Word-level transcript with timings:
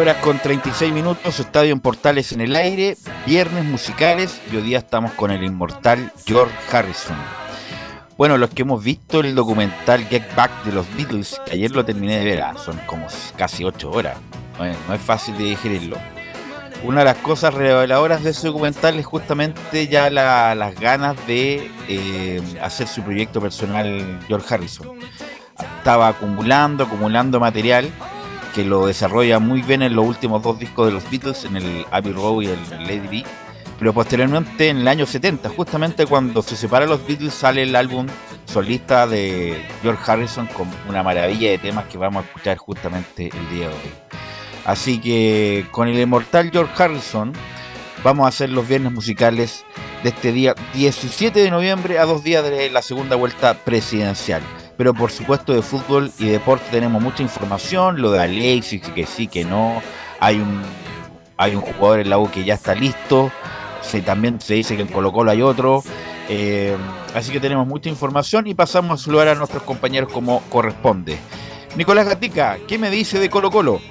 Horas 0.00 0.16
con 0.22 0.38
36 0.38 0.94
minutos, 0.94 1.40
Estadio 1.40 1.72
en 1.72 1.80
Portales 1.80 2.32
en 2.32 2.40
el 2.40 2.56
aire, 2.56 2.96
viernes 3.26 3.66
musicales 3.66 4.40
y 4.50 4.56
hoy 4.56 4.62
día 4.62 4.78
estamos 4.78 5.12
con 5.12 5.30
el 5.30 5.44
inmortal 5.44 6.10
George 6.24 6.54
Harrison. 6.72 7.16
Bueno, 8.16 8.38
los 8.38 8.48
que 8.48 8.62
hemos 8.62 8.82
visto 8.82 9.20
el 9.20 9.34
documental 9.34 10.06
Get 10.06 10.34
Back 10.34 10.64
de 10.64 10.72
los 10.72 10.86
Beatles, 10.96 11.38
que 11.44 11.52
ayer 11.52 11.70
lo 11.72 11.84
terminé 11.84 12.18
de 12.18 12.24
ver, 12.24 12.40
ah, 12.40 12.54
son 12.56 12.78
como 12.86 13.08
casi 13.36 13.62
8 13.62 13.90
horas, 13.90 14.16
no 14.58 14.94
es, 14.94 15.02
fácil 15.02 15.36
de 15.36 15.44
digerirlo. 15.44 15.98
Una 16.82 17.00
de 17.00 17.04
las 17.04 17.18
cosas 17.18 17.52
reveladoras 17.52 18.24
de 18.24 18.30
ese 18.30 18.46
documental 18.46 18.98
es 18.98 19.04
justamente 19.04 19.86
ya 19.86 20.08
las 20.08 20.80
ganas 20.80 21.14
de 21.26 21.70
eh, 21.88 22.40
hacer 22.62 22.88
su 22.88 23.02
proyecto 23.02 23.38
personal 23.42 24.18
George 24.26 24.54
Harrison. 24.54 24.98
Estaba 25.78 26.08
acumulando, 26.08 26.84
acumulando 26.84 27.38
material 27.38 27.90
que 28.54 28.64
lo 28.64 28.86
desarrolla 28.86 29.38
muy 29.38 29.62
bien 29.62 29.82
en 29.82 29.94
los 29.94 30.06
últimos 30.06 30.42
dos 30.42 30.58
discos 30.58 30.86
de 30.86 30.92
los 30.92 31.08
Beatles, 31.10 31.44
en 31.44 31.56
el 31.56 31.86
Abbey 31.90 32.12
Road 32.12 32.42
y 32.42 32.46
el 32.46 32.58
Lady 32.86 33.08
B. 33.08 33.24
Pero 33.78 33.94
posteriormente, 33.94 34.68
en 34.68 34.78
el 34.78 34.88
año 34.88 35.06
70, 35.06 35.48
justamente 35.48 36.06
cuando 36.06 36.42
se 36.42 36.56
separa 36.56 36.86
los 36.86 37.06
Beatles, 37.06 37.32
sale 37.32 37.62
el 37.62 37.74
álbum 37.74 38.06
solista 38.44 39.06
de 39.06 39.64
George 39.82 40.02
Harrison 40.06 40.46
con 40.48 40.68
una 40.88 41.02
maravilla 41.02 41.50
de 41.50 41.58
temas 41.58 41.86
que 41.86 41.96
vamos 41.96 42.22
a 42.22 42.26
escuchar 42.26 42.58
justamente 42.58 43.30
el 43.32 43.50
día 43.50 43.68
de 43.68 43.74
hoy. 43.74 43.92
Así 44.66 45.00
que 45.00 45.66
con 45.70 45.88
el 45.88 45.98
inmortal 45.98 46.50
George 46.50 46.82
Harrison 46.82 47.32
vamos 48.04 48.26
a 48.26 48.28
hacer 48.28 48.50
los 48.50 48.68
viernes 48.68 48.92
musicales 48.92 49.64
de 50.02 50.10
este 50.10 50.32
día 50.32 50.54
17 50.74 51.40
de 51.40 51.50
noviembre 51.50 51.98
a 51.98 52.04
dos 52.04 52.22
días 52.22 52.44
de 52.44 52.70
la 52.70 52.82
segunda 52.82 53.16
vuelta 53.16 53.54
presidencial 53.54 54.42
pero 54.80 54.94
por 54.94 55.10
supuesto 55.10 55.52
de 55.52 55.60
fútbol 55.60 56.10
y 56.18 56.28
deporte 56.28 56.64
tenemos 56.70 57.02
mucha 57.02 57.22
información, 57.22 58.00
lo 58.00 58.12
de 58.12 58.22
Alexis, 58.22 58.80
que 58.80 59.04
sí, 59.04 59.26
que 59.26 59.44
no, 59.44 59.82
hay 60.18 60.36
un, 60.36 60.62
hay 61.36 61.54
un 61.54 61.60
jugador 61.60 62.00
en 62.00 62.08
la 62.08 62.16
U 62.16 62.30
que 62.30 62.44
ya 62.44 62.54
está 62.54 62.74
listo, 62.74 63.30
se, 63.82 64.00
también 64.00 64.40
se 64.40 64.54
dice 64.54 64.76
que 64.76 64.82
en 64.84 64.88
Colo 64.88 65.12
Colo 65.12 65.32
hay 65.32 65.42
otro, 65.42 65.84
eh, 66.30 66.74
así 67.14 67.30
que 67.30 67.40
tenemos 67.40 67.66
mucha 67.66 67.90
información 67.90 68.46
y 68.46 68.54
pasamos 68.54 69.02
a 69.02 69.04
saludar 69.04 69.28
a 69.28 69.34
nuestros 69.34 69.62
compañeros 69.64 70.10
como 70.10 70.40
corresponde. 70.48 71.18
Nicolás 71.76 72.08
Gatica, 72.08 72.56
¿qué 72.66 72.78
me 72.78 72.88
dice 72.88 73.18
de 73.18 73.28
Colo 73.28 73.50
Colo? 73.50 73.82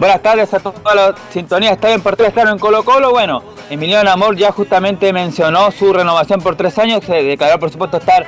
Buenas 0.00 0.20
tardes 0.20 0.52
a 0.52 0.58
toda 0.58 0.96
la 0.96 1.14
sintonía, 1.30 1.70
está 1.70 1.92
en 1.92 2.00
partido 2.00 2.26
estar 2.26 2.48
en 2.48 2.58
Colo 2.58 2.82
Colo, 2.82 3.12
bueno, 3.12 3.40
Emiliano 3.70 4.10
Amor 4.10 4.34
ya 4.34 4.50
justamente 4.50 5.12
mencionó 5.12 5.70
su 5.70 5.92
renovación 5.92 6.40
por 6.40 6.56
tres 6.56 6.76
años, 6.76 7.04
se 7.04 7.22
declaró 7.22 7.60
por 7.60 7.70
supuesto 7.70 7.98
estar 7.98 8.26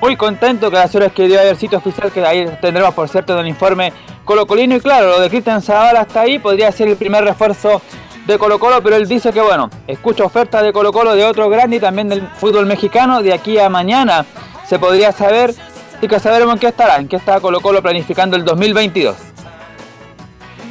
muy 0.00 0.16
contento 0.16 0.70
que 0.70 0.76
las 0.76 0.94
horas 0.94 1.12
que 1.12 1.26
dio 1.26 1.40
el 1.40 1.56
sitio 1.56 1.78
oficial, 1.78 2.10
que 2.10 2.24
ahí 2.24 2.46
tendremos 2.60 2.94
por 2.94 3.08
cierto 3.08 3.36
del 3.36 3.46
informe 3.46 3.92
Colo 4.24 4.46
Colino. 4.46 4.76
Y 4.76 4.80
claro, 4.80 5.08
lo 5.08 5.20
de 5.20 5.28
Cristian 5.28 5.62
Zavala 5.62 6.00
hasta 6.00 6.22
ahí 6.22 6.38
podría 6.38 6.70
ser 6.72 6.88
el 6.88 6.96
primer 6.96 7.24
refuerzo 7.24 7.80
de 8.26 8.38
Colo 8.38 8.58
Colo, 8.58 8.82
pero 8.82 8.96
él 8.96 9.06
dice 9.06 9.32
que 9.32 9.40
bueno, 9.40 9.70
escucha 9.86 10.24
ofertas 10.24 10.62
de 10.62 10.72
Colo 10.72 10.92
Colo 10.92 11.14
de 11.14 11.24
otro 11.24 11.48
grande 11.48 11.76
y 11.76 11.80
también 11.80 12.08
del 12.08 12.22
fútbol 12.36 12.66
mexicano. 12.66 13.22
De 13.22 13.32
aquí 13.32 13.58
a 13.58 13.68
mañana 13.68 14.26
se 14.68 14.78
podría 14.78 15.12
saber 15.12 15.54
y 16.02 16.08
que 16.08 16.20
sabremos 16.20 16.54
en 16.54 16.58
qué 16.58 16.66
estará, 16.68 16.96
en 16.96 17.08
qué 17.08 17.16
está 17.16 17.40
Colo 17.40 17.60
Colo 17.60 17.82
planificando 17.82 18.36
el 18.36 18.44
2022. 18.44 19.16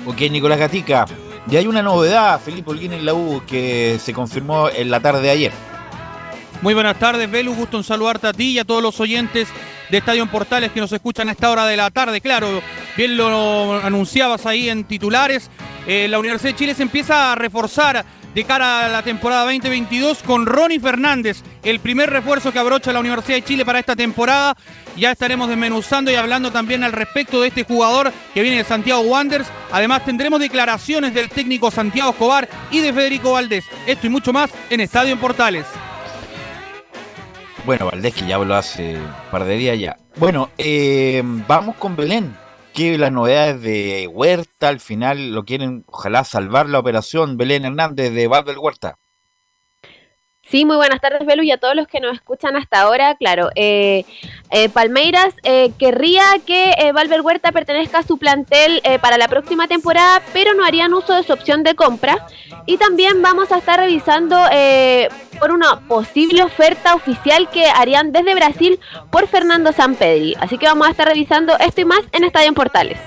Ok, 0.05 0.21
Nicolás 0.29 0.59
Gatica. 0.59 1.05
Y 1.49 1.57
hay 1.57 1.67
una 1.67 1.81
novedad, 1.81 2.39
Felipe 2.39 2.71
Holguín 2.71 2.93
en 2.93 3.05
la 3.05 3.13
U, 3.13 3.41
que 3.45 3.99
se 3.99 4.13
confirmó 4.13 4.69
en 4.69 4.89
la 4.89 4.99
tarde 4.99 5.21
de 5.21 5.29
ayer. 5.29 5.51
Muy 6.61 6.73
buenas 6.73 6.97
tardes, 6.97 7.29
Belu. 7.29 7.53
Gusto 7.53 7.77
en 7.77 7.83
saludarte 7.83 8.27
a 8.27 8.33
ti 8.33 8.51
y 8.51 8.59
a 8.59 8.65
todos 8.65 8.81
los 8.81 8.99
oyentes 8.99 9.47
de 9.89 9.97
Estadio 9.97 10.25
Portales 10.27 10.71
que 10.71 10.79
nos 10.79 10.91
escuchan 10.91 11.29
a 11.29 11.33
esta 11.33 11.51
hora 11.51 11.65
de 11.67 11.77
la 11.77 11.91
tarde. 11.91 12.21
Claro, 12.21 12.61
bien 12.97 13.17
lo 13.17 13.79
anunciabas 13.83 14.45
ahí 14.45 14.69
en 14.69 14.83
titulares. 14.83 15.49
Eh, 15.85 16.07
la 16.09 16.17
Universidad 16.17 16.53
de 16.53 16.57
Chile 16.57 16.73
se 16.73 16.83
empieza 16.83 17.31
a 17.31 17.35
reforzar 17.35 18.03
de 18.33 18.43
cara 18.43 18.85
a 18.85 18.89
la 18.89 19.01
temporada 19.01 19.43
2022 19.43 20.23
con 20.23 20.45
Ronnie 20.45 20.79
Fernández, 20.79 21.41
el 21.63 21.79
primer 21.79 22.09
refuerzo 22.09 22.51
que 22.51 22.59
abrocha 22.59 22.91
la 22.91 22.99
Universidad 22.99 23.37
de 23.37 23.43
Chile 23.43 23.63
para 23.63 23.79
esta 23.79 23.95
temporada. 23.95 24.57
Ya 24.97 25.11
estaremos 25.11 25.47
desmenuzando 25.47 26.11
y 26.11 26.15
hablando 26.15 26.51
también 26.51 26.83
al 26.83 26.91
respecto 26.91 27.41
de 27.41 27.49
este 27.49 27.63
jugador 27.63 28.11
que 28.33 28.41
viene 28.41 28.57
de 28.57 28.63
Santiago 28.63 29.01
Wanderers. 29.01 29.47
Además 29.71 30.03
tendremos 30.03 30.39
declaraciones 30.39 31.13
del 31.13 31.29
técnico 31.29 31.69
Santiago 31.69 32.11
Escobar 32.11 32.49
y 32.71 32.79
de 32.79 32.91
Federico 32.91 33.33
Valdés. 33.33 33.65
Esto 33.85 34.07
y 34.07 34.09
mucho 34.09 34.33
más 34.33 34.49
en 34.69 34.81
Estadio 34.81 35.17
Portales. 35.17 35.65
Bueno, 37.65 37.87
Valdés 37.87 38.13
que 38.13 38.27
ya 38.27 38.35
habló 38.35 38.53
hace 38.53 38.95
un 38.95 39.31
par 39.31 39.43
de 39.43 39.57
días 39.57 39.79
ya. 39.79 39.97
Bueno, 40.17 40.51
eh, 40.59 41.23
vamos 41.47 41.75
con 41.77 41.95
Belén. 41.95 42.37
Que 42.75 42.97
las 42.97 43.11
novedades 43.11 43.61
de 43.61 44.07
Huerta 44.07 44.67
al 44.67 44.79
final 44.79 45.33
lo 45.33 45.45
quieren, 45.45 45.83
ojalá 45.87 46.23
salvar 46.25 46.69
la 46.69 46.77
operación. 46.77 47.37
Belén 47.37 47.65
Hernández 47.65 48.13
de 48.13 48.27
Valver 48.27 48.59
Huerta. 48.59 48.99
Sí, 50.49 50.63
muy 50.63 50.75
buenas 50.75 51.01
tardes, 51.01 51.25
Belu, 51.25 51.41
y 51.41 51.51
a 51.51 51.57
todos 51.57 51.75
los 51.75 51.87
que 51.87 51.99
nos 51.99 52.13
escuchan 52.13 52.55
hasta 52.55 52.81
ahora. 52.81 53.15
Claro, 53.15 53.49
eh, 53.55 54.05
eh, 54.51 54.69
Palmeiras 54.69 55.33
eh, 55.41 55.71
querría 55.79 56.23
que 56.45 56.91
Valver 56.93 57.21
Huerta 57.21 57.51
pertenezca 57.51 57.99
a 57.99 58.03
su 58.03 58.19
plantel 58.19 58.81
para 59.01 59.17
la 59.17 59.27
próxima 59.27 59.67
temporada, 59.67 60.21
pero 60.33 60.53
no 60.53 60.63
harían 60.63 60.93
uso 60.93 61.13
de 61.15 61.23
su 61.23 61.33
opción 61.33 61.63
de 61.63 61.73
compra. 61.73 62.27
Y 62.67 62.77
también 62.77 63.23
vamos 63.23 63.51
a 63.51 63.57
estar 63.57 63.79
revisando 63.79 64.37
por 65.39 65.51
una 65.51 65.79
posible 65.87 66.43
oferta 66.43 66.93
oficial 66.93 67.49
que 67.49 67.65
harían 67.65 68.11
desde 68.11 68.35
Brasil 68.35 68.79
por 69.11 69.27
Fernando 69.27 69.73
Sampedri. 69.73 70.35
Así 70.39 70.59
que 70.59 70.67
vamos 70.67 70.87
a 70.87 70.91
estar 70.91 71.07
revisando 71.07 71.57
esto 71.57 71.81
y 71.81 71.85
más 71.85 72.01
en 72.11 72.23
Estadio 72.23 72.49
en 72.49 72.53
Portales. 72.53 72.99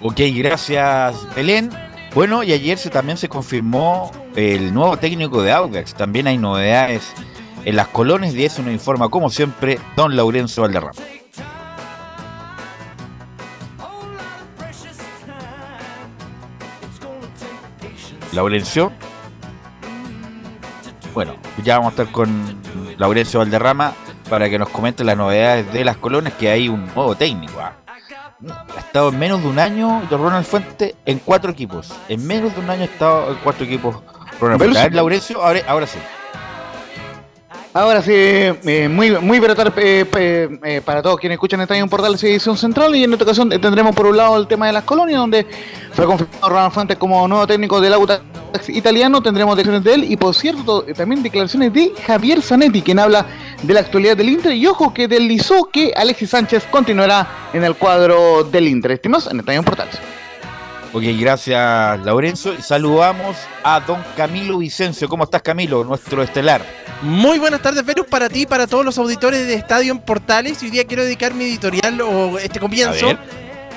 Ok, 0.00 0.20
gracias, 0.34 1.32
Belén. 1.34 1.87
Bueno, 2.14 2.42
y 2.42 2.52
ayer 2.52 2.78
se, 2.78 2.90
también 2.90 3.18
se 3.18 3.28
confirmó 3.28 4.10
el 4.34 4.72
nuevo 4.72 4.96
técnico 4.96 5.42
de 5.42 5.52
Audax. 5.52 5.94
También 5.94 6.26
hay 6.26 6.38
novedades 6.38 7.12
en 7.64 7.76
las 7.76 7.88
colonias 7.88 8.34
y 8.34 8.44
eso 8.44 8.62
nos 8.62 8.72
informa, 8.72 9.08
como 9.08 9.30
siempre, 9.30 9.78
don 9.94 10.16
Laurencio 10.16 10.62
Valderrama. 10.62 10.92
Laurencio. 18.32 18.92
Bueno, 21.14 21.34
ya 21.64 21.78
vamos 21.78 21.92
a 21.92 22.02
estar 22.02 22.12
con 22.12 22.56
Laurencio 22.96 23.40
Valderrama 23.40 23.92
para 24.28 24.48
que 24.48 24.58
nos 24.58 24.68
comente 24.68 25.04
las 25.04 25.16
novedades 25.16 25.72
de 25.72 25.84
las 25.84 25.96
colonias, 25.96 26.34
que 26.34 26.50
hay 26.50 26.68
un 26.68 26.86
nuevo 26.94 27.14
técnico. 27.14 27.60
¿ah? 27.60 27.87
Ha 28.46 28.78
estado 28.78 29.08
en 29.08 29.18
menos 29.18 29.42
de 29.42 29.48
un 29.48 29.58
año 29.58 30.02
Ronald 30.10 30.46
Fuente 30.46 30.94
en 31.04 31.18
cuatro 31.18 31.50
equipos. 31.50 31.92
En 32.08 32.26
menos 32.26 32.54
de 32.54 32.60
un 32.60 32.70
año 32.70 32.82
ha 32.82 32.86
estado 32.86 33.30
en 33.32 33.36
cuatro 33.38 33.64
equipos 33.64 33.96
Ronald 34.40 34.60
Fuente. 34.60 34.78
A 34.78 34.82
ver, 34.84 34.94
Laurencio, 34.94 35.42
ahora, 35.42 35.60
ahora 35.66 35.86
sí. 35.86 35.98
Ahora 37.78 38.02
sí, 38.02 38.10
eh, 38.12 38.88
muy, 38.90 39.12
muy 39.20 39.38
eh, 39.38 40.04
eh, 40.12 40.82
para 40.84 41.00
todos 41.00 41.16
quienes 41.20 41.36
escuchan 41.36 41.60
esta 41.60 41.78
en 41.78 41.88
Portal 41.88 42.16
de 42.16 42.28
Edición 42.28 42.58
Central 42.58 42.96
y 42.96 43.04
en 43.04 43.12
esta 43.12 43.22
ocasión 43.22 43.48
tendremos 43.50 43.94
por 43.94 44.06
un 44.06 44.16
lado 44.16 44.36
el 44.36 44.48
tema 44.48 44.66
de 44.66 44.72
las 44.72 44.82
colonias, 44.82 45.20
donde 45.20 45.46
fue 45.92 46.04
confirmado 46.04 46.48
Ronald 46.48 46.72
Fuentes 46.72 46.98
como 46.98 47.28
nuevo 47.28 47.46
técnico 47.46 47.80
del 47.80 47.92
auto 47.92 48.20
italiano, 48.66 49.22
tendremos 49.22 49.56
declaraciones 49.56 49.84
de 49.84 49.94
él 49.94 50.12
y 50.12 50.16
por 50.16 50.34
cierto 50.34 50.82
también 50.96 51.22
declaraciones 51.22 51.72
de 51.72 51.92
Javier 52.04 52.42
Zanetti, 52.42 52.82
quien 52.82 52.98
habla 52.98 53.24
de 53.62 53.72
la 53.72 53.78
actualidad 53.78 54.16
del 54.16 54.30
Inter 54.30 54.54
y 54.54 54.66
ojo 54.66 54.92
que 54.92 55.06
deslizó 55.06 55.66
que 55.72 55.92
Alexis 55.96 56.30
Sánchez 56.30 56.64
continuará 56.72 57.28
en 57.52 57.62
el 57.62 57.76
cuadro 57.76 58.42
del 58.42 58.66
Inter. 58.66 58.90
Estimados 58.90 59.30
en 59.30 59.38
Estadio 59.38 59.62
Portal. 59.62 59.88
Ok, 60.92 61.02
gracias 61.18 62.00
Lorenzo. 62.04 62.54
Saludamos 62.62 63.36
a 63.62 63.80
don 63.80 64.02
Camilo 64.16 64.58
Vicencio. 64.58 65.08
¿Cómo 65.08 65.24
estás 65.24 65.42
Camilo, 65.42 65.84
nuestro 65.84 66.22
estelar? 66.22 66.64
Muy 67.02 67.38
buenas 67.38 67.60
tardes, 67.60 67.84
Verus, 67.84 68.06
para 68.06 68.28
ti 68.28 68.42
y 68.42 68.46
para 68.46 68.66
todos 68.66 68.84
los 68.84 68.98
auditores 68.98 69.46
de 69.46 69.54
Estadio 69.54 69.92
en 69.92 69.98
Portales. 69.98 70.62
Hoy 70.62 70.70
día 70.70 70.84
quiero 70.84 71.04
dedicar 71.04 71.34
mi 71.34 71.44
editorial 71.44 72.00
o 72.00 72.38
este 72.38 72.58
comienzo 72.58 73.18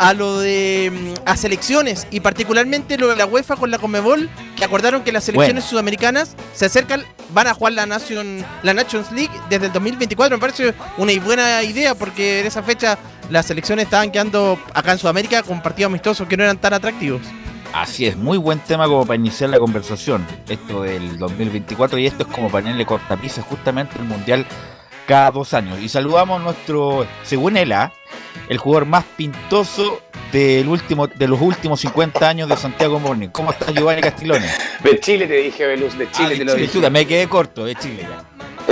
a, 0.01 0.15
lo 0.15 0.39
de 0.39 0.91
mm, 0.91 1.29
a 1.29 1.37
selecciones 1.37 2.07
y 2.09 2.21
particularmente 2.21 2.97
lo 2.97 3.07
de 3.07 3.15
la 3.15 3.27
UEFA 3.27 3.55
con 3.55 3.69
la 3.69 3.77
Comebol, 3.77 4.31
que 4.57 4.65
acordaron 4.65 5.03
que 5.03 5.11
las 5.11 5.25
selecciones 5.25 5.63
sudamericanas 5.63 6.35
se 6.55 6.65
acercan, 6.65 7.03
van 7.35 7.45
a 7.45 7.53
jugar 7.53 7.73
la 7.73 7.85
Nation, 7.85 8.43
la 8.63 8.73
Nations 8.73 9.11
League 9.11 9.31
desde 9.47 9.67
el 9.67 9.73
2024. 9.73 10.37
Me 10.37 10.41
parece 10.41 10.73
una 10.97 11.13
buena 11.23 11.61
idea 11.61 11.93
porque 11.93 12.39
en 12.39 12.47
esa 12.47 12.63
fecha 12.63 12.97
las 13.29 13.45
selecciones 13.45 13.85
estaban 13.85 14.11
quedando 14.11 14.59
acá 14.73 14.93
en 14.93 14.97
Sudamérica 14.97 15.43
con 15.43 15.61
partidos 15.61 15.91
amistosos 15.91 16.27
que 16.27 16.35
no 16.35 16.43
eran 16.43 16.57
tan 16.57 16.73
atractivos. 16.73 17.21
Así 17.71 18.07
es, 18.07 18.17
muy 18.17 18.39
buen 18.39 18.59
tema 18.59 18.87
como 18.87 19.05
para 19.05 19.15
iniciar 19.15 19.51
la 19.51 19.59
conversación, 19.59 20.25
esto 20.49 20.81
del 20.81 21.19
2024 21.19 21.99
y 21.99 22.07
esto 22.07 22.23
es 22.23 22.29
como 22.29 22.49
para 22.49 22.63
ponerle 22.63 22.85
cortapisas 22.87 23.45
justamente 23.45 23.97
el 23.99 24.05
Mundial 24.05 24.47
cada 25.11 25.29
dos 25.29 25.53
años. 25.53 25.77
Y 25.81 25.89
saludamos 25.89 26.39
a 26.39 26.43
nuestro, 26.45 27.05
según 27.23 27.57
él, 27.57 27.73
¿ah? 27.73 27.91
el 28.47 28.57
jugador 28.57 28.85
más 28.85 29.03
pintoso 29.03 29.99
del 30.31 30.69
último, 30.69 31.07
de 31.07 31.27
los 31.27 31.41
últimos 31.41 31.81
50 31.81 32.29
años 32.29 32.47
de 32.47 32.55
Santiago 32.55 32.97
Morning. 32.97 33.27
¿Cómo 33.27 33.51
está 33.51 33.73
Giovanni 33.73 34.01
Castilone? 34.01 34.47
De 34.81 35.01
Chile 35.01 35.27
te 35.27 35.33
dije, 35.33 35.67
Velus, 35.67 35.97
de 35.97 36.09
Chile 36.11 36.29
ah, 36.31 36.37
te 36.37 36.45
lo 36.45 36.55
dije. 36.55 36.89
me 36.89 37.05
quedé 37.05 37.27
corto, 37.27 37.65
de 37.65 37.75
Chile 37.75 38.07
ya. 38.09 38.23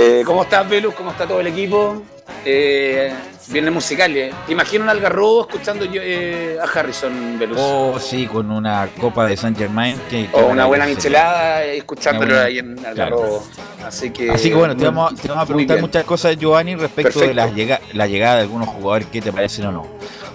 Eh, 0.02 0.22
¿Cómo 0.24 0.44
estás, 0.44 0.66
Velus? 0.66 0.94
¿Cómo 0.94 1.10
está 1.10 1.26
todo 1.26 1.40
el 1.40 1.48
equipo? 1.48 2.02
Eh, 2.46 3.12
Viernes 3.50 3.74
musical, 3.74 4.16
¿eh? 4.16 4.30
¿Te 4.46 4.52
imaginas 4.52 4.84
un 4.84 4.90
algarrobo 4.90 5.40
escuchando 5.42 5.84
eh, 5.92 6.56
a 6.62 6.64
Harrison 6.64 7.36
Velus? 7.38 7.58
Oh, 7.60 7.98
sí, 7.98 8.26
con 8.26 8.50
una 8.50 8.88
copa 9.00 9.26
de 9.26 9.36
Saint 9.36 9.58
Germain. 9.58 9.96
o 10.32 10.46
una 10.46 10.66
buena 10.66 10.86
michelada 10.86 11.64
escuchándolo 11.64 12.38
ahí 12.38 12.58
en 12.58 12.84
algarrobo. 12.84 13.44
Así 13.84 14.10
que. 14.10 14.30
Así 14.30 14.50
que 14.50 14.54
bueno, 14.54 14.76
te 14.76 14.84
vamos, 14.84 15.14
te 15.16 15.28
vamos 15.28 15.42
a 15.42 15.46
preguntar 15.46 15.80
muchas 15.80 16.04
cosas, 16.04 16.36
Giovanni, 16.36 16.76
respecto 16.76 17.20
de 17.20 17.34
la, 17.34 17.50
la 17.92 18.06
llegada 18.06 18.36
de 18.36 18.42
algunos 18.42 18.68
jugadores, 18.68 19.08
¿qué 19.10 19.20
te 19.20 19.32
parecen 19.32 19.66
o 19.66 19.72
no? 19.72 19.86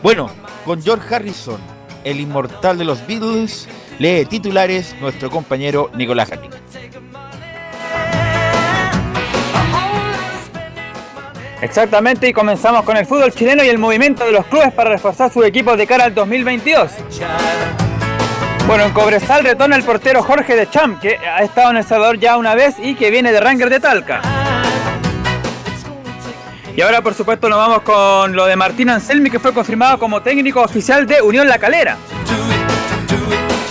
Bueno, 0.03 0.29
con 0.65 0.81
George 0.81 1.13
Harrison, 1.13 1.59
el 2.03 2.19
inmortal 2.19 2.77
de 2.77 2.83
los 2.83 3.05
Beatles, 3.07 3.67
lee 3.97 4.25
titulares 4.25 4.93
nuestro 4.99 5.29
compañero 5.29 5.89
Nicolás 5.95 6.31
Hattic. 6.31 6.51
Exactamente, 11.61 12.27
y 12.27 12.33
comenzamos 12.33 12.83
con 12.83 12.97
el 12.97 13.05
fútbol 13.05 13.31
chileno 13.31 13.63
y 13.63 13.69
el 13.69 13.77
movimiento 13.77 14.25
de 14.25 14.31
los 14.31 14.45
clubes 14.45 14.73
para 14.73 14.89
reforzar 14.89 15.31
sus 15.31 15.45
equipos 15.45 15.77
de 15.77 15.87
cara 15.87 16.05
al 16.05 16.13
2022. 16.13 16.91
Bueno, 18.67 18.83
en 18.83 18.91
Cobresal 18.91 19.43
retorna 19.43 19.75
el 19.75 19.83
portero 19.83 20.23
Jorge 20.23 20.55
de 20.55 20.69
Champ, 20.69 20.99
que 20.99 21.17
ha 21.17 21.43
estado 21.43 21.69
en 21.71 21.77
El 21.77 21.83
Salvador 21.83 22.19
ya 22.19 22.37
una 22.37 22.55
vez 22.55 22.75
y 22.79 22.95
que 22.95 23.11
viene 23.11 23.31
de 23.31 23.39
Ranger 23.39 23.69
de 23.69 23.79
Talca. 23.79 24.21
Y 26.75 26.81
ahora, 26.81 27.01
por 27.01 27.13
supuesto, 27.13 27.47
nos 27.47 27.57
vamos 27.57 27.83
con 27.83 28.35
lo 28.35 28.45
de 28.47 28.55
Martín 28.55 28.89
Anselmi, 28.89 29.29
que 29.29 29.39
fue 29.39 29.53
confirmado 29.53 29.97
como 29.97 30.21
técnico 30.21 30.61
oficial 30.61 31.07
de 31.07 31.21
Unión 31.21 31.47
La 31.47 31.57
Calera. 31.57 31.97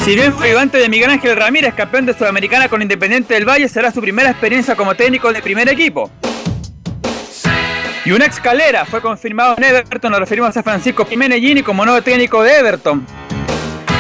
Si 0.05 0.15
bien 0.15 0.33
fue 0.33 0.49
ayudante 0.49 0.79
de 0.79 0.89
Miguel 0.89 1.11
Ángel 1.11 1.37
Ramírez, 1.37 1.75
campeón 1.75 2.07
de 2.07 2.15
Sudamericana 2.15 2.69
con 2.69 2.81
Independiente 2.81 3.35
del 3.35 3.49
Valle, 3.49 3.69
será 3.69 3.91
su 3.91 4.01
primera 4.01 4.31
experiencia 4.31 4.75
como 4.75 4.95
técnico 4.95 5.33
de 5.33 5.43
primer 5.43 5.69
equipo. 5.69 6.11
Y 8.05 8.13
una 8.13 8.27
escalera 8.27 8.85
fue 8.85 9.01
confirmado 9.01 9.55
en 9.57 9.65
Everton, 9.65 10.11
nos 10.11 10.21
referimos 10.21 10.55
a 10.55 10.63
Francisco 10.63 11.07
Pimenellini 11.07 11.63
como 11.63 11.87
nuevo 11.87 12.03
técnico 12.03 12.43
de 12.43 12.59
Everton. 12.59 13.07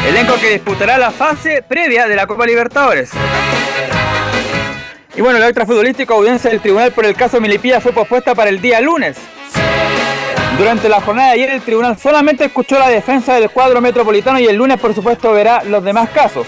Elenco 0.06 0.34
que 0.38 0.50
disputará 0.50 0.99
la 0.99 1.11
fase 1.11 1.64
previa 1.66 2.06
de 2.06 2.14
la 2.14 2.26
Copa 2.26 2.44
Libertadores. 2.44 3.11
Y 5.16 5.23
bueno, 5.23 5.38
la 5.38 5.46
otra 5.46 5.64
futbolística 5.64 6.12
audiencia 6.12 6.50
del 6.50 6.61
tribunal 6.61 6.92
por 6.92 7.06
el 7.06 7.14
caso 7.14 7.40
Milipilla 7.40 7.80
fue 7.80 7.92
pospuesta 7.92 8.34
para 8.34 8.50
el 8.50 8.61
día 8.61 8.78
lunes. 8.82 9.16
Durante 10.58 10.90
la 10.90 11.00
jornada 11.00 11.28
de 11.28 11.34
ayer 11.34 11.50
el 11.50 11.62
tribunal 11.62 11.96
solamente 11.96 12.44
escuchó 12.44 12.78
la 12.78 12.90
defensa 12.90 13.34
del 13.34 13.49
cuadro 13.49 13.80
metropolitano 13.80 14.38
y 14.38 14.44
el 14.44 14.56
lunes 14.56 14.78
por 14.78 14.94
supuesto 14.94 15.32
verá 15.32 15.64
los 15.64 15.82
demás 15.82 16.11
casos. 16.11 16.46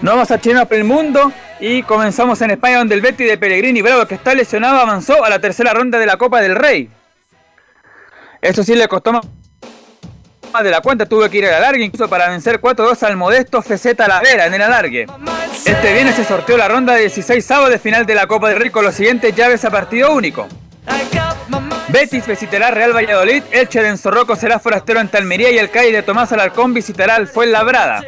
Nos 0.00 0.14
vamos 0.14 0.30
a 0.30 0.40
Chile 0.40 0.64
por 0.64 0.76
el 0.76 0.84
mundo 0.84 1.32
y 1.58 1.82
comenzamos 1.82 2.40
en 2.40 2.52
España 2.52 2.78
donde 2.78 2.94
el 2.94 3.00
Betty 3.00 3.24
de 3.24 3.36
Pellegrini 3.36 3.82
Bravo 3.82 4.06
que 4.06 4.14
está 4.14 4.32
lesionado 4.32 4.78
avanzó 4.78 5.24
a 5.24 5.28
la 5.28 5.40
tercera 5.40 5.72
ronda 5.72 5.98
de 5.98 6.06
la 6.06 6.16
Copa 6.16 6.40
del 6.40 6.54
Rey. 6.54 6.88
Eso 8.40 8.62
sí 8.62 8.76
le 8.76 8.86
costó 8.86 9.12
más 9.12 9.24
de 10.62 10.70
la 10.70 10.80
cuenta, 10.80 11.04
tuvo 11.04 11.28
que 11.28 11.38
ir 11.38 11.46
al 11.46 11.54
alargue 11.54 11.84
incluso 11.84 12.08
para 12.08 12.30
vencer 12.30 12.60
4-2 12.60 13.02
al 13.02 13.16
modesto 13.16 13.60
FZ 13.60 13.84
Vera 14.22 14.46
en 14.46 14.54
el 14.54 14.62
alargue. 14.62 15.06
Este 15.64 15.92
viernes 15.92 16.14
se 16.14 16.24
sorteó 16.24 16.56
la 16.56 16.68
ronda 16.68 16.94
de 16.94 17.00
16 17.00 17.44
sábados 17.44 17.70
de 17.70 17.80
final 17.80 18.06
de 18.06 18.14
la 18.14 18.28
Copa 18.28 18.48
del 18.48 18.60
Rey 18.60 18.70
con 18.70 18.84
los 18.84 18.94
siguientes 18.94 19.34
llaves 19.34 19.64
a 19.64 19.70
partido 19.70 20.14
único. 20.14 20.46
Betis 21.88 22.24
visitará 22.24 22.70
Real 22.70 22.94
Valladolid, 22.94 23.42
Elche 23.50 23.82
de 23.82 23.88
Enzorroco 23.88 24.36
será 24.36 24.60
forastero 24.60 25.00
ante 25.00 25.16
Almería 25.16 25.50
y 25.50 25.58
el 25.58 25.70
CAI 25.70 25.90
de 25.90 26.02
Tomás 26.02 26.30
Alarcón 26.32 26.72
visitará 26.72 27.16
al 27.16 27.26
Fuenlabrada. 27.26 28.04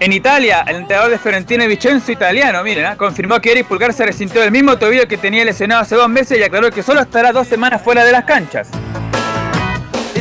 En 0.00 0.12
Italia, 0.12 0.64
el 0.68 0.76
entrenador 0.76 1.10
de 1.10 1.18
Fiorentina 1.18 1.66
Vicenzo 1.66 2.12
italiano, 2.12 2.62
miren, 2.62 2.86
¿eh? 2.86 2.96
confirmó 2.96 3.40
que 3.40 3.50
Eric 3.50 3.66
Pulgar 3.66 3.92
se 3.92 4.06
resintió 4.06 4.40
del 4.40 4.52
mismo 4.52 4.78
tobillo 4.78 5.08
que 5.08 5.18
tenía 5.18 5.44
lesionado 5.44 5.82
hace 5.82 5.96
dos 5.96 6.08
meses 6.08 6.38
y 6.38 6.42
aclaró 6.44 6.70
que 6.70 6.84
solo 6.84 7.00
estará 7.00 7.32
dos 7.32 7.48
semanas 7.48 7.82
fuera 7.82 8.04
de 8.04 8.12
las 8.12 8.22
canchas. 8.22 8.68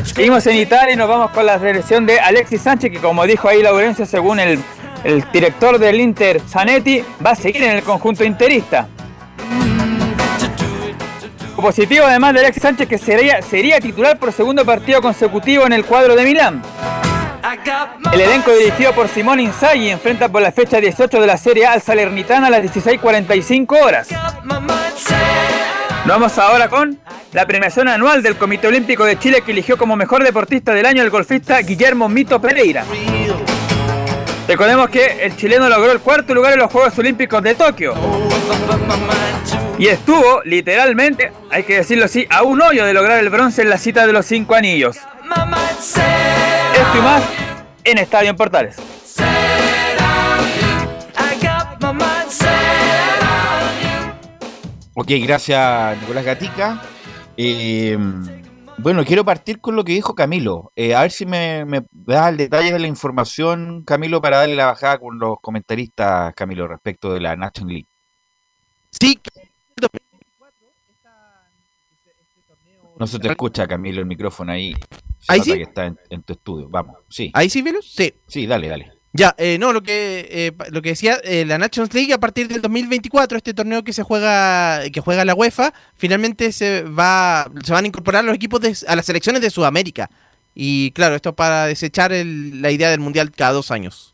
Seguimos 0.04 0.48
en 0.48 0.56
Italia 0.56 0.94
y 0.94 0.96
nos 0.96 1.08
vamos 1.08 1.30
con 1.30 1.46
la 1.46 1.60
selección 1.60 2.08
de 2.08 2.20
Alexis 2.20 2.62
Sánchez, 2.62 2.92
que 2.92 2.98
como 2.98 3.24
dijo 3.28 3.48
ahí 3.48 3.62
Laurencio, 3.62 4.08
según 4.08 4.40
el, 4.40 4.60
director 5.32 5.78
del 5.78 6.02
Inter, 6.02 6.42
Zanetti, 6.42 7.04
va 7.24 7.32
a 7.32 7.36
seguir 7.36 7.62
en 7.62 7.76
el 7.76 7.84
conjunto 7.84 8.24
interista. 8.24 8.88
Positivo 11.56 12.06
además 12.06 12.34
de 12.34 12.40
Alexis 12.40 12.64
Sánchez 12.64 12.88
que 12.88 12.98
sería, 12.98 13.44
sería 13.44 13.80
titular 13.80 14.18
por 14.18 14.32
segundo 14.34 14.66
partido 14.66 15.04
consecutivo 15.04 15.68
en 15.68 15.74
el 15.74 15.86
cuadro 15.86 16.16
de 16.16 16.24
Milán. 16.24 16.64
El 18.12 18.22
elenco 18.22 18.52
dirigido 18.52 18.94
por 18.94 19.08
Simón 19.08 19.40
Inzaghi 19.40 19.90
enfrenta 19.90 20.28
por 20.28 20.42
la 20.42 20.52
fecha 20.52 20.82
18 20.82 21.22
de 21.22 21.28
la 21.28 21.38
Serie 21.38 21.66
al 21.66 21.82
Salernitana 21.82 22.48
a 22.48 22.50
las 22.50 22.62
16.45 22.64 23.82
horas. 23.82 24.10
Vamos 26.06 26.38
ahora 26.38 26.68
con 26.68 27.00
la 27.32 27.46
premiación 27.46 27.88
anual 27.88 28.22
del 28.22 28.38
Comité 28.38 28.68
Olímpico 28.68 29.06
de 29.06 29.18
Chile 29.18 29.42
que 29.42 29.52
eligió 29.52 29.78
como 29.78 29.96
mejor 29.96 30.24
deportista 30.24 30.74
del 30.74 30.86
año 30.86 31.04
el 31.04 31.10
golfista 31.10 31.60
Guillermo 31.60 32.10
Mito 32.10 32.42
Pereira. 32.42 32.84
Recordemos 34.48 34.90
que 34.90 35.26
el 35.26 35.36
chileno 35.36 35.70
logró 35.70 35.92
el 35.92 36.00
cuarto 36.00 36.34
lugar 36.34 36.54
en 36.54 36.60
los 36.60 36.72
Juegos 36.72 36.98
Olímpicos 37.00 37.44
de 37.44 37.56
Tokio. 37.56 37.94
Y 39.78 39.88
estuvo, 39.88 40.42
literalmente, 40.44 41.32
hay 41.50 41.64
que 41.64 41.76
decirlo 41.76 42.06
así, 42.06 42.26
a 42.30 42.44
un 42.44 42.62
hoyo 42.62 42.86
de 42.86 42.94
lograr 42.94 43.20
el 43.20 43.30
bronce 43.30 43.62
en 43.62 43.70
la 43.70 43.78
cita 43.78 44.08
de 44.08 44.14
los 44.14 44.26
cinco 44.26 44.56
anillos. 44.56 44.98
Esto 46.98 47.06
y 47.06 47.12
más 47.12 47.24
en 47.84 47.98
Estadio 48.00 48.30
en 48.32 48.36
Portales. 48.36 48.76
Ok, 54.96 55.08
gracias 55.22 56.02
Nicolás 56.02 56.26
Gatica. 56.26 56.82
Eh, 57.38 57.96
bueno, 58.80 59.06
quiero 59.06 59.24
partir 59.24 59.62
con 59.62 59.76
lo 59.76 59.84
que 59.84 59.92
dijo 59.92 60.16
Camilo. 60.16 60.72
Eh, 60.76 60.96
a 60.96 61.02
ver 61.02 61.12
si 61.12 61.28
me, 61.28 61.66
me 61.66 61.86
da 61.92 62.30
el 62.30 62.38
detalle 62.38 62.74
de 62.74 62.80
la 62.80 62.88
información, 62.88 63.84
Camilo, 63.84 64.20
para 64.20 64.38
darle 64.38 64.56
la 64.56 64.66
bajada 64.66 64.98
con 64.98 65.20
los 65.20 65.40
comentaristas, 65.40 66.34
Camilo, 66.34 66.68
respecto 66.68 67.14
de 67.14 67.20
la 67.20 67.36
National 67.36 67.74
League. 67.74 67.88
Sí. 69.00 69.20
No 72.98 73.06
se 73.06 73.20
te 73.20 73.28
escucha, 73.28 73.68
Camilo, 73.68 74.00
el 74.00 74.08
micrófono 74.08 74.52
ahí. 74.52 74.74
¿Ahí 75.28 75.42
sí? 75.42 75.54
que 75.54 75.62
está 75.64 75.86
en, 75.86 75.98
en 76.10 76.24
tu 76.24 76.34
estudio. 76.34 76.68
Vamos, 76.70 76.98
sí. 77.10 77.32
¿Ahí 77.34 77.50
sí, 77.50 77.62
Velus? 77.62 77.92
Sí. 77.94 78.14
Sí, 78.28 78.46
dale, 78.48 78.68
dale. 78.68 78.92
Ya, 79.14 79.34
eh, 79.38 79.58
no, 79.58 79.74
lo 79.74 79.82
que 79.82 80.28
eh, 80.30 80.52
lo 80.72 80.82
que 80.82 80.90
decía, 80.90 81.18
eh, 81.24 81.44
la 81.46 81.58
Nations 81.58 81.92
League 81.94 82.14
a 82.14 82.20
partir 82.20 82.48
del 82.48 82.62
2024, 82.62 83.38
este 83.38 83.54
torneo 83.54 83.84
que 83.84 83.94
se 83.94 84.04
juega 84.04 84.82
que 84.92 85.02
juega 85.02 85.26
la 85.26 85.34
UEFA, 85.34 85.74
finalmente 85.96 86.52
se 86.52 86.84
va 86.84 87.50
se 87.64 87.74
van 87.74 87.86
a 87.86 87.88
incorporar 87.88 88.24
los 88.24 88.36
equipos 88.36 88.62
de- 88.62 88.78
a 88.88 88.96
las 88.96 89.06
selecciones 89.06 89.42
de 89.42 89.50
Sudamérica. 89.50 90.10
Y 90.54 90.92
claro, 90.92 91.16
esto 91.16 91.36
para 91.36 91.66
desechar 91.66 92.12
el- 92.14 92.62
la 92.62 92.70
idea 92.70 92.90
del 92.92 93.00
mundial 93.00 93.32
cada 93.32 93.54
dos 93.54 93.72
años. 93.72 94.14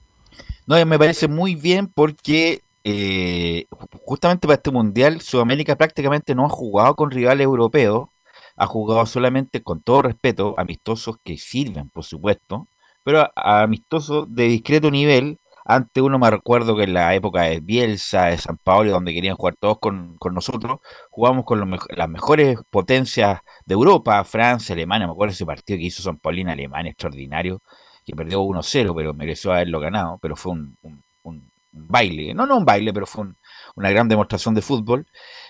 No, 0.68 0.84
me 0.86 0.98
parece 0.98 1.28
muy 1.28 1.56
bien 1.56 1.88
porque 1.88 2.62
ju- 2.86 3.68
justamente 4.06 4.48
para 4.48 4.56
este 4.56 4.72
mundial, 4.72 5.20
Sudamérica 5.22 5.76
prácticamente 5.76 6.34
no 6.36 6.46
ha 6.46 6.50
jugado 6.50 6.96
con 6.96 7.12
rivales 7.12 7.44
europeos, 7.44 8.10
ha 8.56 8.66
jugado 8.68 9.06
solamente, 9.06 9.64
con 9.64 9.82
todo 9.82 10.04
respeto, 10.04 10.56
amistosos 10.58 11.18
que 11.24 11.38
sirven, 11.38 11.90
por 11.90 12.04
supuesto, 12.04 12.68
pero 13.04 13.30
amistosos 13.36 14.26
de 14.34 14.44
discreto 14.46 14.92
nivel. 14.92 15.40
Ante 15.66 16.02
uno 16.02 16.20
me 16.20 16.30
recuerdo 16.30 16.76
que 16.76 16.84
en 16.84 16.94
la 16.94 17.16
época 17.16 17.44
de 17.44 17.62
Bielsa, 17.62 18.26
de 18.26 18.38
San 18.38 18.58
Paolo, 18.58 18.92
donde 18.92 19.14
querían 19.14 19.38
jugar 19.38 19.56
todos 19.58 19.80
con, 19.80 20.18
con 20.18 20.34
nosotros, 20.34 20.80
jugamos 21.10 21.46
con 21.46 21.70
las 21.96 22.10
mejores 22.10 22.58
potencias 22.70 23.40
de 23.66 23.74
Europa, 23.74 24.22
Francia, 24.26 24.74
Alemania. 24.74 25.08
Me 25.08 25.14
acuerdo 25.14 25.32
ese 25.32 25.46
partido 25.46 25.78
que 25.80 25.86
hizo 25.86 26.02
San 26.04 26.18
Paulín 26.18 26.50
Alemania, 26.50 26.92
extraordinario, 26.92 27.62
que 28.06 28.14
perdió 28.16 28.42
1-0, 28.42 28.94
pero 28.94 29.14
mereció 29.14 29.54
haberlo 29.54 29.80
ganado, 29.80 30.18
pero 30.22 30.36
fue 30.36 30.52
un- 30.52 30.78
un- 30.82 31.02
un 31.24 31.88
baile, 31.88 32.34
no, 32.34 32.46
no 32.46 32.58
un 32.58 32.66
baile, 32.66 32.94
pero 32.94 33.06
fue 33.08 33.24
un- 33.24 33.38
una 33.76 33.90
gran 33.90 34.08
demostración 34.08 34.54
de 34.54 34.62
fútbol. 34.62 35.08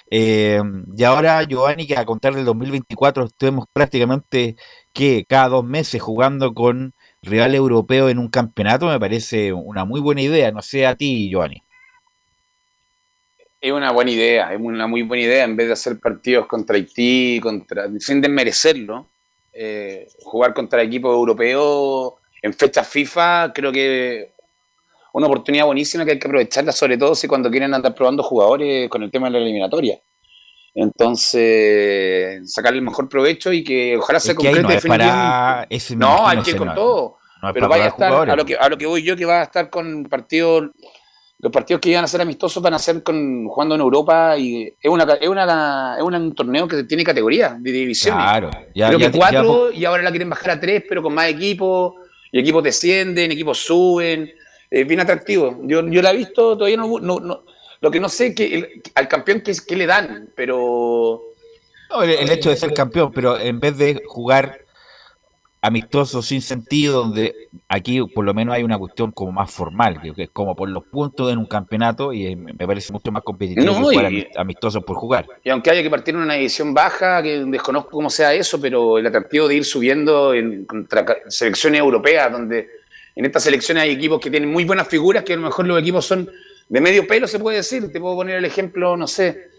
Eh, 0.09 0.61
y 0.95 1.03
ahora, 1.03 1.43
Giovanni, 1.43 1.87
que 1.87 1.97
a 1.97 2.05
contar 2.05 2.35
del 2.35 2.45
2024 2.45 3.25
estuvimos 3.25 3.65
prácticamente 3.71 4.55
que 4.93 5.25
cada 5.27 5.49
dos 5.49 5.65
meses 5.65 6.01
jugando 6.01 6.53
con 6.53 6.93
rival 7.21 7.55
europeo 7.55 8.09
en 8.09 8.19
un 8.19 8.29
campeonato, 8.29 8.87
me 8.87 8.99
parece 8.99 9.53
una 9.53 9.85
muy 9.85 10.01
buena 10.01 10.21
idea. 10.21 10.51
No 10.51 10.61
sé 10.61 10.85
a 10.85 10.95
ti, 10.95 11.29
Giovanni. 11.29 11.63
Es 13.59 13.71
una 13.71 13.91
buena 13.91 14.11
idea, 14.11 14.53
es 14.53 14.59
una 14.59 14.87
muy 14.87 15.03
buena 15.03 15.23
idea 15.23 15.45
en 15.45 15.55
vez 15.55 15.67
de 15.67 15.73
hacer 15.73 15.97
partidos 15.97 16.47
contra 16.47 16.75
Haití, 16.75 17.39
contra, 17.41 17.87
sin 17.97 18.19
desmerecerlo, 18.19 19.07
eh, 19.53 20.09
jugar 20.21 20.53
contra 20.53 20.83
equipos 20.83 21.15
europeos 21.15 22.15
en 22.41 22.53
fechas 22.53 22.87
FIFA, 22.89 23.53
creo 23.55 23.71
que 23.71 24.32
una 25.13 25.27
oportunidad 25.27 25.65
buenísima 25.65 26.05
que 26.05 26.11
hay 26.11 26.19
que 26.19 26.27
aprovecharla, 26.27 26.71
sobre 26.71 26.97
todo 26.97 27.15
si 27.15 27.27
cuando 27.27 27.49
quieren 27.49 27.73
andar 27.73 27.93
probando 27.95 28.23
jugadores 28.23 28.89
con 28.89 29.03
el 29.03 29.11
tema 29.11 29.27
de 29.27 29.33
la 29.33 29.37
eliminatoria. 29.39 29.99
Entonces, 30.75 32.51
sacarle 32.51 32.79
el 32.79 32.85
mejor 32.85 33.07
provecho 33.09 33.53
y 33.53 33.63
que 33.63 33.97
ojalá 33.97 34.19
se 34.19 34.31
Es 34.31 34.37
ahí 34.37 34.43
concrete 34.43 34.61
no 34.63 34.69
es 34.71 34.85
para 34.85 35.67
No, 35.97 36.27
hay 36.27 36.37
que 36.39 36.49
ir 36.49 36.53
se 36.53 36.57
con 36.57 36.67
no- 36.69 36.73
todo. 36.75 37.17
no 37.41 37.53
pero 37.53 37.67
vaya 37.69 37.85
a 37.85 37.87
estar, 37.89 38.29
a 38.29 38.35
lo, 38.35 38.45
que, 38.45 38.55
a 38.55 38.69
lo 38.69 38.77
que 38.77 38.85
voy 38.85 39.03
yo, 39.03 39.15
que 39.15 39.25
va 39.25 39.41
a 39.41 39.43
estar 39.43 39.69
con 39.69 40.05
partidos, 40.05 40.71
los 41.39 41.51
partidos 41.51 41.79
que 41.81 41.89
iban 41.89 42.03
a 42.03 42.07
ser 42.07 42.21
amistosos 42.21 42.63
van 42.63 42.73
a 42.73 42.79
ser 42.79 43.03
con, 43.03 43.47
jugando 43.47 43.75
en 43.75 43.81
Europa 43.81 44.35
y 44.37 44.63
es, 44.81 44.89
una, 44.91 45.03
es, 45.19 45.27
una, 45.27 45.95
es 45.97 46.03
un 46.03 46.33
torneo 46.33 46.67
que 46.67 46.83
tiene 46.85 47.03
categoría 47.03 47.55
de 47.59 47.71
divisiones. 47.71 48.23
Claro, 48.23 48.49
ya, 48.73 48.87
Creo 48.87 48.99
ya- 48.99 49.11
que 49.11 49.17
ya- 49.19 49.19
cuatro 49.19 49.71
y 49.71 49.85
ahora 49.85 50.01
la 50.01 50.09
quieren 50.09 50.29
bajar 50.29 50.51
a 50.51 50.59
tres, 50.59 50.83
pero 50.89 51.03
con 51.03 51.13
más 51.13 51.27
equipos, 51.27 51.93
y 52.31 52.39
equipos 52.39 52.63
descienden, 52.63 53.31
equipos 53.31 53.59
suben, 53.59 54.31
es 54.73 54.87
bien 54.87 54.99
atractivo. 54.99 55.59
Yo, 55.63 55.87
yo 55.87 56.01
la 56.01 56.11
he 56.11 56.17
visto, 56.17 56.57
todavía 56.57 56.77
no, 56.77 56.99
no, 56.99 57.19
no- 57.19 57.43
lo 57.79 57.91
que 57.91 57.99
no 57.99 58.09
sé 58.09 58.33
que 58.33 58.55
el- 58.55 58.81
al 58.95 59.07
campeón 59.07 59.41
qué, 59.41 59.53
qué 59.67 59.75
le 59.75 59.85
dan, 59.85 60.29
pero 60.35 61.21
No, 61.91 62.01
el, 62.01 62.09
el 62.09 62.29
hecho 62.31 62.49
de 62.49 62.55
ser 62.55 62.73
campeón, 62.73 63.11
pero 63.13 63.37
en 63.39 63.59
vez 63.59 63.77
de 63.77 64.01
jugar 64.07 64.61
amistoso 65.61 66.21
sin 66.21 66.41
sentido, 66.41 67.03
donde 67.03 67.49
aquí 67.69 68.01
por 68.13 68.25
lo 68.25 68.33
menos 68.33 68.55
hay 68.55 68.63
una 68.63 68.77
cuestión 68.77 69.11
como 69.11 69.31
más 69.31 69.49
formal, 69.51 70.01
que 70.01 70.13
que 70.13 70.23
es 70.23 70.29
como 70.31 70.55
por 70.55 70.67
los 70.69 70.83
puntos 70.85 71.31
en 71.31 71.37
un 71.37 71.45
campeonato 71.45 72.11
y 72.11 72.27
eh, 72.27 72.35
me 72.35 72.67
parece 72.67 72.91
mucho 72.91 73.11
más 73.11 73.23
competitivo 73.23 73.65
No, 73.67 73.73
que 73.77 73.83
jugar 73.95 74.11
y- 74.11 74.27
por 74.85 74.95
jugar. 74.97 75.27
Y 75.43 75.49
aunque 75.49 75.69
haya 75.69 75.83
que 75.83 75.89
partir 75.89 76.15
en 76.15 76.21
una 76.21 76.33
división 76.33 76.73
baja, 76.73 77.21
que 77.21 77.45
desconozco 77.45 77.91
cómo 77.91 78.09
sea 78.09 78.33
eso, 78.33 78.59
pero 78.59 78.97
el 78.97 79.05
atractivo 79.05 79.47
de 79.47 79.55
ir 79.55 79.65
subiendo 79.65 80.33
en, 80.33 80.65
contra 80.65 81.05
selecciones 81.29 81.79
europeas, 81.79 82.31
donde 82.31 82.67
en 83.15 83.25
estas 83.25 83.43
selecciones 83.43 83.83
hay 83.83 83.91
equipos 83.91 84.19
que 84.19 84.29
tienen 84.31 84.51
muy 84.51 84.63
buenas 84.65 84.87
figuras, 84.87 85.23
que 85.23 85.33
a 85.33 85.35
lo 85.35 85.43
mejor 85.43 85.67
los 85.67 85.79
equipos 85.79 86.05
son 86.05 86.29
de 86.69 86.81
medio 86.81 87.05
pelo, 87.07 87.27
se 87.27 87.39
puede 87.39 87.57
decir. 87.57 87.91
Te 87.91 87.99
puedo 87.99 88.15
poner 88.15 88.37
el 88.37 88.45
ejemplo, 88.45 88.97
no 88.97 89.07
sé, 89.07 89.49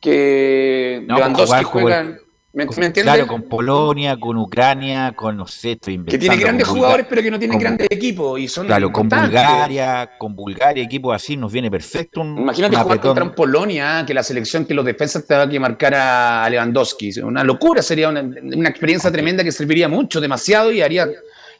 que 0.00 1.02
No, 1.06 1.16
Lewandowski 1.16 1.46
jugar 1.46 1.64
como 1.64 1.88
el- 1.88 1.94
juega. 1.94 2.18
¿Me, 2.54 2.64
entiendes? 2.64 3.04
Claro, 3.04 3.26
con 3.26 3.44
Polonia, 3.44 4.18
con 4.20 4.36
Ucrania, 4.36 5.14
con 5.16 5.38
no 5.38 5.46
sé, 5.46 5.72
estoy 5.72 6.04
que 6.04 6.18
tiene 6.18 6.36
grandes 6.36 6.68
jugadores, 6.68 7.06
pero 7.08 7.22
que 7.22 7.30
no 7.30 7.38
tienen 7.38 7.54
con- 7.56 7.62
grandes 7.62 7.88
equipos. 7.90 8.38
Y 8.38 8.46
son 8.46 8.66
Claro, 8.66 8.92
con. 8.92 9.08
Bulgaria, 9.08 10.10
con 10.18 10.36
Bulgaria, 10.36 10.84
equipos 10.84 11.14
así, 11.16 11.34
nos 11.34 11.50
viene 11.50 11.70
perfecto 11.70 12.20
un, 12.20 12.36
Imagínate 12.36 12.76
un 12.76 12.82
jugar 12.82 13.00
contra 13.00 13.24
un 13.24 13.34
Polonia, 13.34 14.04
que 14.06 14.12
la 14.12 14.22
selección, 14.22 14.66
que 14.66 14.74
los 14.74 14.84
defensas 14.84 15.26
te 15.26 15.34
va 15.34 15.44
a 15.44 15.48
que 15.48 15.58
marcar 15.58 15.94
a 15.94 16.46
Lewandowski. 16.50 17.20
Una 17.20 17.42
locura, 17.42 17.80
sería 17.80 18.10
una, 18.10 18.20
una 18.20 18.68
experiencia 18.68 19.10
tremenda 19.10 19.42
que 19.42 19.50
serviría 19.50 19.88
mucho, 19.88 20.20
demasiado, 20.20 20.70
y 20.70 20.82
haría 20.82 21.08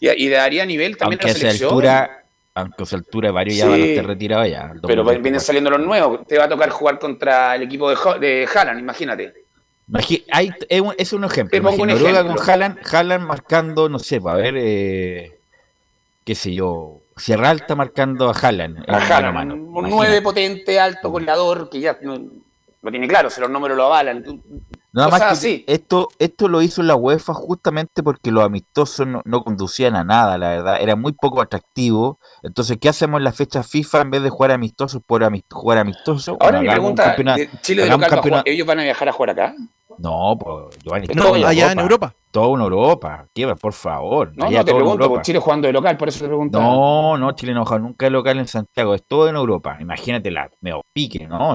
y, 0.06 0.26
y 0.26 0.28
daría 0.28 0.66
nivel 0.66 0.97
también 0.97 1.21
aunque 1.21 1.28
a 1.28 1.30
a 1.30 1.35
la 1.35 1.38
selección. 1.38 1.71
altura, 1.71 2.25
aunque 2.54 2.82
a 2.82 2.85
esa 2.85 2.97
altura 2.97 3.30
varios 3.32 3.56
ya 3.56 3.66
van 3.68 3.80
a 3.80 3.85
estar 3.85 4.06
retirados 4.06 4.49
ya. 4.50 4.61
pero 4.61 5.02
2024. 5.04 5.23
vienen 5.23 5.40
saliendo 5.40 5.71
los 5.71 5.80
nuevos. 5.80 6.26
Te 6.26 6.38
va 6.38 6.44
a 6.44 6.49
tocar 6.49 6.71
jugar 6.71 6.99
contra 6.99 7.54
el 7.56 7.62
equipo 7.62 7.88
de, 7.88 7.97
Ho- 7.97 8.18
de 8.18 8.49
Haaland, 8.52 8.80
imagínate. 8.80 9.35
Hay- 10.32 10.50
es, 10.68 10.80
un, 10.80 10.94
es 10.99 11.12
un 11.12 11.25
ejemplo. 11.25 11.50
Te 11.56 11.62
pongo 11.62 11.82
un 11.82 11.90
ejemplo. 11.90 12.35
con 12.35 12.50
Haaland, 12.50 12.78
Haaland 12.90 13.26
marcando, 13.26 13.88
no 13.88 13.99
sé, 13.99 14.21
para 14.21 14.38
ver, 14.38 14.54
eh, 14.56 15.32
qué 16.25 16.35
sé 16.35 16.54
yo, 16.54 16.99
Sierra 17.16 17.50
Alta 17.50 17.75
marcando 17.75 18.30
a 18.30 18.32
Haaland. 18.32 18.85
A 18.88 18.97
a 18.97 19.06
Haaland, 19.06 19.35
mano. 19.35 19.54
un, 19.54 19.61
un 19.61 19.68
Imagínate. 19.68 19.94
nueve 19.97 20.23
potente, 20.23 20.80
alto, 20.80 21.11
goleador, 21.11 21.68
que 21.71 21.80
ya 21.80 21.99
no, 22.02 22.16
lo 22.82 22.90
tiene 22.90 23.06
claro, 23.06 23.28
si 23.30 23.40
los 23.40 23.50
números 23.50 23.76
lo 23.76 23.85
avalan. 23.87 24.25
Nada 24.92 25.08
más 25.08 25.20
que 25.20 25.26
así. 25.26 25.64
esto, 25.66 26.08
esto 26.18 26.49
lo 26.49 26.61
hizo 26.61 26.82
la 26.82 26.94
UEFA 26.94 27.32
justamente 27.32 28.02
porque 28.02 28.30
los 28.30 28.44
amistosos 28.44 29.06
no, 29.06 29.22
no 29.25 29.42
conducían 29.42 29.96
a 29.96 30.04
nada, 30.04 30.37
la 30.37 30.50
verdad, 30.50 30.76
era 30.82 30.96
muy 30.96 31.12
poco 31.12 31.40
atractivo. 31.40 32.18
Entonces, 32.42 32.76
¿qué 32.80 32.88
hacemos 32.90 33.18
en 33.18 33.25
la 33.25 33.32
fecha 33.32 33.62
FIFA 33.62 34.02
en 34.02 34.11
vez 34.11 34.22
de 34.22 34.28
jugar 34.30 34.50
amistosos 34.50 35.00
por 35.06 35.22
amist- 35.22 35.46
jugar 35.50 35.78
amistosos? 35.78 36.28
Ahora 36.40 36.58
Bueno, 36.58 36.61
mi 36.62 36.68
pregunta, 36.68 37.04
campeonato- 37.04 37.38
¿de 37.40 37.50
Chile 37.62 37.84
de 37.84 37.88
local, 37.90 38.11
campeonato- 38.11 38.42
¿ellos 38.50 38.66
van 38.66 38.80
a 38.80 38.82
viajar 38.82 39.08
a 39.08 39.12
jugar 39.12 39.30
acá? 39.30 39.54
No, 40.02 40.37
pues, 40.37 40.76
Giovanni, 40.82 41.06
No, 41.14 41.32
allá 41.35 41.71
en 41.71 41.78
Europa. 41.78 42.12
Todo 42.32 42.56
en 42.56 42.62
Europa. 42.62 43.26
¿Qué? 43.32 43.47
Por 43.54 43.73
favor. 43.73 44.32
No, 44.35 44.47
allá 44.47 44.59
no 44.59 44.64
te 44.64 44.75
pregunto, 44.75 45.09
por 45.09 45.23
Chile 45.23 45.38
jugando 45.38 45.68
de 45.68 45.73
local, 45.73 45.97
por 45.97 46.09
eso 46.09 46.18
te 46.18 46.26
pregunto. 46.26 46.61
No, 46.61 47.16
no, 47.16 47.32
Chile 47.32 47.54
no 47.54 47.64
juega 47.64 47.82
nunca 47.82 48.06
de 48.06 48.11
local 48.11 48.38
en 48.38 48.49
Santiago, 48.49 48.94
es 48.94 49.04
todo 49.04 49.28
en 49.28 49.37
Europa. 49.37 49.76
Imagínate 49.80 50.32
la 50.32 50.50
medio 50.61 50.82
pique, 50.92 51.28
¿no? 51.28 51.54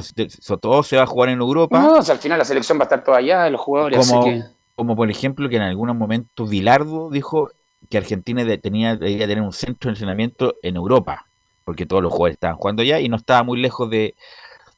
Todo 0.62 0.84
se 0.84 0.96
va 0.96 1.04
a 1.04 1.08
jugar 1.08 1.30
en 1.30 1.40
Europa, 1.40 1.80
No, 1.80 1.98
o 1.98 2.02
sea, 2.02 2.16
al 2.16 2.22
final 2.22 2.38
la 2.40 2.46
selección 2.46 2.78
va 2.78 2.84
a 2.84 2.86
estar 2.86 3.04
toda 3.04 3.18
allá, 3.18 3.50
los 3.50 3.60
jugadores, 3.60 4.08
como, 4.08 4.22
así 4.22 4.30
que... 4.30 4.44
como 4.76 4.96
por 4.96 5.12
ejemplo 5.12 5.50
que 5.50 5.58
en 5.58 5.64
algunos 5.64 5.96
momentos 5.96 6.50
Vilardo 6.50 7.10
dijo 7.10 7.50
que 7.90 7.98
Argentina 7.98 8.46
tenía, 8.58 8.96
debería 8.96 9.28
tener 9.28 9.44
un 9.44 9.54
centro 9.54 9.90
de 9.90 9.96
entrenamiento 9.96 10.56
en 10.64 10.78
Europa, 10.78 11.26
porque 11.66 11.86
todos 11.86 12.02
los 12.02 12.12
jugadores 12.12 12.36
estaban 12.36 12.56
jugando 12.56 12.82
allá 12.82 13.00
y 13.02 13.10
no 13.10 13.18
estaba 13.18 13.44
muy 13.44 13.60
lejos 13.60 13.90
de, 13.90 14.16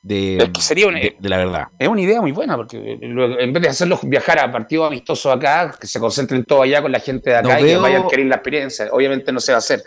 de, 0.02 0.52
sería 0.60 0.88
de, 0.88 1.16
la 1.22 1.38
verdad. 1.38 1.68
Es 1.78 1.88
una 1.88 2.02
idea 2.02 2.22
muy 2.22 2.32
buena, 2.32 2.56
porque 2.56 2.98
en 3.02 3.54
vez 3.54 3.64
de 3.64 3.70
hacerlos 3.70 4.00
viajar 4.04 4.40
a 4.40 4.52
partidos 4.52 4.88
amistosos 4.88 5.36
acá, 5.36 5.76
que 5.80 5.88
se 5.88 6.00
concentren 6.00 6.46
todo 6.46 6.62
allá 6.62 6.82
con 6.82 6.92
la 6.92 7.00
gente 7.00 7.32
de 7.32 7.36
acá 7.36 7.60
y 7.60 7.66
que 7.66 7.78
vayan 7.78 8.04
a 8.04 8.06
adquirir 8.06 8.28
la 8.28 8.36
experiencia, 8.36 8.88
obviamente 8.92 9.32
no 9.32 9.40
se 9.40 9.52
va 9.52 9.58
a 9.58 9.60
hacer. 9.60 9.84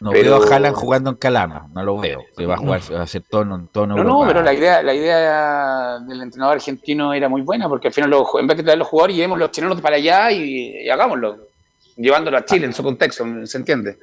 No 0.00 0.12
veo 0.12 0.42
a 0.42 0.46
Haaland 0.46 0.74
jugando 0.74 1.10
en 1.10 1.16
Calama, 1.16 1.68
no 1.74 1.82
lo 1.82 1.98
veo. 1.98 2.24
Que 2.34 2.46
va 2.46 2.54
a 2.54 2.56
jugar, 2.56 2.80
va 2.90 3.00
a 3.00 3.02
hacer 3.02 3.22
todo, 3.28 3.42
en 3.42 3.68
No, 3.74 4.04
no, 4.04 4.24
pero 4.26 4.40
la 4.40 4.54
idea, 4.54 4.82
la 4.82 4.94
idea 4.94 5.98
del 5.98 6.22
entrenador 6.22 6.56
argentino 6.56 7.12
era 7.12 7.28
muy 7.28 7.42
buena, 7.42 7.68
porque 7.68 7.88
al 7.88 7.94
final 7.94 8.14
en 8.38 8.46
vez 8.46 8.56
de 8.56 8.62
traer 8.62 8.78
los 8.78 8.88
jugadores, 8.88 9.16
llevemos 9.16 9.38
los 9.38 9.50
chilenos 9.50 9.78
para 9.80 9.96
allá 9.96 10.30
y, 10.30 10.88
hagámoslo, 10.88 11.48
llevándolo 11.96 12.38
a 12.38 12.44
Chile 12.46 12.64
en 12.64 12.72
su 12.72 12.82
contexto, 12.82 13.26
¿se 13.44 13.58
entiende? 13.58 13.98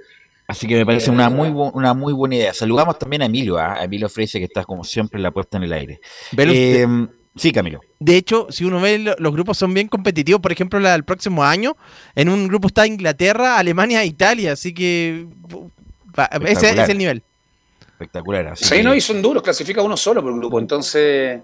Así 0.48 0.66
que 0.66 0.76
me 0.76 0.86
parece 0.86 1.12
una 1.12 1.30
muy, 1.30 1.50
una 1.50 1.94
muy 1.94 2.14
buena 2.14 2.36
idea. 2.36 2.54
Saludamos 2.54 2.98
también 2.98 3.22
a 3.22 3.26
Emilio, 3.26 3.58
¿ah? 3.58 3.74
a 3.74 3.84
Emilio 3.84 4.08
Freise, 4.08 4.40
que 4.40 4.46
está 4.46 4.64
como 4.64 4.86
siempre 4.86 5.18
en 5.18 5.24
la 5.24 5.32
puesta 5.32 5.58
en 5.58 5.64
el 5.64 5.74
aire. 5.74 6.00
Eh, 6.38 6.88
sí, 7.36 7.52
Camilo. 7.52 7.82
De 8.00 8.16
hecho, 8.16 8.48
si 8.50 8.64
uno 8.64 8.80
ve, 8.80 8.98
los 8.98 9.34
grupos 9.34 9.58
son 9.58 9.74
bien 9.74 9.90
competitivos. 9.90 10.40
Por 10.40 10.54
ejemplo, 10.54 10.80
el 10.80 11.04
próximo 11.04 11.44
año, 11.44 11.76
en 12.16 12.30
un 12.30 12.48
grupo 12.48 12.68
está 12.68 12.88
Inglaterra, 12.88 13.58
Alemania 13.58 14.02
e 14.04 14.06
Italia. 14.06 14.54
Así 14.54 14.74
que 14.74 15.28
ese 16.46 16.70
es 16.82 16.90
el 16.90 16.98
nivel. 16.98 17.24
Espectacular. 18.00 18.56
sí, 18.56 18.84
no, 18.84 18.96
y 18.96 19.02
son 19.02 19.22
duros, 19.22 19.44
clasifica 19.44 19.82
uno 19.82 19.98
solo 19.98 20.22
por 20.22 20.34
grupo, 20.38 20.60
entonces, 20.60 21.42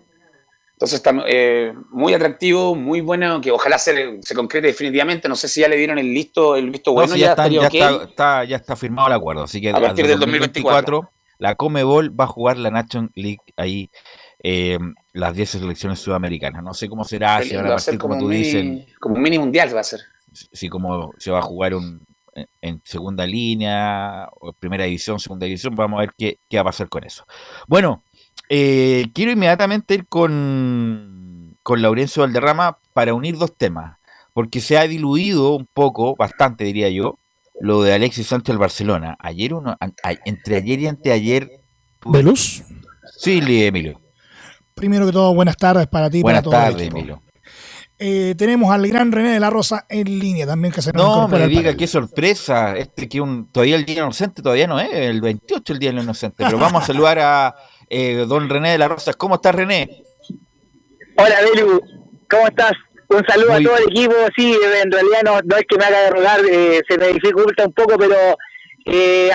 entonces 0.73 0.97
está 0.97 1.13
eh, 1.27 1.73
muy 1.91 2.13
atractivo, 2.13 2.75
muy 2.75 3.01
bueno, 3.01 3.39
que 3.39 3.51
ojalá 3.51 3.77
se, 3.77 4.21
se, 4.21 4.35
concrete 4.35 4.67
definitivamente. 4.67 5.29
No 5.29 5.35
sé 5.35 5.47
si 5.47 5.61
ya 5.61 5.67
le 5.67 5.77
dieron 5.77 5.97
el 5.97 6.13
listo, 6.13 6.55
el 6.55 6.69
visto 6.71 6.93
bueno. 6.93 7.15
ya, 7.15 7.31
está, 7.31 8.43
ya, 8.43 8.57
está, 8.57 8.75
firmado 8.75 9.07
el 9.07 9.13
acuerdo, 9.13 9.43
así 9.43 9.61
que 9.61 9.69
a 9.69 9.79
partir 9.79 10.07
del 10.07 10.19
2024, 10.19 11.09
la 11.37 11.55
Comebol 11.55 12.19
va 12.19 12.25
a 12.25 12.27
jugar 12.27 12.57
la 12.57 12.71
Nation 12.71 13.11
League 13.15 13.39
ahí. 13.55 13.89
Eh, 14.45 14.77
las 15.13 15.33
10 15.33 15.49
selecciones 15.51 15.99
sudamericanas. 15.99 16.61
No 16.61 16.73
sé 16.73 16.89
cómo 16.89 17.05
será, 17.05 17.41
si 17.41 17.55
van 17.55 17.67
a 17.67 17.75
partir 17.75 17.97
como, 17.97 18.17
tú 18.17 18.27
dices. 18.27 18.85
Como 18.99 19.15
un 19.15 19.21
mini 19.21 19.39
mundial 19.39 19.73
va 19.73 19.79
a 19.79 19.85
ser. 19.85 20.01
Sí, 20.33 20.67
como 20.67 21.13
se 21.17 21.31
va 21.31 21.39
a 21.39 21.43
jugar 21.43 21.75
un, 21.75 22.05
en 22.61 22.81
segunda 22.83 23.25
línea, 23.25 24.27
o 24.39 24.53
primera 24.53 24.85
división, 24.85 25.19
segunda 25.19 25.45
división, 25.45 25.75
vamos 25.75 25.97
a 25.97 26.01
ver 26.01 26.13
qué, 26.17 26.37
va 26.55 26.61
a 26.61 26.65
pasar 26.65 26.89
con 26.89 27.03
eso. 27.03 27.25
Bueno, 27.67 28.03
eh, 28.55 29.09
quiero 29.15 29.31
inmediatamente 29.31 29.95
ir 29.95 30.05
con, 30.07 31.57
con 31.63 31.81
Laurencio 31.81 32.21
Valderrama 32.21 32.77
para 32.93 33.15
unir 33.15 33.35
dos 33.35 33.57
temas, 33.57 33.97
porque 34.31 34.61
se 34.61 34.77
ha 34.77 34.87
diluido 34.87 35.55
un 35.55 35.65
poco, 35.65 36.15
bastante 36.15 36.63
diría 36.63 36.87
yo, 36.89 37.17
lo 37.59 37.81
de 37.81 37.93
Alexis 37.95 38.27
Sánchez 38.27 38.53
del 38.53 38.59
Barcelona. 38.59 39.17
Ayer 39.17 39.55
uno, 39.55 39.75
entre 40.25 40.57
ayer 40.57 40.81
y 40.81 40.87
anteayer. 40.87 41.49
¿Veluz? 42.05 42.61
Sí, 43.17 43.41
Emilio. 43.43 43.99
Primero 44.75 45.07
que 45.07 45.13
todo, 45.13 45.33
buenas 45.33 45.57
tardes 45.57 45.87
para 45.87 46.11
ti 46.11 46.21
para 46.21 46.43
todo 46.43 46.51
tardes, 46.51 46.89
Emilio. 46.89 47.23
Eh, 47.97 48.35
tenemos 48.37 48.71
al 48.71 48.87
gran 48.87 49.11
René 49.11 49.29
de 49.29 49.39
la 49.39 49.49
Rosa 49.49 49.87
en 49.89 50.19
línea 50.19 50.45
también 50.45 50.71
que 50.71 50.83
se 50.83 50.93
nos 50.93 51.03
No 51.03 51.27
me 51.27 51.47
diga 51.47 51.75
qué 51.75 51.87
sorpresa, 51.87 52.77
este 52.77 53.09
que 53.09 53.19
un 53.19 53.47
todavía 53.47 53.77
el 53.77 53.85
día 53.85 54.03
inocente 54.03 54.43
todavía 54.43 54.67
no 54.67 54.79
es, 54.79 54.89
el 54.93 55.21
28 55.21 55.73
el 55.73 55.79
día 55.79 55.89
inocente, 55.89 56.43
pero 56.45 56.59
vamos 56.59 56.83
a 56.83 56.85
saludar 56.85 57.17
a 57.17 57.55
eh, 57.89 58.25
don 58.27 58.49
René 58.49 58.71
de 58.71 58.77
la 58.77 58.87
Rosa. 58.87 59.13
¿Cómo 59.13 59.35
estás 59.35 59.55
René? 59.55 60.03
Hola 61.17 61.35
Belu, 61.41 61.81
¿cómo 62.29 62.47
estás? 62.47 62.73
Un 63.09 63.23
saludo 63.27 63.53
a 63.53 63.61
todo 63.61 63.77
el 63.77 63.91
equipo, 63.91 64.15
sí, 64.35 64.57
en 64.81 64.91
realidad 64.91 65.21
no, 65.23 65.39
no 65.43 65.57
es 65.57 65.65
que 65.67 65.77
me 65.77 65.85
haga 65.85 66.01
derrogar, 66.03 66.39
eh, 66.49 66.81
se 66.87 66.97
me 66.97 67.09
dificulta 67.09 67.65
un 67.65 67.73
poco, 67.73 67.95
pero 67.97 68.15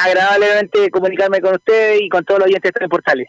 agradablemente 0.03 0.91
comunicarme 0.91 1.41
con 1.41 1.55
ustedes 1.55 2.01
y 2.03 2.09
con 2.09 2.25
todos 2.25 2.41
los 2.41 2.49
oyentes 2.49 2.73
de 2.79 2.89
Portales. 2.89 3.29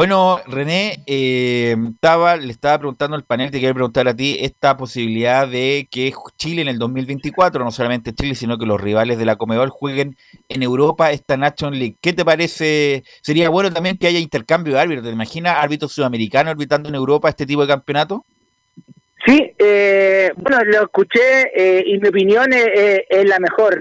Bueno, 0.00 0.40
René, 0.46 1.04
eh, 1.06 1.76
estaba, 1.92 2.38
le 2.38 2.50
estaba 2.50 2.78
preguntando 2.78 3.16
al 3.16 3.24
panel, 3.24 3.50
te 3.50 3.58
quiero 3.58 3.74
preguntar 3.74 4.08
a 4.08 4.16
ti, 4.16 4.38
esta 4.40 4.78
posibilidad 4.78 5.46
de 5.46 5.88
que 5.90 6.14
Chile 6.38 6.62
en 6.62 6.68
el 6.68 6.78
2024, 6.78 7.62
no 7.62 7.70
solamente 7.70 8.14
Chile, 8.14 8.34
sino 8.34 8.56
que 8.56 8.64
los 8.64 8.80
rivales 8.80 9.18
de 9.18 9.26
la 9.26 9.36
Comebol 9.36 9.68
jueguen 9.68 10.16
en 10.48 10.62
Europa 10.62 11.10
esta 11.10 11.36
National 11.36 11.78
League. 11.78 11.96
¿Qué 12.00 12.14
te 12.14 12.24
parece? 12.24 13.02
Sería 13.20 13.50
bueno 13.50 13.70
también 13.70 13.98
que 13.98 14.06
haya 14.06 14.18
intercambio 14.18 14.72
de 14.72 14.80
árbitros. 14.80 15.06
¿Te 15.06 15.12
imaginas 15.12 15.56
árbitros 15.58 15.92
sudamericanos 15.92 16.52
arbitando 16.52 16.88
en 16.88 16.94
Europa 16.94 17.28
este 17.28 17.44
tipo 17.44 17.60
de 17.60 17.68
campeonato? 17.68 18.24
Sí, 19.26 19.52
eh, 19.58 20.32
bueno, 20.34 20.64
lo 20.64 20.84
escuché 20.84 21.50
eh, 21.54 21.84
y 21.84 21.98
mi 21.98 22.08
opinión 22.08 22.50
es, 22.54 23.02
es 23.06 23.28
la 23.28 23.38
mejor. 23.38 23.78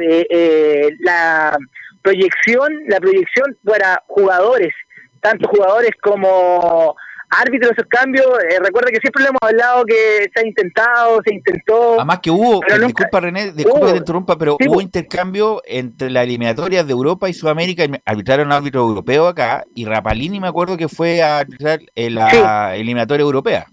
la 1.00 1.58
proyección, 2.02 2.74
la 2.90 3.00
proyección 3.00 3.56
para 3.64 4.04
jugadores 4.08 4.74
tanto 5.22 5.48
jugadores 5.50 5.92
como 6.02 6.96
árbitros 7.30 7.72
esos 7.72 7.88
cambios, 7.88 8.26
eh, 8.50 8.58
recuerda 8.60 8.90
que 8.90 9.00
siempre 9.00 9.24
le 9.24 9.30
hemos 9.30 9.42
hablado 9.42 9.86
que 9.86 10.30
se 10.34 10.40
ha 10.40 10.48
intentado, 10.48 11.22
se 11.24 11.36
intentó. 11.36 11.96
Además 11.96 12.20
que 12.20 12.32
hubo, 12.32 12.62
disculpa 12.86 13.20
René, 13.20 13.52
disculpa 13.52 13.88
que 13.88 13.92
te 13.94 13.98
interrumpa, 14.00 14.38
pero 14.38 14.58
hubo 14.60 14.74
pues. 14.74 14.86
intercambio 14.86 15.62
entre 15.66 16.10
las 16.10 16.24
eliminatorias 16.24 16.86
de 16.86 16.92
Europa 16.92 17.30
y 17.30 17.34
Sudamérica, 17.34 17.86
arbitraron 18.06 18.52
árbitro 18.52 18.82
europeo 18.82 19.28
acá, 19.28 19.64
y 19.76 19.86
Rapalini 19.86 20.40
me 20.40 20.48
acuerdo 20.48 20.76
que 20.76 20.88
fue 20.88 21.22
a 21.22 21.40
arbitrar 21.40 21.80
en 21.96 22.16
la 22.16 22.76
eliminatoria 22.76 23.24
europea. 23.24 23.68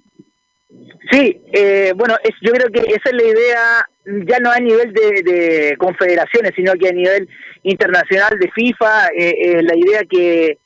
Sí, 1.11 1.41
eh, 1.53 1.93
bueno, 1.97 2.17
yo 2.43 2.53
creo 2.53 2.69
que 2.71 2.81
esa 2.81 3.11
es 3.11 3.13
la 3.13 3.23
idea, 3.23 3.89
ya 4.27 4.39
no 4.41 4.51
a 4.51 4.59
nivel 4.59 4.93
de, 4.93 5.77
confederaciones, 5.79 6.53
sino 6.55 6.75
que 6.75 6.89
a 6.89 6.93
nivel 6.93 7.29
internacional 7.63 8.39
de 8.39 8.51
FIFA, 8.51 9.09
eh, 9.17 9.63
la 9.63 9.77
idea 9.77 10.03
que 10.09 10.59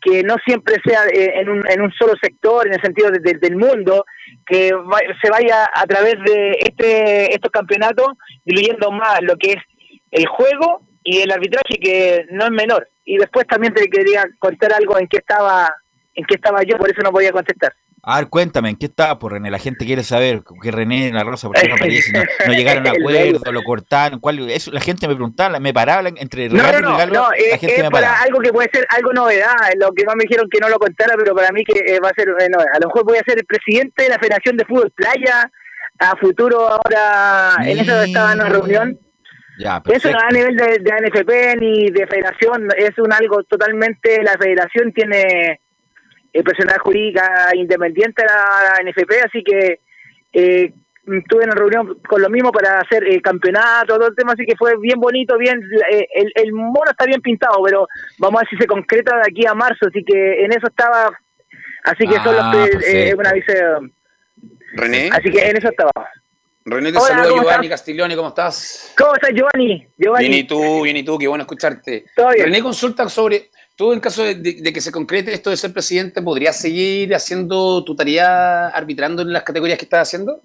que 0.00 0.22
no 0.22 0.36
siempre 0.44 0.76
sea 0.84 1.04
eh, 1.06 1.40
en 1.40 1.48
un, 1.48 1.62
en 1.70 1.80
un 1.82 1.92
solo 1.92 2.14
sector, 2.20 2.66
en 2.66 2.74
el 2.74 2.82
sentido 2.82 3.10
del 3.10 3.56
mundo, 3.56 4.04
que 4.46 4.70
se 5.22 5.30
vaya 5.30 5.68
a 5.74 5.86
través 5.86 6.14
de 6.24 6.56
este 6.60 7.34
estos 7.34 7.50
campeonatos 7.50 8.08
diluyendo 8.44 8.90
más 8.90 9.20
lo 9.22 9.36
que 9.36 9.52
es 9.52 9.62
el 10.10 10.26
juego 10.26 10.82
y 11.04 11.20
el 11.20 11.30
arbitraje, 11.30 11.78
que 11.80 12.26
no 12.30 12.44
es 12.46 12.50
menor. 12.50 12.88
Y 13.04 13.16
después 13.16 13.46
también 13.46 13.74
te 13.74 13.88
quería 13.88 14.24
contar 14.38 14.72
algo 14.72 14.98
en 14.98 15.06
qué 15.06 15.18
estaba 15.18 15.74
en 16.14 16.24
qué 16.24 16.34
estaba 16.34 16.62
yo, 16.62 16.76
por 16.76 16.90
eso 16.90 17.00
no 17.02 17.12
podía 17.12 17.32
contestar. 17.32 17.72
A 18.02 18.18
ver, 18.18 18.28
cuéntame, 18.28 18.70
¿en 18.70 18.76
qué 18.76 18.86
estaba 18.86 19.18
por 19.18 19.32
René? 19.32 19.50
La 19.50 19.58
gente 19.58 19.84
quiere 19.84 20.02
saber 20.02 20.42
que 20.62 20.70
René 20.70 21.08
en 21.08 21.14
la 21.14 21.22
Rosa, 21.22 21.48
porque 21.48 21.68
no 21.68 21.76
No, 22.46 22.52
llegaron 22.54 22.86
a 22.86 22.90
acuerdo, 22.98 23.52
lo 23.52 23.62
cortaron. 23.62 24.20
¿cuál? 24.20 24.48
Eso, 24.50 24.70
la 24.70 24.80
gente 24.80 25.06
me 25.06 25.14
preguntaba, 25.14 25.60
me 25.60 25.74
paraba 25.74 26.08
entre 26.08 26.48
regalo 26.48 26.80
no, 26.80 26.80
no, 26.80 26.88
y 26.88 26.92
regalo. 26.92 27.12
No, 27.12 27.32
es, 27.32 27.90
para 27.90 28.22
algo 28.22 28.40
que 28.40 28.52
puede 28.52 28.70
ser 28.72 28.86
algo 28.88 29.12
novedad. 29.12 29.54
Lo 29.78 29.92
que 29.92 30.04
más 30.04 30.16
me 30.16 30.24
dijeron 30.24 30.48
que 30.50 30.60
no 30.60 30.70
lo 30.70 30.78
contara, 30.78 31.14
pero 31.18 31.34
para 31.34 31.52
mí 31.52 31.62
que 31.62 31.78
eh, 31.78 32.00
va 32.00 32.08
a 32.08 32.14
ser 32.14 32.28
eh, 32.28 32.48
novedad. 32.48 32.72
A 32.74 32.80
lo 32.80 32.86
mejor 32.86 33.04
voy 33.04 33.18
a 33.18 33.24
ser 33.24 33.38
el 33.38 33.44
presidente 33.44 34.04
de 34.04 34.08
la 34.08 34.18
Federación 34.18 34.56
de 34.56 34.64
Fútbol 34.64 34.92
Playa. 34.92 35.50
A 35.98 36.16
futuro, 36.16 36.66
ahora, 36.66 37.56
en 37.62 37.78
eso 37.80 38.00
estaba 38.00 38.32
en 38.32 38.40
una 38.40 38.48
reunión. 38.48 38.98
Ya, 39.58 39.82
eso 39.92 40.10
no 40.10 40.18
a 40.18 40.30
nivel 40.30 40.56
de, 40.56 40.78
de 40.78 40.90
ANFP 40.90 41.60
ni 41.60 41.90
de 41.90 42.06
federación, 42.06 42.68
es 42.78 42.96
un 42.96 43.12
algo 43.12 43.42
totalmente, 43.42 44.22
la 44.22 44.38
federación 44.38 44.90
tiene 44.94 45.60
el 46.32 46.44
personal 46.44 46.78
jurídica 46.78 47.50
independiente 47.54 48.22
de 48.22 48.28
la, 48.28 48.90
NFP, 48.90 49.12
así 49.24 49.42
que 49.42 49.80
eh, 50.32 50.72
estuve 51.06 51.44
en 51.44 51.50
reunión 51.50 51.98
con 52.08 52.22
lo 52.22 52.28
mismo 52.30 52.52
para 52.52 52.80
hacer 52.80 53.04
el 53.04 53.20
campeonato, 53.20 53.96
todo 53.96 54.08
el 54.08 54.14
tema, 54.14 54.32
así 54.32 54.44
que 54.44 54.56
fue 54.56 54.78
bien 54.78 55.00
bonito, 55.00 55.36
bien 55.38 55.60
eh, 55.90 56.06
el, 56.14 56.32
el 56.34 56.52
mono 56.52 56.90
está 56.90 57.04
bien 57.04 57.20
pintado, 57.20 57.62
pero 57.64 57.88
vamos 58.18 58.38
a 58.38 58.42
ver 58.42 58.48
si 58.50 58.56
se 58.56 58.66
concreta 58.66 59.16
de 59.16 59.22
aquí 59.22 59.46
a 59.46 59.54
marzo, 59.54 59.86
así 59.88 60.04
que 60.04 60.44
en 60.44 60.52
eso 60.52 60.68
estaba, 60.68 61.10
así 61.84 62.06
que 62.06 62.16
solo 62.16 62.38
ah, 62.40 62.66
eh, 62.86 63.14
una 63.16 63.32
René. 64.72 65.10
Así 65.12 65.30
que 65.30 65.48
en 65.48 65.56
eso 65.56 65.68
estaba. 65.68 65.90
René, 66.64 66.92
te 66.92 67.00
saluda 67.00 67.28
Giovanni 67.28 67.68
Castiglione, 67.68 68.14
¿cómo 68.14 68.28
estás? 68.28 68.92
¿Cómo 68.96 69.14
estás, 69.14 69.30
Giovanni? 69.34 69.86
Giovanni? 69.98 70.28
Bien 70.28 70.40
y 70.40 70.46
tú, 70.46 70.82
bien 70.82 70.96
y 70.96 71.02
tú, 71.02 71.18
qué 71.18 71.26
bueno 71.26 71.42
escucharte. 71.42 72.04
René 72.16 72.62
consulta 72.62 73.08
sobre 73.08 73.50
¿Tú, 73.80 73.94
en 73.94 74.00
caso 74.00 74.22
de, 74.24 74.72
que 74.74 74.80
se 74.82 74.92
concrete 74.92 75.32
esto 75.32 75.48
de 75.48 75.56
ser 75.56 75.72
presidente, 75.72 76.20
podrías 76.20 76.60
seguir 76.60 77.14
haciendo 77.14 77.82
tu 77.82 77.96
tarea 77.96 78.66
arbitrando 78.66 79.22
en 79.22 79.32
las 79.32 79.42
categorías 79.42 79.78
que 79.78 79.86
estás 79.86 80.06
haciendo? 80.06 80.42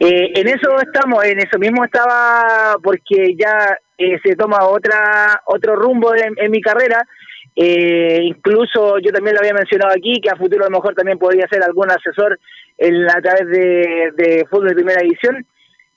Eh, 0.00 0.32
en 0.34 0.48
eso 0.48 0.74
estamos, 0.80 1.22
en 1.22 1.40
eso 1.40 1.58
mismo 1.58 1.84
estaba, 1.84 2.76
porque 2.82 3.36
ya 3.38 3.76
eh, 3.98 4.18
se 4.24 4.34
toma 4.36 4.64
otra 4.64 5.42
otro 5.44 5.76
rumbo 5.76 6.14
en, 6.14 6.50
mi 6.50 6.62
carrera. 6.62 7.06
Eh, 7.54 8.20
incluso 8.22 8.98
yo 8.98 9.12
también 9.12 9.34
lo 9.34 9.40
había 9.40 9.52
mencionado 9.52 9.92
aquí, 9.94 10.18
que 10.18 10.30
a 10.30 10.36
futuro 10.36 10.64
a 10.64 10.70
lo 10.70 10.78
mejor 10.78 10.94
también 10.94 11.18
podría 11.18 11.46
ser 11.46 11.62
algún 11.62 11.90
asesor 11.90 12.40
en, 12.78 13.04
a 13.04 13.20
través 13.20 13.48
de, 13.48 14.46
fútbol 14.48 14.68
de 14.68 14.76
primera 14.76 15.02
división. 15.02 15.44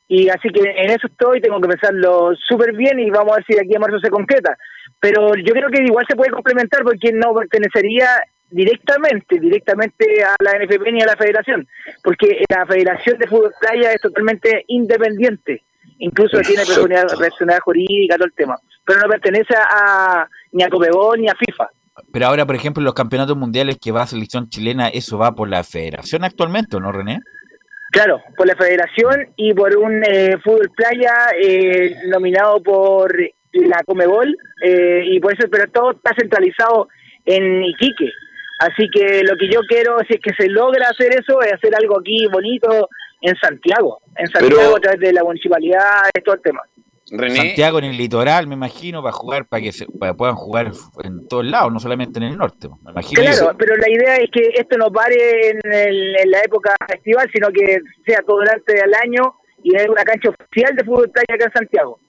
Y 0.10 0.28
así 0.28 0.50
que 0.50 0.60
en 0.60 0.92
eso 0.92 1.08
estoy, 1.08 1.40
tengo 1.40 1.62
que 1.62 1.70
pensarlo 1.70 2.36
súper 2.50 2.74
bien 2.74 3.00
y 3.00 3.10
vamos 3.10 3.32
a 3.32 3.36
ver 3.38 3.46
si 3.46 3.54
de 3.54 3.62
aquí 3.62 3.78
a 3.78 3.80
marzo 3.80 3.98
se 4.00 4.10
concreta 4.10 4.58
pero 5.06 5.36
yo 5.36 5.54
creo 5.54 5.70
que 5.70 5.84
igual 5.84 6.04
se 6.10 6.16
puede 6.16 6.32
complementar 6.32 6.82
porque 6.82 7.12
no 7.14 7.32
pertenecería 7.36 8.08
directamente, 8.50 9.40
directamente 9.40 10.24
a 10.24 10.36
la 10.40 10.58
NFP 10.58 10.92
ni 10.92 11.04
a 11.04 11.06
la 11.06 11.16
federación, 11.16 11.68
porque 12.04 12.44
la 12.50 12.66
Federación 12.66 13.20
de 13.20 13.28
Fútbol 13.28 13.54
Playa 13.60 13.92
es 13.92 14.02
totalmente 14.02 14.64
independiente, 14.68 15.62
incluso 16.00 16.40
tiene 16.42 16.66
personalidad, 16.66 17.06
personalidad, 17.20 17.60
jurídica, 17.60 18.16
todo 18.16 18.26
el 18.26 18.34
tema, 18.34 18.58
pero 18.84 19.02
no 19.02 19.08
pertenece 19.08 19.54
a 19.56 20.28
ni 20.52 20.64
a 20.64 20.70
Cobebón 20.70 21.22
ni 21.22 21.30
a 21.30 21.36
FIFA. 21.36 21.70
pero 22.12 22.26
ahora, 22.26 22.48
por 22.48 22.56
ejemplo, 22.56 22.82
los 22.82 22.96
campeonatos 22.96 23.38
mundiales 23.38 23.78
que 23.80 23.92
va 23.92 24.02
a 24.02 24.08
selección 24.08 24.50
chilena, 24.50 24.88
eso 24.88 25.20
va 25.20 25.36
por 25.36 25.50
la 25.50 25.64
federación 25.64 26.24
actualmente, 26.24 26.78
¿o 26.78 26.80
no, 26.80 26.92
René? 26.92 27.20
Claro, 27.92 28.24
por 28.36 28.48
la 28.48 28.56
federación 28.56 29.28
y 29.36 29.54
por 29.54 29.78
un 29.78 30.04
eh, 30.04 30.38
fútbol 30.44 30.72
playa 30.76 31.14
eh, 31.40 31.96
nominado 32.08 32.62
por 32.64 33.16
la 33.56 33.84
Comebol 33.86 34.36
eh, 34.64 35.04
y 35.06 35.20
por 35.20 35.34
eso, 35.34 35.48
pero 35.50 35.70
todo 35.72 35.92
está 35.92 36.14
centralizado 36.18 36.88
en 37.26 37.64
Iquique. 37.64 38.12
Así 38.60 38.90
que 38.90 39.22
lo 39.24 39.36
que 39.38 39.50
yo 39.50 39.62
quiero, 39.68 39.98
si 40.08 40.16
es 40.16 40.20
que 40.22 40.34
se 40.34 40.50
logra 40.50 40.88
hacer 40.90 41.12
eso, 41.12 41.42
es 41.42 41.54
hacer 41.54 41.76
algo 41.76 42.00
aquí 42.00 42.26
bonito 42.32 42.90
en 43.22 43.36
Santiago, 43.36 44.00
en 44.18 44.28
Santiago 44.28 44.78
a 44.78 44.80
través 44.80 45.00
de 45.00 45.14
la 45.14 45.24
municipalidad, 45.24 46.10
de 46.14 46.22
todo 46.22 46.36
el 46.36 46.42
tema. 46.42 46.62
Santiago 47.06 47.78
en 47.80 47.86
el 47.86 47.98
litoral, 47.98 48.48
me 48.48 48.56
imagino, 48.56 49.04
para 49.04 49.14
jugar, 49.14 49.46
para 49.46 49.62
que 49.62 49.72
se, 49.72 49.86
puedan 49.86 50.36
jugar 50.36 50.72
en 51.04 51.28
todos 51.28 51.46
lados, 51.46 51.72
no 51.72 51.80
solamente 51.80 52.18
en 52.18 52.26
el 52.26 52.38
norte. 52.38 52.68
Me 52.84 52.92
imagino 52.92 53.22
claro, 53.22 53.56
pero 53.58 53.76
la 53.78 53.90
idea 53.90 54.16
es 54.18 54.32
que 54.32 54.50
esto 54.56 54.78
no 54.78 54.92
pare 54.92 55.50
en, 55.50 56.32
la 56.32 56.42
época 56.42 56.74
estival, 56.88 57.30
sino 57.32 57.50
que 57.50 57.78
sea 58.06 58.22
todo 58.26 58.38
durante 58.38 58.74
el 58.74 58.94
año 58.96 59.36
y 59.62 59.76
haya 59.76 59.92
una 59.92 60.04
cancha 60.04 60.30
oficial 60.30 60.76
de 60.76 60.84
fútbol 60.84 61.12
playa 61.12 61.36
acá 61.36 61.46
en 61.46 61.54
Santiago. 61.54 62.00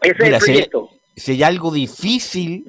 Ese 0.00 0.16
es 0.18 0.32
el 0.32 0.38
proyecto. 0.38 0.90
Si, 1.16 1.32
hay 1.32 1.42
algo 1.42 1.70
difícil 1.70 2.64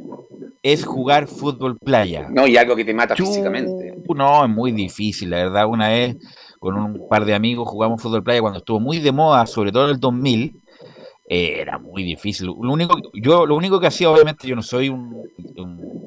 es 0.63 0.85
jugar 0.85 1.27
fútbol 1.27 1.77
playa. 1.77 2.27
No, 2.29 2.47
y 2.47 2.57
algo 2.57 2.75
que 2.75 2.85
te 2.85 2.93
mata 2.93 3.15
físicamente. 3.15 3.95
No, 4.15 4.43
es 4.43 4.49
muy 4.49 4.71
difícil, 4.71 5.29
la 5.29 5.37
verdad. 5.37 5.67
Una 5.67 5.89
vez 5.89 6.17
con 6.59 6.75
un 6.77 7.07
par 7.07 7.25
de 7.25 7.33
amigos 7.33 7.67
jugamos 7.67 8.01
fútbol 8.01 8.23
playa 8.23 8.41
cuando 8.41 8.59
estuvo 8.59 8.79
muy 8.79 8.99
de 8.99 9.11
moda, 9.11 9.45
sobre 9.45 9.71
todo 9.71 9.85
en 9.85 9.91
el 9.91 9.99
2000 9.99 10.61
era 11.27 11.77
muy 11.77 12.03
difícil. 12.03 12.47
Lo 12.47 12.71
único, 12.71 12.95
yo 13.13 13.45
lo 13.45 13.55
único 13.55 13.79
que 13.79 13.87
hacía, 13.87 14.09
obviamente, 14.09 14.47
yo 14.47 14.55
no 14.55 14.61
soy 14.61 14.89
un, 14.89 15.13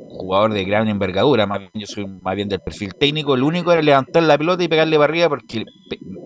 jugador 0.09 0.53
de 0.53 0.65
gran 0.65 0.89
envergadura, 0.89 1.47
más 1.47 1.61
bien, 1.61 1.71
yo 1.75 1.87
soy 1.87 2.07
más 2.07 2.37
bien 2.37 2.49
del 2.49 2.61
perfil 2.61 2.95
técnico. 2.95 3.37
Lo 3.37 3.47
único 3.47 3.73
era 3.73 3.83
levantar 3.83 4.23
la 4.23 4.39
pelota 4.39 4.63
y 4.63 4.69
pegarle 4.69 4.97
barriga 4.99 5.29
porque 5.29 5.65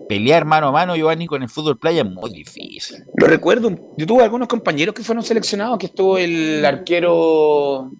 pelear 0.07 0.45
mano 0.45 0.67
a 0.67 0.71
mano, 0.71 0.95
Giovanni, 0.95 1.27
con 1.27 1.43
el 1.43 1.49
fútbol 1.49 1.77
playa 1.77 2.01
es 2.01 2.09
muy 2.09 2.31
difícil. 2.31 2.97
Lo 3.17 3.27
recuerdo, 3.27 3.71
yo 3.97 4.05
tuve 4.05 4.23
algunos 4.23 4.47
compañeros 4.47 4.95
que 4.95 5.03
fueron 5.03 5.23
seleccionados, 5.23 5.77
que 5.77 5.87
estuvo 5.87 6.17
el 6.17 6.63
arquero, 6.65 7.91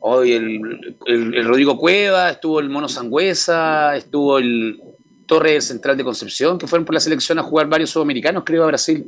hoy 0.00 0.32
el, 0.32 1.44
Rodrigo 1.44 1.78
Cueva, 1.78 2.30
estuvo 2.30 2.60
el 2.60 2.68
Mono 2.68 2.88
Sangüesa, 2.88 3.96
estuvo 3.96 4.38
el 4.38 4.78
Torre 5.26 5.60
Central 5.60 5.96
de 5.96 6.04
Concepción, 6.04 6.58
que 6.58 6.66
fueron 6.66 6.84
por 6.84 6.94
la 6.94 7.00
selección 7.00 7.38
a 7.38 7.42
jugar 7.42 7.66
varios 7.66 7.90
sudamericanos, 7.90 8.44
creo, 8.44 8.64
a 8.64 8.66
Brasil 8.66 9.06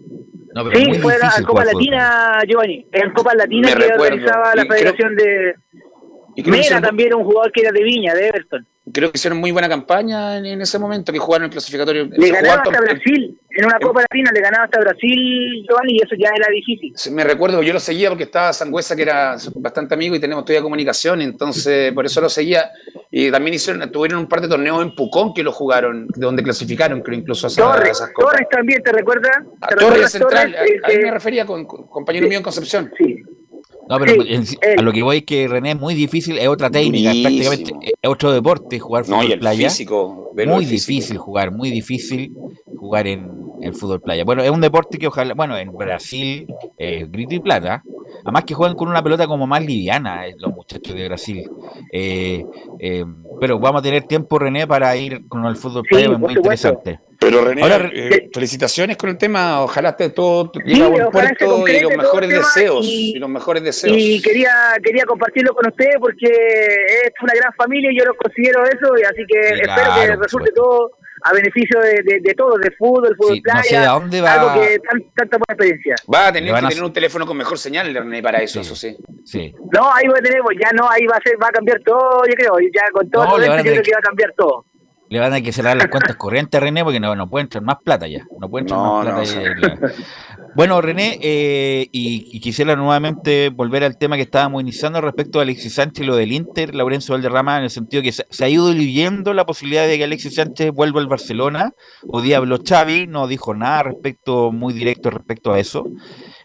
sí, 0.72 0.94
fue 1.00 1.18
la 1.18 1.42
Copa 1.46 1.64
Latina, 1.64 2.40
Giovanni. 2.46 2.86
En 2.92 3.12
Copa 3.12 3.34
Latina 3.34 3.74
que 3.74 3.92
organizaba 3.92 4.54
la 4.54 4.64
Federación 4.64 5.16
de. 5.16 5.54
Mera 6.44 6.80
también 6.80 7.14
un 7.14 7.24
jugador 7.24 7.50
que 7.50 7.62
era 7.62 7.72
de 7.72 7.82
Viña, 7.82 8.14
de 8.14 8.28
Everton 8.28 8.66
creo 8.92 9.10
que 9.10 9.18
hicieron 9.18 9.38
muy 9.38 9.50
buena 9.50 9.68
campaña 9.68 10.38
en, 10.38 10.60
ese 10.60 10.78
momento, 10.78 11.12
que 11.12 11.18
jugaron 11.18 11.46
el 11.46 11.50
clasificatorio. 11.50 12.06
Le 12.06 12.30
ganaba 12.30 12.62
hasta 12.62 12.80
Brasil, 12.80 13.38
en 13.50 13.64
una 13.64 13.78
Copa 13.80 14.00
Latina 14.02 14.30
le 14.32 14.40
ganaba 14.40 14.64
hasta 14.64 14.80
Brasil, 14.80 15.64
Giovanni, 15.68 15.94
y 15.94 16.02
eso 16.02 16.14
ya 16.16 16.30
era 16.34 16.46
difícil. 16.50 16.94
me 17.12 17.24
recuerdo, 17.24 17.62
yo 17.62 17.72
lo 17.72 17.80
seguía 17.80 18.08
porque 18.08 18.24
estaba 18.24 18.52
Sangüesa, 18.52 18.94
que 18.94 19.02
era 19.02 19.36
bastante 19.56 19.94
amigo 19.94 20.14
y 20.14 20.20
tenemos 20.20 20.44
todavía 20.44 20.62
comunicación, 20.62 21.20
entonces 21.20 21.92
por 21.92 22.06
eso 22.06 22.20
lo 22.20 22.28
seguía. 22.28 22.70
Y 23.10 23.30
también 23.30 23.54
hicieron, 23.54 23.90
tuvieron 23.90 24.20
un 24.20 24.28
par 24.28 24.40
de 24.40 24.48
torneos 24.48 24.82
en 24.82 24.94
Pucón 24.94 25.32
que 25.34 25.42
lo 25.42 25.52
jugaron, 25.52 26.06
de 26.08 26.26
donde 26.26 26.42
clasificaron, 26.42 27.00
creo 27.02 27.18
incluso 27.18 27.46
a, 27.46 27.50
Torres, 27.50 27.90
esas 27.90 28.10
Torres 28.16 28.46
también, 28.50 28.82
¿te 28.82 28.92
recuerdas? 28.92 29.38
A 29.60 29.68
Torres 29.74 30.10
Central, 30.10 30.54
ahí 30.84 30.98
me 30.98 31.10
refería 31.10 31.46
con, 31.46 31.64
compañero 31.64 32.28
mío 32.28 32.38
en 32.38 32.44
Concepción. 32.44 32.92
Sí. 32.98 33.22
No, 33.88 33.98
pero 33.98 34.22
a 34.78 34.82
lo 34.82 34.92
que 34.92 35.02
voy 35.02 35.18
es 35.18 35.24
que 35.24 35.46
René 35.46 35.72
es 35.72 35.78
muy 35.78 35.94
difícil, 35.94 36.38
es 36.38 36.48
otra 36.48 36.70
técnica, 36.70 37.12
prácticamente 37.12 37.72
es 37.82 38.10
otro 38.10 38.32
deporte 38.32 38.78
jugar 38.80 39.04
fútbol 39.04 39.28
no, 39.28 39.38
playa. 39.38 39.68
Físico, 39.68 40.32
muy 40.46 40.64
difícil 40.64 41.18
jugar, 41.18 41.52
muy 41.52 41.70
difícil 41.70 42.32
jugar 42.76 43.06
en, 43.06 43.30
el 43.60 43.74
fútbol 43.74 44.00
playa. 44.00 44.24
Bueno, 44.24 44.42
es 44.42 44.50
un 44.50 44.60
deporte 44.60 44.98
que 44.98 45.06
ojalá, 45.06 45.34
bueno, 45.34 45.56
en 45.56 45.72
Brasil, 45.72 46.46
eh, 46.78 47.06
grito 47.08 47.34
y 47.34 47.40
plata, 47.40 47.82
además 48.24 48.44
que 48.44 48.54
juegan 48.54 48.76
con 48.76 48.88
una 48.88 49.02
pelota 49.02 49.26
como 49.26 49.46
más 49.46 49.64
liviana 49.64 50.26
eh, 50.26 50.34
los 50.38 50.54
muchachos 50.54 50.94
de 50.94 51.08
Brasil. 51.08 51.50
Eh, 51.92 52.44
eh, 52.78 53.04
pero 53.40 53.58
vamos 53.58 53.80
a 53.80 53.82
tener 53.82 54.04
tiempo, 54.04 54.38
René, 54.38 54.66
para 54.66 54.96
ir 54.96 55.26
con 55.28 55.44
el 55.46 55.56
fútbol 55.56 55.82
playa, 55.88 56.12
es 56.12 56.18
muy 56.18 56.34
interesante. 56.34 57.00
Pero 57.18 57.44
René, 57.44 57.62
eh, 57.94 58.30
felicitaciones 58.32 58.96
con 58.96 59.10
el 59.10 59.18
tema, 59.18 59.62
ojalá 59.62 59.90
esté 59.90 60.10
todo 60.10 60.52
sí, 60.64 60.80
a 60.80 60.88
buen 60.88 61.10
puerto 61.10 61.66
y 61.68 61.80
los 61.80 61.96
mejores 61.96 62.30
deseos. 62.30 62.86
Y, 62.86 63.18
los 63.18 63.28
mejores 63.28 63.62
deseos. 63.62 63.96
Y 63.96 64.20
quería, 64.20 64.52
quería 64.82 65.04
compartirlo 65.04 65.54
con 65.54 65.66
ustedes 65.66 65.96
porque 65.98 66.26
es 66.26 67.12
una 67.22 67.32
gran 67.34 67.52
familia 67.54 67.90
y 67.90 67.98
yo 67.98 68.04
lo 68.04 68.14
considero 68.16 68.64
eso, 68.64 68.98
y 68.98 69.02
así 69.02 69.24
que 69.26 69.40
espero 69.62 69.94
que 69.94 70.16
resulte 70.16 70.52
todo 70.52 70.92
a 71.28 71.32
beneficio 71.32 71.80
de, 71.80 72.02
de, 72.04 72.20
de 72.20 72.34
todos, 72.34 72.60
de 72.60 72.70
fútbol, 72.72 73.14
fútbol 73.16 73.40
playa, 73.42 73.86
dónde 73.86 74.20
va... 74.20 74.32
algo 74.34 74.60
que 74.60 74.78
tanta 75.14 75.38
buena 75.38 75.44
experiencia. 75.50 75.96
Va 76.12 76.28
a 76.28 76.32
tener 76.32 76.54
que 76.54 76.68
tener 76.68 76.84
un 76.84 76.92
teléfono 76.92 77.26
con 77.26 77.36
mejor 77.36 77.58
señal, 77.58 77.92
René, 77.92 78.22
para 78.22 78.38
eso, 78.38 78.60
eso 78.60 78.76
sí. 78.76 78.96
sí. 79.24 79.54
No, 79.72 79.92
ahí 79.92 80.06
va 80.06 80.18
a 80.18 80.22
tener, 80.22 80.40
ya 80.60 80.70
no, 80.72 80.88
ahí 80.90 81.06
va 81.06 81.16
a 81.16 81.20
ser, 81.22 81.36
va 81.42 81.48
a 81.48 81.52
cambiar 81.52 81.80
todo, 81.84 82.22
yo 82.28 82.34
creo, 82.34 82.54
ya 82.72 82.84
con 82.92 83.10
todo, 83.10 83.24
no, 83.24 83.38
esto, 83.38 83.56
yo 83.56 83.62
creo 83.62 83.82
que 83.82 83.92
va 83.92 83.98
a 83.98 84.02
cambiar 84.02 84.32
todo 84.36 84.64
le 85.08 85.20
van 85.20 85.32
a 85.32 85.40
que 85.40 85.52
cerrar 85.52 85.76
las 85.76 85.88
cuentas 85.88 86.16
corrientes 86.16 86.58
a 86.58 86.64
René 86.64 86.82
porque 86.82 87.00
no, 87.00 87.14
no 87.14 87.28
puede 87.28 87.44
entrar 87.44 87.62
más 87.62 87.76
plata 87.82 88.06
ya. 88.06 88.26
No 88.40 88.48
puede 88.48 88.62
entrar 88.62 88.80
más 88.80 89.32
plata. 89.32 89.92
Bueno, 90.56 90.80
René, 90.80 91.18
eh, 91.20 91.86
y, 91.92 92.40
quisiera 92.40 92.76
nuevamente 92.76 93.50
volver 93.50 93.84
al 93.84 93.98
tema 93.98 94.16
que 94.16 94.22
estábamos 94.22 94.62
iniciando 94.62 95.02
respecto 95.02 95.38
a 95.38 95.42
Alexis 95.42 95.74
Sánchez 95.74 96.02
y 96.02 96.06
lo 96.06 96.16
del 96.16 96.32
Inter, 96.32 96.74
Laurencio 96.74 97.12
Valderrama, 97.12 97.58
en 97.58 97.64
el 97.64 97.70
sentido 97.70 98.02
que 98.02 98.10
se, 98.10 98.24
ha 98.42 98.48
ido 98.48 98.70
diluyendo 98.70 99.34
la 99.34 99.44
posibilidad 99.44 99.86
de 99.86 99.98
que 99.98 100.04
Alexis 100.04 100.36
Sánchez 100.36 100.72
vuelva 100.72 101.02
al 101.02 101.08
Barcelona. 101.08 101.72
O 102.08 102.22
Diablo 102.22 102.58
Xavi 102.66 103.06
no 103.06 103.28
dijo 103.28 103.54
nada 103.54 103.82
respecto, 103.82 104.50
muy 104.50 104.72
directo 104.72 105.10
respecto 105.10 105.52
a 105.52 105.60
eso. 105.60 105.84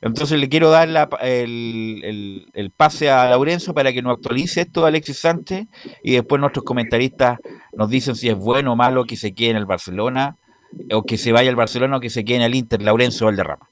Entonces 0.02 0.38
le 0.38 0.50
quiero 0.50 0.71
dar 0.71 0.89
el, 1.21 2.50
el, 2.54 2.71
pase 2.71 3.10
a 3.10 3.30
Laurencio 3.30 3.74
para 3.74 3.93
que 3.93 4.02
nos 4.02 4.17
actualice 4.17 4.60
esto 4.60 4.86
Alexis 4.86 5.19
Sánchez 5.19 5.67
y 6.04 6.12
después 6.12 6.41
nuestros 6.41 6.65
comentaristas 6.65 7.39
nos 7.78 7.89
dicen 7.89 8.17
si 8.17 8.28
es 8.28 8.36
bueno 8.36 8.74
o 8.74 8.76
malo 8.76 9.06
que 9.06 9.15
se 9.15 9.34
quede 9.34 9.52
en 9.52 9.56
el 9.56 9.65
Barcelona 9.65 10.36
o 10.91 11.04
que 11.04 11.17
se 11.17 11.32
vaya 11.32 11.50
al 11.50 11.56
Barcelona 11.56 11.95
o 11.95 12.00
que 12.02 12.10
se 12.10 12.26
quede 12.26 12.38
en 12.38 12.43
el 12.43 12.56
Inter, 12.56 12.82
Laurencio 12.82 13.28
Valderrama. 13.28 13.71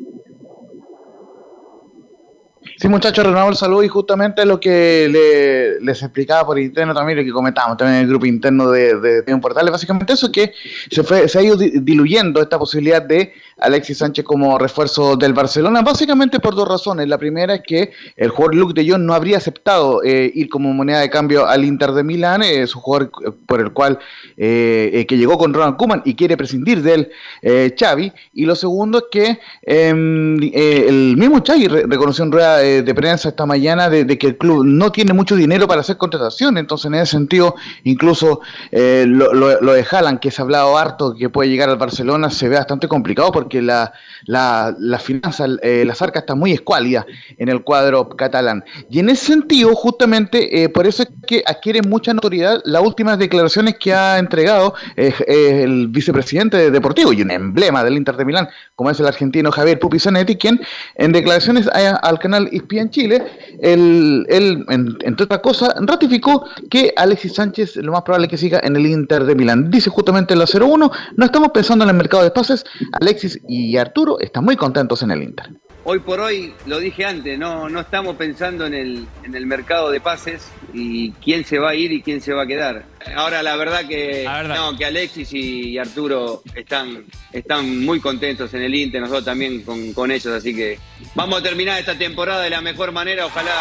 Sí, 2.81 2.87
muchachos, 2.87 3.23
renovamos 3.23 3.51
el 3.51 3.57
saludo 3.57 3.83
y 3.83 3.87
justamente 3.89 4.43
lo 4.43 4.59
que 4.59 5.77
les 5.79 6.01
explicaba 6.01 6.47
por 6.47 6.57
interno 6.57 6.95
también, 6.95 7.19
lo 7.19 7.23
que 7.23 7.31
comentábamos 7.31 7.77
también 7.77 7.97
en 7.97 8.01
el 8.05 8.09
grupo 8.09 8.25
interno 8.25 8.71
de, 8.71 9.21
de, 9.21 9.37
Portales, 9.37 9.71
básicamente 9.71 10.13
eso, 10.13 10.31
que 10.31 10.51
se, 10.89 11.27
se 11.27 11.37
ha 11.37 11.43
ido 11.43 11.57
diluyendo 11.57 12.41
esta 12.41 12.57
posibilidad 12.57 13.03
de 13.03 13.33
Alexis 13.61 13.99
Sánchez 13.99 14.25
como 14.25 14.57
refuerzo 14.57 15.15
del 15.15 15.33
Barcelona, 15.33 15.81
básicamente 15.83 16.39
por 16.39 16.55
dos 16.55 16.67
razones. 16.67 17.07
La 17.07 17.17
primera 17.17 17.55
es 17.55 17.61
que 17.65 17.91
el 18.17 18.29
jugador 18.29 18.55
Luke 18.55 18.73
de 18.73 18.89
Jong 18.89 19.03
no 19.03 19.13
habría 19.13 19.37
aceptado 19.37 20.03
eh, 20.03 20.31
ir 20.33 20.49
como 20.49 20.73
moneda 20.73 20.99
de 20.99 21.09
cambio 21.09 21.47
al 21.47 21.63
Inter 21.63 21.91
de 21.91 22.03
Milán, 22.03 22.41
es 22.41 22.75
un 22.75 22.81
jugador 22.81 23.11
eh, 23.23 23.31
por 23.45 23.61
el 23.61 23.71
cual 23.71 23.99
eh, 24.35 25.05
que 25.07 25.17
llegó 25.17 25.37
con 25.37 25.53
Ronald 25.53 25.77
Koeman 25.77 26.01
y 26.05 26.15
quiere 26.15 26.35
prescindir 26.35 26.81
de 26.81 26.93
él 26.93 27.75
Xavi. 27.77 28.11
Y 28.33 28.45
lo 28.45 28.55
segundo 28.55 28.97
es 28.97 29.03
que 29.11 29.39
em, 29.61 30.41
el 30.41 31.15
mismo 31.17 31.43
Xavi 31.45 31.67
reconoció 31.67 32.25
en 32.25 32.31
rueda 32.31 32.57
de 32.57 32.70
prensa 32.95 33.29
esta 33.29 33.45
mañana 33.45 33.89
de, 33.89 34.17
que 34.17 34.27
el 34.27 34.37
club 34.37 34.65
no 34.65 34.91
tiene 34.91 35.13
mucho 35.13 35.35
dinero 35.35 35.67
para 35.67 35.81
hacer 35.81 35.97
contratación, 35.97 36.57
entonces 36.57 36.85
en 36.85 36.95
ese 36.95 37.11
sentido 37.11 37.55
incluso 37.83 38.41
lo, 38.71 39.33
lo, 39.33 39.73
de 39.73 39.85
Haaland, 39.89 40.19
que 40.19 40.31
se 40.31 40.41
ha 40.41 40.43
hablado 40.43 40.77
harto 40.77 41.15
que 41.15 41.29
puede 41.29 41.49
llegar 41.49 41.69
al 41.69 41.77
Barcelona, 41.77 42.29
se 42.29 42.49
ve 42.49 42.55
bastante 42.55 42.87
complicado 42.87 43.31
porque 43.31 43.51
que 43.51 43.61
la, 43.61 43.91
la, 44.25 44.73
la 44.79 44.97
finanza, 44.97 45.45
eh, 45.61 45.83
la 45.85 45.93
zarca 45.93 46.19
está 46.19 46.35
muy 46.35 46.53
escuálida 46.53 47.05
en 47.37 47.49
el 47.49 47.63
cuadro 47.63 48.07
catalán. 48.09 48.63
Y 48.89 48.99
en 48.99 49.09
ese 49.09 49.25
sentido, 49.25 49.75
justamente, 49.75 50.63
eh, 50.63 50.69
por 50.69 50.87
eso 50.87 51.03
es 51.03 51.09
que 51.27 51.43
adquiere 51.45 51.81
mucha 51.81 52.13
notoriedad 52.13 52.61
las 52.63 52.81
últimas 52.81 53.19
declaraciones 53.19 53.75
que 53.77 53.93
ha 53.93 54.17
entregado 54.17 54.73
eh, 54.95 55.13
el 55.27 55.89
vicepresidente 55.89 56.71
deportivo 56.71 57.11
y 57.11 57.21
un 57.21 57.31
emblema 57.31 57.83
del 57.83 57.97
Inter 57.97 58.15
de 58.15 58.23
Milán, 58.23 58.47
como 58.75 58.89
es 58.89 58.99
el 59.01 59.07
argentino 59.07 59.51
Javier 59.51 59.79
Pupi 59.79 59.99
Zanetti, 59.99 60.37
quien 60.37 60.61
en 60.95 61.11
declaraciones 61.11 61.67
al 61.67 62.19
canal 62.19 62.47
en 62.69 62.89
Chile, 62.89 63.23
él, 63.59 64.25
entre 64.29 65.23
otras 65.23 65.41
cosas, 65.41 65.73
ratificó 65.81 66.45
que 66.69 66.93
Alexis 66.95 67.33
Sánchez 67.33 67.77
lo 67.77 67.91
más 67.91 68.01
probable 68.03 68.27
es 68.27 68.31
que 68.31 68.37
siga 68.37 68.59
en 68.63 68.75
el 68.75 68.85
Inter 68.85 69.25
de 69.25 69.35
Milán. 69.35 69.69
Dice 69.69 69.89
justamente 69.89 70.33
en 70.33 70.39
la 70.39 70.45
01, 70.45 70.91
no 71.15 71.25
estamos 71.25 71.49
pensando 71.53 71.83
en 71.83 71.89
el 71.89 71.95
mercado 71.95 72.23
de 72.23 72.31
pases, 72.31 72.65
Alexis 72.93 73.39
y 73.47 73.77
Arturo 73.77 74.19
están 74.19 74.45
muy 74.45 74.55
contentos 74.55 75.03
en 75.03 75.11
el 75.11 75.23
Inter. 75.23 75.49
Hoy 75.83 75.97
por 75.99 76.19
hoy, 76.19 76.53
lo 76.67 76.79
dije 76.79 77.05
antes, 77.05 77.39
no, 77.39 77.67
no 77.67 77.79
estamos 77.79 78.15
pensando 78.15 78.67
en 78.67 78.75
el, 78.75 79.07
en 79.23 79.33
el 79.33 79.47
mercado 79.47 79.89
de 79.89 79.99
pases 79.99 80.47
y 80.73 81.11
quién 81.13 81.43
se 81.43 81.57
va 81.57 81.71
a 81.71 81.75
ir 81.75 81.91
y 81.91 82.03
quién 82.03 82.21
se 82.21 82.33
va 82.33 82.43
a 82.43 82.45
quedar. 82.45 82.85
Ahora 83.15 83.41
la 83.41 83.55
verdad 83.55 83.87
que, 83.87 84.29
No, 84.47 84.77
que 84.77 84.85
Alexis 84.85 85.33
y, 85.33 85.79
Arturo 85.79 86.43
están, 86.53 87.05
están 87.33 87.83
muy 87.83 87.99
contentos 87.99 88.53
en 88.53 88.61
el 88.61 88.75
Inter, 88.75 89.01
nosotros 89.01 89.25
también 89.25 89.63
con, 89.63 89.91
con 89.93 90.11
ellos, 90.11 90.27
así 90.27 90.55
que 90.55 90.77
vamos 91.15 91.39
a 91.39 91.43
terminar 91.43 91.79
esta 91.79 91.97
temporada 91.97 92.43
de 92.43 92.51
la 92.51 92.61
mejor 92.61 92.91
manera, 92.91 93.25
ojalá 93.25 93.51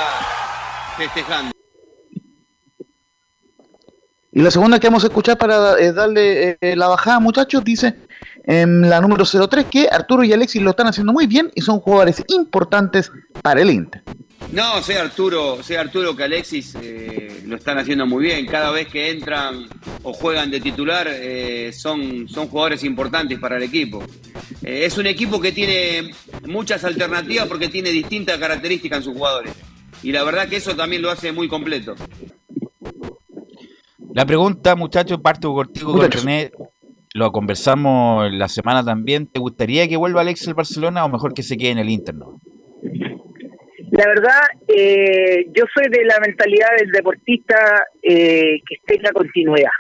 festejando. 0.99 1.53
Y 4.33 4.43
la 4.43 4.51
segunda 4.51 4.79
que 4.79 4.89
vamos 4.89 5.05
a 5.05 5.07
escuchar 5.07 5.39
para 5.39 5.75
darle 5.93 6.59
la 6.61 6.87
bajada, 6.87 7.19
muchachos, 7.19 7.65
dice 7.65 7.97
en 8.45 8.89
la 8.89 9.01
número 9.01 9.25
03 9.25 9.67
que 9.71 9.89
Arturo 9.91 10.25
y 10.25 10.33
Alexis 10.33 10.63
lo 10.63 10.71
están 10.71 10.87
haciendo 10.87 11.13
muy 11.13 11.27
bien 11.27 11.51
y 11.55 11.61
son 11.61 11.81
jugadores 11.81 12.23
importantes 12.29 13.11
para 13.43 13.61
el 13.61 13.71
Inter. 13.71 14.03
No, 14.53 14.83
sea 14.83 15.03
Arturo, 15.03 15.63
sea 15.63 15.83
Arturo 15.83 16.17
que 16.17 16.25
Alexis 16.25 16.75
eh, 16.83 17.43
lo 17.47 17.57
están 17.57 17.79
haciendo 17.79 18.05
muy 18.07 18.25
bien. 18.25 18.47
Cada 18.47 18.73
vez 18.73 18.89
que 18.89 19.11
entran 19.11 19.69
o 20.03 20.13
juegan 20.13 20.51
de 20.51 20.61
titular 20.61 21.07
eh, 21.09 21.73
son, 21.73 22.29
son 22.29 22.49
jugadores 22.49 22.83
importantes 22.83 23.39
para 23.39 23.59
el 23.59 23.63
equipo. 23.63 24.03
Eh, 24.65 24.87
es 24.87 24.99
un 24.99 25.07
equipo 25.07 25.41
que 25.41 25.53
tiene 25.53 26.11
muchas 26.49 26.83
alternativas 26.83 27.47
porque 27.47 27.69
tiene 27.69 27.91
distintas 27.91 28.39
características 28.39 28.99
en 28.99 29.05
sus 29.05 29.15
jugadores. 29.15 29.53
Y 30.03 30.11
la 30.11 30.25
verdad 30.25 30.49
que 30.49 30.57
eso 30.57 30.75
también 30.75 31.03
lo 31.03 31.11
hace 31.11 31.31
muy 31.31 31.47
completo. 31.47 31.95
La 34.13 34.27
pregunta, 34.27 34.75
muchachos, 34.75 35.21
parto 35.21 35.55
contigo 35.55 35.93
con 35.93 36.11
René. 36.11 36.51
Lo 37.15 37.33
conversamos 37.33 38.33
la 38.33 38.49
semana 38.49 38.85
también. 38.85 39.27
¿Te 39.27 39.41
gustaría 39.41 39.89
que 39.89 39.97
vuelva 39.97 40.21
Alexis 40.21 40.49
al 40.49 40.55
Barcelona 40.55 41.05
o 41.05 41.09
mejor 41.09 41.35
que 41.35 41.43
se 41.43 41.57
quede 41.57 41.71
en 41.71 41.79
el 41.79 41.91
Inter? 41.91 42.15
La 42.15 44.07
verdad, 44.07 44.43
eh, 44.69 45.47
yo 45.53 45.65
soy 45.75 45.91
de 45.91 46.05
la 46.05 46.21
mentalidad 46.21 46.69
del 46.79 46.91
deportista 46.93 47.85
eh, 48.01 48.61
que 48.67 48.77
tenga 48.87 49.11
continuidad. 49.11 49.73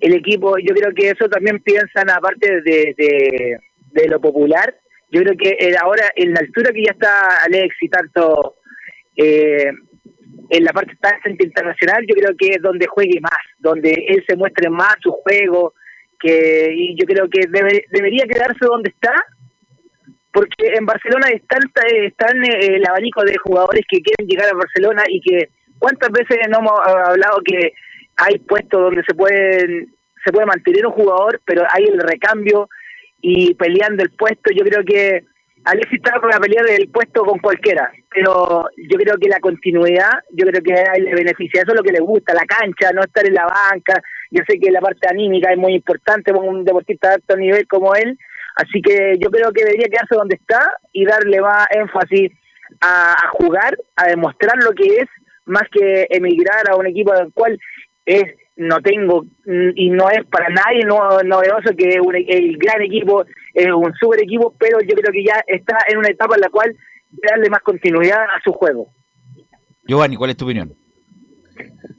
El 0.00 0.14
equipo, 0.14 0.58
yo 0.58 0.74
creo 0.74 0.92
que 0.94 1.10
eso 1.10 1.28
también 1.28 1.60
piensan, 1.60 2.10
aparte 2.10 2.60
de, 2.62 2.94
de, 2.96 4.08
lo 4.08 4.20
popular, 4.20 4.74
yo 5.10 5.22
creo 5.22 5.34
que 5.36 5.74
ahora 5.80 6.10
en 6.14 6.32
la 6.32 6.40
altura 6.40 6.72
que 6.72 6.84
ya 6.84 6.92
está 6.92 7.42
Alex 7.44 7.74
tanto 7.90 8.56
eh, 9.16 9.70
en 10.50 10.64
la 10.64 10.72
parte 10.72 10.96
internacional, 11.28 12.04
yo 12.06 12.14
creo 12.14 12.36
que 12.38 12.48
es 12.54 12.62
donde 12.62 12.86
juegue 12.86 13.20
más, 13.20 13.38
donde 13.58 13.92
él 14.08 14.24
se 14.28 14.36
muestre 14.36 14.70
más 14.70 14.96
su 15.00 15.10
juego, 15.10 15.74
que 16.18 16.72
y 16.74 16.96
yo 16.98 17.06
creo 17.06 17.28
que 17.28 17.46
debería 17.90 18.26
quedarse 18.26 18.64
donde 18.66 18.90
está 18.90 19.14
porque 20.32 20.74
en 20.76 20.86
Barcelona 20.86 21.28
están, 21.28 21.62
están 22.04 22.44
eh, 22.44 22.76
el 22.76 22.86
abanico 22.86 23.24
de 23.24 23.36
jugadores 23.38 23.84
que 23.88 24.00
quieren 24.00 24.28
llegar 24.28 24.48
a 24.48 24.56
Barcelona 24.56 25.02
y 25.08 25.20
que 25.20 25.48
cuántas 25.78 26.10
veces 26.10 26.38
no 26.48 26.58
hemos 26.58 26.78
hablado 26.84 27.40
que 27.44 27.72
hay 28.16 28.38
puestos 28.38 28.80
donde 28.80 29.02
se 29.04 29.14
pueden 29.14 29.94
se 30.24 30.32
puede 30.32 30.46
mantener 30.46 30.86
un 30.86 30.92
jugador, 30.92 31.40
pero 31.44 31.64
hay 31.70 31.84
el 31.84 31.98
recambio 32.00 32.68
y 33.20 33.54
peleando 33.54 34.02
el 34.02 34.10
puesto. 34.10 34.50
Yo 34.52 34.64
creo 34.64 34.84
que 34.84 35.24
Alexis 35.64 35.98
está 36.02 36.20
para 36.20 36.38
pelear 36.38 36.64
el 36.70 36.88
puesto 36.88 37.24
con 37.24 37.38
cualquiera, 37.38 37.90
pero 38.10 38.68
yo 38.76 38.98
creo 38.98 39.16
que 39.16 39.28
la 39.28 39.40
continuidad, 39.40 40.10
yo 40.30 40.46
creo 40.46 40.62
que 40.62 40.74
a 40.74 40.94
le 40.94 41.14
beneficia. 41.14 41.62
Eso 41.62 41.72
es 41.72 41.76
lo 41.76 41.82
que 41.82 41.92
le 41.92 42.00
gusta, 42.00 42.32
la 42.32 42.46
cancha, 42.46 42.92
no 42.92 43.02
estar 43.02 43.26
en 43.26 43.34
la 43.34 43.44
banca. 43.44 44.00
Yo 44.30 44.42
sé 44.48 44.58
que 44.58 44.70
la 44.70 44.80
parte 44.80 45.08
anímica 45.08 45.52
es 45.52 45.58
muy 45.58 45.74
importante 45.74 46.32
para 46.32 46.44
un 46.44 46.64
deportista 46.64 47.08
de 47.08 47.14
alto 47.14 47.36
nivel 47.36 47.66
como 47.66 47.94
él, 47.94 48.18
Así 48.58 48.82
que 48.82 49.16
yo 49.20 49.30
creo 49.30 49.52
que 49.52 49.64
debería 49.64 49.86
quedarse 49.86 50.16
donde 50.16 50.34
está 50.34 50.60
y 50.92 51.04
darle 51.04 51.40
más 51.40 51.68
énfasis 51.70 52.32
a, 52.80 53.14
jugar, 53.34 53.78
a 53.94 54.08
demostrar 54.08 54.56
lo 54.56 54.72
que 54.72 54.96
es, 54.96 55.06
más 55.44 55.62
que 55.70 56.08
emigrar 56.10 56.68
a 56.68 56.74
un 56.74 56.88
equipo 56.88 57.14
del 57.14 57.32
cual 57.32 57.56
es 58.04 58.24
no 58.58 58.80
tengo 58.82 59.24
y 59.76 59.88
no 59.90 60.10
es 60.10 60.26
para 60.26 60.48
nadie 60.48 60.84
no, 60.84 61.22
novedoso 61.22 61.74
que 61.76 61.94
el 61.94 62.56
gran 62.58 62.82
equipo 62.82 63.24
es 63.54 63.66
un 63.66 63.94
super 63.94 64.20
equipo, 64.20 64.54
pero 64.58 64.80
yo 64.80 64.94
creo 64.96 65.12
que 65.12 65.24
ya 65.24 65.42
está 65.46 65.78
en 65.88 65.98
una 65.98 66.08
etapa 66.08 66.34
en 66.34 66.40
la 66.40 66.48
cual 66.50 66.76
darle 67.10 67.48
más 67.50 67.62
continuidad 67.62 68.24
a 68.24 68.42
su 68.42 68.52
juego. 68.52 68.88
Giovanni, 69.86 70.16
¿cuál 70.16 70.30
es 70.30 70.36
tu 70.36 70.44
opinión? 70.44 70.74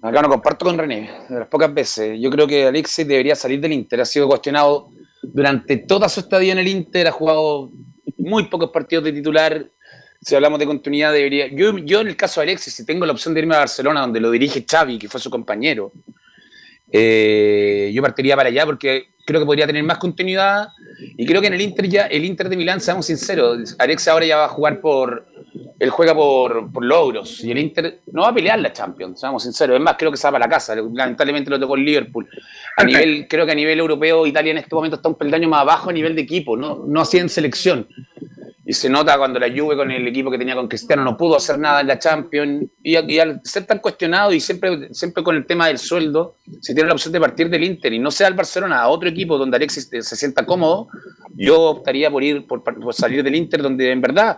Acá 0.02 0.22
no 0.22 0.30
comparto 0.30 0.65
con 0.65 0.78
René, 0.78 1.10
de 1.30 1.39
las 1.39 1.48
pocas 1.48 1.74
veces. 1.74 2.19
Yo 2.19 2.30
creo 2.30 2.45
que 2.45 2.65
Alexis 2.65 3.08
debería 3.08 3.36
salir 3.36 3.60
del 3.62 3.74
Inter. 3.74 4.02
Ha 4.02 4.06
sido 4.06 4.28
cuestionado 4.28 4.89
durante 5.24 5.78
toda 5.78 6.10
su 6.10 6.19
estadía 6.19 6.54
en 6.54 6.60
el 6.60 6.67
Inter, 6.67 7.08
ha 7.08 7.12
jugado 7.12 7.72
muy 8.17 8.43
pocos 8.48 8.69
partidos 8.69 9.06
de 9.06 9.13
titular. 9.13 9.65
Si 10.22 10.36
hablamos 10.36 10.60
de 10.60 10.65
continuidad, 10.65 11.13
debería. 11.13 11.48
Yo, 11.48 11.78
yo 11.78 12.02
en 12.02 12.10
el 12.10 12.17
caso 12.17 12.41
de 12.41 12.48
Alexis, 12.48 12.74
si 12.74 12.86
tengo 12.86 13.06
la 13.06 13.13
opción 13.13 13.34
de 13.34 13.39
irme 13.39 13.56
a 13.56 13.60
Barcelona, 13.60 14.02
donde 14.02 14.19
lo 14.19 14.30
dirige 14.32 14.65
Xavi, 14.69 15.00
que 15.00 15.08
fue 15.08 15.22
su 15.22 15.30
compañero, 15.30 15.93
eh, 16.91 17.91
yo 17.93 18.02
partiría 18.02 18.36
para 18.36 18.49
allá 18.49 18.65
porque 18.65 19.10
creo 19.25 19.39
que 19.39 19.45
podría 19.45 19.67
tener 19.67 19.84
más 19.84 19.99
continuidad. 19.99 20.69
Y 21.17 21.25
creo 21.25 21.39
que 21.39 21.47
en 21.47 21.54
el 21.54 21.62
Inter 21.62 21.88
ya, 21.88 22.06
el 22.08 22.25
Inter 22.25 22.49
de 22.49 22.58
Milán, 22.58 22.82
seamos 22.82 23.06
sinceros, 23.06 23.75
Alexis 23.78 24.08
ahora 24.08 24.25
ya 24.25 24.38
va 24.38 24.45
a 24.45 24.49
jugar 24.49 24.82
por. 24.82 25.28
Él 25.80 25.89
juega 25.91 26.13
por, 26.13 26.71
por 26.71 26.84
logros 26.84 27.41
y 27.43 27.52
el 27.52 27.58
Inter 27.58 28.02
no 28.12 28.23
va 28.23 28.30
a 28.30 28.34
pelear 28.34 28.60
la 28.60 28.73
Champions, 28.73 29.19
seamos 29.19 29.43
sinceros. 29.43 29.78
Es 29.78 29.82
más, 29.82 29.95
creo 29.97 30.12
que 30.12 30.17
se 30.17 30.28
va 30.28 30.34
para 30.34 30.45
la 30.45 30.49
casa. 30.49 30.75
Lamentablemente 30.75 31.49
lo 31.49 31.60
tocó 31.60 31.75
el 31.75 31.86
Liverpool 31.86 32.28
a 32.75 32.84
nivel, 32.84 33.28
creo 33.30 33.45
que 33.45 33.52
a 33.54 33.56
nivel 33.56 33.80
europeo, 33.80 34.25
Italia 34.25 34.52
en 34.52 34.58
este 34.58 34.75
momento 34.75 34.97
está 34.97 35.10
un 35.10 35.15
peldaño 35.15 35.47
más 35.47 35.62
abajo 35.62 35.89
a 35.89 35.93
nivel 35.93 36.15
de 36.15 36.21
equipo, 36.21 36.58
no, 36.58 36.84
no 36.86 37.02
así 37.02 37.17
en 37.17 37.30
selección. 37.30 37.88
Y 38.69 38.73
se 38.73 38.88
nota 38.88 39.17
cuando 39.17 39.39
la 39.39 39.47
Juve 39.49 39.75
con 39.75 39.89
el 39.89 40.08
equipo 40.08 40.29
que 40.29 40.38
tenía 40.38 40.53
con 40.53 40.67
Cristiano 40.67 41.03
no 41.03 41.17
pudo 41.17 41.38
hacer 41.38 41.58
nada 41.58 41.82
en 41.82 41.88
la 41.88 41.97
Champions. 41.97 42.67
Y, 42.84 42.95
al 43.17 43.41
ser 43.43 43.65
tan 43.65 43.79
cuestionado 43.79 44.32
y 44.32 44.39
siempre, 44.39 44.93
siempre 44.93 45.23
con 45.23 45.36
el 45.36 45.47
tema 45.47 45.69
del 45.69 45.79
sueldo, 45.79 46.36
si 46.62 46.75
tiene 46.75 46.88
la 46.88 46.93
opción 46.93 47.12
de 47.12 47.19
partir 47.19 47.49
del 47.49 47.63
Inter 47.63 47.93
y 47.93 47.97
no 47.97 48.12
sea 48.12 48.27
el 48.27 48.36
Barcelona 48.36 48.82
a 48.82 48.89
otro 48.89 49.10
equipo 49.10 49.39
donde 49.39 49.58
Alexis 49.58 49.89
se 49.89 50.15
sienta 50.15 50.45
cómodo, 50.45 50.88
yo 51.34 51.60
optaría 51.62 52.12
por 52.12 52.23
ir 52.23 52.45
por 52.45 52.62
salir 52.93 53.23
del 53.23 53.34
Inter 53.34 53.63
donde 53.63 53.91
en 53.91 54.01
verdad 54.01 54.38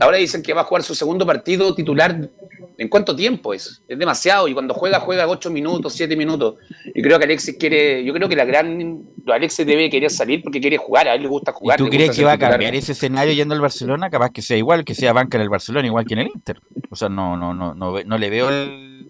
Ahora 0.00 0.16
dicen 0.16 0.42
que 0.42 0.54
va 0.54 0.62
a 0.62 0.64
jugar 0.64 0.82
su 0.82 0.94
segundo 0.94 1.26
partido 1.26 1.74
titular. 1.74 2.30
¿En 2.78 2.88
cuánto 2.88 3.14
tiempo 3.14 3.52
es? 3.52 3.82
Es 3.88 3.98
demasiado. 3.98 4.48
Y 4.48 4.54
cuando 4.54 4.72
juega, 4.72 5.00
juega 5.00 5.26
8 5.26 5.50
minutos, 5.50 5.92
7 5.94 6.16
minutos. 6.16 6.56
Y 6.94 7.02
creo 7.02 7.18
que 7.18 7.24
Alexis 7.24 7.56
quiere. 7.58 8.04
Yo 8.04 8.12
creo 8.14 8.28
que 8.28 8.36
la 8.36 8.44
gran. 8.44 9.04
Alexis 9.26 9.66
debe 9.66 9.90
querer 9.90 10.10
salir 10.10 10.42
porque 10.42 10.60
quiere 10.60 10.78
jugar. 10.78 11.08
A 11.08 11.14
él 11.14 11.22
le 11.22 11.28
gusta 11.28 11.52
jugar. 11.52 11.80
¿Y 11.80 11.84
tú 11.84 11.90
crees 11.90 12.16
que 12.16 12.24
va 12.24 12.32
a 12.32 12.38
cambiar 12.38 12.74
ese 12.74 12.92
escenario 12.92 13.32
yendo 13.34 13.54
al 13.54 13.60
Barcelona? 13.60 14.10
Capaz 14.10 14.30
que 14.30 14.42
sea 14.42 14.56
igual, 14.56 14.84
que 14.84 14.94
sea 14.94 15.12
banca 15.12 15.36
en 15.36 15.42
el 15.42 15.48
Barcelona, 15.48 15.86
igual 15.86 16.06
que 16.06 16.14
en 16.14 16.20
el 16.20 16.28
Inter. 16.28 16.60
O 16.90 16.96
sea, 16.96 17.08
no, 17.08 17.36
no, 17.36 17.52
no, 17.52 17.74
no, 17.74 18.02
no 18.02 18.18
le 18.18 18.30
veo 18.30 18.48
el, 18.48 19.07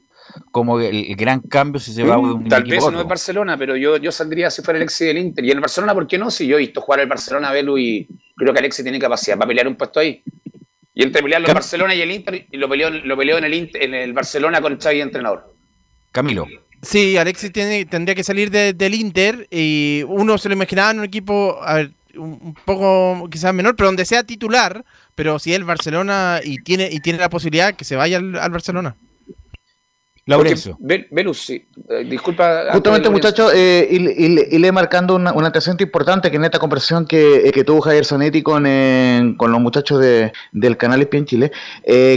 como 0.50 0.80
el, 0.80 1.14
gran 1.16 1.40
cambio 1.40 1.80
si 1.80 1.92
se 1.92 2.02
va 2.02 2.14
a 2.14 2.18
un 2.18 2.48
Tal 2.48 2.64
vez 2.64 2.82
no 2.90 3.00
es 3.00 3.06
Barcelona, 3.06 3.56
pero 3.56 3.76
yo, 3.76 3.96
yo 3.96 4.12
saldría 4.12 4.50
si 4.50 4.62
fuera 4.62 4.78
Alexis 4.78 5.06
del 5.06 5.18
Inter. 5.18 5.44
Y 5.44 5.50
en 5.50 5.58
el 5.58 5.60
Barcelona, 5.60 5.94
¿por 5.94 6.06
qué 6.06 6.18
no? 6.18 6.30
Si 6.30 6.46
yo 6.46 6.56
he 6.56 6.60
visto 6.60 6.80
jugar 6.80 7.00
al 7.00 7.06
Barcelona, 7.06 7.52
Belu, 7.52 7.78
y 7.78 8.08
creo 8.36 8.52
que 8.52 8.58
Alexis 8.58 8.84
tiene 8.84 8.98
capacidad 8.98 9.36
para 9.36 9.48
pelear 9.48 9.68
un 9.68 9.76
puesto 9.76 10.00
ahí. 10.00 10.22
Y 10.94 11.02
entre 11.02 11.22
pelear 11.22 11.40
los 11.40 11.54
Barcelona 11.54 11.94
y 11.94 12.00
el 12.00 12.10
Inter, 12.10 12.46
y 12.50 12.56
lo 12.56 12.68
peleó, 12.68 12.90
lo 12.90 13.16
peleó 13.16 13.38
en, 13.38 13.44
el 13.44 13.70
en 13.74 13.94
el 13.94 14.12
Barcelona 14.12 14.60
con 14.60 14.78
Xavi 14.78 15.00
entrenador. 15.00 15.54
Camilo. 16.12 16.46
Sí, 16.82 17.16
Alexis 17.16 17.52
tiene, 17.52 17.84
tendría 17.86 18.14
que 18.14 18.24
salir 18.24 18.50
del 18.50 18.94
Inter 18.94 19.48
y 19.50 20.02
uno 20.06 20.38
se 20.38 20.48
lo 20.48 20.54
imaginaba 20.54 20.92
en 20.92 21.00
un 21.00 21.04
equipo 21.04 21.58
un, 22.16 22.54
poco 22.64 23.28
quizás 23.30 23.52
menor, 23.52 23.76
pero 23.76 23.88
donde 23.88 24.04
sea 24.04 24.24
titular, 24.24 24.84
pero 25.14 25.38
si 25.38 25.50
es 25.50 25.56
el 25.56 25.64
Barcelona 25.64 26.40
y 26.42 26.58
tiene 26.62 26.88
y 26.90 27.00
tiene 27.00 27.18
la 27.18 27.30
posibilidad 27.30 27.74
que 27.74 27.84
se 27.84 27.96
vaya 27.96 28.18
al 28.18 28.50
Barcelona. 28.50 28.96
Laurencio. 30.28 30.76
Velus, 30.78 31.38
sí. 31.38 31.64
Eh, 31.88 32.04
disculpa. 32.04 32.66
Justamente, 32.72 33.08
muchachos, 33.08 33.50
eh, 33.54 33.88
y, 33.90 34.58
le 34.58 34.72
marcando 34.72 35.14
una, 35.16 35.32
un 35.32 35.42
antecedente 35.42 35.84
importante 35.84 36.30
que 36.30 36.36
en 36.36 36.44
esta 36.44 36.58
conversación 36.58 37.06
que, 37.06 37.48
eh, 37.48 37.64
tuvo 37.64 37.80
Javier 37.80 38.04
Zanetti 38.04 38.42
con, 38.42 38.64
con 39.38 39.50
los 39.50 39.60
muchachos 39.60 40.00
de, 40.00 40.30
del 40.52 40.76
canal 40.76 41.00
ESPN 41.00 41.24
Chile, 41.24 41.50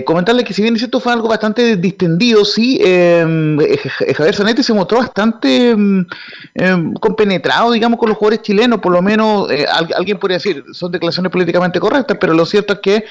comentarle 0.05 0.43
que 0.43 0.53
si 0.53 0.61
bien 0.61 0.75
esto 0.75 0.99
fue 0.99 1.13
algo 1.13 1.29
bastante 1.29 1.77
distendido, 1.77 2.43
sí, 2.43 2.79
Javier 2.81 4.35
Zanetti 4.35 4.61
se 4.61 4.73
mostró 4.73 4.97
bastante 4.97 5.73
mm, 5.73 6.95
compenetrado, 6.99 7.71
digamos, 7.71 7.97
con 7.97 8.09
los 8.09 8.17
jugadores 8.17 8.41
chilenos, 8.41 8.81
por 8.81 8.91
lo 8.91 9.01
menos 9.01 9.47
alguien 9.95 10.17
podría 10.17 10.37
decir, 10.37 10.65
son 10.73 10.91
declaraciones 10.91 11.31
políticamente 11.31 11.79
correctas, 11.79 12.17
pero 12.19 12.33
lo 12.33 12.45
cierto 12.45 12.73
es 12.73 12.79
que 12.79 13.05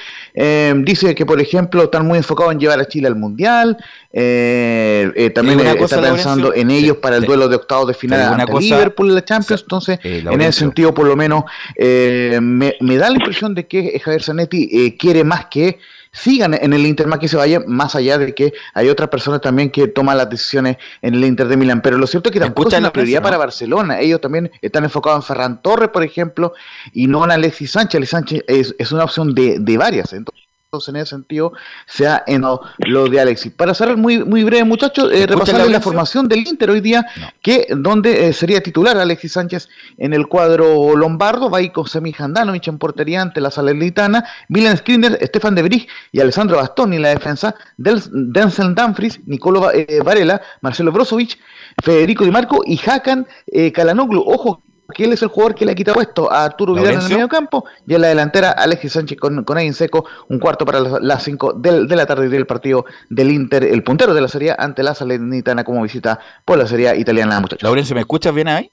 dice 0.83 1.15
que, 1.15 1.25
por 1.25 1.41
ejemplo, 1.41 1.85
están 1.85 2.05
muy 2.05 2.19
enfocados 2.19 2.53
en 2.53 2.59
llevar 2.59 2.79
a 2.79 2.85
Chile 2.85 3.07
al 3.07 3.15
Mundial, 3.15 3.77
eh, 4.13 4.90
eh, 5.15 5.29
también 5.29 5.59
está 5.59 6.01
pensando 6.01 6.53
en 6.53 6.71
ellos 6.71 6.97
para 6.97 7.17
el 7.17 7.23
duelo 7.23 7.47
de 7.47 7.55
octavos 7.55 7.87
de 7.87 7.93
final 7.93 8.39
ante 8.39 8.59
Liverpool 8.59 9.09
en 9.09 9.15
la 9.15 9.25
Champions. 9.25 9.61
Entonces, 9.61 9.99
eh, 10.03 10.23
en 10.29 10.41
ese 10.41 10.59
sentido, 10.59 10.93
por 10.93 11.07
lo 11.07 11.15
menos, 11.15 11.43
me, 11.77 12.97
da 12.97 13.09
la 13.09 13.15
impresión 13.15 13.53
de 13.55 13.67
que 13.67 13.99
Javier 13.99 14.23
Zanetti 14.23 14.97
quiere 14.97 15.23
más 15.23 15.45
que 15.45 15.79
sigan 16.11 16.53
en 16.53 16.73
el 16.73 16.85
Inter 16.85 17.07
más 17.07 17.19
que 17.19 17.27
se 17.27 17.37
vaya, 17.37 17.61
más 17.65 17.95
allá 17.95 18.17
de 18.17 18.35
que 18.35 18.53
hay 18.73 18.89
otras 18.89 19.09
personas 19.09 19.41
también 19.41 19.69
que 19.69 19.87
toman 19.87 20.17
las 20.17 20.29
decisiones 20.29 20.77
en 21.01 21.15
el 21.15 21.25
Inter 21.25 21.47
de 21.47 21.57
Milán. 21.57 21.81
Pero 21.81 21.97
lo 21.97 22.07
cierto 22.07 22.29
es 22.29 22.33
que 22.33 22.39
tampoco 22.39 22.69
es 22.69 22.77
una 22.77 22.91
prioridad 22.91 23.21
para 23.21 23.37
Barcelona. 23.37 23.99
Ellos 23.99 24.19
también 24.21 24.51
están 24.61 24.83
enfocados 24.83 25.23
en 25.23 25.27
Ferran 25.27 25.61
Torres, 25.61 25.89
por 25.89 26.03
ejemplo, 26.03 26.53
y 26.93 27.07
no 27.07 27.23
en 27.23 27.31
Alexis 27.31 27.71
Sánchez. 27.71 27.95
Alexis 27.95 28.11
Sánchez 28.11 28.43
es, 28.47 28.91
una 28.91 29.05
opción 29.05 29.33
de, 29.33 29.59
de 29.59 29.77
varias. 29.77 30.11
Entonces, 30.13 30.50
en 30.87 30.95
ese 30.95 31.07
sentido 31.07 31.51
sea 31.85 32.23
en 32.27 32.43
lo, 32.43 33.09
de 33.09 33.19
Alexis. 33.19 33.51
Para 33.51 33.73
cerrar 33.73 33.97
muy, 33.97 34.23
muy 34.23 34.45
breve, 34.45 34.63
muchachos, 34.63 35.11
eh, 35.11 35.27
la 35.27 35.81
formación 35.81 36.29
del 36.29 36.47
Inter 36.47 36.69
hoy 36.69 36.79
día, 36.79 37.05
que 37.41 37.67
donde 37.75 38.29
eh, 38.29 38.31
sería 38.31 38.63
titular 38.63 38.97
Alexis 38.97 39.33
Sánchez 39.33 39.67
en 39.97 40.13
el 40.13 40.27
cuadro 40.27 40.95
lombardo, 40.95 41.49
va 41.49 41.57
ahí 41.57 41.71
con 41.71 41.87
Semi 41.87 42.15
Handanovic 42.17 42.69
en 42.69 42.77
portería 42.77 43.21
ante 43.21 43.41
la 43.41 43.51
Salernitana, 43.51 44.23
Milan 44.47 44.77
Skriniar, 44.77 45.19
Stefan 45.21 45.55
de 45.55 45.63
Brig 45.63 45.89
y 46.13 46.21
Alessandro 46.21 46.55
Bastoni 46.55 46.95
en 46.95 47.01
la 47.01 47.09
defensa, 47.09 47.53
Del, 47.75 48.01
Denzel 48.09 48.73
Dumfries, 48.73 49.19
Nicolo 49.25 49.73
eh, 49.73 49.99
Varela, 50.05 50.41
Marcelo 50.61 50.93
Brozovic, 50.93 51.37
Federico 51.83 52.23
Di 52.23 52.31
Marco 52.31 52.61
y 52.65 52.79
Hakan 52.79 53.27
eh, 53.47 53.73
Kalanoglu. 53.73 54.23
Ojo 54.25 54.63
que 54.91 55.05
él 55.05 55.13
es 55.13 55.21
el 55.21 55.29
jugador 55.29 55.55
que 55.55 55.65
le 55.65 55.71
ha 55.71 55.75
quitado 55.75 55.95
puesto 55.95 56.31
a 56.31 56.45
Arturo 56.45 56.73
Vidal 56.73 56.95
en 56.95 57.01
el 57.01 57.09
medio 57.09 57.27
campo 57.27 57.65
y 57.87 57.93
en 57.93 58.01
la 58.01 58.07
delantera 58.07 58.51
Alexis 58.51 58.93
Sánchez 58.93 59.17
con, 59.19 59.43
con 59.43 59.57
en 59.57 59.73
seco, 59.73 60.05
un 60.29 60.39
cuarto 60.39 60.65
para 60.65 60.79
las 60.79 61.23
5 61.23 61.53
de, 61.53 61.95
la 61.95 62.05
tarde 62.05 62.29
del 62.29 62.45
partido 62.45 62.85
del 63.09 63.31
Inter, 63.31 63.63
el 63.63 63.83
puntero 63.83 64.13
de 64.13 64.21
la 64.21 64.27
Serie 64.27 64.55
ante 64.57 64.83
la 64.83 64.95
Salernitana 64.95 65.63
como 65.63 65.81
visita 65.81 66.19
por 66.45 66.57
la 66.57 66.67
Serie 66.67 66.95
italiana, 66.97 67.39
muchachos. 67.39 67.63
Laurencio, 67.63 67.95
¿me 67.95 68.01
escuchas 68.01 68.33
bien 68.33 68.47
ahí? 68.47 68.71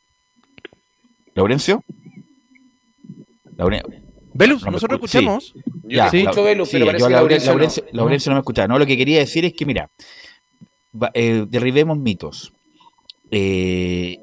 ¿Laurencio? 1.34 1.82
Laurencio. 3.56 4.08
Velus, 4.38 4.64
nosotros 4.64 5.00
escuchamos. 5.02 5.52
Yo 5.82 6.04
escucho 6.04 6.44
Velus, 6.44 6.68
pero 6.70 6.86
parece 6.86 7.06
que 7.06 7.12
Laurencio, 7.12 7.84
no. 7.92 8.06
me 8.06 8.38
escucha. 8.38 8.68
No, 8.68 8.78
lo 8.78 8.86
que 8.86 8.96
quería 8.96 9.18
decir 9.18 9.44
es 9.44 9.52
que, 9.52 9.66
mira, 9.66 9.90
eh, 11.14 11.44
derribemos 11.48 11.98
mitos. 11.98 12.52
Eh, 13.32 14.18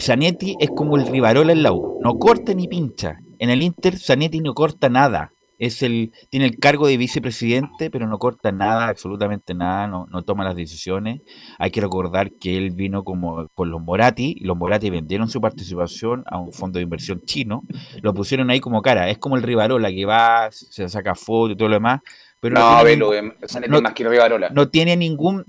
Zanetti 0.00 0.56
es 0.60 0.70
como 0.70 0.96
el 0.96 1.06
Rivarola 1.06 1.52
en 1.52 1.62
la 1.62 1.72
U, 1.72 1.98
no 2.02 2.18
corta 2.18 2.54
ni 2.54 2.68
pincha. 2.68 3.18
En 3.38 3.50
el 3.50 3.62
Inter 3.62 3.96
Zanetti 3.98 4.40
no 4.40 4.54
corta 4.54 4.88
nada. 4.88 5.32
Es 5.58 5.82
el, 5.82 6.12
tiene 6.30 6.46
el 6.46 6.58
cargo 6.58 6.86
de 6.86 6.96
vicepresidente, 6.96 7.90
pero 7.90 8.06
no 8.06 8.18
corta 8.18 8.52
nada, 8.52 8.86
absolutamente 8.86 9.54
nada, 9.54 9.88
no, 9.88 10.06
no 10.08 10.22
toma 10.22 10.44
las 10.44 10.54
decisiones. 10.54 11.20
Hay 11.58 11.72
que 11.72 11.80
recordar 11.80 12.30
que 12.30 12.56
él 12.56 12.70
vino 12.70 13.02
como 13.02 13.48
con 13.54 13.70
los 13.70 13.80
Morati, 13.80 14.36
y 14.38 14.44
los 14.44 14.56
Morati 14.56 14.88
vendieron 14.88 15.28
su 15.28 15.40
participación 15.40 16.22
a 16.26 16.38
un 16.38 16.52
fondo 16.52 16.78
de 16.78 16.84
inversión 16.84 17.22
chino, 17.24 17.62
lo 18.02 18.14
pusieron 18.14 18.50
ahí 18.50 18.60
como 18.60 18.82
cara, 18.82 19.10
es 19.10 19.18
como 19.18 19.36
el 19.36 19.42
Rivarola 19.42 19.90
que 19.90 20.04
va, 20.04 20.48
se 20.52 20.88
saca 20.88 21.16
foto 21.16 21.54
y 21.54 21.56
todo 21.56 21.68
lo 21.68 21.74
demás, 21.74 22.02
pero 22.38 22.54
no, 22.54 22.78
no, 22.78 22.84
tiene, 22.84 23.68
no, 23.68 23.80
más 23.80 23.94
que 23.94 24.08
Rivarola. 24.08 24.50
no 24.50 24.68
tiene 24.68 24.96
ningún, 24.96 25.44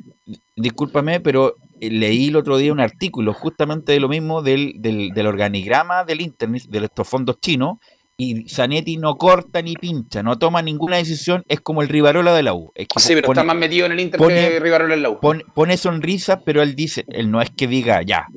discúlpame, 0.55 1.19
pero 1.19 1.55
leí 1.81 2.27
el 2.27 2.35
otro 2.35 2.57
día 2.57 2.71
un 2.71 2.79
artículo 2.79 3.33
justamente 3.33 3.91
de 3.91 3.99
lo 3.99 4.09
mismo 4.09 4.41
del, 4.41 4.73
del, 4.77 5.09
del 5.11 5.27
organigrama 5.27 6.03
del 6.03 6.21
Internet, 6.21 6.63
de 6.67 6.85
estos 6.85 7.07
fondos 7.07 7.39
chinos, 7.39 7.77
y 8.19 8.49
Zanetti 8.49 8.97
no 8.97 9.15
corta 9.15 9.61
ni 9.61 9.75
pincha, 9.75 10.21
no 10.21 10.37
toma 10.37 10.61
ninguna 10.61 10.97
decisión, 10.97 11.45
es 11.47 11.61
como 11.61 11.81
el 11.81 11.87
Rivarola 11.87 12.33
de 12.33 12.43
la 12.43 12.53
U. 12.53 12.73
sí, 12.97 13.15
pero 13.15 13.31
está 13.31 13.45
más 13.45 13.55
metido 13.55 13.85
en 13.85 13.93
el 13.93 13.99
Inter 14.01 14.19
que 14.19 14.59
Rivarola 14.59 14.93
en 14.93 15.03
la 15.03 15.09
U. 15.09 15.19
Pone, 15.21 15.77
sonrisa, 15.77 16.41
pero 16.43 16.61
él 16.61 16.75
dice, 16.75 17.05
él 17.07 17.31
no 17.31 17.41
es 17.41 17.49
que 17.49 17.65
diga, 17.67 18.01
ya, 18.01 18.27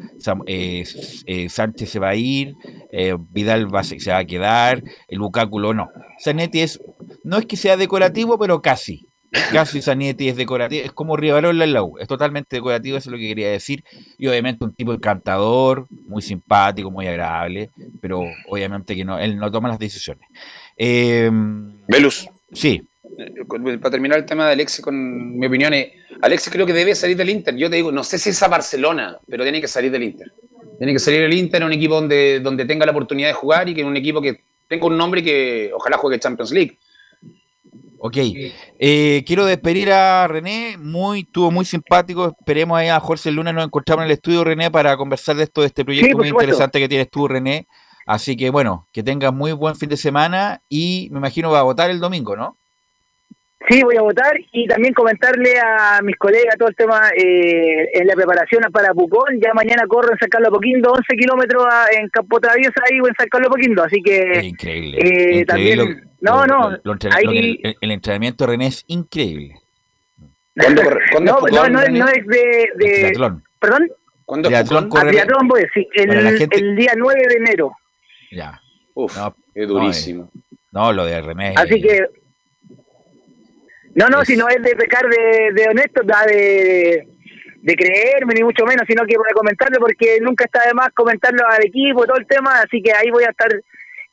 eh, 0.46 0.84
eh, 1.26 1.48
Sánchez 1.48 1.90
se 1.90 1.98
va 1.98 2.10
a 2.10 2.14
ir, 2.14 2.54
Vidal 3.30 3.74
va, 3.74 3.82
se, 3.82 3.98
va 4.08 4.18
a 4.18 4.24
quedar, 4.24 4.84
el 5.08 5.18
Bucáculo 5.18 5.74
no. 5.74 5.88
Zanetti 6.22 6.60
es, 6.60 6.80
no 7.24 7.38
es 7.38 7.46
que 7.46 7.56
sea 7.56 7.76
decorativo, 7.76 8.38
pero 8.38 8.62
casi. 8.62 9.08
Casi 9.50 9.80
Zanetti 9.80 10.28
es 10.28 10.36
decorativo, 10.36 10.84
es 10.84 10.92
como 10.92 11.16
Rivarola 11.16 11.64
en 11.64 11.72
la 11.72 11.82
U, 11.82 11.96
es 11.98 12.06
totalmente 12.06 12.56
decorativo, 12.56 12.98
eso 12.98 13.08
es 13.08 13.12
lo 13.12 13.18
que 13.18 13.28
quería 13.28 13.50
decir. 13.50 13.82
Y 14.18 14.26
obviamente 14.26 14.64
un 14.64 14.74
tipo 14.74 14.92
encantador, 14.92 15.86
muy 16.06 16.20
simpático, 16.20 16.90
muy 16.90 17.06
agradable, 17.06 17.70
pero 18.00 18.22
obviamente 18.46 18.94
que 18.94 19.04
no, 19.04 19.18
él 19.18 19.38
no 19.38 19.50
toma 19.50 19.70
las 19.70 19.78
decisiones. 19.78 20.28
Eh, 20.76 21.30
Velus. 21.88 22.28
Sí. 22.52 22.82
Para 23.48 23.90
terminar 23.90 24.18
el 24.18 24.26
tema 24.26 24.46
de 24.46 24.52
Alexis, 24.52 24.84
con 24.84 25.38
mi 25.38 25.46
opinión, 25.46 25.72
es, 25.72 25.92
Alexis 26.20 26.52
creo 26.52 26.66
que 26.66 26.74
debe 26.74 26.94
salir 26.94 27.16
del 27.16 27.30
Inter. 27.30 27.56
Yo 27.56 27.70
te 27.70 27.76
digo, 27.76 27.90
no 27.90 28.04
sé 28.04 28.18
si 28.18 28.30
es 28.30 28.42
a 28.42 28.48
Barcelona, 28.48 29.18
pero 29.26 29.44
tiene 29.44 29.62
que 29.62 29.68
salir 29.68 29.90
del 29.90 30.02
Inter. 30.02 30.30
Tiene 30.76 30.92
que 30.92 30.98
salir 30.98 31.20
del 31.22 31.32
Inter, 31.32 31.64
un 31.64 31.72
equipo 31.72 31.94
donde, 31.94 32.40
donde 32.40 32.66
tenga 32.66 32.84
la 32.84 32.92
oportunidad 32.92 33.28
de 33.28 33.34
jugar 33.34 33.68
y 33.68 33.74
que 33.74 33.84
un 33.84 33.96
equipo 33.96 34.20
que 34.20 34.42
tenga 34.68 34.86
un 34.86 34.96
nombre 34.98 35.22
que 35.22 35.70
ojalá 35.74 35.96
juegue 35.96 36.18
Champions 36.18 36.52
League 36.52 36.78
Ok, 38.04 38.16
eh, 38.16 39.22
quiero 39.24 39.44
despedir 39.44 39.92
a 39.92 40.26
René, 40.26 40.76
muy, 40.76 41.20
estuvo 41.20 41.52
muy 41.52 41.64
simpático, 41.64 42.34
esperemos 42.36 42.76
ahí 42.76 42.88
a 42.88 42.98
Jorge 42.98 43.28
el 43.28 43.36
lunes 43.36 43.54
nos 43.54 43.64
encontramos 43.64 44.02
en 44.02 44.06
el 44.06 44.14
estudio 44.14 44.42
René 44.42 44.72
para 44.72 44.96
conversar 44.96 45.36
de 45.36 45.44
esto, 45.44 45.60
de 45.60 45.68
este 45.68 45.84
proyecto 45.84 46.18
muy 46.18 46.26
interesante 46.26 46.80
que 46.80 46.88
tienes 46.88 47.08
tú 47.08 47.28
René, 47.28 47.68
así 48.04 48.36
que 48.36 48.50
bueno, 48.50 48.88
que 48.90 49.04
tengas 49.04 49.32
muy 49.32 49.52
buen 49.52 49.76
fin 49.76 49.88
de 49.88 49.96
semana 49.96 50.60
y 50.68 51.10
me 51.12 51.18
imagino 51.18 51.52
va 51.52 51.60
a 51.60 51.62
votar 51.62 51.90
el 51.90 52.00
domingo, 52.00 52.34
¿no? 52.34 52.58
Sí, 53.68 53.82
voy 53.82 53.96
a 53.96 54.02
votar 54.02 54.32
y 54.50 54.66
también 54.66 54.92
comentarle 54.92 55.54
a 55.60 56.00
mis 56.02 56.16
colegas 56.16 56.56
todo 56.58 56.68
el 56.68 56.74
tema 56.74 57.10
eh, 57.16 57.90
en 57.94 58.06
la 58.06 58.14
preparación 58.14 58.62
para 58.72 58.92
Pucón. 58.92 59.40
Ya 59.40 59.54
mañana 59.54 59.86
corro 59.86 60.12
en 60.12 60.18
San 60.18 60.28
Carlos 60.28 60.50
Poquindo, 60.50 60.90
11 60.90 61.16
kilómetros 61.16 61.64
en 61.96 62.08
Campo 62.08 62.40
Traviesa 62.40 62.82
ahí 62.90 62.96
en 62.96 63.14
San 63.16 63.28
Carlos 63.28 63.50
Poquindo. 63.50 63.84
Así 63.84 64.02
que. 64.02 64.40
increíble. 64.42 64.98
Eh, 65.00 65.44
también, 65.44 66.10
no, 66.20 66.44
no. 66.46 66.70
el, 66.70 67.90
entrenamiento 67.90 68.46
René 68.46 68.66
es 68.68 68.84
increíble. 68.88 69.54
¿Cuándo, 70.54 70.82
no, 71.20 71.40
no, 71.40 71.68
no, 71.68 71.88
no, 71.88 72.08
es 72.08 72.26
de. 72.26 72.68
de 72.76 73.12
¿Perdón? 73.58 73.90
¿Cuándo 74.24 74.48
triatlón, 74.48 74.88
corre, 74.88 75.10
triatlón 75.10 75.48
voy, 75.48 75.62
sí, 75.74 75.86
el, 75.94 76.10
el, 76.50 76.76
día 76.76 76.92
9 76.96 77.22
de 77.28 77.34
enero. 77.34 77.72
Ya. 78.30 78.60
Uf, 78.94 79.16
es 79.54 79.68
durísimo. 79.68 80.30
No, 80.72 80.92
lo 80.92 81.04
de 81.04 81.20
René. 81.20 81.54
Así 81.56 81.80
que 81.80 82.06
no, 83.94 84.08
no, 84.08 84.24
si 84.24 84.36
no 84.36 84.48
es 84.48 84.62
de 84.62 84.74
pecar 84.74 85.06
de, 85.08 85.52
de 85.52 85.68
honesto, 85.68 86.02
de, 86.02 87.08
de 87.62 87.76
creerme, 87.76 88.34
ni 88.34 88.42
mucho 88.42 88.64
menos, 88.64 88.84
sino 88.88 89.04
que 89.04 89.16
voy 89.16 89.26
a 89.30 89.34
comentarlo 89.34 89.78
porque 89.78 90.18
nunca 90.20 90.44
está 90.44 90.66
de 90.66 90.74
más 90.74 90.88
comentarlo 90.94 91.42
al 91.48 91.64
equipo, 91.64 92.04
todo 92.04 92.16
el 92.16 92.26
tema, 92.26 92.60
así 92.60 92.82
que 92.82 92.92
ahí 92.92 93.10
voy 93.10 93.24
a 93.24 93.30
estar, 93.30 93.48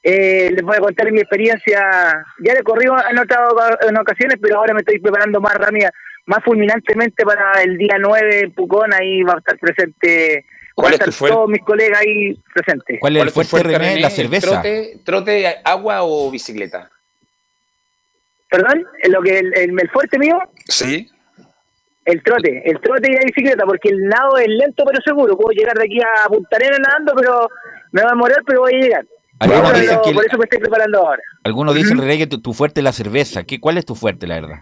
eh, 0.03 0.49
les 0.51 0.61
voy 0.61 0.75
a 0.75 0.81
contar 0.81 1.11
mi 1.11 1.19
experiencia. 1.19 1.79
Ya 2.39 2.53
le 2.53 2.63
corrí 2.63 2.85
en, 2.85 3.17
otras, 3.17 3.39
en 3.87 3.97
ocasiones, 3.97 4.37
pero 4.41 4.57
ahora 4.57 4.73
me 4.73 4.81
estoy 4.81 4.99
preparando 4.99 5.41
más 5.41 5.55
rápida, 5.55 5.91
más 6.27 6.43
fulminantemente 6.43 7.23
para 7.25 7.63
el 7.63 7.77
día 7.77 7.95
9 7.99 8.39
en 8.41 8.53
Pucón, 8.53 8.93
ahí 8.93 9.23
va 9.23 9.33
a 9.33 9.39
estar 9.39 9.57
presente. 9.57 10.45
¿Cuál 10.75 10.93
es 10.93 10.99
todos 10.99 11.49
mis 11.49 11.61
colegas 11.63 11.99
ahí 11.99 12.39
presentes. 12.53 12.99
¿Cuál 13.01 13.17
es 13.17 13.23
el 13.23 13.45
fuerte, 13.45 13.77
René? 13.77 13.99
La 13.99 14.09
cerveza. 14.09 14.61
Trote, 14.61 14.99
trote, 15.03 15.55
agua 15.65 16.03
o 16.03 16.29
bicicleta? 16.31 16.89
¿Perdón? 18.49 18.83
¿Lo 19.09 19.21
que 19.21 19.39
el, 19.39 19.53
el, 19.55 19.89
fuerte 19.89 20.17
mío? 20.17 20.39
Sí. 20.67 21.07
El 22.05 22.23
trote, 22.23 22.63
el 22.65 22.79
trote 22.81 23.11
y 23.11 23.13
la 23.13 23.21
bicicleta, 23.25 23.65
porque 23.65 23.89
el 23.89 24.05
nado 24.05 24.37
es 24.39 24.47
lento 24.47 24.83
pero 24.85 24.99
seguro. 25.05 25.37
Puedo 25.37 25.51
llegar 25.51 25.77
de 25.77 25.83
aquí 25.83 25.99
a 25.99 26.27
Punta 26.27 26.55
Arenas 26.55 26.79
nadando, 26.79 27.13
pero 27.15 27.47
me 27.91 28.01
va 28.01 28.11
a 28.11 28.15
morir, 28.15 28.37
pero 28.47 28.61
voy 28.61 28.73
a 28.73 28.79
llegar. 28.79 29.05
Algunos 29.39 29.79
dicen 29.79 29.99
que 30.03 30.13
por 30.13 30.25
eso 30.25 30.37
me 30.37 30.43
estoy 30.45 30.59
preparando 30.59 30.99
ahora. 30.99 31.21
Algunos 31.43 31.75
dicen, 31.75 31.97
René, 31.97 32.17
que 32.17 32.27
tu, 32.27 32.53
fuerte 32.53 32.81
es 32.81 32.83
la 32.83 32.91
cerveza. 32.91 33.43
¿Qué, 33.43 33.59
¿Cuál 33.59 33.77
es 33.77 33.85
tu 33.85 33.95
fuerte, 33.95 34.25
la 34.25 34.35
verdad? 34.35 34.57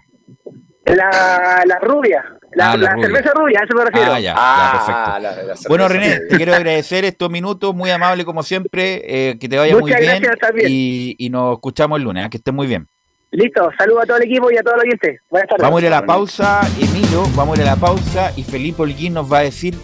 La, 0.85 1.63
la 1.65 1.79
rubia. 1.79 2.23
La, 2.53 2.71
ah, 2.71 2.77
la, 2.77 2.95
cerveza 3.01 3.31
rubia, 3.33 3.59
a 3.61 3.65
eso 3.65 3.75
me 3.75 3.85
refiero. 3.85 4.13
Ah, 4.13 4.19
ya, 4.19 4.33
ah, 4.37 5.19
perfecto. 5.37 5.69
bueno, 5.69 5.87
René, 5.87 6.21
te 6.21 6.37
quiero 6.37 6.53
agradecer 6.53 7.05
estos 7.05 7.29
minutos, 7.29 7.75
muy 7.75 7.89
amable 7.89 8.25
como 8.25 8.41
siempre, 8.41 9.01
eh, 9.05 9.37
que 9.39 9.49
te 9.49 9.57
vaya 9.57 9.77
muy 9.77 9.93
bien, 9.93 10.23
y, 10.65 11.15
y, 11.17 11.29
nos 11.29 11.53
escuchamos 11.55 11.97
el 11.97 12.05
lunes, 12.05 12.25
¿eh? 12.25 12.29
que 12.29 12.37
estés 12.37 12.53
muy 12.53 12.67
bien. 12.67 12.87
Listo, 13.31 13.69
saludo 13.77 14.01
a 14.01 14.05
todo 14.05 14.17
el 14.17 14.23
equipo 14.23 14.49
y 14.51 14.57
a 14.57 14.63
todos 14.63 14.77
los 14.77 14.85
oyentes. 14.85 15.21
Buenas 15.29 15.49
tardes. 15.49 15.63
Vamos 15.63 15.81
a 15.81 15.85
ir 15.85 15.93
a 15.93 16.01
la 16.01 16.05
pausa, 16.05 16.61
Emilio, 16.79 17.23
vamos 17.35 17.57
a 17.57 17.61
ir 17.61 17.67
a 17.67 17.71
la 17.71 17.75
pausa 17.75 18.31
y 18.37 18.43
Felipe 18.43 18.81
Holguín 18.81 19.13
nos 19.13 19.31
va 19.31 19.39
a 19.39 19.41
decir 19.41 19.77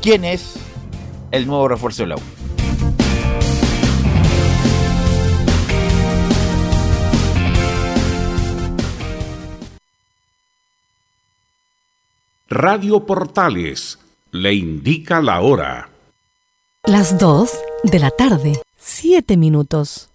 quién 0.00 0.24
es 0.24 0.56
el 1.32 1.46
nuevo 1.46 1.66
refuerzo 1.66 2.04
de 2.04 2.08
la 2.10 2.16
U. 2.16 2.20
Radio 12.48 13.04
Portales 13.04 13.98
le 14.30 14.54
indica 14.54 15.20
la 15.20 15.40
hora. 15.40 15.88
Las 16.84 17.18
2 17.18 17.50
de 17.82 17.98
la 17.98 18.10
tarde, 18.12 18.62
7 18.78 19.36
minutos. 19.36 20.08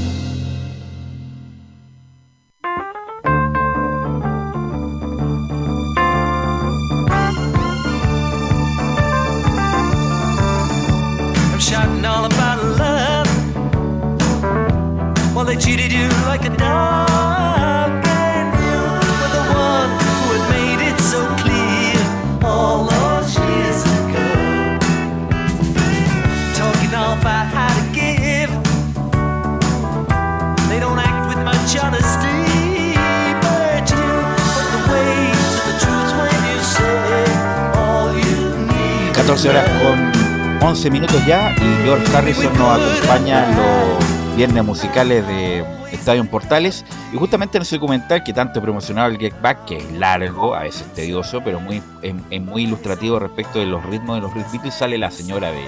12 39.41 39.57
horas 39.57 39.69
con 39.81 40.69
11 40.69 40.91
minutos 40.91 41.25
ya 41.25 41.51
y 41.57 41.83
George 41.83 42.15
Harrison 42.15 42.55
nos 42.59 42.79
acompaña 42.79 43.49
en 43.49 43.57
los 43.57 44.35
viernes 44.35 44.63
musicales 44.63 45.25
de 45.25 45.65
Estadio 45.91 46.23
Portales 46.29 46.85
y 47.11 47.17
justamente 47.17 47.57
en 47.57 47.63
ese 47.63 47.77
documental 47.77 48.23
que 48.23 48.33
tanto 48.33 48.61
promocionaba 48.61 49.07
el 49.07 49.17
Get 49.17 49.33
Back, 49.41 49.65
que 49.65 49.77
es 49.77 49.91
largo, 49.93 50.53
a 50.53 50.61
veces 50.61 50.85
tedioso, 50.93 51.41
pero 51.43 51.59
muy, 51.59 51.81
es, 52.03 52.39
muy 52.39 52.65
ilustrativo 52.65 53.17
respecto 53.17 53.57
de 53.57 53.65
los 53.65 53.83
ritmos 53.83 54.17
de 54.17 54.21
los 54.21 54.31
Beatles, 54.31 54.75
sale 54.75 54.99
la 54.99 55.09
señora 55.09 55.49
de, 55.51 55.63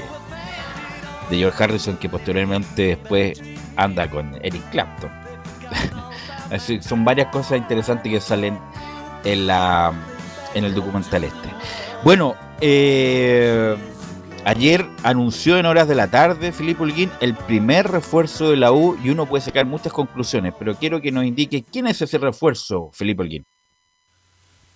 de 1.31 1.37
George 1.37 1.63
Harrison 1.63 1.97
que 1.97 2.09
posteriormente 2.09 2.89
después 2.89 3.41
anda 3.75 4.07
con 4.07 4.35
Eric 4.43 4.69
Clapton. 4.69 5.09
Son 6.79 7.03
varias 7.03 7.29
cosas 7.29 7.57
interesantes 7.57 8.11
que 8.11 8.21
salen 8.21 8.59
en, 9.23 9.47
la, 9.47 9.91
en 10.53 10.63
el 10.63 10.75
documental 10.75 11.23
este. 11.23 11.49
Bueno, 12.03 12.35
eh 12.61 13.75
Ayer 14.45 14.85
anunció 15.03 15.57
en 15.57 15.65
horas 15.65 15.87
de 15.87 15.95
la 15.95 16.11
tarde 16.11 16.51
Felipe 16.51 16.83
Holguín 16.83 17.09
el 17.21 17.33
primer 17.33 17.87
refuerzo 17.87 18.49
de 18.49 18.57
la 18.57 18.73
U 18.73 18.97
y 19.01 19.09
uno 19.09 19.25
puede 19.25 19.41
sacar 19.41 19.65
muchas 19.65 19.93
conclusiones, 19.93 20.53
pero 20.59 20.75
quiero 20.75 21.01
que 21.01 21.13
nos 21.13 21.23
indique 21.23 21.63
quién 21.63 21.87
es 21.87 22.01
ese 22.01 22.17
refuerzo, 22.17 22.89
Felipe 22.91 23.21
Holguín. 23.21 23.45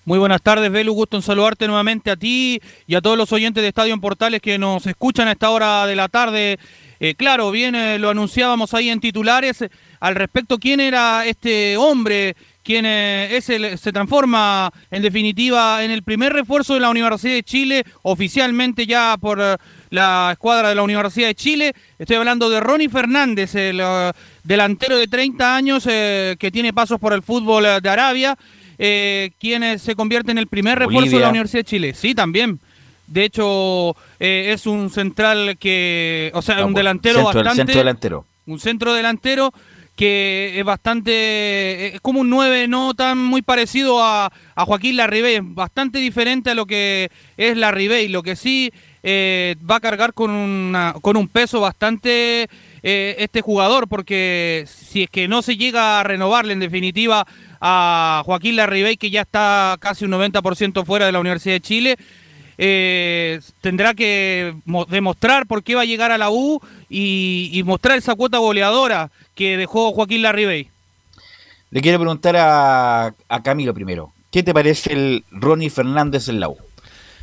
Muy 0.05 0.19
buenas 0.19 0.41
tardes, 0.41 0.71
Belu. 0.71 0.93
Gusto 0.93 1.17
en 1.17 1.21
saludarte 1.21 1.67
nuevamente 1.67 2.09
a 2.09 2.15
ti 2.15 2.61
y 2.85 2.95
a 2.95 3.01
todos 3.01 3.17
los 3.17 3.33
oyentes 3.33 3.61
de 3.61 3.67
Estadio 3.67 3.93
en 3.93 3.99
Portales 3.99 4.39
que 4.41 4.57
nos 4.57 4.87
escuchan 4.87 5.27
a 5.27 5.33
esta 5.33 5.49
hora 5.49 5.85
de 5.85 5.97
la 5.97 6.07
tarde. 6.07 6.59
Eh, 7.01 7.15
claro, 7.15 7.51
bien, 7.51 7.75
eh, 7.75 7.99
lo 7.99 8.09
anunciábamos 8.09 8.73
ahí 8.73 8.89
en 8.89 9.01
titulares. 9.01 9.65
al 9.99 10.15
respecto, 10.15 10.59
¿quién 10.59 10.79
era 10.79 11.25
este 11.25 11.75
hombre 11.75 12.37
quien 12.67 12.85
es 12.85 13.45
se 13.45 13.93
transforma 13.93 14.69
en 14.91 15.01
definitiva 15.01 15.85
en 15.85 15.89
el 15.89 16.03
primer 16.03 16.33
refuerzo 16.33 16.73
de 16.73 16.81
la 16.81 16.89
Universidad 16.89 17.35
de 17.35 17.43
Chile, 17.43 17.85
oficialmente 18.01 18.85
ya 18.85 19.15
por 19.17 19.39
eh, 19.39 19.55
la 19.89 20.31
escuadra 20.33 20.67
de 20.67 20.75
la 20.75 20.83
Universidad 20.83 21.29
de 21.29 21.35
Chile. 21.35 21.73
Estoy 21.97 22.17
hablando 22.17 22.49
de 22.49 22.59
Ronnie 22.59 22.89
Fernández, 22.89 23.55
el 23.55 23.79
eh, 23.81 24.11
delantero 24.43 24.97
de 24.97 25.07
30 25.07 25.55
años 25.55 25.87
eh, 25.89 26.35
que 26.37 26.51
tiene 26.51 26.73
pasos 26.73 26.99
por 26.99 27.13
el 27.13 27.21
fútbol 27.21 27.63
de 27.81 27.89
Arabia, 27.89 28.37
quien 28.77 29.79
se 29.79 29.95
convierte 29.95 30.31
en 30.31 30.37
el 30.37 30.47
primer 30.47 30.77
refuerzo 30.77 31.15
de 31.15 31.21
la 31.21 31.29
Universidad 31.29 31.61
de 31.61 31.69
Chile. 31.69 31.93
Sí, 31.93 32.13
también. 32.13 32.59
De 33.07 33.23
hecho, 33.23 33.95
es 34.19 34.67
un 34.67 34.89
central 34.89 35.57
que, 35.57 36.31
o 36.33 36.41
sea, 36.41 36.65
un 36.65 36.73
pues, 36.73 36.81
delantero 36.81 37.23
bastante... 37.23 37.55
Centro 37.55 37.77
delantero. 37.77 38.25
Un 38.45 38.59
centro 38.59 38.93
delantero 38.93 39.53
que 39.97 40.59
es 40.59 40.63
bastante, 40.63 41.95
es 41.95 42.01
como 42.01 42.21
un 42.21 42.29
9 42.29 42.67
no 42.67 42.93
tan 42.93 43.17
muy 43.17 43.41
parecido 43.41 44.03
a, 44.03 44.31
a 44.55 44.65
Joaquín 44.65 44.95
Larribey, 44.95 45.39
bastante 45.41 45.97
diferente 45.97 46.51
a 46.51 46.55
lo 46.55 46.67
que 46.67 47.09
es 47.35 47.57
Larribey, 47.57 48.07
lo 48.07 48.21
que 48.21 48.35
sí 48.35 48.71
eh, 49.01 49.55
va 49.69 49.77
a 49.77 49.79
cargar 49.79 50.13
con, 50.13 50.29
una, 50.29 50.93
con 51.01 51.17
un 51.17 51.27
peso 51.27 51.61
bastante 51.61 52.47
eh, 52.83 53.15
este 53.19 53.41
jugador, 53.41 53.87
porque 53.87 54.65
si 54.67 55.03
es 55.03 55.09
que 55.09 55.27
no 55.27 55.41
se 55.41 55.57
llega 55.57 55.99
a 55.99 56.03
renovarle 56.03 56.53
en 56.53 56.59
definitiva 56.59 57.25
a 57.59 58.21
Joaquín 58.25 58.55
Larribey, 58.55 58.97
que 58.97 59.09
ya 59.09 59.21
está 59.21 59.77
casi 59.79 60.05
un 60.05 60.11
90% 60.11 60.85
fuera 60.85 61.05
de 61.05 61.11
la 61.11 61.19
Universidad 61.19 61.55
de 61.55 61.61
Chile, 61.61 61.97
eh, 62.57 63.39
tendrá 63.61 63.93
que 63.93 64.55
demostrar 64.89 65.45
por 65.45 65.63
qué 65.63 65.75
va 65.75 65.81
a 65.81 65.85
llegar 65.85 66.11
a 66.11 66.17
la 66.17 66.31
U 66.31 66.59
y, 66.89 67.61
mostrar 67.65 67.97
esa 67.97 68.15
cuota 68.15 68.39
goleadora 68.39 69.11
que 69.35 69.57
dejó 69.57 69.91
Joaquín 69.91 70.23
Larribey. 70.23 70.69
Le 71.69 71.81
quiero 71.81 71.99
preguntar 71.99 72.35
a, 72.37 73.13
Camilo 73.43 73.73
primero. 73.73 74.11
¿Qué 74.31 74.41
te 74.43 74.53
parece 74.53 74.93
el 74.93 75.25
Ronnie 75.31 75.69
Fernández 75.69 76.29
en 76.29 76.39
la 76.39 76.49
U? 76.49 76.57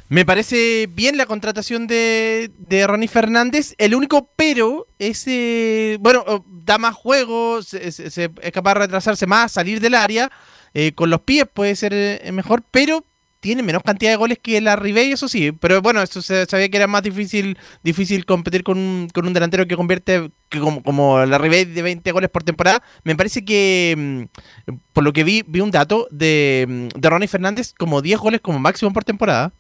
Me 0.09 0.25
parece 0.25 0.89
bien 0.93 1.17
la 1.17 1.27
contratación 1.27 1.87
de, 1.87 2.51
de 2.59 2.87
Ronnie 2.87 3.09
Fernández. 3.09 3.75
El 3.79 3.95
único 3.95 4.29
pero 4.37 4.87
es, 4.99 5.25
eh, 5.27 5.97
bueno, 6.01 6.45
da 6.65 6.79
más 6.79 6.95
juego, 6.95 7.63
se, 7.63 7.89
es 7.89 8.53
capaz 8.53 8.75
de 8.75 8.81
retrasarse 8.81 9.27
más, 9.27 9.53
salir 9.53 9.81
del 9.81 9.95
área. 9.95 10.31
Eh, 10.75 10.93
con 10.93 11.09
los 11.09 11.21
pies 11.23 11.47
puede 11.53 11.75
ser 11.75 12.33
mejor, 12.33 12.63
pero 12.71 13.05
tiene 13.45 13.63
menos 13.63 13.83
cantidad 13.83 14.11
de 14.11 14.17
goles 14.17 14.39
que 14.39 14.59
la 14.63 14.75
Ribey, 14.75 15.13
eso 15.13 15.29
sí, 15.29 15.53
pero 15.53 15.83
bueno, 15.83 16.01
eso 16.01 16.23
se 16.23 16.47
sabía 16.47 16.71
que 16.71 16.79
era 16.79 16.87
más 16.87 17.03
difícil 17.03 17.59
difícil 17.83 18.25
competir 18.25 18.65
con 18.65 18.79
un, 18.79 19.11
con 19.13 19.27
un 19.27 19.35
delantero 19.35 19.67
que 19.67 19.77
convierte 19.77 20.31
que 20.49 20.61
como, 20.61 20.83
como 20.83 21.23
la 21.27 21.37
Ribey 21.37 21.67
de 21.67 21.83
20 21.83 22.11
goles 22.11 22.31
por 22.31 22.43
temporada. 22.43 22.83
Me 23.03 23.15
parece 23.17 23.45
que, 23.45 24.29
mm, 24.67 24.73
por 24.95 25.05
lo 25.05 25.13
que 25.13 25.25
vi, 25.25 25.45
vi 25.47 25.61
un 25.61 25.71
dato 25.71 26.09
de, 26.11 26.65
mm, 26.67 26.99
de 26.99 27.11
Ronnie 27.11 27.29
Fernández 27.29 27.75
como 27.75 28.01
10 28.01 28.19
goles 28.19 28.41
como 28.41 28.59
máximo 28.59 28.95
por 28.95 29.05
temporada. 29.05 29.53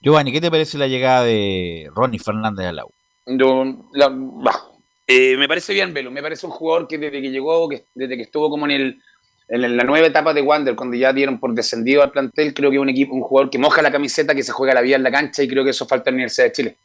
Giovanni, 0.00 0.30
¿qué 0.30 0.40
te 0.40 0.52
parece 0.52 0.78
la 0.78 0.86
llegada 0.86 1.24
de 1.24 1.90
Ronnie 1.96 2.20
Fernández 2.20 2.66
al 2.66 2.80
Yo, 3.26 3.64
la, 3.92 4.06
eh, 5.08 5.36
me 5.36 5.48
parece 5.48 5.74
bien, 5.74 5.92
Velo. 5.92 6.12
Me 6.12 6.22
parece 6.22 6.46
un 6.46 6.52
jugador 6.52 6.86
que 6.86 6.98
desde 6.98 7.20
que 7.20 7.32
llegó, 7.32 7.68
que, 7.68 7.86
desde 7.92 8.16
que 8.16 8.22
estuvo 8.22 8.48
como 8.50 8.66
en 8.66 8.70
el 8.70 9.02
en 9.48 9.76
la 9.76 9.84
nueva 9.84 10.06
etapa 10.06 10.32
de 10.32 10.42
Wander, 10.42 10.74
cuando 10.74 10.96
ya 10.96 11.12
dieron 11.12 11.38
por 11.38 11.54
descendido 11.54 12.02
al 12.02 12.10
plantel, 12.10 12.54
creo 12.54 12.70
que 12.70 12.78
un 12.78 12.88
equipo, 12.88 13.14
un 13.14 13.22
jugador 13.22 13.50
que 13.50 13.58
moja 13.58 13.82
la 13.82 13.92
camiseta, 13.92 14.34
que 14.34 14.42
se 14.42 14.52
juega 14.52 14.74
la 14.74 14.80
vida 14.80 14.96
en 14.96 15.02
la 15.02 15.10
cancha 15.10 15.42
y 15.42 15.48
creo 15.48 15.64
que 15.64 15.70
eso 15.70 15.86
falta 15.86 16.10
en 16.10 16.14
la 16.14 16.18
Universidad 16.18 16.46
de 16.46 16.52
Chile. 16.52 16.78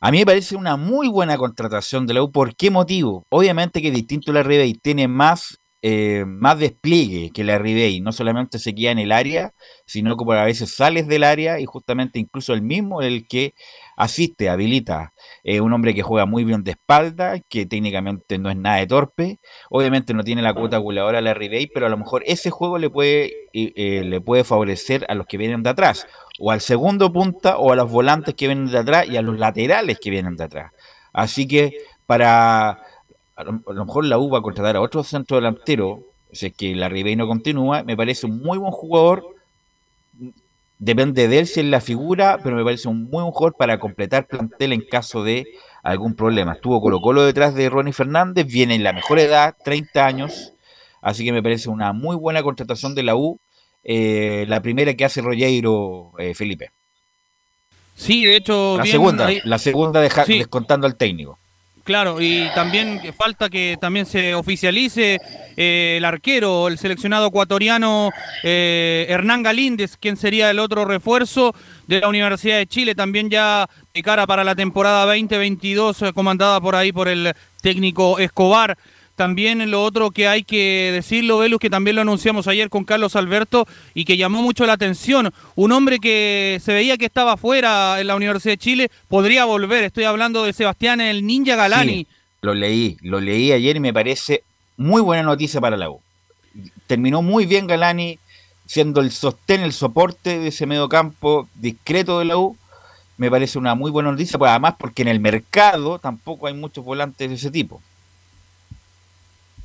A 0.00 0.10
mí 0.10 0.18
me 0.18 0.26
parece 0.26 0.56
una 0.56 0.76
muy 0.76 1.08
buena 1.08 1.38
contratación 1.38 2.06
de 2.06 2.12
la 2.12 2.22
U. 2.22 2.30
¿Por 2.30 2.54
qué 2.56 2.70
motivo? 2.70 3.24
Obviamente 3.30 3.80
que 3.80 3.90
distinto 3.90 4.32
la 4.32 4.42
Ribey 4.42 4.74
tiene 4.74 5.08
más, 5.08 5.58
eh, 5.80 6.24
más 6.26 6.58
despliegue 6.58 7.30
que 7.30 7.42
la 7.42 7.58
Ribey. 7.58 8.00
No 8.00 8.12
solamente 8.12 8.58
se 8.58 8.74
queda 8.74 8.90
en 8.90 8.98
el 8.98 9.12
área, 9.12 9.54
sino 9.86 10.14
que 10.16 10.34
a 10.34 10.44
veces 10.44 10.74
sales 10.74 11.08
del 11.08 11.24
área 11.24 11.58
y 11.58 11.64
justamente 11.64 12.18
incluso 12.18 12.52
el 12.52 12.60
mismo 12.60 13.00
el 13.00 13.26
que 13.26 13.54
asiste, 13.96 14.48
habilita. 14.48 15.12
Es 15.42 15.60
un 15.60 15.72
hombre 15.72 15.94
que 15.94 16.02
juega 16.02 16.26
muy 16.26 16.44
bien 16.44 16.64
de 16.64 16.72
espalda, 16.72 17.40
que 17.48 17.66
técnicamente 17.66 18.38
no 18.38 18.50
es 18.50 18.56
nada 18.56 18.76
de 18.76 18.86
torpe. 18.86 19.38
Obviamente 19.70 20.14
no 20.14 20.22
tiene 20.24 20.42
la 20.42 20.54
cuota 20.54 20.78
goleadora 20.78 21.18
a 21.18 21.22
la 21.22 21.34
Ribey, 21.34 21.66
pero 21.66 21.86
a 21.86 21.88
lo 21.88 21.96
mejor 21.96 22.22
ese 22.26 22.50
juego 22.50 22.78
le 22.78 22.90
puede, 22.90 23.32
eh, 23.52 24.02
le 24.04 24.20
puede 24.20 24.44
favorecer 24.44 25.04
a 25.08 25.14
los 25.14 25.26
que 25.26 25.38
vienen 25.38 25.62
de 25.62 25.70
atrás, 25.70 26.06
o 26.38 26.50
al 26.50 26.60
segundo 26.60 27.12
punta, 27.12 27.58
o 27.58 27.72
a 27.72 27.76
los 27.76 27.90
volantes 27.90 28.34
que 28.34 28.46
vienen 28.46 28.70
de 28.70 28.78
atrás 28.78 29.06
y 29.08 29.16
a 29.16 29.22
los 29.22 29.38
laterales 29.38 29.98
que 30.00 30.10
vienen 30.10 30.36
de 30.36 30.44
atrás. 30.44 30.72
Así 31.12 31.46
que 31.46 31.78
para 32.06 32.82
a 33.36 33.44
lo, 33.44 33.84
mejor 33.84 34.04
la 34.04 34.18
U 34.18 34.30
va 34.30 34.38
a 34.38 34.42
contratar 34.42 34.76
a 34.76 34.80
otro 34.80 35.02
centro 35.02 35.36
delantero, 35.36 36.04
si 36.32 36.46
es 36.46 36.54
que 36.54 36.74
la 36.74 36.88
Ribey 36.88 37.16
no 37.16 37.26
continúa, 37.26 37.82
me 37.82 37.96
parece 37.96 38.26
un 38.26 38.40
muy 38.40 38.58
buen 38.58 38.72
jugador 38.72 39.33
Depende 40.78 41.28
de 41.28 41.38
él 41.38 41.46
si 41.46 41.60
es 41.60 41.66
la 41.66 41.80
figura, 41.80 42.38
pero 42.42 42.56
me 42.56 42.64
parece 42.64 42.88
un 42.88 43.04
muy 43.04 43.22
buen 43.22 43.30
jugador 43.30 43.56
para 43.56 43.78
completar 43.78 44.26
plantel 44.26 44.72
en 44.72 44.82
caso 44.82 45.22
de 45.22 45.46
algún 45.82 46.14
problema. 46.14 46.54
Estuvo 46.54 46.80
Colo 46.80 47.00
Colo 47.00 47.24
detrás 47.24 47.54
de 47.54 47.70
Ronnie 47.70 47.92
Fernández, 47.92 48.46
viene 48.46 48.74
en 48.74 48.82
la 48.82 48.92
mejor 48.92 49.18
edad, 49.18 49.54
30 49.64 50.04
años, 50.04 50.52
así 51.00 51.24
que 51.24 51.32
me 51.32 51.42
parece 51.42 51.68
una 51.68 51.92
muy 51.92 52.16
buena 52.16 52.42
contratación 52.42 52.94
de 52.94 53.02
la 53.04 53.14
U, 53.14 53.38
eh, 53.84 54.46
la 54.48 54.60
primera 54.62 54.94
que 54.94 55.04
hace 55.04 55.20
Rollero 55.20 56.12
eh, 56.18 56.34
Felipe. 56.34 56.72
Sí, 57.94 58.24
de 58.24 58.36
hecho, 58.36 58.76
la 58.76 58.86
segunda, 58.86 59.28
la 59.44 59.58
segunda 59.58 60.00
descontando 60.00 60.86
al 60.86 60.96
técnico. 60.96 61.38
Claro, 61.84 62.22
y 62.22 62.48
también 62.54 62.98
falta 63.12 63.50
que 63.50 63.76
también 63.78 64.06
se 64.06 64.34
oficialice 64.34 65.20
eh, 65.54 65.96
el 65.98 66.04
arquero, 66.06 66.68
el 66.68 66.78
seleccionado 66.78 67.26
ecuatoriano 67.26 68.10
eh, 68.42 69.04
Hernán 69.10 69.42
Galíndez, 69.42 69.98
quien 69.98 70.16
sería 70.16 70.48
el 70.48 70.60
otro 70.60 70.86
refuerzo 70.86 71.54
de 71.86 72.00
la 72.00 72.08
Universidad 72.08 72.56
de 72.56 72.66
Chile, 72.66 72.94
también 72.94 73.28
ya 73.28 73.68
de 73.92 74.02
cara 74.02 74.26
para 74.26 74.44
la 74.44 74.54
temporada 74.54 75.04
2022, 75.04 76.00
eh, 76.00 76.12
comandada 76.14 76.58
por 76.58 76.74
ahí 76.74 76.90
por 76.90 77.06
el 77.06 77.34
técnico 77.60 78.18
Escobar. 78.18 78.78
También 79.16 79.70
lo 79.70 79.82
otro 79.82 80.10
que 80.10 80.26
hay 80.26 80.42
que 80.42 80.90
decirlo, 80.92 81.38
Velus, 81.38 81.60
que 81.60 81.70
también 81.70 81.94
lo 81.94 82.02
anunciamos 82.02 82.48
ayer 82.48 82.68
con 82.68 82.84
Carlos 82.84 83.14
Alberto 83.14 83.66
y 83.94 84.04
que 84.04 84.16
llamó 84.16 84.42
mucho 84.42 84.66
la 84.66 84.72
atención. 84.72 85.32
Un 85.54 85.70
hombre 85.70 86.00
que 86.00 86.60
se 86.62 86.72
veía 86.72 86.96
que 86.96 87.04
estaba 87.04 87.36
fuera 87.36 88.00
en 88.00 88.08
la 88.08 88.16
Universidad 88.16 88.54
de 88.54 88.58
Chile 88.58 88.90
podría 89.06 89.44
volver. 89.44 89.84
Estoy 89.84 90.04
hablando 90.04 90.42
de 90.42 90.52
Sebastián 90.52 91.00
el 91.00 91.24
Ninja 91.24 91.54
Galani. 91.54 92.08
lo 92.42 92.54
leí, 92.54 92.96
lo 93.02 93.20
leí 93.20 93.52
ayer 93.52 93.76
y 93.76 93.80
me 93.80 93.92
parece 93.92 94.42
muy 94.76 95.00
buena 95.00 95.22
noticia 95.22 95.60
para 95.60 95.76
la 95.76 95.90
U. 95.90 96.00
Terminó 96.88 97.22
muy 97.22 97.46
bien 97.46 97.68
Galani, 97.68 98.18
siendo 98.66 99.00
el 99.00 99.12
sostén, 99.12 99.60
el 99.60 99.72
soporte 99.72 100.40
de 100.40 100.48
ese 100.48 100.66
medio 100.66 100.88
campo 100.88 101.48
discreto 101.54 102.18
de 102.18 102.24
la 102.24 102.36
U. 102.36 102.56
Me 103.16 103.30
parece 103.30 103.58
una 103.58 103.76
muy 103.76 103.92
buena 103.92 104.10
noticia, 104.10 104.40
pues 104.40 104.50
además 104.50 104.74
porque 104.76 105.02
en 105.02 105.08
el 105.08 105.20
mercado 105.20 106.00
tampoco 106.00 106.48
hay 106.48 106.54
muchos 106.54 106.84
volantes 106.84 107.28
de 107.28 107.36
ese 107.36 107.52
tipo. 107.52 107.80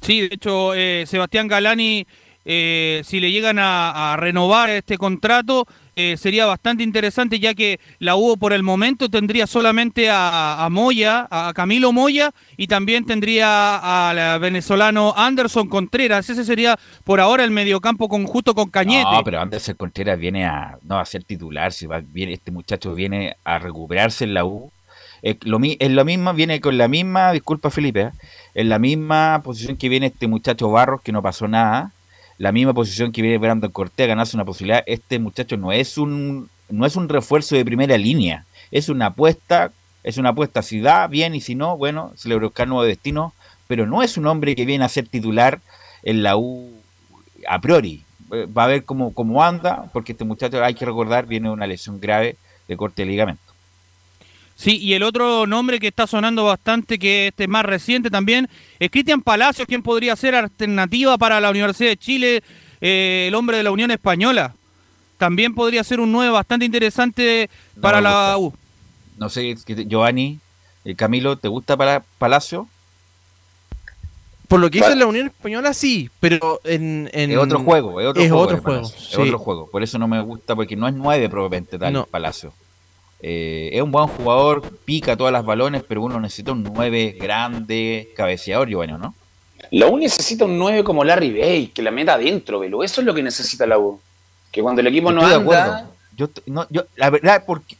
Sí, 0.01 0.21
de 0.21 0.35
hecho, 0.35 0.73
eh, 0.73 1.05
Sebastián 1.07 1.47
Galani, 1.47 2.05
eh, 2.45 3.01
si 3.03 3.19
le 3.19 3.31
llegan 3.31 3.57
a, 3.59 4.15
renovar 4.17 4.69
este 4.69 4.97
contrato, 4.97 5.67
eh, 5.95 6.15
sería 6.17 6.45
bastante 6.45 6.83
interesante, 6.83 7.39
ya 7.39 7.53
que 7.53 7.79
la 7.99 8.15
U 8.15 8.37
por 8.37 8.53
el 8.53 8.63
momento 8.63 9.09
tendría 9.09 9.45
solamente 9.45 10.07
a, 10.09 10.67
Moya, 10.71 11.27
a 11.29 11.51
Camilo 11.53 11.91
Moya, 11.91 12.31
y 12.55 12.67
también 12.67 13.05
tendría 13.05 14.09
al 14.09 14.39
venezolano 14.39 15.13
Anderson 15.15 15.67
Contreras. 15.67 16.29
Ese 16.29 16.45
sería 16.45 16.79
por 17.03 17.19
ahora 17.19 17.43
el 17.43 17.51
mediocampo 17.51 18.07
conjunto 18.07 18.55
con 18.55 18.69
Cañete. 18.69 19.11
No, 19.11 19.23
pero 19.23 19.41
Anderson 19.41 19.75
Contreras 19.75 20.17
viene 20.17 20.45
a, 20.45 20.77
no, 20.83 20.97
a 20.97 21.05
ser 21.05 21.23
titular, 21.25 21.73
si 21.73 21.85
va, 21.85 22.01
viene, 22.01 22.33
este 22.33 22.51
muchacho 22.51 22.95
viene 22.95 23.35
a 23.43 23.59
recuperarse 23.59 24.23
en 24.23 24.33
la 24.33 24.45
U. 24.45 24.71
Es 25.21 25.35
lo, 25.43 25.59
es 25.61 25.91
lo 25.91 26.05
mismo, 26.05 26.33
viene 26.33 26.61
con 26.61 26.77
la 26.77 26.87
misma, 26.87 27.33
disculpa 27.33 27.69
Felipe, 27.69 28.11
en 28.59 28.67
la 28.67 28.77
misma 28.77 29.39
posición 29.41 29.77
que 29.77 29.87
viene 29.87 30.07
este 30.07 30.27
muchacho 30.27 30.69
Barros, 30.69 31.01
que 31.01 31.13
no 31.13 31.21
pasó 31.21 31.47
nada, 31.47 31.93
la 32.37 32.51
misma 32.51 32.73
posición 32.73 33.13
que 33.13 33.21
viene 33.21 33.37
Brandon 33.37 33.71
Cortés 33.71 34.05
ganarse 34.05 34.35
una 34.35 34.43
posibilidad, 34.43 34.83
este 34.85 35.17
muchacho 35.17 35.55
no 35.55 35.71
es 35.71 35.97
un 35.97 36.49
no 36.67 36.85
es 36.85 36.97
un 36.97 37.07
refuerzo 37.07 37.55
de 37.55 37.63
primera 37.63 37.97
línea, 37.97 38.45
es 38.69 38.89
una 38.89 39.07
apuesta, 39.07 39.71
es 40.03 40.17
una 40.17 40.29
apuesta 40.29 40.61
si 40.61 40.81
da 40.81 41.07
bien 41.07 41.35
y 41.35 41.39
si 41.39 41.55
no, 41.55 41.77
bueno, 41.77 42.11
se 42.17 42.27
le 42.27 42.35
busca 42.35 42.65
nuevo 42.65 42.83
destino, 42.83 43.33
pero 43.67 43.87
no 43.87 44.03
es 44.03 44.17
un 44.17 44.27
hombre 44.27 44.57
que 44.57 44.65
viene 44.65 44.83
a 44.83 44.89
ser 44.89 45.07
titular 45.07 45.61
en 46.03 46.21
la 46.21 46.35
U 46.35 46.69
a 47.47 47.61
priori. 47.61 48.03
Va 48.29 48.65
a 48.65 48.67
ver 48.67 48.83
cómo, 48.83 49.13
cómo 49.13 49.41
anda, 49.41 49.89
porque 49.93 50.11
este 50.11 50.25
muchacho, 50.25 50.61
hay 50.61 50.73
que 50.73 50.85
recordar, 50.85 51.27
viene 51.27 51.47
de 51.47 51.53
una 51.53 51.65
lesión 51.65 52.01
grave 52.01 52.35
de 52.67 52.75
corte 52.75 53.03
de 53.03 53.05
ligamento. 53.07 53.48
Sí, 54.59 54.75
y 54.75 54.93
el 54.93 55.03
otro 55.03 55.47
nombre 55.47 55.79
que 55.79 55.87
está 55.87 56.05
sonando 56.05 56.43
bastante, 56.43 56.99
que 56.99 57.27
este 57.27 57.45
es 57.45 57.49
más 57.49 57.63
reciente 57.63 58.09
también, 58.09 58.49
es 58.77 58.91
Cristian 58.91 59.21
Palacios, 59.21 59.65
quien 59.65 59.81
podría 59.81 60.17
ser 60.17 60.35
alternativa 60.35 61.17
para 61.17 61.39
la 61.39 61.49
Universidad 61.49 61.91
de 61.91 61.95
Chile, 61.95 62.43
eh, 62.81 63.27
el 63.29 63.35
hombre 63.35 63.55
de 63.55 63.63
la 63.63 63.71
Unión 63.71 63.89
Española. 63.89 64.53
También 65.17 65.55
podría 65.55 65.81
ser 65.85 66.01
un 66.01 66.11
nuevo 66.11 66.33
bastante 66.33 66.65
interesante 66.65 67.49
para 67.79 68.01
la 68.01 68.37
U. 68.37 68.53
No 69.17 69.29
sé, 69.29 69.55
Giovanni, 69.65 70.39
eh, 70.83 70.93
Camilo, 70.93 71.37
¿te 71.37 71.47
gusta 71.47 71.77
para 71.77 72.03
Palacio? 72.17 72.67
Por 74.49 74.59
lo 74.59 74.69
que 74.69 74.79
hizo 74.79 74.91
en 74.91 74.99
la 74.99 75.05
Unión 75.05 75.27
Española, 75.27 75.73
sí, 75.73 76.09
pero 76.19 76.59
en... 76.65 77.09
Es 77.13 77.37
otro 77.37 77.59
juego, 77.59 78.01
es 78.01 78.07
otro 78.07 78.27
juego. 78.61 78.81
Es 78.81 79.17
otro 79.17 79.39
juego, 79.39 79.69
por 79.71 79.83
eso 79.83 79.97
no 79.97 80.09
me 80.09 80.21
gusta, 80.21 80.53
porque 80.53 80.75
no 80.75 80.85
es 80.85 80.93
nueve 80.93 81.29
probablemente 81.29 81.79
tal 81.79 82.05
Palacio. 82.11 82.51
Eh, 83.21 83.71
es 83.73 83.81
un 83.81 83.91
buen 83.91 84.07
jugador, 84.07 84.61
pica 84.85 85.17
todas 85.17 85.33
las 85.33 85.43
balones, 85.43 85.83
pero 85.87 86.01
uno 86.01 86.19
necesita 86.19 86.53
un 86.53 86.63
9 86.63 87.17
grande, 87.19 88.11
cabeceador, 88.15 88.73
bueno, 88.73 88.97
¿no? 88.97 89.13
La 89.71 89.87
U 89.87 89.97
necesita 89.97 90.45
un 90.45 90.57
9 90.57 90.83
como 90.83 91.03
Larry 91.03 91.37
Bay, 91.37 91.67
que 91.67 91.81
la 91.81 91.91
meta 91.91 92.13
adentro, 92.13 92.59
Velo. 92.59 92.83
Eso 92.83 93.01
es 93.01 93.07
lo 93.07 93.13
que 93.13 93.21
necesita 93.21 93.67
la 93.67 93.77
U. 93.77 93.99
Que 94.51 94.61
cuando 94.61 94.81
el 94.81 94.87
equipo 94.87 95.11
no 95.11 95.21
anda... 95.21 95.89
Yo, 96.15 96.29
no, 96.47 96.65
yo, 96.69 96.83
la 96.95 97.09
verdad, 97.09 97.43
porque, 97.45 97.77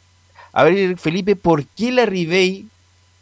a 0.52 0.64
ver, 0.64 0.96
Felipe, 0.96 1.36
¿por 1.36 1.66
qué 1.66 1.92
Larry 1.92 2.26
Bay 2.26 2.66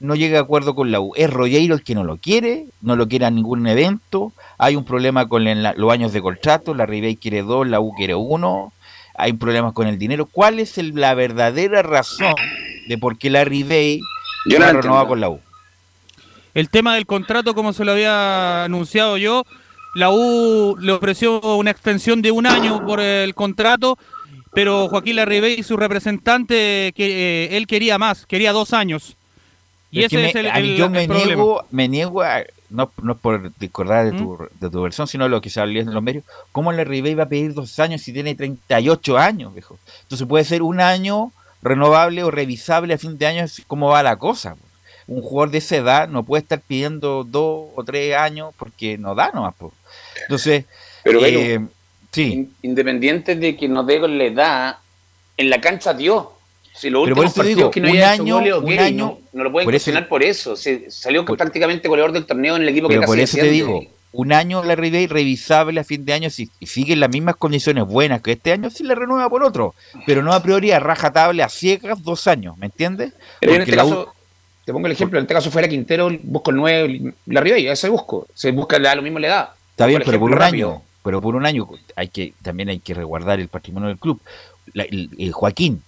no 0.01 0.15
llega 0.15 0.39
a 0.39 0.43
acuerdo 0.43 0.75
con 0.75 0.93
la 0.93 1.01
U? 1.01 1.13
¿Es 1.17 1.31
Rollero 1.31 1.75
el 1.75 1.83
que 1.83 1.95
no 1.95 2.05
lo 2.05 2.19
quiere? 2.19 2.67
¿No 2.83 2.95
lo 2.95 3.09
quiere 3.09 3.27
a 3.27 3.31
ningún 3.31 3.67
evento? 3.67 4.33
¿Hay 4.59 4.77
un 4.77 4.85
problema 4.85 5.29
con 5.29 5.45
los 5.45 5.93
años 5.93 6.13
de 6.13 6.23
contrato? 6.23 6.75
¿Larry 6.75 7.01
Bay 7.01 7.17
quiere 7.17 7.43
dos, 7.43 7.67
la 7.67 7.81
U 7.81 7.93
quiere 7.97 8.15
uno? 8.15 8.73
Hay 9.19 9.33
problemas 9.33 9.73
con 9.73 9.89
el 9.89 9.99
dinero. 9.99 10.27
¿Cuál 10.31 10.61
es 10.61 10.79
la 10.79 11.13
verdadera 11.15 11.83
razón 11.83 12.35
de 12.87 12.97
por 12.97 13.19
qué 13.19 13.31
Larry 13.31 13.65
Bay 13.65 14.01
no 14.47 14.65
ha 14.65 14.73
renovado 14.73 15.09
con 15.09 15.21
la 15.21 15.29
U? 15.29 15.41
El 16.55 16.71
tema 16.71 16.95
del 16.95 17.05
contrato, 17.05 17.55
como 17.55 17.73
se 17.73 17.85
lo 17.85 17.93
había 17.93 18.65
anunciado 18.65 19.17
yo, 19.17 19.45
la 19.95 20.11
U 20.11 20.77
le 20.81 20.93
ofreció 20.93 21.41
una 21.57 21.73
extensión 21.73 22.23
de 22.23 22.31
un 22.31 22.47
año 22.47 22.87
por 22.87 23.01
el 23.01 23.35
contrato, 23.35 23.99
pero 24.55 24.89
Joaquín 24.89 25.17
Larribey 25.17 25.59
y 25.59 25.63
su 25.65 25.77
representante, 25.77 26.93
que 26.95 27.47
eh, 27.47 27.57
él 27.57 27.67
quería 27.67 27.99
más, 27.99 28.25
quería 28.25 28.53
dos 28.53 28.73
años. 28.73 29.17
Y 29.91 30.05
ese 30.05 30.29
es 30.29 30.35
el, 30.37 30.77
yo 30.77 30.89
me 30.89 31.09
Niego, 31.09 31.65
me 31.71 31.89
niego 31.89 32.23
a, 32.23 32.43
no, 32.71 32.91
no 33.03 33.13
es 33.13 33.19
por 33.19 33.57
discordar 33.59 34.11
de 34.11 34.19
tu, 34.19 34.35
¿Mm? 34.35 34.61
de 34.61 34.71
tu 34.71 34.83
versión, 34.83 35.07
sino 35.07 35.29
lo 35.29 35.41
que 35.41 35.51
se 35.51 35.61
habló 35.61 35.81
en 35.81 35.93
los 35.93 36.03
medios, 36.03 36.25
¿cómo 36.53 36.73
le 36.73 36.85
Ribey 36.85 37.15
va 37.15 37.25
a 37.25 37.29
pedir 37.29 37.55
dos 37.55 37.79
años 37.79 38.03
si 38.03 38.13
tiene 38.13 38.35
38 38.35 39.19
años, 39.19 39.53
viejo? 39.53 39.79
Entonces 40.03 40.27
puede 40.27 40.45
ser 40.45 40.63
un 40.63 40.81
año 40.81 41.33
renovable 41.63 42.23
o 42.23 42.31
revisable 42.31 42.95
a 42.95 42.99
fin 42.99 43.19
de 43.19 43.27
año, 43.27 43.45
cómo 43.67 43.89
va 43.89 44.03
la 44.03 44.17
cosa. 44.17 44.57
Un 45.07 45.23
jugador 45.23 45.51
de 45.51 45.59
esa 45.59 45.77
edad 45.77 46.09
no 46.09 46.23
puede 46.23 46.43
estar 46.43 46.61
pidiendo 46.61 47.25
dos 47.25 47.71
o 47.75 47.85
tres 47.85 48.15
años 48.15 48.55
porque 48.59 48.99
no 48.99 49.15
da 49.15 49.31
nomás. 49.33 49.55
Entonces, 50.23 50.67
pero, 51.03 51.25
eh, 51.25 51.67
sí. 52.13 52.51
independiente 52.63 53.35
de 53.35 53.57
que 53.57 53.69
no 53.69 53.85
dé 53.85 54.07
la 54.07 54.25
edad, 54.25 54.77
en 55.37 55.51
la 55.51 55.61
cancha 55.61 55.95
dio. 55.95 56.38
Si 56.79 56.91
los 56.91 57.09
últimos 57.09 57.35
partidos 57.35 57.71
que 57.73 57.81
no 57.81 57.91
un 57.91 58.01
año, 58.01 58.39
un 58.39 58.79
año, 58.79 59.19
no, 59.33 59.45
lo 59.45 59.51
pueden 59.51 59.69
cuestionar 59.69 60.07
por 60.07 60.23
eso. 60.23 60.55
Se, 60.55 60.91
salió 60.91 61.25
prácticamente 61.25 61.89
goleador 61.89 62.13
del 62.13 62.25
torneo 62.25 62.55
en 62.55 62.63
el 62.63 62.69
equipo 62.69 62.87
pero 62.87 63.01
que 63.01 63.07
por 63.07 63.19
eso 63.19 63.37
te 63.37 63.51
digo, 63.51 63.83
un 64.13 64.33
año 64.33 64.63
la 64.63 64.77
Ribey 64.77 65.07
revisable 65.07 65.81
a 65.81 65.85
fin 65.85 66.05
de 66.05 66.13
año 66.13 66.31
si 66.31 66.51
sigue 66.63 66.95
en 66.95 67.01
las 67.01 67.11
mismas 67.11 67.37
condiciones 67.37 67.85
buenas 67.85 68.23
que 68.23 68.33
este 68.33 68.53
año, 68.53 68.71
sí 68.71 68.85
le 68.85 68.95
renueva 68.95 69.29
por 69.29 69.43
otro, 69.43 69.75
pero 70.07 70.23
no 70.23 70.33
a 70.33 70.43
priori 70.43 70.71
a 70.71 70.79
rajatable 70.79 71.43
a 71.43 71.49
ciegas 71.49 72.03
dos 72.03 72.27
años, 72.27 72.57
¿me 72.59 72.67
entiendes? 72.67 73.13
Pero 73.41 73.55
en 73.55 73.63
este 73.63 73.77
caso, 73.77 74.15
te 74.65 74.73
pongo 74.73 74.87
el 74.87 74.93
ejemplo, 74.93 75.19
en 75.19 75.25
este 75.25 75.35
caso 75.35 75.51
fuera 75.51 75.69
Quintero, 75.69 76.11
busco 76.23 76.51
el 76.51 76.57
9, 76.57 77.13
la 77.27 77.41
Ribey, 77.41 77.67
eso 77.67 77.91
busco, 77.91 78.27
se 78.35 78.53
busca 78.53 78.79
la, 78.79 78.95
lo 78.95 79.03
mismo 79.03 79.19
le 79.19 79.29
da. 79.29 79.55
Está 79.71 79.87
bien, 79.87 80.03
pero 80.05 80.21
por 80.21 80.31
un 80.31 80.43
año, 80.43 80.83
pero 81.03 81.21
por 81.21 81.35
un 81.35 81.45
año 81.45 81.69
hay 81.97 82.09
que 82.09 82.35
también 82.43 82.69
hay 82.69 82.79
que 82.79 82.95
resguardar 82.95 83.41
el 83.41 83.49
patrimonio 83.49 83.89
del 83.89 83.99
club. 83.99 84.21
el, 84.75 85.33
Joaquín, 85.33 85.83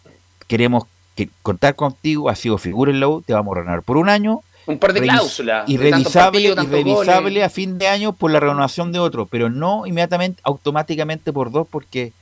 queremos 0.51 0.85
que, 1.15 1.29
contar 1.43 1.77
contigo, 1.77 2.29
ha 2.29 2.35
sido 2.35 2.59
figura 2.59 2.91
en 2.91 2.99
la 2.99 3.07
U, 3.07 3.23
te 3.23 3.33
vamos 3.33 3.57
a 3.57 3.61
renovar 3.61 3.83
por 3.83 3.97
un 3.97 4.09
año 4.09 4.43
un 4.67 4.79
par 4.79 4.93
de 4.93 5.01
cláusulas. 5.01 5.69
Y 5.69 5.77
revisable, 5.77 6.55
revisable 6.55 7.45
a 7.45 7.49
fin 7.49 7.79
de 7.79 7.87
año 7.87 8.13
por 8.13 8.33
la 8.33 8.41
renovación 8.41 8.91
de 8.91 8.99
otro, 8.99 9.27
pero 9.27 9.49
no 9.49 9.87
inmediatamente, 9.87 10.41
automáticamente 10.45 11.33
por 11.33 11.53
dos, 11.53 11.69
porque 11.71 12.13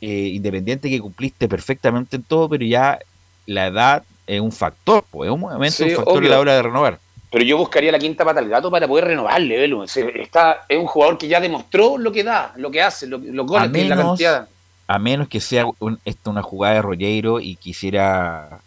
eh, 0.00 0.30
independiente 0.34 0.90
que 0.90 1.00
cumpliste 1.00 1.48
perfectamente 1.48 2.16
en 2.16 2.24
todo, 2.24 2.48
pero 2.48 2.64
ya 2.64 2.98
la 3.46 3.68
edad 3.68 4.02
es 4.26 4.40
un 4.40 4.52
factor, 4.52 5.04
pues 5.08 5.28
es 5.28 5.34
un 5.34 5.40
momento, 5.40 5.84
un 5.84 5.90
factor 5.90 6.24
a 6.24 6.28
la 6.28 6.40
hora 6.40 6.54
de 6.56 6.62
renovar. 6.62 6.98
Pero 7.30 7.44
yo 7.44 7.58
buscaría 7.58 7.92
la 7.92 7.98
quinta 8.00 8.24
pata 8.24 8.40
al 8.40 8.48
gato 8.48 8.72
para 8.72 8.88
poder 8.88 9.04
renovarle, 9.04 9.56
Velo. 9.56 9.84
Está, 9.84 10.64
es 10.68 10.78
un 10.78 10.86
jugador 10.86 11.16
que 11.16 11.28
ya 11.28 11.40
demostró 11.40 11.96
lo 11.96 12.10
que 12.10 12.24
da, 12.24 12.52
lo 12.56 12.70
que 12.72 12.82
hace, 12.82 13.06
lo, 13.06 13.18
los 13.18 13.46
goles, 13.46 13.70
menos, 13.70 13.96
la 13.96 14.02
cantidad. 14.02 14.48
A 14.88 14.98
menos 14.98 15.28
que 15.28 15.40
sea 15.40 15.66
un, 15.78 16.00
una 16.24 16.42
jugada 16.42 16.74
de 16.74 16.82
Rollero 16.82 17.38
y 17.40 17.54
quisiera 17.56 18.60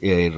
eh, 0.00 0.30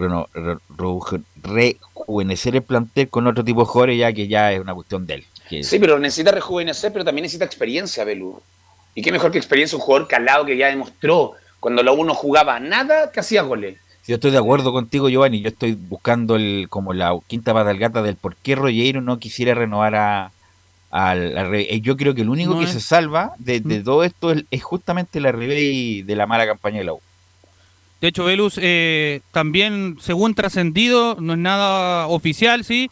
rejuvenecer 1.42 2.56
el 2.56 2.62
plantel 2.62 3.08
con 3.08 3.26
otro 3.26 3.42
tipo 3.42 3.60
de 3.60 3.66
jugadores, 3.66 3.98
ya 3.98 4.12
que 4.12 4.28
ya 4.28 4.52
es 4.52 4.60
una 4.60 4.74
cuestión 4.74 5.06
de 5.06 5.14
él. 5.14 5.24
Sí, 5.62 5.78
pero 5.78 5.98
necesita 5.98 6.30
rejuvenecer, 6.30 6.92
pero 6.92 7.04
también 7.04 7.22
necesita 7.22 7.44
experiencia, 7.44 8.04
Belú. 8.04 8.40
Y 8.94 9.02
qué 9.02 9.10
mejor 9.10 9.32
que 9.32 9.38
experiencia 9.38 9.76
un 9.76 9.82
jugador 9.82 10.06
calado 10.06 10.44
que 10.44 10.56
ya 10.56 10.68
demostró 10.68 11.32
cuando 11.60 11.82
la 11.82 11.92
uno 11.92 12.14
jugaba 12.14 12.60
nada 12.60 13.10
que 13.10 13.20
hacía 13.20 13.42
goles. 13.42 13.78
Yo 14.06 14.16
estoy 14.16 14.30
de 14.30 14.38
acuerdo 14.38 14.72
contigo, 14.72 15.08
Giovanni. 15.08 15.40
Yo 15.40 15.48
estoy 15.48 15.72
buscando 15.72 16.36
el 16.36 16.66
como 16.68 16.92
la 16.92 17.18
quinta 17.26 17.54
pata 17.54 17.68
del 17.68 17.78
gata 17.78 18.02
del 18.02 18.16
por 18.16 18.36
qué 18.36 18.54
Rollero 18.54 19.00
no 19.00 19.18
quisiera 19.18 19.54
renovar 19.54 19.94
a, 19.94 20.32
al 20.94 21.54
eh, 21.56 21.80
Yo 21.80 21.96
creo 21.96 22.14
que 22.14 22.22
el 22.22 22.28
único 22.28 22.58
que 22.58 22.68
se 22.68 22.80
salva 22.80 23.32
de, 23.38 23.60
mm. 23.60 23.82
todo 23.82 24.04
esto 24.04 24.32
es, 24.32 24.62
justamente 24.62 25.18
la 25.20 25.32
Ribey 25.32 26.02
de 26.02 26.14
la 26.14 26.26
mala 26.26 26.46
campaña 26.46 26.78
de 26.78 26.84
la 26.84 26.92
U. 26.92 27.00
De 28.00 28.08
hecho, 28.08 28.24
Velus, 28.24 28.60
eh, 28.62 29.20
también, 29.32 29.96
según 30.00 30.34
trascendido, 30.34 31.16
no 31.18 31.32
es 31.32 31.38
nada 31.40 32.06
oficial, 32.06 32.64
¿sí? 32.64 32.90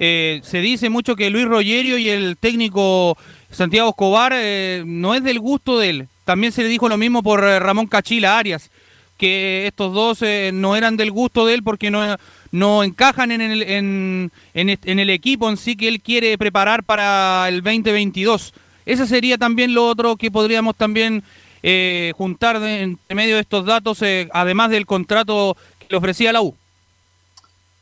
Eh, 0.00 0.40
se 0.42 0.60
dice 0.60 0.90
mucho 0.90 1.14
que 1.14 1.30
Luis 1.30 1.46
Rogerio 1.46 1.98
y 1.98 2.08
el 2.08 2.36
técnico 2.36 3.16
Santiago 3.50 3.90
Escobar 3.90 4.32
eh, 4.34 4.82
no 4.84 5.14
es 5.14 5.22
del 5.22 5.38
gusto 5.38 5.78
de 5.78 5.90
él. 5.90 6.08
También 6.24 6.52
se 6.52 6.62
le 6.62 6.68
dijo 6.68 6.88
lo 6.88 6.96
mismo 6.96 7.22
por 7.22 7.40
Ramón 7.42 7.86
Cachila 7.86 8.38
Arias, 8.38 8.70
que 9.18 9.68
estos 9.68 9.94
dos 9.94 10.18
no 10.52 10.74
eran 10.74 10.96
del 10.96 11.12
gusto 11.12 11.46
de 11.46 11.54
él 11.54 11.62
porque 11.62 11.92
no, 11.92 12.16
no 12.56 12.82
encajan 12.82 13.30
en 13.30 13.40
el, 13.42 13.62
en, 13.62 14.30
en 14.54 14.98
el 14.98 15.10
equipo 15.10 15.48
en 15.50 15.58
sí 15.58 15.76
que 15.76 15.88
él 15.88 16.00
quiere 16.00 16.38
preparar 16.38 16.84
para 16.84 17.46
el 17.48 17.62
2022. 17.62 18.54
Ese 18.86 19.06
sería 19.06 19.36
también 19.36 19.74
lo 19.74 19.86
otro 19.86 20.16
que 20.16 20.30
podríamos 20.30 20.74
también 20.74 21.22
eh, 21.62 22.12
juntar 22.16 22.60
de, 22.60 22.82
entre 22.82 23.14
medio 23.14 23.34
de 23.34 23.42
estos 23.42 23.66
datos, 23.66 24.00
eh, 24.02 24.28
además 24.32 24.70
del 24.70 24.86
contrato 24.86 25.56
que 25.78 25.86
le 25.90 25.96
ofrecía 25.98 26.32
la 26.32 26.40
U. 26.40 26.56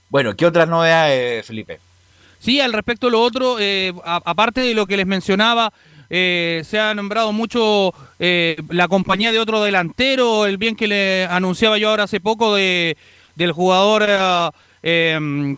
Bueno, 0.08 0.34
¿qué 0.34 0.46
otras 0.46 0.68
novedades, 0.68 1.46
Felipe? 1.46 1.78
Sí, 2.40 2.60
al 2.60 2.72
respecto 2.72 3.06
de 3.06 3.12
lo 3.12 3.20
otro, 3.20 3.58
eh, 3.60 3.92
aparte 4.04 4.60
de 4.62 4.74
lo 4.74 4.86
que 4.86 4.96
les 4.96 5.06
mencionaba, 5.06 5.72
se 6.08 6.78
ha 6.78 6.94
nombrado 6.94 7.32
mucho 7.32 7.92
la 8.18 8.88
compañía 8.88 9.32
de 9.32 9.40
otro 9.40 9.62
delantero, 9.62 10.46
el 10.46 10.58
bien 10.58 10.76
que 10.76 10.86
le 10.86 11.24
anunciaba 11.26 11.76
yo 11.76 11.90
ahora 11.90 12.04
hace 12.04 12.20
poco 12.20 12.54
de, 12.54 12.96
del 13.36 13.52
jugador 13.52 14.52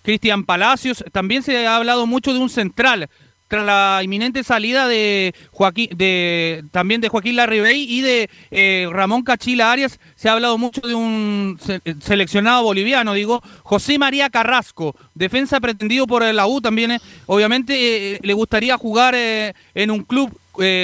Cristian 0.03 0.45
Palacios. 0.45 1.05
También 1.13 1.43
se 1.43 1.67
ha 1.67 1.77
hablado 1.77 2.07
mucho 2.07 2.33
de 2.33 2.39
un 2.39 2.49
central 2.49 3.09
tras 3.49 3.65
la 3.65 4.01
inminente 4.03 4.43
salida 4.43 4.89
de 4.89 5.35
Joaquín, 5.53 5.91
de 5.95 6.65
también 6.73 7.01
de 7.01 7.09
Joaquín 7.09 7.37
Larribey 7.37 7.83
y 7.83 8.01
de 8.01 8.31
eh, 8.51 8.89
Ramón 8.91 9.23
Cachila 9.23 9.71
Arias, 9.71 10.01
se 10.17 10.29
ha 10.29 10.33
hablado 10.33 10.59
mucho 10.59 10.81
de 10.81 10.95
un 10.95 11.59
seleccionado 12.01 12.65
boliviano, 12.65 13.15
digo, 13.15 13.43
José 13.63 13.99
María 13.99 14.31
Carrasco, 14.31 14.97
defensa 15.15 15.61
pretendido 15.61 16.07
por 16.07 16.25
la 16.25 16.47
U 16.47 16.61
también, 16.61 16.93
eh, 16.93 17.01
obviamente 17.27 18.15
eh, 18.15 18.19
le 18.23 18.33
gustaría 18.33 18.77
jugar 18.77 19.15
en 19.15 19.91
un 19.91 20.03
club 20.03 20.37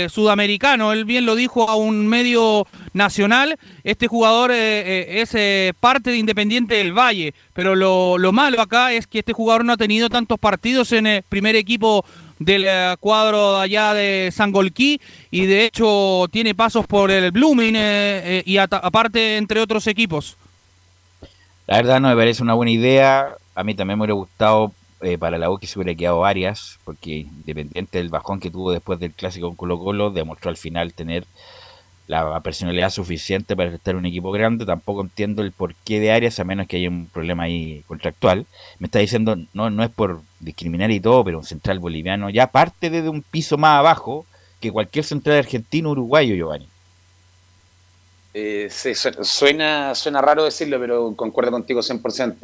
sudamericano, 0.09 0.93
él 0.93 1.05
bien 1.05 1.27
lo 1.27 1.35
dijo 1.35 1.69
a 1.69 1.77
un 1.77 2.07
medio 2.07 2.67
nacional, 2.93 3.59
este 3.85 4.07
jugador 4.07 4.51
es 4.53 5.35
parte 5.81 6.11
de 6.11 6.17
Independiente 6.17 6.75
del 6.77 6.97
Valle, 6.97 7.35
pero 7.53 7.75
lo, 7.75 8.19
lo 8.19 8.33
malo 8.33 8.61
acá 8.61 8.93
es 8.93 9.07
que 9.07 9.21
este 9.21 9.33
jugador 9.33 9.65
no 9.65 9.73
ha 9.73 9.77
tenido 9.77 10.09
tantos 10.09 10.39
partidos 10.39 10.93
en 10.93 11.07
el 11.07 11.23
primer 11.23 11.57
equipo 11.57 12.05
del 12.45 12.65
eh, 12.67 12.97
cuadro 13.01 13.59
allá 13.59 13.95
de 13.95 14.31
Sangolquí 14.33 15.01
y 15.31 15.47
de 15.47 15.65
hecho 15.65 16.27
tiene 16.31 16.55
pasos 16.55 16.87
por 16.87 17.11
el 17.11 17.31
Blooming 17.31 17.77
eh, 17.77 17.81
eh, 18.39 18.43
y 18.47 18.59
aparte 18.59 19.37
entre 19.37 19.61
otros 19.61 19.87
equipos. 19.87 20.37
La 21.67 21.77
verdad 21.77 22.01
no 22.01 22.09
me 22.09 22.17
parece 22.17 22.43
una 22.43 22.55
buena 22.55 22.73
idea. 22.73 23.29
A 23.55 23.65
mí 23.65 23.75
también 23.75 23.99
me 23.99 24.05
hubiera 24.05 24.15
gustado 24.15 24.73
para 25.19 25.39
la 25.39 25.51
U 25.51 25.59
que 25.59 25.67
se 25.67 25.79
hubiera 25.79 25.97
quedado 25.97 26.21
varias, 26.21 26.79
porque 26.85 27.11
independiente 27.21 27.99
del 27.99 28.09
bajón 28.09 28.41
que 28.41 28.51
tuvo 28.51 28.73
después 28.73 29.01
del 29.01 29.13
clásico 29.13 29.49
con 29.49 29.57
Colo 29.57 29.79
Colo, 29.79 30.11
demostró 30.11 30.51
al 30.51 30.57
final 30.57 30.95
tener 30.95 31.25
la 32.07 32.41
personalidad 32.41 32.91
suficiente 32.91 33.57
para 33.57 33.71
estar 33.71 33.97
un 33.97 34.07
equipo 34.07 34.33
grande. 34.33 34.67
Tampoco 34.67 35.01
entiendo 35.01 35.43
el 35.43 35.53
porqué 35.53 36.01
de 36.01 36.13
Arias, 36.13 36.39
a 36.41 36.45
menos 36.45 36.67
que 36.67 36.77
haya 36.77 36.89
un 36.89 37.07
problema 37.07 37.45
ahí 37.45 37.85
contractual. 37.87 38.47
Me 38.79 38.87
está 38.87 38.99
diciendo, 38.99 39.37
no, 39.55 39.71
no 39.71 39.83
es 39.83 39.91
por 39.91 40.21
discriminar 40.41 40.91
y 40.91 41.01
todo, 41.01 41.25
pero 41.25 41.39
un 41.39 41.45
central 41.45 41.79
boliviano 41.79 42.29
ya 42.31 42.49
parte 42.49 42.91
desde 42.91 43.09
un 43.09 43.23
piso 43.23 43.57
más 43.57 43.79
abajo 43.79 44.27
que 44.61 44.71
cualquier 44.71 45.05
central 45.05 45.39
argentino 45.39 45.91
uruguayo, 45.91 46.35
Giovanni. 46.35 46.69
Eh, 48.35 48.69
suena, 48.71 49.95
suena 49.95 50.21
raro 50.23 50.45
decirlo, 50.45 50.79
pero 50.81 51.15
concuerdo 51.15 51.51
contigo 51.51 51.81
100%. 51.81 52.37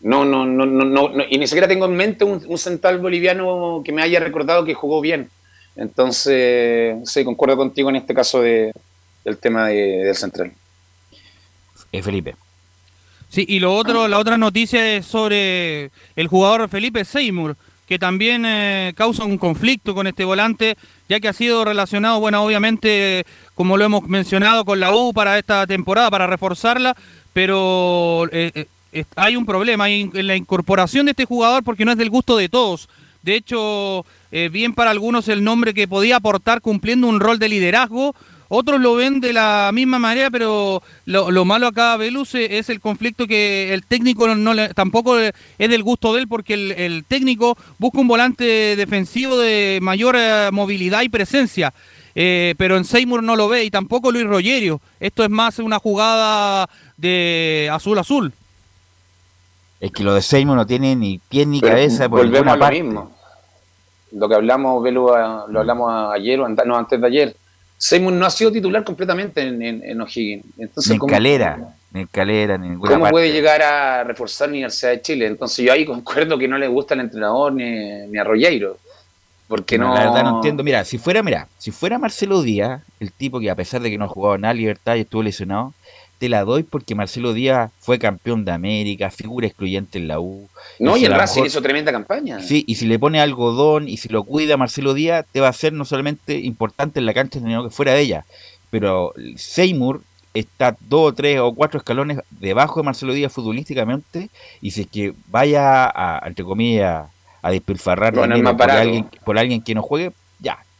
No, 0.00 0.24
no, 0.24 0.46
no, 0.46 0.64
no, 0.64 0.84
no, 0.84 1.10
y 1.28 1.38
ni 1.38 1.46
siquiera 1.46 1.66
tengo 1.66 1.86
en 1.86 1.96
mente 1.96 2.24
un, 2.24 2.44
un 2.46 2.58
central 2.58 2.98
boliviano 3.00 3.82
que 3.84 3.92
me 3.92 4.02
haya 4.02 4.20
recordado 4.20 4.64
que 4.64 4.74
jugó 4.74 5.00
bien. 5.00 5.28
Entonces, 5.74 6.96
sí, 7.08 7.24
concuerdo 7.24 7.56
contigo 7.56 7.88
en 7.90 7.96
este 7.96 8.14
caso 8.14 8.40
de, 8.42 8.72
del 9.24 9.38
tema 9.38 9.68
del 9.68 10.14
central. 10.14 10.52
Eh, 11.92 12.02
Felipe. 12.02 12.34
Sí, 13.28 13.44
y 13.48 13.60
lo 13.60 13.74
otro, 13.74 14.08
la 14.08 14.18
otra 14.18 14.38
noticia 14.38 14.96
es 14.96 15.06
sobre 15.06 15.90
el 16.16 16.28
jugador 16.28 16.68
Felipe 16.68 17.04
Seymour, 17.04 17.56
que 17.86 17.98
también 17.98 18.44
eh, 18.46 18.92
causa 18.96 19.24
un 19.24 19.38
conflicto 19.38 19.94
con 19.94 20.06
este 20.06 20.24
volante, 20.24 20.76
ya 21.08 21.20
que 21.20 21.28
ha 21.28 21.32
sido 21.32 21.64
relacionado, 21.64 22.20
bueno, 22.20 22.42
obviamente, 22.42 23.24
como 23.54 23.76
lo 23.76 23.84
hemos 23.84 24.02
mencionado, 24.08 24.64
con 24.64 24.80
la 24.80 24.94
U 24.94 25.12
para 25.12 25.38
esta 25.38 25.66
temporada, 25.66 26.10
para 26.10 26.26
reforzarla, 26.26 26.96
pero 27.32 28.26
eh, 28.32 28.66
hay 29.16 29.36
un 29.36 29.46
problema 29.46 29.88
en 29.90 30.26
la 30.26 30.36
incorporación 30.36 31.06
de 31.06 31.12
este 31.12 31.24
jugador 31.24 31.62
porque 31.62 31.84
no 31.84 31.92
es 31.92 31.98
del 31.98 32.10
gusto 32.10 32.36
de 32.36 32.48
todos. 32.48 32.88
De 33.22 33.34
hecho, 33.34 34.06
eh, 34.30 34.48
bien 34.50 34.74
para 34.74 34.90
algunos 34.90 35.28
el 35.28 35.42
nombre 35.42 35.74
que 35.74 35.88
podía 35.88 36.16
aportar 36.16 36.60
cumpliendo 36.60 37.06
un 37.08 37.20
rol 37.20 37.38
de 37.38 37.48
liderazgo. 37.48 38.14
Otros 38.50 38.80
lo 38.80 38.94
ven 38.94 39.20
de 39.20 39.34
la 39.34 39.70
misma 39.74 39.98
manera, 39.98 40.30
pero 40.30 40.82
lo, 41.04 41.44
malo 41.44 41.66
acá, 41.66 41.98
Velus, 41.98 42.34
eh, 42.34 42.56
es 42.56 42.70
el 42.70 42.80
conflicto 42.80 43.26
que 43.26 43.74
el 43.74 43.84
técnico 43.84 44.26
tampoco 44.74 45.18
es 45.18 45.34
del 45.58 45.82
gusto 45.82 46.14
de 46.14 46.22
él, 46.22 46.28
porque 46.28 46.54
el, 46.54 47.04
técnico 47.06 47.58
busca 47.76 48.00
un 48.00 48.08
volante 48.08 48.74
defensivo 48.76 49.36
de 49.36 49.78
mayor 49.82 50.16
eh, 50.18 50.48
movilidad 50.50 51.02
y 51.02 51.10
presencia. 51.10 51.74
pero 52.14 52.78
en 52.78 52.86
Seymour 52.86 53.22
no 53.22 53.36
lo 53.36 53.48
ve 53.48 53.64
y 53.64 53.70
tampoco 53.70 54.10
Luis 54.10 54.24
Rogerio. 54.24 54.80
Esto 54.98 55.22
es 55.22 55.28
más 55.28 55.58
una 55.58 55.78
jugada 55.78 56.70
de 56.96 57.68
azul-azul. 57.70 58.32
Es 59.80 59.92
que 59.92 60.02
lo 60.02 60.14
de 60.14 60.22
Seymour 60.22 60.56
no 60.56 60.66
tiene 60.66 60.96
ni 60.96 61.18
pie 61.18 61.46
ni 61.46 61.60
cabeza. 61.60 62.08
Por 62.08 62.20
volvemos 62.20 62.52
a 62.52 62.56
lo 62.56 62.70
mismo. 62.70 63.12
Lo 64.12 64.28
que 64.28 64.34
hablamos, 64.34 64.82
Velo, 64.82 65.08
lo 65.48 65.60
hablamos 65.60 66.14
ayer 66.14 66.40
o 66.40 66.48
no, 66.48 66.76
antes 66.76 67.00
de 67.00 67.06
ayer. 67.06 67.36
Seymour 67.76 68.12
no 68.12 68.26
ha 68.26 68.30
sido 68.30 68.50
titular 68.50 68.82
completamente 68.82 69.40
en, 69.40 69.62
en, 69.62 70.00
O'Higgins. 70.00 70.44
Entonces, 70.58 70.92
ni 70.92 71.06
Calera, 71.06 71.76
ni 71.92 72.06
Calera, 72.06 72.58
ni 72.58 72.70
ninguna 72.70 72.92
¿Cómo 72.92 73.08
puede 73.08 73.30
llegar 73.30 73.62
a 73.62 74.02
reforzar 74.02 74.48
la 74.48 74.54
Universidad 74.54 74.90
de 74.90 75.02
Chile? 75.02 75.26
Entonces 75.26 75.64
yo 75.64 75.72
ahí 75.72 75.84
concuerdo 75.86 76.36
que 76.36 76.48
no 76.48 76.58
le 76.58 76.66
gusta 76.66 76.94
el 76.94 77.00
entrenador 77.00 77.52
ni, 77.52 78.08
ni 78.08 78.18
a 78.18 78.24
Rogueiro. 78.24 78.78
Porque 79.46 79.78
no, 79.78 79.94
La 79.94 80.00
verdad 80.00 80.24
no 80.24 80.36
entiendo. 80.36 80.62
Mira, 80.64 80.84
si 80.84 80.98
fuera, 80.98 81.22
mira, 81.22 81.48
si 81.56 81.70
fuera 81.70 81.98
Marcelo 81.98 82.42
Díaz, 82.42 82.82
el 83.00 83.12
tipo 83.12 83.40
que 83.40 83.48
a 83.48 83.54
pesar 83.54 83.80
de 83.80 83.90
que 83.90 83.96
no 83.96 84.04
ha 84.04 84.08
jugado 84.08 84.36
nada 84.36 84.52
Libertad 84.52 84.96
y 84.96 85.00
estuvo 85.00 85.22
lesionado, 85.22 85.72
te 86.18 86.28
la 86.28 86.44
doy 86.44 86.64
porque 86.64 86.94
Marcelo 86.94 87.32
Díaz 87.32 87.70
fue 87.80 87.98
campeón 87.98 88.44
de 88.44 88.52
América, 88.52 89.10
figura 89.10 89.46
excluyente 89.46 89.98
en 89.98 90.08
la 90.08 90.20
U. 90.20 90.48
No, 90.78 90.96
y, 90.96 91.04
el 91.04 91.14
Racing 91.14 91.44
hizo 91.44 91.62
tremenda 91.62 91.92
campaña. 91.92 92.40
Sí, 92.40 92.64
y 92.66 92.74
si 92.74 92.86
le 92.86 92.98
pone 92.98 93.20
algodón 93.20 93.88
y 93.88 93.96
si 93.96 94.08
lo 94.08 94.24
cuida 94.24 94.56
Marcelo 94.56 94.94
Díaz, 94.94 95.24
te 95.30 95.40
va 95.40 95.48
a 95.48 95.52
ser 95.52 95.72
no 95.72 95.84
solamente 95.84 96.38
importante 96.38 96.98
en 96.98 97.06
la 97.06 97.14
cancha, 97.14 97.38
sino 97.38 97.64
que 97.64 97.70
fuera 97.70 97.94
de 97.94 98.00
ella. 98.00 98.24
Pero 98.70 99.14
Seymour 99.36 100.02
está 100.34 100.76
dos 100.80 101.12
o 101.12 101.14
tres 101.14 101.40
o 101.40 101.54
cuatro 101.54 101.78
escalones 101.78 102.18
debajo 102.30 102.80
de 102.80 102.84
Marcelo 102.84 103.12
Díaz 103.12 103.32
futbolísticamente 103.32 104.28
y 104.60 104.72
si 104.72 104.82
es 104.82 104.86
que 104.88 105.14
vaya 105.28 105.86
a, 105.86 106.26
entre 106.26 106.44
comillas, 106.44 107.08
a 107.42 107.50
despilfarrar 107.50 108.14
por, 108.14 108.30
alguien, 108.70 109.08
por 109.24 109.38
alguien 109.38 109.62
que 109.62 109.74
no 109.74 109.82
juegue, 109.82 110.12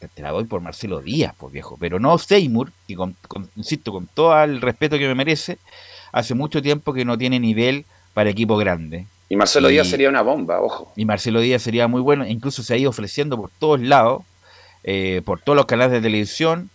te 0.06 0.22
la 0.22 0.30
doy 0.30 0.44
por 0.44 0.60
Marcelo 0.60 1.00
Díaz, 1.00 1.34
por 1.34 1.50
viejo, 1.50 1.76
pero 1.80 1.98
no 1.98 2.16
Seymour, 2.18 2.70
que 2.86 2.94
con, 2.94 3.16
insisto, 3.56 3.90
con 3.90 4.06
todo 4.06 4.40
el 4.44 4.60
respeto 4.60 4.98
que 4.98 5.08
me 5.08 5.14
merece, 5.16 5.58
hace 6.12 6.34
mucho 6.34 6.62
tiempo 6.62 6.92
que 6.92 7.04
no 7.04 7.18
tiene 7.18 7.40
nivel 7.40 7.84
para 8.14 8.30
equipo 8.30 8.56
grande. 8.56 9.06
Y 9.28 9.36
Marcelo 9.36 9.68
Díaz 9.68 9.88
sería 9.88 10.08
una 10.08 10.22
bomba, 10.22 10.60
ojo. 10.60 10.92
Y 10.96 11.04
Marcelo 11.04 11.40
Díaz 11.40 11.62
sería 11.62 11.88
muy 11.88 12.00
bueno, 12.00 12.26
incluso 12.26 12.62
se 12.62 12.74
ha 12.74 12.76
ido 12.76 12.90
ofreciendo 12.90 13.36
por 13.36 13.50
todos 13.58 13.80
lados, 13.80 14.22
eh, 14.84 15.22
por 15.24 15.40
todos 15.40 15.56
los 15.56 15.66
canales 15.66 15.92
de 15.92 16.00
televisión. 16.00 16.70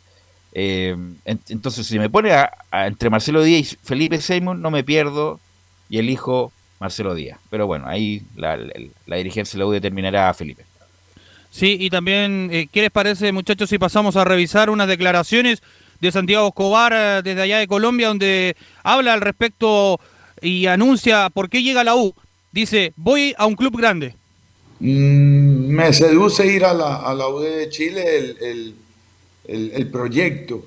Eh, 0.51 0.95
entonces, 1.25 1.87
si 1.87 1.97
me 1.97 2.09
pone 2.09 2.31
entre 2.71 3.09
Marcelo 3.09 3.41
Díaz 3.41 3.73
y 3.73 3.75
Felipe 3.77 4.19
Seymour, 4.19 4.57
no 4.57 4.69
me 4.69 4.83
pierdo 4.83 5.39
y 5.89 5.97
elijo 5.97 6.51
Marcelo 6.79 7.15
Díaz. 7.15 7.39
Pero 7.49 7.65
bueno, 7.65 7.87
ahí 7.87 8.21
la, 8.35 8.59
la 9.07 9.15
dirigencia 9.15 9.57
de 9.57 9.59
la 9.59 9.67
U 9.67 9.71
determinará 9.71 10.29
a 10.29 10.33
Felipe. 10.33 10.65
Sí, 11.53 11.77
y 11.79 11.91
también, 11.91 12.49
eh, 12.51 12.67
¿qué 12.71 12.81
les 12.81 12.89
parece, 12.89 13.31
muchachos, 13.31 13.69
si 13.69 13.77
pasamos 13.77 14.15
a 14.15 14.25
revisar 14.25 14.71
unas 14.71 14.87
declaraciones 14.87 15.61
de 16.01 16.11
Santiago 16.11 16.47
Escobar 16.47 16.93
eh, 16.95 17.21
desde 17.23 17.43
allá 17.43 17.59
de 17.59 17.67
Colombia, 17.67 18.07
donde 18.07 18.55
habla 18.81 19.13
al 19.13 19.21
respecto 19.21 19.99
y 20.41 20.65
anuncia 20.65 21.29
por 21.29 21.51
qué 21.51 21.61
llega 21.61 21.81
a 21.81 21.83
la 21.83 21.95
U? 21.95 22.15
Dice, 22.51 22.91
voy 22.95 23.35
a 23.37 23.45
un 23.45 23.55
club 23.55 23.77
grande. 23.77 24.15
Mm, 24.79 25.67
me 25.67 25.93
seduce 25.93 26.43
ir 26.47 26.65
a 26.65 26.73
la, 26.73 26.95
a 26.95 27.29
U 27.29 27.41
de 27.41 27.69
Chile 27.69 28.35
el, 28.41 28.73
el, 29.45 29.87
proyecto. 29.89 30.65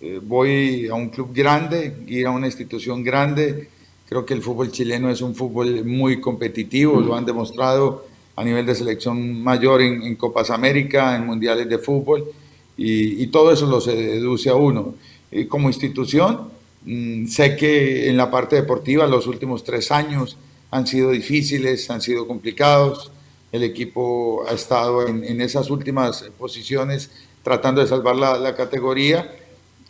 Eh, 0.00 0.20
voy 0.22 0.88
a 0.88 0.94
un 0.94 1.10
club 1.10 1.34
grande, 1.34 1.98
ir 2.06 2.26
a 2.26 2.30
una 2.30 2.46
institución 2.46 3.04
grande. 3.04 3.68
Creo 4.08 4.24
que 4.24 4.32
el 4.32 4.40
fútbol 4.40 4.72
chileno 4.72 5.10
es 5.10 5.20
un 5.20 5.34
fútbol 5.34 5.84
muy 5.84 6.18
competitivo, 6.18 6.98
lo 7.02 7.14
han 7.14 7.26
demostrado 7.26 8.13
a 8.36 8.44
nivel 8.44 8.66
de 8.66 8.74
selección 8.74 9.42
mayor 9.42 9.82
en, 9.82 10.14
Copas 10.16 10.50
América, 10.50 11.16
en 11.16 11.26
mundiales 11.26 11.68
de 11.68 11.78
fútbol, 11.78 12.30
y, 12.76 13.26
todo 13.28 13.52
eso 13.52 13.66
lo 13.66 13.80
seduce 13.80 14.50
a 14.50 14.54
uno. 14.54 14.94
Y 15.30 15.46
como 15.46 15.68
institución, 15.68 16.48
mm, 16.84 17.26
sé 17.26 17.56
que 17.56 18.08
en 18.08 18.16
la 18.16 18.30
parte 18.30 18.56
deportiva 18.56 19.06
los 19.06 19.26
últimos 19.26 19.62
tres 19.62 19.90
años 19.92 20.36
han 20.70 20.86
sido 20.88 21.12
difíciles, 21.12 21.88
han 21.90 22.00
sido 22.00 22.26
complicados. 22.26 23.12
El 23.52 23.62
equipo 23.62 24.44
ha 24.48 24.54
estado 24.54 25.06
en, 25.06 25.40
esas 25.40 25.70
últimas 25.70 26.22
posiciones 26.36 27.10
tratando 27.44 27.80
de 27.80 27.86
salvar 27.86 28.16
la, 28.16 28.56
categoría 28.56 29.32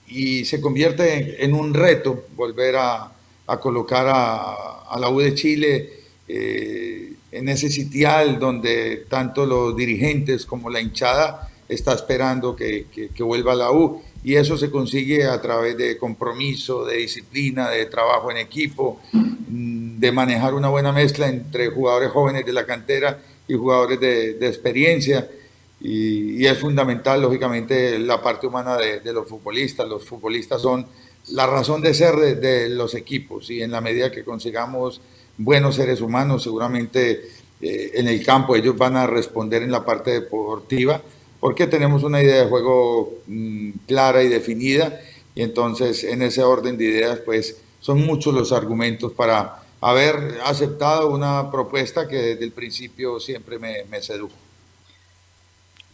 y 0.07 0.45
se 0.45 0.61
convierte 0.61 1.43
en, 1.43 1.55
un 1.55 1.73
reto 1.73 2.25
volver 2.37 2.77
a, 2.77 3.11
colocar 3.63 4.07
a, 4.11 4.99
la 5.01 5.09
U 5.09 5.21
de 5.21 5.35
Chile. 5.35 5.93
Eh, 6.29 6.94
en 7.35 7.49
ese 7.49 7.69
sitial 7.69 8.39
donde 8.39 9.05
tanto 9.09 9.45
los 9.45 9.77
dirigentes 9.77 10.47
como 10.47 10.71
la 10.71 10.81
hinchada 10.81 11.51
está 11.69 11.93
esperando 11.93 12.55
que, 12.55 12.87
que, 13.15 13.23
vuelva 13.23 13.55
la 13.55 13.73
U. 13.73 14.01
Y 14.23 14.37
eso 14.37 14.57
se 14.57 14.71
consigue 14.71 15.27
a 15.27 15.41
través 15.41 15.77
de 15.77 15.99
compromiso, 15.99 16.85
de 16.85 16.99
disciplina, 16.99 17.71
de 17.71 17.87
trabajo 17.87 18.31
en 18.31 18.39
equipo, 18.39 19.01
mm, 19.13 19.99
de 19.99 20.13
manejar 20.13 20.55
una 20.55 20.69
buena 20.69 20.93
mezcla 20.93 21.29
entre 21.29 21.69
jugadores 21.69 22.11
jóvenes 22.11 22.47
de 22.47 22.53
la 22.53 22.65
cantera 22.65 23.19
y 23.49 23.55
jugadores 23.55 23.99
de, 24.01 24.35
de 24.35 24.47
experiencia. 24.47 25.29
Y, 25.81 26.47
es 26.47 26.59
fundamental, 26.59 27.21
lógicamente, 27.21 27.99
la 27.99 28.23
parte 28.23 28.47
humana 28.47 28.77
de, 28.77 29.01
de, 29.01 29.13
los 29.13 29.29
futbolistas. 29.29 29.89
Los 29.89 30.05
futbolistas 30.05 30.63
son 30.63 30.87
la 31.33 31.47
razón 31.47 31.83
de 31.83 31.95
ser 31.95 32.15
de, 32.17 32.35
de 32.37 32.69
los 32.69 32.95
equipos 32.95 33.51
y 33.51 33.63
en 33.63 33.73
la 33.73 33.81
medida 33.81 34.13
que 34.13 34.25
consigamos 34.25 35.01
buenos 35.39 35.77
seres 35.77 36.01
humanos, 36.01 36.43
seguramente 36.43 37.29
eh, 37.61 37.93
en 37.95 38.09
el 38.09 38.25
campo 38.25 38.57
ellos 38.57 38.77
van 38.77 38.97
a 38.97 39.07
responder 39.07 39.63
en 39.63 39.71
la 39.71 39.85
parte 39.85 40.11
deportiva, 40.13 41.01
porque 41.41 41.67
tenemos 41.67 42.03
una 42.03 42.23
idea 42.23 42.43
de 42.43 42.49
juego 42.49 43.15
mm, 43.27 43.71
clara 43.87 44.23
y 44.23 44.29
definida, 44.29 45.01
y 45.35 45.43
entonces 45.43 46.05
en 46.05 46.23
ese 46.23 46.43
orden 46.43 46.77
de 46.77 46.85
ideas, 46.85 47.19
pues 47.21 47.59
son 47.81 48.05
muchos 48.07 48.33
los 48.33 48.53
argumentos 48.53 49.13
para 49.13 49.63
haber 49.81 50.39
aceptado 50.45 51.11
una 51.11 51.51
propuesta 51.51 52.09
que 52.09 52.17
desde 52.17 52.45
el 52.45 52.53
principio 52.53 53.21
siempre 53.21 53.59
me, 53.59 53.85
me 53.91 54.01
sedujo. 54.01 54.35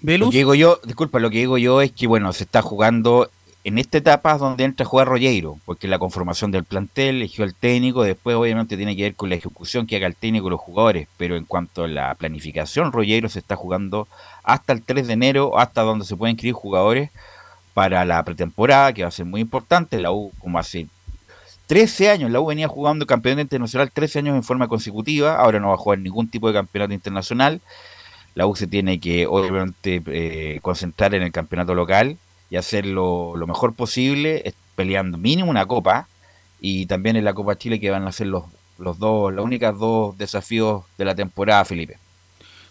Lo 0.03 0.30
que 0.30 0.38
digo 0.38 0.55
yo, 0.55 0.80
disculpa, 0.84 1.18
lo 1.18 1.28
que 1.30 1.38
digo 1.38 1.59
yo 1.59 1.82
es 1.82 1.93
que 1.93 2.07
bueno, 2.07 2.32
se 2.32 2.45
está 2.45 2.62
jugando 2.62 3.30
en 3.63 3.79
esta 3.79 3.99
etapa 3.99 4.33
es 4.33 4.39
donde 4.41 4.65
entra 4.65 4.87
a 4.87 4.89
jugar 4.89 5.09
Rollero, 5.09 5.59
porque 5.67 5.87
la 5.87 5.99
conformación 5.99 6.51
del 6.51 6.65
plantel, 6.65 7.17
eligió 7.17 7.45
el 7.45 7.55
técnico, 7.55 8.03
después 8.03 8.35
obviamente 8.37 8.77
tiene 8.77 8.97
que 8.97 9.03
ver 9.03 9.15
con 9.15 9.29
la 9.29 9.35
ejecución 9.35 9.87
que 9.87 9.97
haga 9.97 10.07
el 10.07 10.17
técnico 10.17 10.47
y 10.47 10.51
los 10.51 10.61
jugadores, 10.61 11.09
pero 11.19 11.37
en 11.37 11.45
cuanto 11.45 11.85
a 11.85 11.89
la 11.89 12.15
planificación, 12.15 12.91
Rollero 12.91 13.29
se 13.29 13.39
está 13.39 13.57
jugando 13.57 14.09
hasta 14.45 14.73
el 14.73 14.83
3 14.83 15.07
de 15.07 15.13
enero, 15.13 15.59
hasta 15.59 15.83
donde 15.83 16.07
se 16.07 16.17
pueden 16.17 16.35
inscribir 16.35 16.55
jugadores 16.55 17.11
para 17.75 18.05
la 18.07 18.23
pretemporada, 18.25 18.95
que 18.95 19.03
va 19.03 19.09
a 19.09 19.13
ser 19.13 19.27
muy 19.27 19.43
importante, 19.43 20.01
la 20.01 20.11
U 20.11 20.33
como 20.39 20.59
hace 20.59 20.87
13 21.67 22.11
años, 22.11 22.31
la 22.31 22.41
U 22.41 22.47
venía 22.47 22.67
jugando 22.67 23.07
campeonato 23.07 23.43
internacional 23.43 23.91
13 23.93 24.21
años 24.21 24.37
en 24.37 24.43
forma 24.43 24.69
consecutiva, 24.69 25.37
ahora 25.37 25.61
no 25.61 25.69
va 25.69 25.75
a 25.75 25.79
jugar 25.79 25.99
ningún 25.99 26.29
tipo 26.31 26.49
de 26.49 26.55
campeonato 26.55 26.95
internacional, 26.95 27.61
la 28.35 28.47
U 28.47 28.57
se 28.57 28.67
tiene 28.67 28.99
que 28.99 29.27
obviamente 29.27 30.03
eh, 30.07 30.61
concentrar 30.63 31.15
en 31.15 31.23
el 31.23 31.31
campeonato 31.31 31.75
local, 31.75 32.17
y 32.51 32.57
hacerlo 32.57 33.34
lo 33.36 33.46
mejor 33.46 33.74
posible, 33.74 34.53
peleando 34.74 35.16
mínimo 35.18 35.51
una 35.51 35.66
copa 35.66 36.09
y 36.61 36.86
también 36.86 37.16
en 37.16 37.24
la 37.24 37.34
Copa 37.34 37.57
Chile 37.57 37.80
que 37.80 37.90
van 37.90 38.07
a 38.07 38.12
ser 38.12 38.26
los, 38.26 38.44
los 38.78 38.98
dos, 38.98 39.32
los 39.32 39.44
únicos 39.44 39.78
dos 39.78 40.18
desafíos 40.18 40.84
de 40.98 41.05
la 41.05 41.14
temporada, 41.14 41.64
Felipe. 41.64 41.96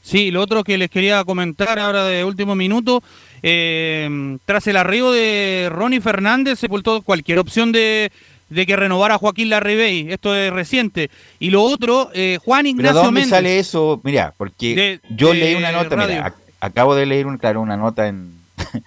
Sí, 0.02 0.32
lo 0.32 0.42
otro 0.42 0.64
que 0.64 0.78
les 0.78 0.90
quería 0.90 1.24
comentar 1.24 1.78
ahora 1.78 2.06
de 2.06 2.24
último 2.24 2.56
minuto, 2.56 3.04
eh, 3.44 4.38
tras 4.46 4.68
el 4.68 4.78
arribo 4.78 5.12
de 5.12 5.70
Ronnie 5.72 6.02
Fernández, 6.02 6.60
sepultó 6.60 7.02
cualquier 7.02 7.40
opción 7.40 7.72
de, 7.72 8.12
de 8.50 8.66
que 8.66 8.76
renovara 8.76 9.16
a 9.16 9.18
Joaquín 9.18 9.50
Larribey, 9.50 10.12
esto 10.12 10.36
es 10.36 10.52
reciente. 10.52 11.10
Y 11.40 11.50
lo 11.50 11.64
otro, 11.64 12.10
eh, 12.14 12.40
Juan 12.44 12.66
Ignacio 12.66 12.94
¿Pero 12.94 13.06
dónde 13.06 13.26
sale 13.26 13.60
eso? 13.60 14.00
Mira, 14.04 14.34
porque 14.38 15.00
yo 15.10 15.34
leí 15.34 15.56
una 15.56 15.72
nota, 15.72 15.96
mira, 15.96 16.34
acabo 16.60 16.96
de 16.96 17.06
leer 17.06 17.28
un, 17.28 17.38
claro, 17.38 17.62
una 17.62 17.78
nota 17.78 18.08
en, 18.08 18.34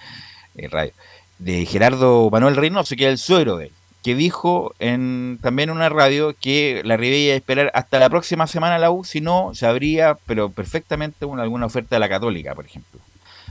radio, 0.71 0.93
de 1.39 1.67
Gerardo 1.67 2.29
Manuel 2.31 2.57
Reynoso, 2.57 2.97
que 2.97 3.05
es 3.05 3.11
el 3.11 3.19
suero 3.19 3.57
de 3.57 3.67
él, 3.67 3.73
que 4.03 4.15
dijo 4.15 4.75
en, 4.79 5.39
también 5.43 5.71
en 5.71 5.77
una 5.77 5.89
radio 5.89 6.35
que 6.41 6.83
la 6.85 6.97
Ribey 6.97 7.31
a 7.31 7.37
esperar 7.37 7.71
hasta 7.75 7.99
la 7.99 8.11
próxima 8.11 8.47
semana 8.47 8.79
la 8.79 8.91
U, 8.91 9.05
si 9.05 9.21
no, 9.21 9.53
se 9.55 9.67
habría, 9.67 10.17
pero 10.27 10.51
perfectamente, 10.51 11.25
una, 11.25 11.43
alguna 11.43 11.67
oferta 11.67 11.97
de 11.97 12.01
la 12.01 12.09
Católica, 12.09 12.55
por 12.55 12.67
ejemplo. 12.67 13.01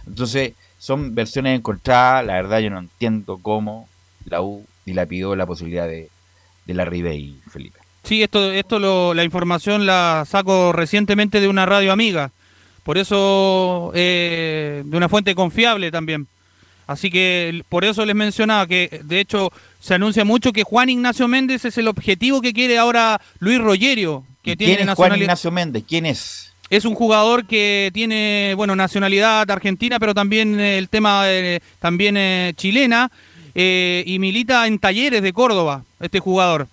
Entonces, 0.08 0.54
son 0.78 1.14
versiones 1.16 1.58
encontradas, 1.58 2.26
la 2.26 2.34
verdad 2.34 2.60
yo 2.60 2.70
no 2.70 2.80
entiendo 2.80 3.40
cómo 3.42 3.88
la 4.26 4.42
U 4.42 4.66
dilapidó 4.86 5.36
la 5.36 5.46
posibilidad 5.46 5.88
de, 5.88 6.10
de 6.66 6.74
la 6.74 6.86
Ribey, 6.86 7.36
Felipe. 7.50 7.80
Sí, 8.04 8.24
esto, 8.24 8.52
esto 8.52 8.80
lo, 8.80 9.14
la 9.14 9.24
información 9.24 9.86
la 9.86 10.26
saco 10.28 10.72
recientemente 10.72 11.40
de 11.40 11.48
una 11.48 11.66
radio 11.66 11.92
amiga, 11.92 12.32
por 12.84 12.98
eso 12.98 13.92
eh, 13.94 14.82
de 14.84 14.98
una 14.98 15.08
fuente 15.10 15.36
confiable 15.36 15.92
también. 15.92 16.28
Así 16.92 17.10
que 17.10 17.64
por 17.70 17.86
eso 17.86 18.06
les 18.06 18.16
mencionaba 18.16 18.68
que 18.68 19.02
de 19.04 19.20
hecho 19.20 19.52
se 19.80 19.94
anuncia 19.94 20.26
mucho 20.26 20.54
que 20.54 20.64
Juan 20.64 20.90
Ignacio 20.90 21.28
Méndez 21.28 21.66
es 21.66 21.78
el 21.78 21.88
objetivo 21.88 22.42
que 22.42 22.54
quiere 22.54 22.78
ahora 22.78 23.22
Luis 23.40 23.60
Rogerio, 23.60 24.26
que 24.44 24.56
tiene 24.56 24.78
¿Quién 24.78 24.90
es 24.90 24.96
Juan 24.96 25.16
Ignacio 25.16 25.52
Méndez? 25.52 25.84
¿Quién 25.88 26.06
es? 26.06 26.52
Es 26.70 26.86
un 26.86 26.96
jugador 26.96 27.48
que 27.48 27.92
tiene, 27.94 28.54
bueno, 28.56 28.76
nacionalidad 28.78 29.50
argentina, 29.52 30.00
pero 30.00 30.14
también 30.14 30.58
el 30.60 30.88
tema 30.88 31.24
eh, 31.26 31.60
también 31.80 32.16
eh, 32.16 32.54
chilena 32.56 33.12
eh, 33.54 34.04
y 34.06 34.20
milita 34.20 34.68
en 34.68 34.80
Talleres 34.80 35.22
de 35.22 35.34
Córdoba, 35.34 35.84
este 36.00 36.20
jugador. 36.20 36.70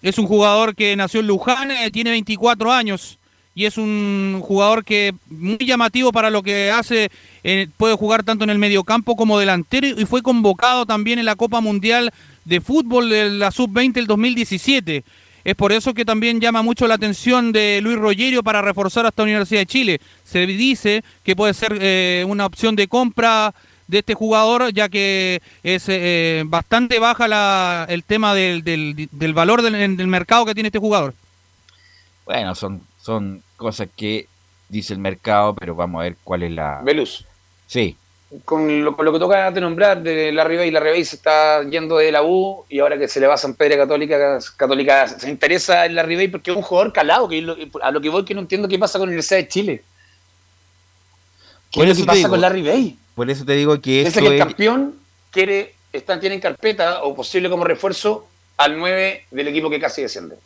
Es 0.00 0.18
un 0.18 0.26
jugador 0.26 0.76
que 0.76 0.94
nació 0.94 1.20
en 1.20 1.26
Luján, 1.26 1.70
tiene 1.92 2.10
24 2.10 2.72
años 2.72 3.18
y 3.54 3.66
es 3.66 3.78
un 3.78 4.40
jugador 4.42 4.84
que 4.84 5.14
muy 5.28 5.58
llamativo 5.58 6.12
para 6.12 6.30
lo 6.30 6.42
que 6.42 6.70
hace, 6.70 7.10
eh, 7.44 7.68
puede 7.76 7.94
jugar 7.94 8.24
tanto 8.24 8.44
en 8.44 8.50
el 8.50 8.58
mediocampo 8.58 9.16
como 9.16 9.38
delantero 9.38 9.86
y 9.86 10.04
fue 10.06 10.22
convocado 10.22 10.86
también 10.86 11.18
en 11.18 11.24
la 11.24 11.36
Copa 11.36 11.60
Mundial 11.60 12.12
de 12.44 12.60
Fútbol 12.60 13.08
de 13.08 13.30
la 13.30 13.50
Sub-20 13.50 13.92
del 13.92 14.06
2017. 14.06 15.04
Es 15.44 15.54
por 15.54 15.72
eso 15.72 15.92
que 15.92 16.06
también 16.06 16.40
llama 16.40 16.62
mucho 16.62 16.88
la 16.88 16.94
atención 16.94 17.52
de 17.52 17.80
Luis 17.82 17.98
Rogerio 17.98 18.42
para 18.42 18.62
reforzar 18.62 19.04
hasta 19.06 19.22
Universidad 19.22 19.60
de 19.60 19.66
Chile. 19.66 20.00
Se 20.24 20.46
dice 20.46 21.04
que 21.22 21.36
puede 21.36 21.52
ser 21.52 21.78
eh, 21.80 22.24
una 22.26 22.46
opción 22.46 22.74
de 22.74 22.88
compra 22.88 23.54
de 23.86 23.98
este 23.98 24.14
jugador, 24.14 24.72
ya 24.72 24.88
que 24.88 25.42
es 25.62 25.84
eh, 25.88 26.42
bastante 26.46 26.98
baja 26.98 27.28
la, 27.28 27.86
el 27.90 28.02
tema 28.04 28.34
del, 28.34 28.64
del, 28.64 29.34
valor 29.34 29.60
del, 29.60 29.96
del, 29.98 30.06
mercado 30.06 30.46
que 30.46 30.54
tiene 30.54 30.68
este 30.68 30.78
jugador. 30.78 31.14
Bueno, 32.24 32.54
son, 32.54 32.80
son 33.02 33.43
cosas 33.56 33.88
que 33.96 34.26
dice 34.68 34.92
el 34.92 34.98
mercado, 34.98 35.54
pero 35.54 35.74
vamos 35.74 36.00
a 36.00 36.04
ver 36.04 36.16
cuál 36.24 36.42
es 36.42 36.52
la... 36.52 36.80
Velus. 36.82 37.24
Sí. 37.66 37.96
Con 38.44 38.84
lo, 38.84 38.96
con 38.96 39.04
lo 39.04 39.12
que 39.12 39.18
toca 39.18 39.50
de 39.50 39.60
nombrar 39.60 40.02
de 40.02 40.32
la 40.32 40.42
Ribey, 40.42 40.70
la 40.70 40.80
Ribey 40.80 41.04
se 41.04 41.16
está 41.16 41.62
yendo 41.62 41.98
de 41.98 42.10
la 42.10 42.22
U 42.24 42.64
y 42.68 42.80
ahora 42.80 42.98
que 42.98 43.06
se 43.06 43.20
le 43.20 43.28
va 43.28 43.34
a 43.34 43.38
San 43.38 43.54
Pedro 43.54 43.76
Católica, 43.76 44.38
Católica 44.56 45.06
se 45.06 45.30
interesa 45.30 45.86
en 45.86 45.94
la 45.94 46.02
Ribey 46.02 46.28
porque 46.28 46.50
es 46.50 46.56
un 46.56 46.62
jugador 46.62 46.92
calado, 46.92 47.28
que 47.28 47.38
a 47.80 47.90
lo 47.92 48.00
que 48.00 48.08
voy 48.08 48.24
que 48.24 48.34
no 48.34 48.40
entiendo 48.40 48.66
qué 48.66 48.78
pasa 48.78 48.98
con 48.98 49.06
la 49.06 49.10
Universidad 49.10 49.38
de 49.38 49.48
Chile. 49.48 49.84
¿Qué 51.70 51.82
es 51.82 51.88
lo 51.88 51.94
que 51.94 52.04
pasa 52.04 52.28
con 52.28 52.40
la 52.40 52.48
Ribey? 52.48 52.96
Por 53.14 53.30
eso 53.30 53.44
te 53.44 53.52
digo 53.52 53.80
que 53.80 54.02
es 54.02 54.14
que 54.14 54.26
el 54.26 54.38
campeón 54.38 54.96
quiere, 55.30 55.74
está, 55.92 56.18
tiene 56.18 56.36
en 56.36 56.40
carpeta 56.40 57.04
o 57.04 57.14
posible 57.14 57.48
como 57.48 57.64
refuerzo 57.64 58.26
al 58.56 58.78
9 58.78 59.26
del 59.30 59.48
equipo 59.48 59.70
que 59.70 59.80
casi 59.80 60.02
desciende. 60.02 60.36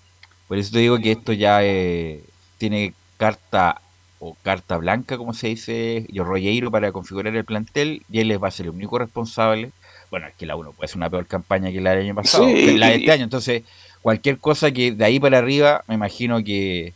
Por 0.47 0.59
eso 0.59 0.73
te 0.73 0.79
digo 0.79 0.99
que 0.99 1.13
esto 1.13 1.33
ya 1.33 1.63
eh, 1.63 2.23
tiene 2.59 2.93
carta 3.17 3.81
o 4.21 4.37
carta 4.43 4.77
blanca, 4.77 5.17
como 5.17 5.33
se 5.33 5.49
dice, 5.49 6.07
yo 6.11 6.25
Rogueiro 6.25 6.71
para 6.71 6.93
configurar 6.93 7.35
el 7.35 7.45
plantel 7.45 8.03
y 8.11 8.21
él 8.21 8.43
va 8.43 8.49
a 8.49 8.53
ser 8.53 8.67
el 8.67 8.71
único 8.71 8.99
responsable. 8.99 9.71
Bueno, 10.11 10.27
es 10.27 10.35
que 10.35 10.47
la 10.47 10.57
uno 10.57 10.73
puede 10.73 10.89
ser 10.89 10.97
una 10.97 11.11
peor 11.11 11.27
campaña 11.27 11.71
que 11.71 11.81
la 11.81 11.91
del 11.91 12.05
año 12.05 12.15
pasado, 12.15 12.47
la 12.47 12.89
de 12.89 12.97
este 12.97 13.13
año. 13.13 13.25
Entonces, 13.25 13.63
cualquier 14.03 14.39
cosa 14.39 14.71
que 14.73 14.93
de 14.93 15.05
ahí 15.05 15.21
para 15.21 15.39
arriba, 15.39 15.85
me 15.87 15.95
imagino 15.95 16.43
que 16.43 16.95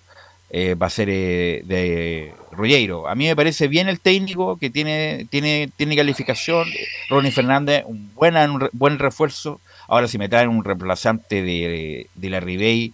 eh, 0.50 0.74
va 0.74 0.86
a 0.86 0.90
ser 0.90 1.08
eh, 1.10 1.62
de 1.64 2.34
Ruggiero. 2.50 3.08
A 3.08 3.14
mí 3.14 3.26
me 3.26 3.36
parece 3.36 3.68
bien 3.68 3.88
el 3.88 4.00
técnico 4.00 4.58
que 4.58 4.70
tiene 4.70 5.26
tiene 5.30 5.70
tiene 5.76 5.96
calificación. 5.96 6.68
Ronnie 7.08 7.30
Fernández, 7.30 7.84
un, 7.86 8.12
buena, 8.14 8.50
un 8.50 8.68
buen 8.72 8.98
refuerzo. 8.98 9.60
Ahora 9.88 10.08
si 10.08 10.18
me 10.18 10.28
traen 10.28 10.48
un 10.48 10.64
reemplazante 10.64 11.42
de, 11.42 12.08
de 12.14 12.30
la 12.30 12.40
Ribey 12.40 12.92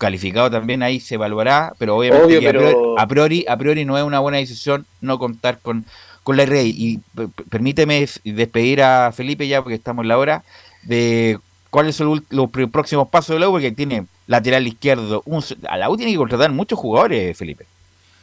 calificado 0.00 0.50
también 0.50 0.82
ahí 0.82 0.98
se 0.98 1.16
evaluará, 1.16 1.74
pero 1.78 1.96
obviamente 1.96 2.38
A, 2.96 3.06
priori, 3.06 3.44
a, 3.46 3.56
priori, 3.56 3.84
no 3.84 3.98
es 3.98 4.02
una 4.02 4.18
buena 4.18 4.38
decisión 4.38 4.86
no 5.02 5.18
contar 5.18 5.58
con, 5.60 5.84
con 6.22 6.38
la 6.38 6.46
Rey. 6.46 6.74
Y 6.76 7.00
permíteme 7.50 8.08
despedir 8.24 8.82
a 8.82 9.12
Felipe 9.12 9.46
ya 9.46 9.62
porque 9.62 9.76
estamos 9.76 10.02
en 10.02 10.08
la 10.08 10.18
hora 10.18 10.42
de 10.82 11.38
cuáles 11.68 11.96
son 11.96 12.24
los 12.30 12.50
próximos 12.50 13.08
pasos 13.08 13.36
de 13.36 13.40
la 13.40 13.48
U, 13.48 13.52
porque 13.52 13.72
tiene 13.72 14.06
lateral 14.26 14.66
izquierdo, 14.66 15.22
a 15.68 15.76
la 15.76 15.90
U 15.90 15.96
tiene 15.96 16.12
que 16.12 16.18
contratar 16.18 16.50
muchos 16.50 16.78
jugadores, 16.78 17.36
Felipe. 17.36 17.66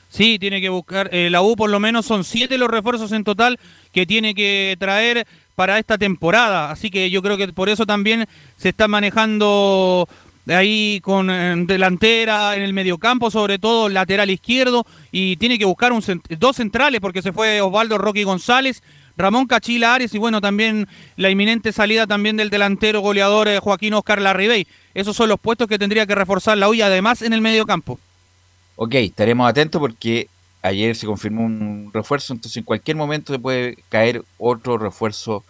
Sí, 0.09 0.39
tiene 0.39 0.59
que 0.59 0.69
buscar, 0.69 1.09
eh, 1.13 1.29
la 1.29 1.41
U 1.43 1.55
por 1.55 1.69
lo 1.69 1.79
menos 1.79 2.05
son 2.05 2.23
siete 2.23 2.57
los 2.57 2.69
refuerzos 2.71 3.11
en 3.11 3.23
total 3.23 3.59
que 3.91 4.07
tiene 4.07 4.33
que 4.33 4.75
traer 4.79 5.27
para 5.53 5.77
esta 5.79 5.97
temporada, 5.97 6.71
así 6.71 6.89
que 6.89 7.09
yo 7.09 7.21
creo 7.21 7.37
que 7.37 7.47
por 7.49 7.69
eso 7.69 7.85
también 7.85 8.27
se 8.57 8.69
está 8.69 8.87
manejando 8.87 10.07
ahí 10.49 10.99
con 11.01 11.27
delantera, 11.67 12.55
en 12.55 12.63
el 12.63 12.73
mediocampo, 12.73 13.29
sobre 13.31 13.59
todo 13.59 13.89
lateral 13.89 14.29
izquierdo, 14.29 14.85
y 15.11 15.37
tiene 15.37 15.57
que 15.59 15.65
buscar 15.65 15.91
un, 15.91 16.03
dos 16.39 16.55
centrales 16.55 17.01
porque 17.01 17.21
se 17.21 17.33
fue 17.33 17.61
Osvaldo 17.61 17.97
Rocky 17.97 18.23
González, 18.23 18.81
Ramón 19.17 19.47
Cachila 19.47 19.95
Ares 19.95 20.13
y 20.13 20.19
bueno, 20.19 20.41
también 20.41 20.87
la 21.15 21.29
inminente 21.29 21.71
salida 21.73 22.05
también 22.05 22.37
del 22.37 22.51
delantero 22.51 23.01
goleador 23.01 23.47
eh, 23.47 23.59
Joaquín 23.59 23.95
Oscar 23.95 24.21
Larribey. 24.21 24.67
Esos 24.93 25.15
son 25.15 25.29
los 25.29 25.39
puestos 25.39 25.67
que 25.67 25.79
tendría 25.79 26.05
que 26.05 26.15
reforzar 26.15 26.57
la 26.57 26.69
U 26.69 26.73
además 26.83 27.23
en 27.23 27.33
el 27.33 27.41
mediocampo. 27.41 27.99
Ok, 28.75 28.93
estaremos 28.93 29.49
atentos 29.49 29.79
porque 29.79 30.27
ayer 30.61 30.95
se 30.95 31.07
confirmó 31.07 31.43
un 31.43 31.89
refuerzo, 31.91 32.33
entonces 32.33 32.57
en 32.57 32.63
cualquier 32.63 32.95
momento 32.95 33.33
se 33.33 33.39
puede 33.39 33.77
caer 33.89 34.23
otro 34.37 34.77
refuerzo 34.77 35.43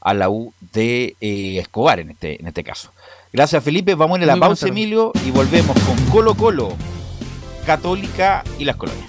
a 0.00 0.12
la 0.12 0.28
U 0.28 0.52
de 0.72 1.16
eh, 1.20 1.58
Escobar 1.58 1.98
en 2.00 2.10
este, 2.10 2.38
en 2.38 2.46
este 2.46 2.62
caso. 2.62 2.92
Gracias 3.36 3.62
Felipe, 3.62 3.94
vamos 3.94 4.18
a 4.18 4.24
la 4.24 4.36
pausa 4.38 4.66
Emilio 4.66 5.12
y 5.26 5.30
volvemos 5.30 5.78
con 5.80 5.94
Colo 6.06 6.34
Colo, 6.34 6.70
Católica 7.66 8.42
y 8.58 8.64
las 8.64 8.76
colonias. 8.76 9.04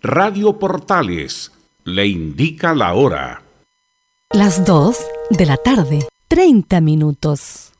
Radio 0.00 0.58
Portales 0.58 1.52
le 1.84 2.08
indica 2.08 2.74
la 2.74 2.94
hora. 2.94 3.44
Las 4.32 4.64
2 4.64 4.98
de 5.30 5.46
la 5.46 5.56
tarde, 5.56 6.00
30 6.26 6.80
minutos. 6.80 7.74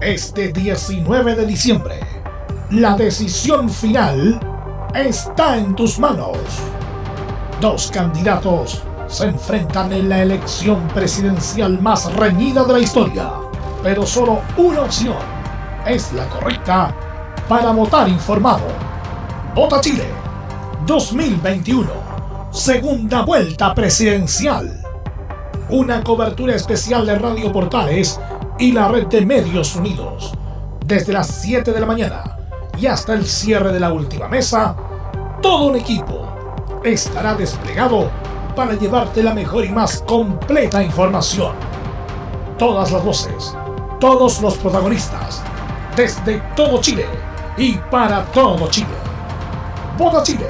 Este 0.00 0.52
19 0.52 1.36
de 1.36 1.46
diciembre, 1.46 2.00
la 2.72 2.96
decisión 2.96 3.70
final 3.70 4.40
está 4.96 5.58
en 5.58 5.76
tus 5.76 6.00
manos 6.00 6.36
Dos 7.64 7.90
candidatos 7.90 8.82
se 9.06 9.24
enfrentan 9.24 9.90
en 9.90 10.10
la 10.10 10.20
elección 10.20 10.86
presidencial 10.88 11.80
más 11.80 12.12
reñida 12.12 12.62
de 12.62 12.74
la 12.74 12.78
historia, 12.78 13.32
pero 13.82 14.04
solo 14.04 14.40
una 14.58 14.82
opción 14.82 15.16
es 15.86 16.12
la 16.12 16.28
correcta 16.28 16.94
para 17.48 17.70
votar 17.70 18.06
informado. 18.10 18.66
Vota 19.54 19.80
Chile 19.80 20.04
2021, 20.84 21.90
segunda 22.50 23.22
vuelta 23.22 23.74
presidencial. 23.74 24.82
Una 25.70 26.04
cobertura 26.04 26.54
especial 26.54 27.06
de 27.06 27.18
Radio 27.18 27.50
Portales 27.50 28.20
y 28.58 28.72
la 28.72 28.88
red 28.88 29.06
de 29.06 29.24
medios 29.24 29.74
unidos. 29.74 30.34
Desde 30.84 31.14
las 31.14 31.28
7 31.28 31.72
de 31.72 31.80
la 31.80 31.86
mañana 31.86 32.24
y 32.78 32.84
hasta 32.84 33.14
el 33.14 33.24
cierre 33.24 33.72
de 33.72 33.80
la 33.80 33.90
última 33.90 34.28
mesa, 34.28 34.76
todo 35.40 35.68
un 35.68 35.76
equipo 35.76 36.33
estará 36.84 37.34
desplegado 37.34 38.10
para 38.54 38.74
llevarte 38.74 39.22
la 39.22 39.34
mejor 39.34 39.64
y 39.64 39.70
más 39.70 40.02
completa 40.02 40.82
información. 40.82 41.54
Todas 42.58 42.92
las 42.92 43.02
voces, 43.02 43.56
todos 43.98 44.40
los 44.40 44.56
protagonistas, 44.58 45.42
desde 45.96 46.42
todo 46.54 46.80
Chile 46.80 47.06
y 47.56 47.72
para 47.90 48.24
todo 48.26 48.68
Chile. 48.68 48.86
Vota 49.98 50.22
Chile 50.22 50.48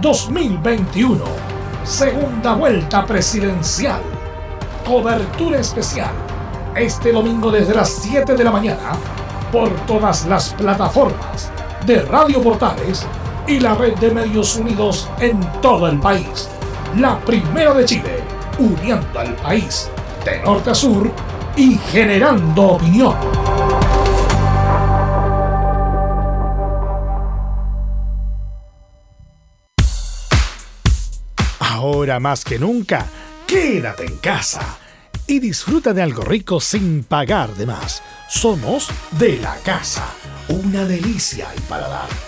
2021, 0.00 1.22
segunda 1.84 2.54
vuelta 2.54 3.04
presidencial. 3.04 4.00
Cobertura 4.86 5.58
especial, 5.58 6.12
este 6.74 7.12
domingo 7.12 7.50
desde 7.50 7.74
las 7.74 7.90
7 7.90 8.34
de 8.34 8.44
la 8.44 8.50
mañana, 8.50 8.92
por 9.52 9.68
todas 9.86 10.24
las 10.26 10.54
plataformas 10.54 11.50
de 11.84 12.02
Radio 12.02 12.42
Portales 12.42 13.06
y 13.48 13.60
la 13.60 13.74
red 13.74 13.94
de 13.94 14.10
medios 14.10 14.56
unidos 14.56 15.08
en 15.18 15.40
todo 15.62 15.88
el 15.88 15.98
país. 15.98 16.48
La 16.98 17.18
primera 17.20 17.72
de 17.72 17.84
Chile, 17.86 18.22
uniendo 18.58 19.18
al 19.18 19.34
país 19.36 19.90
de 20.24 20.42
norte 20.42 20.70
a 20.70 20.74
sur 20.74 21.10
y 21.56 21.78
generando 21.90 22.62
opinión. 22.72 23.16
Ahora 31.58 32.20
más 32.20 32.44
que 32.44 32.58
nunca, 32.58 33.06
quédate 33.46 34.04
en 34.04 34.18
casa 34.18 34.78
y 35.26 35.38
disfruta 35.38 35.94
de 35.94 36.02
algo 36.02 36.22
rico 36.22 36.60
sin 36.60 37.02
pagar 37.04 37.54
de 37.54 37.64
más. 37.64 38.02
Somos 38.28 38.90
de 39.12 39.38
la 39.38 39.56
casa, 39.64 40.06
una 40.48 40.84
delicia 40.84 41.48
al 41.48 41.62
paladar 41.62 42.27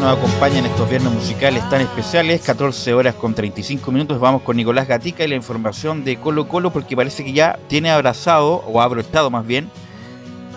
Nos 0.00 0.16
acompaña 0.16 0.60
en 0.60 0.66
estos 0.66 0.88
viernes 0.88 1.12
musicales 1.12 1.68
tan 1.68 1.82
especiales, 1.82 2.40
14 2.40 2.94
horas 2.94 3.14
con 3.14 3.34
35 3.34 3.92
minutos. 3.92 4.18
Vamos 4.18 4.40
con 4.40 4.56
Nicolás 4.56 4.88
Gatica 4.88 5.24
y 5.24 5.28
la 5.28 5.34
información 5.34 6.04
de 6.04 6.16
Colo 6.16 6.48
Colo, 6.48 6.70
porque 6.70 6.96
parece 6.96 7.22
que 7.22 7.34
ya 7.34 7.58
tiene 7.68 7.90
abrazado, 7.90 8.64
o 8.66 8.80
ha 8.80 8.84
abrochado 8.84 9.30
más 9.30 9.46
bien, 9.46 9.70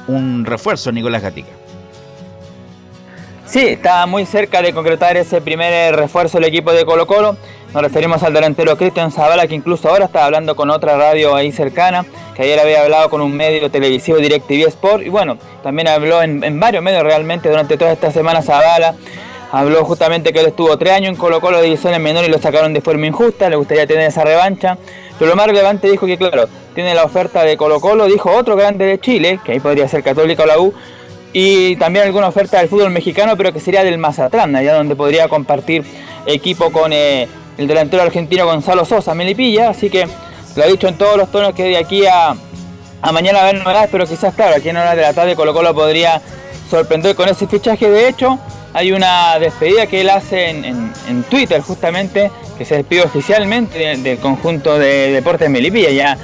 un 0.08 0.46
refuerzo 0.46 0.94
Nicolás 0.94 1.22
Gatica. 1.22 1.50
Sí, 3.46 3.60
está 3.60 4.06
muy 4.06 4.26
cerca 4.26 4.62
de 4.62 4.74
concretar 4.74 5.18
ese 5.18 5.42
primer 5.42 5.94
refuerzo 5.96 6.38
del 6.38 6.48
equipo 6.48 6.72
de 6.72 6.86
Colo 6.86 7.06
Colo. 7.06 7.36
Nos 7.74 7.82
referimos 7.82 8.24
al 8.24 8.34
delantero 8.34 8.78
Cristian 8.78 9.12
Zavala, 9.12 9.46
que 9.48 9.56
incluso 9.56 9.90
ahora 9.90 10.06
está 10.06 10.26
hablando 10.26 10.56
con 10.56 10.70
otra 10.70 10.96
radio 10.96 11.36
ahí 11.36 11.52
cercana, 11.52 12.06
que 12.34 12.44
ayer 12.44 12.60
había 12.60 12.82
hablado 12.82 13.10
con 13.10 13.20
un 13.20 13.36
medio 13.36 13.70
televisivo 13.70 14.20
DirecTV 14.20 14.68
Sport, 14.68 15.04
y 15.04 15.10
bueno, 15.10 15.38
también 15.64 15.90
habló 15.90 16.22
en, 16.22 16.60
varios 16.60 16.82
medios 16.82 17.04
realmente 17.04 17.50
durante 17.50 17.78
toda 17.78 17.92
esta 17.92 18.10
semana 18.12 18.42
Zavala. 18.42 18.96
Habló 19.54 19.86
justamente 19.86 20.34
que 20.34 20.40
él 20.40 20.48
estuvo 20.48 20.76
tres 20.80 20.94
años 20.94 21.10
en 21.10 21.16
Colo 21.16 21.40
Colo 21.40 21.60
de 21.60 21.66
divisiones 21.66 22.00
menores 22.00 22.28
y 22.28 22.32
lo 22.32 22.40
sacaron 22.40 22.74
de 22.74 22.82
forma 22.82 23.06
injusta, 23.06 23.52
le 23.52 23.56
gustaría 23.56 23.86
tener 23.86 24.08
esa 24.08 24.24
revancha. 24.24 24.80
Pero 25.20 25.30
lo 25.30 25.36
más 25.36 25.46
relevante 25.46 25.92
dijo 25.92 26.08
que, 26.08 26.18
claro, 26.18 26.50
tiene 26.74 26.96
la 26.96 27.04
oferta 27.04 27.44
de 27.44 27.56
Colo 27.56 27.80
Colo, 27.80 28.08
dijo 28.08 28.32
otro 28.32 28.56
grande 28.56 28.84
de 28.84 29.00
Chile, 29.00 29.40
que 29.46 29.52
ahí 29.52 29.60
podría 29.60 29.88
ser 29.88 30.02
Católica 30.02 30.42
o 30.42 30.46
la 30.48 30.58
U, 30.58 30.74
y 31.34 31.76
también 31.76 32.06
alguna 32.06 32.30
oferta 32.30 32.58
del 32.58 32.68
fútbol 32.68 32.90
mexicano, 32.90 33.38
pero 33.38 33.54
que 33.54 33.60
sería 33.60 33.84
del 33.84 34.00
Mazatlán, 34.00 34.56
allá 34.56 34.74
donde 34.74 34.96
podría 34.96 35.28
compartir 35.28 35.84
equipo 36.26 36.72
con 36.72 36.92
eh, 36.92 37.28
el 37.60 37.68
delantero 37.68 38.02
argentino 38.02 38.48
Gonzalo 38.48 38.86
Sosa, 38.86 39.14
Melipilla, 39.14 39.70
así 39.70 39.88
que 39.92 40.08
lo 40.56 40.64
ha 40.64 40.66
dicho 40.66 40.88
en 40.88 40.98
todos 40.98 41.16
los 41.16 41.30
tonos 41.30 41.54
que 41.54 41.66
de 41.66 41.78
aquí 41.78 42.08
a, 42.08 42.34
mañana 43.12 43.42
a 43.42 43.46
ver 43.46 43.62
novedades, 43.62 43.90
pero 43.92 44.08
quizás 44.08 44.34
claro, 44.34 44.56
aquí 44.56 44.70
en 44.70 44.78
hora 44.78 44.96
de 44.96 45.04
la 45.04 45.14
tarde 45.14 45.36
Colo 45.36 45.54
Colo 45.54 45.76
podría 45.76 46.24
sorprender 46.72 47.16
con 47.16 47.30
ese 47.30 47.46
fichaje. 47.46 47.88
De 47.92 48.08
hecho, 48.08 48.40
hay 48.74 48.92
una 48.92 49.38
despedida 49.40 49.88
que 49.88 50.02
él 50.02 50.10
hace 50.10 50.50
en, 50.50 51.24
Twitter 51.30 51.62
justamente, 51.62 52.32
que 52.58 52.66
se 52.66 52.76
despide 52.76 53.04
oficialmente 53.04 53.98
del, 53.98 54.18
conjunto 54.20 54.78
de 54.78 55.12
Deportes 55.12 55.50
Melipilla. 55.50 55.92
Ya 55.92 56.18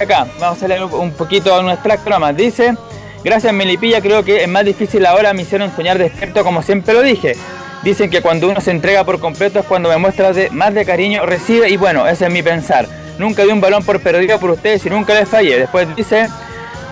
acá, 0.00 0.26
vamos 0.38 0.62
a 0.62 0.68
leer 0.68 0.84
un 0.84 1.12
poquito 1.12 1.70
extracto 1.70 2.18
más. 2.18 2.36
Dice, 2.36 2.74
gracias 3.22 3.52
Melipilla, 3.52 4.00
creo 4.00 4.24
que 4.24 4.42
es 4.42 4.48
más 4.48 4.64
difícil 4.64 5.06
ahora 5.06 5.32
me 5.32 5.42
hicieron 5.42 5.74
soñar 5.74 5.98
despierto 5.98 6.44
como 6.44 6.62
siempre 6.62 6.94
lo 6.94 7.02
dije. 7.02 7.36
Dicen 7.82 8.08
que 8.08 8.22
cuando 8.22 8.48
uno 8.48 8.60
se 8.60 8.70
entrega 8.70 9.04
por 9.04 9.20
completo 9.20 9.60
es 9.60 9.66
cuando 9.66 9.90
me 9.90 9.98
muestra 9.98 10.32
más 10.52 10.72
de 10.72 10.86
cariño 10.86 11.26
recibe 11.26 11.68
y 11.68 11.76
bueno, 11.76 12.06
ese 12.06 12.26
es 12.26 12.32
mi 12.32 12.42
pensar. 12.42 12.86
Nunca 13.18 13.44
di 13.44 13.50
un 13.50 13.60
balón 13.60 13.84
por 13.84 14.00
perdido 14.00 14.38
por 14.40 14.50
ustedes 14.50 14.84
y 14.86 14.90
nunca 14.90 15.14
les 15.14 15.28
fallé. 15.28 15.58
Después 15.58 15.94
dice, 15.94 16.28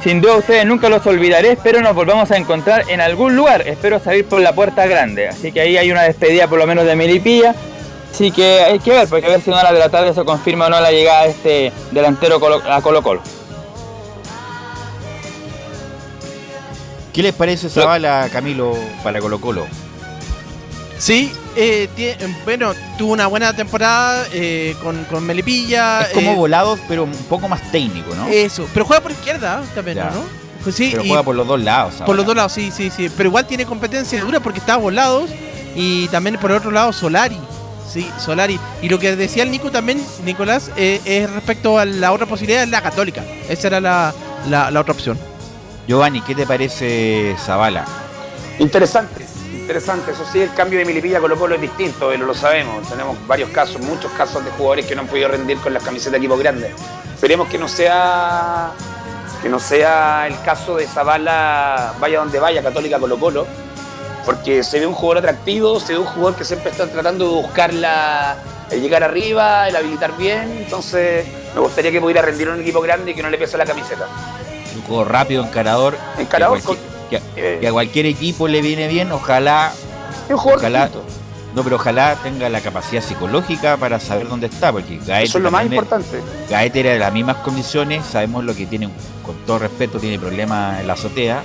sin 0.03 0.21
duda 0.21 0.37
ustedes 0.37 0.67
nunca 0.67 0.89
los 0.89 1.07
olvidaré, 1.07 1.53
espero 1.53 1.81
nos 1.81 1.95
volvamos 1.95 2.31
a 2.31 2.37
encontrar 2.37 2.85
en 2.89 3.01
algún 3.01 3.37
lugar. 3.37 3.67
Espero 3.67 4.01
salir 4.01 4.27
por 4.27 4.41
la 4.41 4.53
puerta 4.53 4.87
grande. 4.87 5.29
Así 5.29 5.53
que 5.53 5.61
ahí 5.61 5.77
hay 5.77 5.91
una 5.93 6.03
despedida 6.03 6.49
por 6.49 6.59
lo 6.59 6.67
menos 6.67 6.85
de 6.85 6.97
Milipilla. 6.97 7.55
Así 8.11 8.31
que 8.31 8.61
hay 8.61 8.79
que 8.79 8.91
ver, 8.91 9.09
porque 9.09 9.27
a 9.27 9.31
ver 9.31 9.41
si 9.41 9.51
no 9.51 9.57
a 9.57 9.63
la 9.63 9.73
de 9.73 9.79
la 9.79 9.89
tarde 9.89 10.13
se 10.13 10.25
confirma 10.25 10.67
o 10.67 10.71
no 10.71 10.81
la 10.81 10.91
llegada 10.91 11.23
de 11.25 11.31
este 11.31 11.73
delantero 11.93 12.37
a 12.69 12.83
Colo 12.83 13.03
Colo. 13.03 13.23
¿Qué 17.13 17.23
les 17.23 17.35
parece 17.35 17.69
esa 17.69 17.87
bala, 17.87 18.29
Camilo, 18.33 18.75
para 19.03 19.21
Colo 19.21 19.41
Colo? 19.41 19.67
Sí, 21.03 21.33
eh, 21.57 21.89
bueno, 22.45 22.75
tuvo 22.97 23.13
una 23.13 23.27
buena 23.27 23.53
temporada 23.53 24.25
eh, 24.33 24.77
con, 24.81 25.27
Melipilla. 25.27 26.03
Es 26.03 26.13
como 26.13 26.31
eh, 26.31 26.37
volados, 26.37 26.79
pero 26.87 27.03
un 27.03 27.13
poco 27.29 27.49
más 27.49 27.73
técnico, 27.73 28.15
¿no? 28.15 28.29
Eso, 28.29 28.69
pero 28.73 28.87
juega 28.87 29.03
por 29.03 29.11
izquierda 29.11 29.65
también, 29.75 29.99
¿no? 29.99 30.23
Pues 30.63 30.77
sí, 30.77 30.91
pero 30.93 31.03
juega 31.03 31.25
por 31.25 31.35
los 31.35 31.49
dos 31.49 31.61
lados. 31.61 31.95
Por 32.07 32.15
los 32.15 32.25
dos 32.25 32.37
lados, 32.37 32.53
sí, 32.53 32.71
sí, 32.71 32.89
sí. 32.89 33.11
Pero 33.17 33.31
igual 33.31 33.49
tiene 33.49 33.67
competencia 33.67 34.23
dura 34.23 34.39
porque 34.39 34.61
está 34.61 34.77
volados 34.77 35.29
y 35.75 36.07
también 36.07 36.37
por 36.37 36.53
otro 36.53 36.71
lado 36.71 36.93
Solari. 36.93 37.41
Sí, 37.93 38.09
Solari. 38.17 38.61
Y 38.81 38.89
lo 38.89 39.01
que 39.01 39.17
decía 39.17 39.43
el 39.43 39.51
Nico 39.51 39.73
también, 39.73 40.01
Nicolás, 40.25 40.71
es 40.77 41.29
respecto 41.33 41.81
a 41.81 41.85
la 41.85 42.13
otra 42.13 42.27
posibilidad, 42.27 42.63
es 42.63 42.69
la 42.69 42.81
católica. 42.81 43.25
Esa 43.49 43.67
era 43.67 43.81
la, 43.81 44.15
la 44.49 44.81
otra 44.81 44.95
opción. 44.95 45.19
Giovanni, 45.89 46.21
¿qué 46.21 46.37
te 46.37 46.47
parece 46.47 47.35
Zavala? 47.45 47.87
Interesante 48.61 49.22
Interesante, 49.53 50.13
eso 50.13 50.25
sí, 50.31 50.41
el 50.41 50.53
cambio 50.55 50.79
de 50.79 50.85
Milipilla 50.85 51.19
a 51.19 51.21
Colo 51.21 51.37
Colo 51.37 51.55
es 51.55 51.61
distinto, 51.61 52.11
lo 52.11 52.35
sabemos. 52.35 52.89
Tenemos 52.89 53.17
varios 53.27 53.51
casos, 53.51 53.81
muchos 53.81 54.11
casos 54.13 54.45
de 54.45 54.51
jugadores 54.53 54.87
que 54.87 54.95
no 54.95 55.03
han 55.03 55.07
podido 55.07 55.29
rendir 55.29 55.59
con 55.59 55.73
las 55.75 55.83
camisetas 55.83 56.13
de 56.13 56.19
equipos 56.19 56.39
grandes. 56.39 56.73
Esperemos 57.15 57.49
que 57.49 57.59
no 57.59 57.69
sea 57.69 58.73
que 59.43 59.49
no 59.49 59.59
sea 59.59 60.27
el 60.29 60.41
caso 60.43 60.77
de 60.77 60.87
Zavala, 60.87 61.95
vaya 61.99 62.21
donde 62.21 62.39
vaya, 62.39 62.63
Católica 62.63 62.99
Colo 62.99 63.19
Colo, 63.19 63.47
porque 64.25 64.63
se 64.63 64.79
ve 64.79 64.87
un 64.87 64.95
jugador 64.95 65.19
atractivo, 65.19 65.81
se 65.81 65.95
ve 65.95 65.99
un 65.99 66.07
jugador 66.07 66.37
que 66.37 66.45
siempre 66.45 66.71
está 66.71 66.87
tratando 66.87 67.25
de 67.25 67.43
buscar 67.43 67.75
la, 67.75 68.37
el 68.71 68.81
llegar 68.81 69.03
arriba, 69.03 69.69
el 69.69 69.75
habilitar 69.75 70.17
bien, 70.17 70.59
entonces 70.59 71.27
me 71.55 71.61
gustaría 71.61 71.91
que 71.91 72.01
pudiera 72.01 72.23
rendir 72.23 72.49
un 72.49 72.61
equipo 72.61 72.81
grande 72.81 73.11
y 73.11 73.15
que 73.15 73.23
no 73.23 73.31
le 73.31 73.39
pese 73.39 73.59
la 73.59 73.67
camiseta. 73.67 74.07
Un 74.77 74.83
juego 74.83 75.05
rápido, 75.05 75.45
encarador. 75.45 75.97
Encarador 76.19 76.61
que, 77.21 77.67
a 77.67 77.73
cualquier 77.73 78.07
equipo 78.07 78.49
le 78.49 78.63
viene 78.63 78.89
bien, 78.89 79.13
ojalá. 79.13 79.73
ojalá 80.33 80.91
no, 81.55 81.63
pero 81.63 81.77
ojalá 81.77 82.17
tenga 82.23 82.49
la 82.49 82.63
capacidad 82.63 83.03
psicológica 83.03 83.77
para 83.77 84.01
saber 84.01 84.27
dónde 84.27 84.47
está, 84.47 84.73
porque 84.73 84.97
Gaete 84.97 85.25
Eso 85.25 85.39
es 85.39 85.45
lo 85.45 85.51
más 85.51 85.65
importante. 85.67 86.23
Gaete 86.49 86.81
era 86.81 86.93
de 86.93 86.99
las 86.99 87.13
mismas 87.13 87.37
condiciones, 87.39 88.07
sabemos 88.07 88.45
lo 88.45 88.57
que 88.57 88.65
tiene, 88.65 88.89
con 89.25 89.37
todo 89.47 89.59
respeto, 89.59 89.99
tiene 89.99 90.19
problemas 90.19 90.81
en 90.81 90.87
la 90.87 90.95
azotea. 90.95 91.43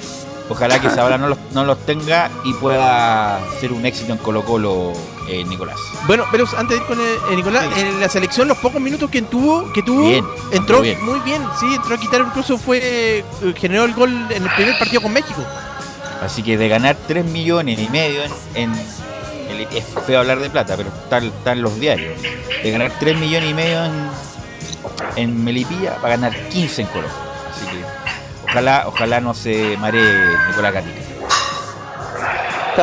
Ojalá 0.50 0.80
que 0.80 0.90
Zabala 0.90 1.18
no 1.18 1.28
los, 1.28 1.38
no 1.52 1.66
los 1.66 1.86
tenga 1.86 2.32
y 2.46 2.54
pueda 2.54 3.40
ser 3.60 3.74
un 3.74 3.86
éxito 3.86 4.14
en 4.14 4.20
Colo 4.20 4.46
Colo 4.46 4.94
eh, 5.28 5.44
Nicolás. 5.44 5.78
Bueno, 6.06 6.26
pero 6.32 6.46
antes 6.58 6.78
de 6.78 6.84
ir 6.84 6.88
con 6.88 7.00
eh, 7.00 7.36
Nicolás, 7.36 7.66
en 7.78 8.00
la 8.00 8.08
selección 8.08 8.48
los 8.48 8.58
pocos 8.58 8.80
minutos 8.80 9.10
que 9.10 9.22
tuvo, 9.22 9.72
que 9.74 9.84
tuvo 9.84 10.10
entró 10.52 10.82
muy 11.02 11.20
bien, 11.26 11.44
sí, 11.60 11.66
entró 11.76 11.96
a 11.96 11.98
quitar, 12.00 12.22
incluso 12.22 12.58
fue 12.58 12.80
eh, 12.82 13.24
generó 13.58 13.84
el 13.84 13.94
gol 13.94 14.10
en 14.30 14.44
el 14.44 14.50
primer 14.56 14.80
partido 14.80 15.02
con 15.02 15.12
México. 15.12 15.42
Así 16.24 16.42
que 16.42 16.58
de 16.58 16.70
ganar 16.70 16.96
3 17.08 17.26
millones 17.26 17.80
y 17.80 17.90
medio 17.90 18.22
en, 18.56 18.72
es 19.74 19.86
feo 20.06 20.20
hablar 20.20 20.40
de 20.40 20.50
plata, 20.50 20.76
pero 20.78 20.90
está, 20.90 21.52
en 21.52 21.62
los 21.62 21.78
diarios. 21.80 22.20
De 22.64 22.72
ganar 22.72 22.92
3 23.00 23.18
millones 23.18 23.52
y 23.52 23.54
medio 23.54 23.84
en, 23.84 24.10
en 25.16 25.44
Melipilla 25.44 25.98
va 26.04 26.08
a 26.08 26.12
ganar 26.12 26.34
15 26.50 26.82
en 26.82 26.88
Colo. 26.88 27.27
Ojalá, 28.50 28.84
ojalá 28.88 29.20
no 29.20 29.34
se 29.34 29.78
maree 29.78 30.38
Nicolás 30.48 30.74
Gatica 30.74 31.18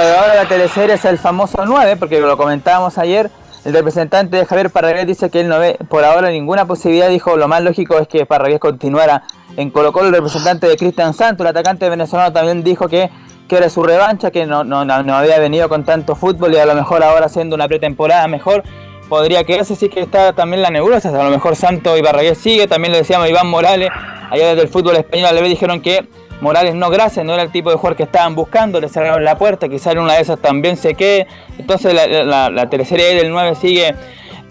ahora 0.01 0.35
la 0.35 0.47
teleserie 0.47 0.95
es 0.95 1.05
el 1.05 1.19
famoso 1.19 1.65
9, 1.65 1.97
porque 1.97 2.21
lo 2.21 2.37
comentábamos 2.37 2.99
ayer. 2.99 3.31
El 3.65 3.73
representante 3.73 4.37
de 4.37 4.45
Javier 4.45 4.71
Parragués 4.71 5.07
dice 5.07 5.31
que 5.31 5.41
él 5.41 5.49
no 5.49 5.59
ve 5.59 5.79
por 5.89 6.05
ahora 6.05 6.31
ninguna 6.31 6.67
posibilidad. 6.67 7.09
Dijo 7.09 7.37
lo 7.37 7.49
más 7.49 7.63
lógico 7.63 7.99
es 7.99 8.09
que 8.09 8.27
Parragués 8.27 8.61
continuara 8.61 9.23
en 9.57 9.71
Colo 9.71 9.93
Colo. 9.93 10.09
El 10.09 10.15
representante 10.15 10.67
de 10.67 10.77
Cristian 10.77 11.15
Santos, 11.15 11.45
el 11.45 11.51
atacante 11.51 11.89
venezolano, 11.89 12.33
también 12.33 12.63
dijo 12.63 12.89
que, 12.89 13.11
era 13.49 13.71
su 13.71 13.85
revancha, 13.85 14.33
que 14.33 14.47
no, 14.47 14.65
no, 14.65 14.85
no, 14.85 15.15
había 15.15 15.39
venido 15.39 15.69
con 15.69 15.85
tanto 15.85 16.17
fútbol 16.17 16.53
y 16.55 16.57
a 16.57 16.67
lo 16.67 16.75
mejor 16.75 17.05
ahora 17.05 17.27
haciendo 17.27 17.55
una 17.55 17.69
pretemporada 17.69 18.27
mejor 18.27 18.65
podría 19.09 19.45
quedarse. 19.45 19.77
Sí 19.77 19.89
que 19.89 20.01
está 20.01 20.33
también 20.33 20.63
la 20.63 20.71
nebulosa. 20.71 21.09
A 21.09 21.25
lo 21.25 21.31
mejor 21.31 21.57
Santos 21.57 21.99
y 21.99 22.03
Parragués 22.03 22.39
sigue. 22.39 22.67
También 22.67 22.93
le 22.93 22.99
decíamos 22.99 23.29
Iván 23.29 23.49
Morales, 23.49 23.91
allá 24.31 24.49
desde 24.49 24.63
el 24.63 24.69
fútbol 24.69 24.97
español, 24.97 25.35
le 25.35 25.43
dijeron 25.43 25.81
que 25.81 26.07
Morales 26.41 26.75
no 26.75 26.91
gracias, 26.91 27.25
no 27.25 27.33
era 27.33 27.43
el 27.43 27.51
tipo 27.51 27.71
de 27.71 27.77
jugador 27.77 27.97
que 27.97 28.03
estaban 28.03 28.35
buscando, 28.35 28.81
le 28.81 28.89
cerraron 28.89 29.25
la 29.25 29.39
puerta, 29.39 29.69
quizá 29.69 29.93
en 29.93 30.01
una 30.01 30.15
de 30.15 30.21
esas 30.21 30.39
también 30.39 30.77
se 30.77 30.95
quede. 30.95 31.27
Entonces 31.59 31.95
la, 31.95 32.51
la, 32.51 32.71
tercera 32.71 33.03
del 33.05 33.31
9 33.31 33.55
sigue 33.55 33.95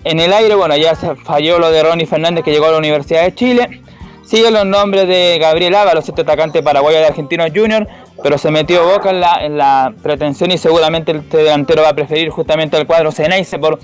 en 0.03 0.19
el 0.19 0.33
aire. 0.33 0.55
Bueno, 0.55 0.75
ya 0.75 0.95
se 0.95 1.15
falló 1.15 1.59
lo 1.59 1.71
de 1.71 1.83
Ronnie 1.83 2.05
Fernández 2.05 2.43
que 2.43 2.51
llegó 2.51 2.65
a 2.65 2.71
la 2.71 2.77
Universidad 2.77 3.23
de 3.23 3.35
Chile. 3.35 3.81
Siguen 4.25 4.53
los 4.53 4.65
nombres 4.65 5.07
de 5.07 5.37
Gabriel 5.39 5.75
Ábalos, 5.75 6.07
este 6.07 6.21
atacante 6.21 6.63
paraguayo 6.63 6.97
de 6.97 7.05
Argentinos 7.05 7.51
Junior, 7.53 7.87
pero 8.23 8.37
se 8.37 8.49
metió 8.49 8.85
boca 8.85 9.09
en 9.09 9.19
la, 9.19 9.45
en 9.45 9.57
la 9.57 9.93
pretensión 10.01 10.49
y 10.49 10.57
seguramente 10.57 11.11
el 11.11 11.29
delantero 11.29 11.83
va 11.83 11.89
a 11.89 11.93
preferir 11.93 12.29
justamente 12.29 12.77
al 12.77 12.87
cuadro 12.87 13.11
Ceneice 13.11 13.59
por 13.59 13.79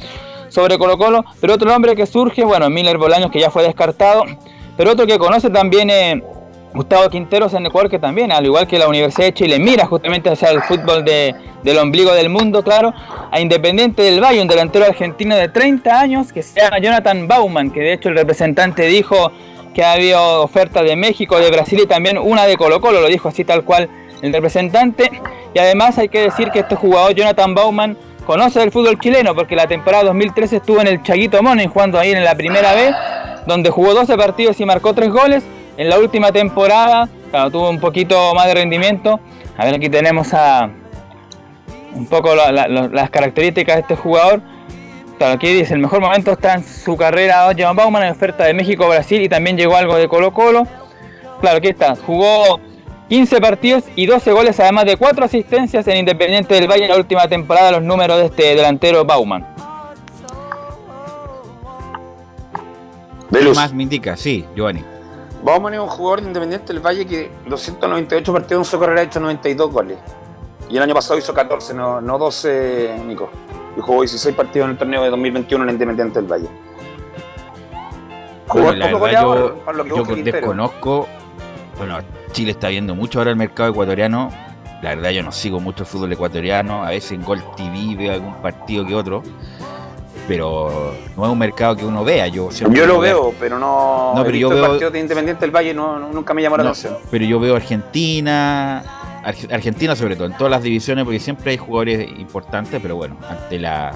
sobre 0.50 0.78
Colo 0.78 0.98
Colo. 0.98 1.24
Pero 1.40 1.54
otro 1.54 1.70
nombre 1.70 1.96
que 1.96 2.06
surge, 2.06 2.44
bueno, 2.44 2.70
Miller 2.70 2.98
Bolaños 2.98 3.32
que 3.32 3.40
ya 3.40 3.50
fue 3.50 3.64
descartado, 3.64 4.26
pero 4.78 4.92
otro 4.92 5.08
que 5.08 5.18
conoce 5.18 5.50
también... 5.50 5.90
Eh, 5.90 6.24
Gustavo 6.74 7.10
Quinteros 7.10 7.54
en 7.56 7.66
Ecuador 7.66 7.90
que 7.90 7.98
también, 7.98 8.32
al 8.32 8.46
igual 8.46 8.68
que 8.68 8.78
la 8.78 8.88
Universidad 8.88 9.26
de 9.28 9.34
Chile, 9.34 9.60
mira 9.60 9.86
justamente 9.88 10.30
hacia 10.30 10.52
el 10.52 10.62
fútbol 10.62 11.04
del 11.04 11.78
ombligo 11.80 12.14
del 12.14 12.30
mundo, 12.30 12.64
claro, 12.64 12.94
a 13.32 13.40
Independiente 13.40 14.04
del 14.04 14.24
Valle, 14.24 14.42
un 14.42 14.48
delantero 14.48 14.86
argentino 14.86 15.36
de 15.36 15.50
30 15.50 16.00
años 16.00 16.32
que 16.32 16.44
se 16.44 16.62
llama 16.62 16.78
Jonathan 16.80 17.28
Bauman, 17.28 17.72
que 17.72 17.80
de 17.80 17.94
hecho 17.94 18.10
el 18.10 18.16
representante 18.16 18.84
dijo 18.84 19.32
que 19.74 19.84
había 19.84 20.22
oferta 20.22 20.84
de 20.84 20.96
México, 20.96 21.40
de 21.40 21.50
Brasil 21.50 21.80
y 21.84 21.88
también 21.88 22.18
una 22.18 22.46
de 22.46 22.56
Colo 22.56 22.80
Colo, 22.82 23.02
lo 23.02 23.08
dijo 23.08 23.30
así 23.30 23.44
tal 23.44 23.64
cual 23.64 23.90
el 24.22 24.32
representante. 24.32 25.10
Y 25.54 25.60
además 25.60 25.98
hay 25.98 26.10
que 26.10 26.22
decir 26.22 26.52
que 26.52 26.60
este 26.60 26.76
jugador, 26.76 27.14
Jonathan 27.14 27.56
Bauman, 27.56 27.98
conoce 28.30 28.62
el 28.62 28.72
fútbol 28.72 29.00
chileno 29.00 29.34
porque 29.34 29.56
la 29.56 29.66
temporada 29.66 30.04
2013 30.04 30.58
estuvo 30.58 30.80
en 30.82 30.86
el 30.86 31.02
Chaguito 31.02 31.42
Monin 31.42 31.68
jugando 31.68 31.98
ahí 31.98 32.12
en 32.12 32.24
la 32.24 32.36
primera 32.36 32.76
vez, 32.76 32.94
donde 33.48 33.72
jugó 33.72 33.96
12 33.96 34.16
partidos 34.18 34.60
y 34.60 34.66
marcó 34.66 34.94
3 34.94 35.10
goles 35.10 35.44
en 35.78 35.90
la 35.90 35.98
última 35.98 36.32
temporada, 36.32 37.10
tuvo 37.52 37.72
un 37.72 37.80
poquito 37.80 38.36
más 38.36 38.46
de 38.46 38.54
rendimiento. 38.54 39.20
A 39.58 39.66
ver, 39.66 39.74
aquí 39.74 39.90
tenemos 39.90 40.28
un 41.96 42.06
poco 42.06 42.36
las 42.36 43.10
características 43.10 43.78
de 43.78 43.82
este 43.82 43.96
jugador. 43.96 44.44
Claro, 45.18 45.34
aquí 45.34 45.52
dice, 45.52 45.74
el 45.74 45.80
mejor 45.80 46.00
momento 46.00 46.34
está 46.34 46.54
en 46.54 46.64
su 46.64 46.96
carrera 46.96 47.52
John 47.58 47.76
Bauman 47.76 48.04
en 48.04 48.12
oferta 48.12 48.44
de 48.44 48.54
México, 48.54 48.88
Brasil 48.88 49.24
y 49.24 49.28
también 49.28 49.58
llegó 49.58 49.76
algo 49.76 49.96
de 49.96 50.08
Colo 50.08 50.36
Colo. 50.36 50.68
Claro, 51.42 51.58
aquí 51.58 51.70
está, 51.70 51.96
jugó 51.96 52.60
15 53.10 53.42
partidos 53.42 53.84
y 53.96 54.06
12 54.06 54.32
goles, 54.32 54.60
además 54.60 54.86
de 54.86 54.96
4 54.96 55.26
asistencias 55.26 55.88
en 55.88 55.98
Independiente 55.98 56.54
del 56.54 56.70
Valle 56.70 56.84
en 56.84 56.92
la 56.92 56.98
última 56.98 57.28
temporada, 57.28 57.72
los 57.72 57.82
números 57.82 58.20
de 58.20 58.26
este 58.28 58.56
delantero 58.56 59.04
Bauman. 59.04 59.48
Más 63.56 63.74
me 63.74 63.84
indica, 63.84 64.16
sí, 64.16 64.46
Giovanni. 64.56 64.84
Bauman 65.44 65.74
es 65.74 65.80
un 65.80 65.88
jugador 65.88 66.22
de 66.22 66.28
Independiente 66.28 66.72
del 66.72 66.86
Valle 66.86 67.08
que 67.08 67.32
298 67.48 68.32
partidos 68.32 68.68
en 68.68 68.72
su 68.72 68.80
carrera 68.80 69.02
ha 69.02 69.04
hecho 69.06 69.20
92 69.20 69.72
goles. 69.72 69.98
Y 70.70 70.78
el 70.78 70.84
año 70.84 70.94
pasado 70.94 71.18
hizo 71.18 71.34
14, 71.34 71.74
no, 71.74 72.00
no 72.02 72.20
12, 72.20 73.02
Nico. 73.08 73.32
Y 73.76 73.82
jugó 73.82 74.02
16 74.02 74.36
partidos 74.36 74.66
en 74.66 74.72
el 74.72 74.78
torneo 74.78 75.02
de 75.02 75.10
2021 75.10 75.64
en 75.64 75.70
Independiente 75.72 76.22
del 76.22 76.32
Valle. 76.32 76.48
Bueno, 78.54 78.74
la 78.74 78.94
verdad, 78.94 79.24
yo, 79.86 80.06
yo 80.06 80.16
desconozco. 80.16 81.08
Bueno, 81.80 81.98
Chile 82.34 82.52
está 82.52 82.68
viendo 82.68 82.94
mucho 82.94 83.18
ahora 83.18 83.32
el 83.32 83.38
mercado 83.38 83.72
ecuatoriano. 83.72 84.30
La 84.84 84.90
verdad, 84.96 85.10
yo 85.10 85.24
no 85.24 85.32
sigo 85.32 85.60
mucho 85.60 85.84
el 85.84 85.88
fútbol 85.88 86.14
ecuatoriano. 86.14 86.84
A 86.84 86.90
veces 86.92 87.14
en 87.14 87.24
Gol 87.24 87.42
TV 87.58 87.96
veo 87.96 88.14
algún 88.14 88.36
partido 88.36 88.86
que 88.86 88.94
otro 88.94 89.24
pero 90.30 90.94
no 91.18 91.26
es 91.26 91.32
un 91.32 91.40
mercado 91.40 91.76
que 91.76 91.84
uno 91.84 92.06
vea. 92.06 92.28
Yo, 92.28 92.52
yo 92.52 92.86
lo 92.86 93.00
veo, 93.00 93.34
pero 93.40 93.58
no. 93.58 94.14
No, 94.16 94.24
pero 94.24 94.38
yo 94.38 94.50
veo. 94.50 94.64
El 94.64 94.70
partido 94.70 94.92
de 94.92 95.00
Independiente 95.00 95.42
del 95.42 95.50
Valle 95.50 95.74
no, 95.74 95.98
nunca 95.98 96.36
me 96.36 96.44
llamó 96.44 96.56
la 96.56 96.64
atención. 96.64 96.98
Pero 97.10 97.26
yo 97.26 97.40
veo 97.40 97.56
Argentina, 97.56 98.84
Argentina 99.24 99.96
sobre 99.96 100.16
todo, 100.16 100.28
en 100.28 100.38
todas 100.38 100.52
las 100.52 100.62
divisiones, 100.62 101.04
porque 101.04 101.20
siempre 101.20 101.52
hay 101.52 101.58
jugadores 101.58 102.08
importantes, 102.20 102.80
pero 102.80 102.96
bueno, 102.96 103.18
ante 103.28 103.58
la 103.58 103.92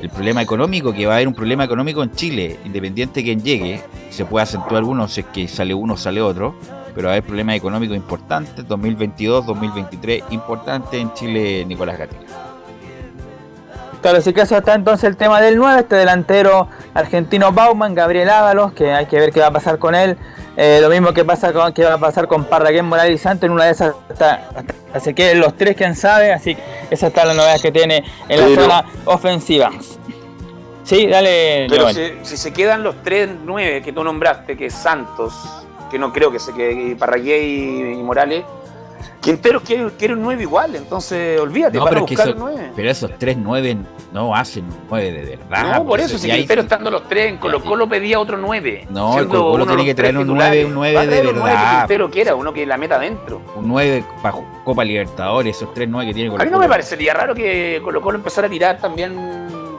el 0.00 0.08
problema 0.08 0.40
económico, 0.40 0.94
que 0.94 1.04
va 1.04 1.12
a 1.12 1.16
haber 1.16 1.28
un 1.28 1.34
problema 1.34 1.64
económico 1.64 2.02
en 2.02 2.10
Chile, 2.12 2.58
independiente 2.64 3.20
de 3.20 3.24
quien 3.24 3.42
llegue, 3.42 3.82
se 4.08 4.24
puede 4.24 4.44
acentuar 4.44 4.76
algunos, 4.76 5.12
si 5.12 5.20
es 5.20 5.26
que 5.26 5.46
sale 5.46 5.74
uno, 5.74 5.98
sale 5.98 6.22
otro, 6.22 6.54
pero 6.94 7.06
va 7.06 7.12
a 7.12 7.16
haber 7.16 7.24
problemas 7.24 7.56
económicos 7.56 7.96
importantes, 7.96 8.66
2022, 8.66 9.46
2023, 9.46 10.24
importante 10.30 10.98
en 10.98 11.12
Chile, 11.14 11.64
Nicolás 11.64 11.98
Gatica. 11.98 12.22
Claro, 14.00 14.18
así 14.18 14.32
que 14.32 14.40
eso 14.40 14.56
está 14.56 14.74
entonces 14.74 15.04
el 15.04 15.16
tema 15.16 15.40
del 15.40 15.56
9, 15.56 15.80
este 15.80 15.96
delantero 15.96 16.68
argentino 16.94 17.52
Bauman, 17.52 17.94
Gabriel 17.94 18.30
Ábalos, 18.30 18.72
que 18.72 18.92
hay 18.92 19.06
que 19.06 19.20
ver 19.20 19.30
qué 19.30 19.40
va 19.40 19.48
a 19.48 19.52
pasar 19.52 19.78
con 19.78 19.94
él. 19.94 20.16
Eh, 20.56 20.78
lo 20.80 20.88
mismo 20.88 21.12
que 21.12 21.24
pasa 21.24 21.52
con 21.52 21.72
que 21.72 21.84
va 21.84 21.94
a 21.94 21.98
pasar 21.98 22.26
con 22.26 22.44
Parraguén 22.44 22.86
Morales 22.86 23.14
y 23.14 23.18
Santos, 23.18 23.46
en 23.46 23.52
una 23.52 23.64
de 23.64 23.72
esas 23.72 23.94
hasta, 24.08 24.48
se 25.00 25.14
queden 25.14 25.40
los 25.40 25.56
tres, 25.56 25.76
quién 25.76 25.94
sabe, 25.94 26.32
así 26.32 26.54
que 26.54 26.62
esa 26.90 27.08
está 27.08 27.24
la 27.24 27.34
novedad 27.34 27.60
que 27.60 27.70
tiene 27.70 28.04
en 28.28 28.40
la 28.40 28.60
zona 28.60 28.84
ofensiva. 29.04 29.70
Sí, 30.82 31.06
dale. 31.06 31.66
Pero 31.68 31.90
si, 31.92 32.36
se 32.36 32.52
quedan 32.52 32.82
los 32.82 33.02
tres 33.02 33.30
nueve 33.44 33.82
que 33.82 33.92
tú 33.92 34.02
nombraste, 34.02 34.56
que 34.56 34.66
es 34.66 34.74
Santos, 34.74 35.34
que 35.90 35.98
no 35.98 36.12
creo 36.12 36.30
que 36.30 36.38
se 36.38 36.52
quede, 36.52 36.96
Parragué 36.96 37.42
y 37.92 38.02
Morales, 38.02 38.44
Quinteros 39.20 39.62
quiere, 39.62 39.90
quiere 39.98 40.14
un 40.14 40.22
9 40.22 40.42
igual, 40.42 40.74
entonces 40.76 41.38
olvídate, 41.38 41.76
no, 41.76 41.84
pero 41.84 42.00
buscar 42.00 42.34
9. 42.34 42.72
Pero 42.74 42.90
esos 42.90 43.18
3 43.18 43.36
9 43.36 43.76
no 44.12 44.34
hacen 44.34 44.64
9 44.88 45.12
de 45.12 45.36
verdad. 45.36 45.76
No, 45.76 45.84
por 45.84 46.00
eso, 46.00 46.16
si 46.16 46.30
Quintero 46.30 46.62
estando 46.62 46.90
los 46.90 47.06
3 47.06 47.32
en 47.32 47.36
Colo 47.36 47.62
Colo 47.62 47.86
pedía 47.86 48.18
otro 48.18 48.38
9. 48.38 48.86
No, 48.88 49.18
el 49.18 49.28
Colo 49.28 49.50
Colo 49.50 49.66
tiene 49.66 49.84
que 49.84 49.94
traer 49.94 50.16
un 50.16 50.26
9, 50.26 50.64
un 50.64 50.74
9 50.74 51.06
de 51.06 51.06
verdad. 51.06 51.32
Un 51.32 51.38
9 51.38 51.56
que 51.56 51.78
Quintero 51.78 52.10
quiera, 52.10 52.34
uno 52.34 52.52
que 52.54 52.64
la 52.64 52.78
meta 52.78 52.96
adentro. 52.96 53.42
Un 53.56 53.68
9 53.68 54.04
para 54.22 54.38
Copa 54.64 54.84
Libertadores, 54.84 55.54
esos 55.54 55.74
3 55.74 55.86
9 55.86 56.06
que 56.06 56.14
tiene 56.14 56.30
Colo 56.30 56.38
Colo. 56.38 56.42
A 56.42 56.50
mí 56.50 56.52
no 56.52 56.58
me 56.58 56.68
parecería 56.68 57.12
raro 57.12 57.34
que 57.34 57.80
Colo 57.84 58.00
Colo 58.00 58.16
empezara 58.16 58.46
a 58.46 58.50
tirar 58.50 58.78
también 58.78 59.18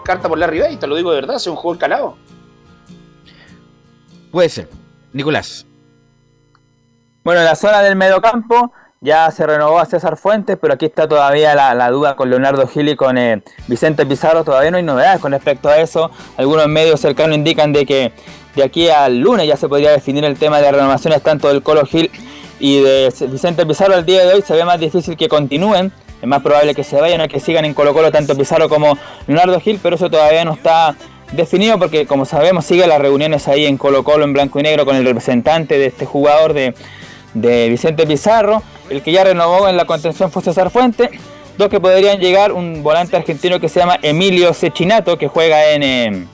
carta 0.03 0.29
por 0.29 0.37
la 0.37 0.69
y 0.69 0.77
te 0.77 0.85
lo 0.85 0.95
digo 0.95 1.09
de 1.09 1.15
verdad, 1.15 1.37
es 1.37 1.47
un 1.47 1.55
juego 1.55 1.79
calado. 1.79 2.15
Puede 4.31 4.49
ser. 4.49 4.69
Nicolás. 5.13 5.65
Bueno, 7.23 7.41
en 7.41 7.45
la 7.45 7.55
zona 7.55 7.83
del 7.83 7.95
mediocampo 7.95 8.71
ya 8.99 9.29
se 9.29 9.45
renovó 9.45 9.77
a 9.77 9.85
César 9.85 10.17
Fuentes, 10.17 10.57
pero 10.59 10.73
aquí 10.73 10.87
está 10.87 11.07
todavía 11.07 11.53
la, 11.53 11.89
duda 11.91 12.15
con 12.15 12.31
Leonardo 12.31 12.67
Gil 12.67 12.89
y 12.89 12.95
con 12.95 13.15
eh, 13.19 13.43
Vicente 13.67 14.07
Pizarro. 14.07 14.43
Todavía 14.43 14.71
no 14.71 14.77
hay 14.77 14.83
novedades 14.83 15.21
con 15.21 15.31
respecto 15.31 15.69
a 15.69 15.77
eso. 15.77 16.09
Algunos 16.37 16.67
medios 16.67 16.99
cercanos 16.99 17.37
indican 17.37 17.73
de 17.73 17.85
que 17.85 18.11
de 18.55 18.63
aquí 18.63 18.89
al 18.89 19.19
lunes 19.19 19.47
ya 19.47 19.55
se 19.55 19.69
podría 19.69 19.91
definir 19.91 20.25
el 20.25 20.35
tema 20.35 20.61
de 20.61 20.71
renovaciones 20.71 21.21
tanto 21.21 21.47
del 21.49 21.61
Colo 21.61 21.85
Gil 21.85 22.09
y 22.59 22.81
de 22.81 23.13
Vicente 23.29 23.67
Pizarro. 23.67 23.93
El 23.93 24.05
día 24.05 24.25
de 24.25 24.33
hoy 24.33 24.41
se 24.41 24.55
ve 24.55 24.65
más 24.65 24.79
difícil 24.79 25.15
que 25.15 25.29
continúen. 25.29 25.91
Es 26.19 26.27
más 26.27 26.41
probable 26.41 26.73
que 26.73 26.83
se 26.83 26.99
vayan 26.99 27.21
a 27.21 27.27
que 27.27 27.39
sigan 27.39 27.65
en 27.65 27.75
Colo 27.75 27.93
Colo 27.93 28.11
tanto 28.11 28.35
Pizarro 28.35 28.67
como 28.67 28.97
Leonardo 29.27 29.59
Gil, 29.59 29.79
pero 29.81 29.95
eso 29.95 30.09
todavía 30.09 30.43
no 30.43 30.53
está 30.53 30.95
definido 31.33 31.77
porque 31.77 32.07
como 32.07 32.25
sabemos 32.25 32.65
sigue 32.65 32.85
las 32.87 32.99
reuniones 32.99 33.47
ahí 33.47 33.65
en 33.67 33.77
Colo 33.77 34.03
Colo 34.03 34.25
en 34.25 34.33
blanco 34.33 34.59
y 34.59 34.63
negro 34.63 34.85
con 34.85 34.95
el 34.95 35.05
representante 35.05 35.77
de 35.77 35.85
este 35.85 36.05
jugador 36.05 36.53
de, 36.53 36.75
de 37.33 37.69
Vicente 37.69 38.05
Pizarro 38.05 38.61
el 38.91 39.01
que 39.01 39.11
ya 39.11 39.23
renovó 39.23 39.67
en 39.69 39.77
la 39.77 39.85
contención 39.85 40.31
fue 40.31 40.41
César 40.41 40.69
Fuente. 40.69 41.09
Dos 41.57 41.69
que 41.69 41.79
podrían 41.79 42.19
llegar, 42.19 42.51
un 42.51 42.83
volante 42.83 43.15
argentino 43.15 43.59
que 43.59 43.69
se 43.69 43.79
llama 43.79 43.97
Emilio 44.01 44.53
Sechinato, 44.53 45.17
que 45.17 45.27
juega 45.27 45.71
en, 45.71 45.83
eh, 45.83 46.25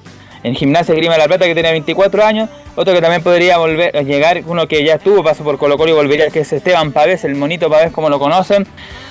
en 0.43 0.55
Gimnasia 0.55 0.95
Grima 0.95 1.13
de 1.13 1.19
la 1.19 1.27
Plata, 1.27 1.45
que 1.45 1.53
tiene 1.53 1.71
24 1.71 2.23
años. 2.23 2.49
Otro 2.75 2.93
que 2.93 3.01
también 3.01 3.23
podría 3.23 3.57
volver 3.57 3.95
a 3.95 4.01
llegar, 4.01 4.41
uno 4.45 4.67
que 4.67 4.83
ya 4.83 4.95
estuvo, 4.95 5.23
paso 5.23 5.43
por 5.43 5.57
Colo 5.57 5.77
Colo 5.77 5.91
y 5.91 5.93
volvería, 5.93 6.29
que 6.29 6.41
es 6.41 6.53
Esteban 6.53 6.91
Pavés, 6.91 7.23
el 7.23 7.35
monito 7.35 7.69
Pavés 7.69 7.91
como 7.91 8.09
lo 8.09 8.19
conocen. 8.19 8.67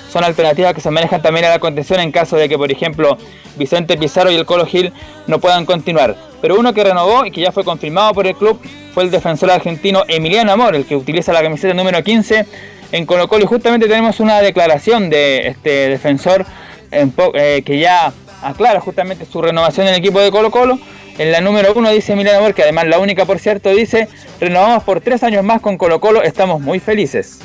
Son 0.09 0.23
alternativas 0.23 0.73
que 0.73 0.81
se 0.81 0.89
manejan 0.89 1.21
también 1.21 1.45
a 1.45 1.49
la 1.49 1.59
contención 1.59 1.99
en 1.99 2.11
caso 2.11 2.37
de 2.37 2.47
que, 2.47 2.57
por 2.57 2.71
ejemplo, 2.71 3.17
Vicente 3.57 3.97
Pizarro 3.97 4.31
y 4.31 4.35
el 4.35 4.45
Colo 4.45 4.65
Gil 4.65 4.93
no 5.27 5.39
puedan 5.39 5.65
continuar. 5.65 6.15
Pero 6.41 6.57
uno 6.57 6.73
que 6.73 6.83
renovó 6.83 7.25
y 7.25 7.31
que 7.31 7.41
ya 7.41 7.51
fue 7.51 7.63
confirmado 7.63 8.13
por 8.13 8.25
el 8.25 8.35
club 8.35 8.59
fue 8.97 9.03
el 9.03 9.11
defensor 9.11 9.51
argentino 9.51 10.05
Emiliano 10.07 10.51
Amor, 10.51 10.75
el 10.75 10.87
que 10.87 10.95
utiliza 10.95 11.31
la 11.31 11.43
camiseta 11.43 11.71
número 11.75 12.03
15 12.03 12.47
en 12.91 13.05
Colo 13.05 13.27
Colo 13.27 13.43
y 13.43 13.45
justamente 13.45 13.85
tenemos 13.87 14.19
una 14.19 14.41
declaración 14.41 15.11
de 15.11 15.49
este 15.49 15.87
defensor 15.87 16.47
eh, 16.89 17.61
que 17.63 17.77
ya 17.77 18.11
aclara 18.41 18.79
justamente 18.79 19.27
su 19.31 19.39
renovación 19.39 19.85
en 19.85 19.93
el 19.93 19.99
equipo 19.99 20.19
de 20.19 20.31
Colo 20.31 20.49
Colo. 20.49 20.79
En 21.19 21.31
la 21.31 21.41
número 21.41 21.73
uno 21.75 21.91
dice 21.91 22.13
Emiliano 22.13 22.39
Amor, 22.39 22.55
que 22.55 22.63
además 22.63 22.87
la 22.87 22.97
única 22.97 23.25
por 23.25 23.37
cierto 23.37 23.69
dice, 23.69 24.07
renovamos 24.39 24.83
por 24.83 24.99
tres 24.99 25.21
años 25.21 25.43
más 25.43 25.61
con 25.61 25.77
Colo 25.77 25.99
Colo, 25.99 26.23
estamos 26.23 26.59
muy 26.59 26.79
felices. 26.79 27.37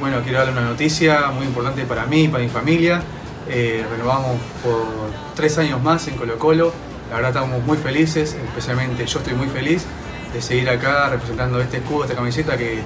Bueno, 0.00 0.20
quiero 0.22 0.40
darle 0.40 0.52
una 0.52 0.68
noticia 0.68 1.28
muy 1.28 1.46
importante 1.46 1.84
para 1.84 2.04
mí 2.04 2.24
y 2.24 2.28
para 2.28 2.44
mi 2.44 2.50
familia. 2.50 3.00
Eh, 3.48 3.82
renovamos 3.90 4.36
por 4.62 4.84
tres 5.34 5.56
años 5.56 5.82
más 5.82 6.06
en 6.08 6.16
Colo 6.16 6.38
Colo. 6.38 6.87
La 7.10 7.16
verdad 7.16 7.30
estamos 7.30 7.64
muy 7.64 7.78
felices, 7.78 8.34
especialmente 8.34 9.06
yo 9.06 9.18
estoy 9.18 9.34
muy 9.34 9.48
feliz 9.48 9.86
de 10.32 10.42
seguir 10.42 10.68
acá 10.68 11.08
representando 11.08 11.60
este 11.60 11.78
escudo, 11.78 12.04
esta 12.04 12.14
camiseta 12.14 12.56
que, 12.56 12.82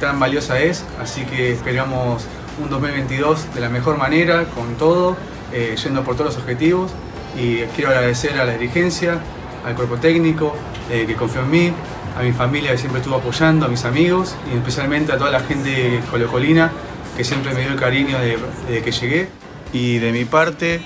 tan 0.00 0.18
valiosa 0.18 0.58
es. 0.58 0.84
Así 1.00 1.24
que 1.24 1.52
esperamos 1.52 2.24
un 2.62 2.68
2022 2.68 3.54
de 3.54 3.60
la 3.60 3.68
mejor 3.68 3.96
manera, 3.96 4.44
con 4.46 4.74
todo, 4.74 5.16
eh, 5.52 5.76
yendo 5.82 6.02
por 6.02 6.16
todos 6.16 6.34
los 6.34 6.42
objetivos. 6.42 6.90
Y 7.38 7.58
quiero 7.76 7.90
agradecer 7.90 8.38
a 8.40 8.44
la 8.44 8.54
dirigencia, 8.54 9.18
al 9.64 9.74
cuerpo 9.74 9.96
técnico 9.98 10.54
eh, 10.90 11.04
que 11.06 11.14
confió 11.14 11.42
en 11.42 11.50
mí, 11.50 11.72
a 12.18 12.22
mi 12.22 12.32
familia 12.32 12.72
que 12.72 12.78
siempre 12.78 13.00
estuvo 13.00 13.16
apoyando, 13.16 13.66
a 13.66 13.68
mis 13.68 13.84
amigos 13.84 14.36
y 14.52 14.56
especialmente 14.56 15.12
a 15.12 15.18
toda 15.18 15.30
la 15.30 15.40
gente 15.40 16.00
colocolina 16.10 16.70
que 17.16 17.24
siempre 17.24 17.54
me 17.54 17.60
dio 17.60 17.70
el 17.70 17.78
cariño 17.78 18.18
desde 18.18 18.82
que 18.82 18.90
llegué. 18.90 19.28
Y 19.72 19.98
de 19.98 20.12
mi 20.12 20.24
parte, 20.24 20.80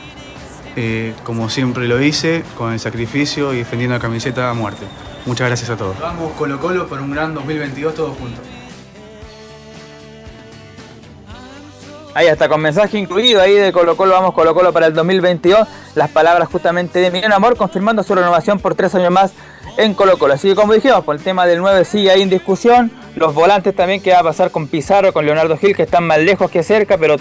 eh, 0.80 1.12
como 1.24 1.50
siempre 1.50 1.88
lo 1.88 2.00
hice, 2.00 2.44
con 2.56 2.72
el 2.72 2.78
sacrificio 2.78 3.52
y 3.52 3.58
defendiendo 3.58 3.96
la 3.96 4.00
camiseta 4.00 4.48
a 4.48 4.54
muerte. 4.54 4.86
Muchas 5.26 5.48
gracias 5.48 5.70
a 5.70 5.76
todos. 5.76 5.98
Vamos 5.98 6.32
Colo 6.38 6.60
Colo 6.60 6.86
por 6.86 7.00
un 7.00 7.10
gran 7.10 7.34
2022 7.34 7.96
todos 7.96 8.16
juntos. 8.16 8.44
Ahí 12.14 12.28
está, 12.28 12.48
con 12.48 12.60
mensaje 12.60 12.96
incluido 12.96 13.42
ahí 13.42 13.54
de 13.54 13.72
Colo 13.72 13.96
Colo, 13.96 14.12
vamos 14.12 14.34
Colo 14.34 14.54
Colo 14.54 14.72
para 14.72 14.86
el 14.86 14.94
2022. 14.94 15.66
Las 15.96 16.10
palabras 16.10 16.48
justamente 16.48 17.00
de 17.00 17.10
Miguel 17.10 17.32
Amor 17.32 17.56
confirmando 17.56 18.04
su 18.04 18.14
renovación 18.14 18.60
por 18.60 18.76
tres 18.76 18.94
años 18.94 19.10
más 19.10 19.32
en 19.78 19.94
Colo 19.94 20.16
Colo. 20.16 20.34
Así 20.34 20.48
que 20.48 20.54
como 20.54 20.74
dijimos, 20.74 21.02
por 21.04 21.16
el 21.16 21.22
tema 21.22 21.44
del 21.44 21.58
9 21.58 21.84
sigue 21.84 22.12
ahí 22.12 22.22
en 22.22 22.30
discusión. 22.30 22.92
Los 23.16 23.34
volantes 23.34 23.74
también 23.74 24.00
que 24.00 24.12
va 24.12 24.20
a 24.20 24.22
pasar 24.22 24.52
con 24.52 24.68
Pizarro, 24.68 25.12
con 25.12 25.26
Leonardo 25.26 25.56
Gil, 25.56 25.74
que 25.74 25.82
están 25.82 26.04
más 26.04 26.20
lejos 26.20 26.48
que 26.52 26.62
cerca, 26.62 26.98
pero 26.98 27.16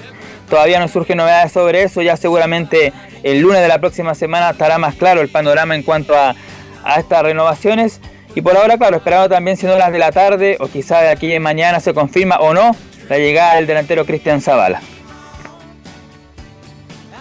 todavía 0.50 0.80
no 0.80 0.88
surgen 0.88 1.18
novedades 1.18 1.52
sobre 1.52 1.84
eso. 1.84 2.02
Ya 2.02 2.18
seguramente 2.18 2.94
el 3.24 3.40
lunes 3.40 3.62
de 3.62 3.68
la 3.68 3.80
próxima 3.80 4.16
semana 4.16 4.52
estará 4.52 4.78
más 4.78 4.96
claro 4.96 5.22
el 5.22 5.30
panorama 5.30 5.76
en 5.76 5.84
cuanto 5.84 6.16
a, 6.16 6.36
a 6.84 7.00
estas 7.00 7.24
renovaciones. 7.24 8.02
Y 8.36 8.42
por 8.42 8.56
ahora, 8.56 8.78
claro, 8.78 8.98
esperando 8.98 9.30
también 9.30 9.58
siendo 9.58 9.78
las 9.78 9.92
de 9.92 10.00
la 10.00 10.12
tarde 10.12 10.58
o 10.60 10.68
quizá 10.68 11.02
de 11.02 11.10
aquí 11.10 11.32
en 11.34 11.42
mañana 11.42 11.80
se 11.80 11.94
confirma 11.94 12.38
o 12.38 12.54
no 12.54 12.76
la 13.10 13.18
llegada 13.18 13.56
del 13.56 13.68
delantero 13.68 14.06
Cristian 14.06 14.42
Zavala. 14.42 14.82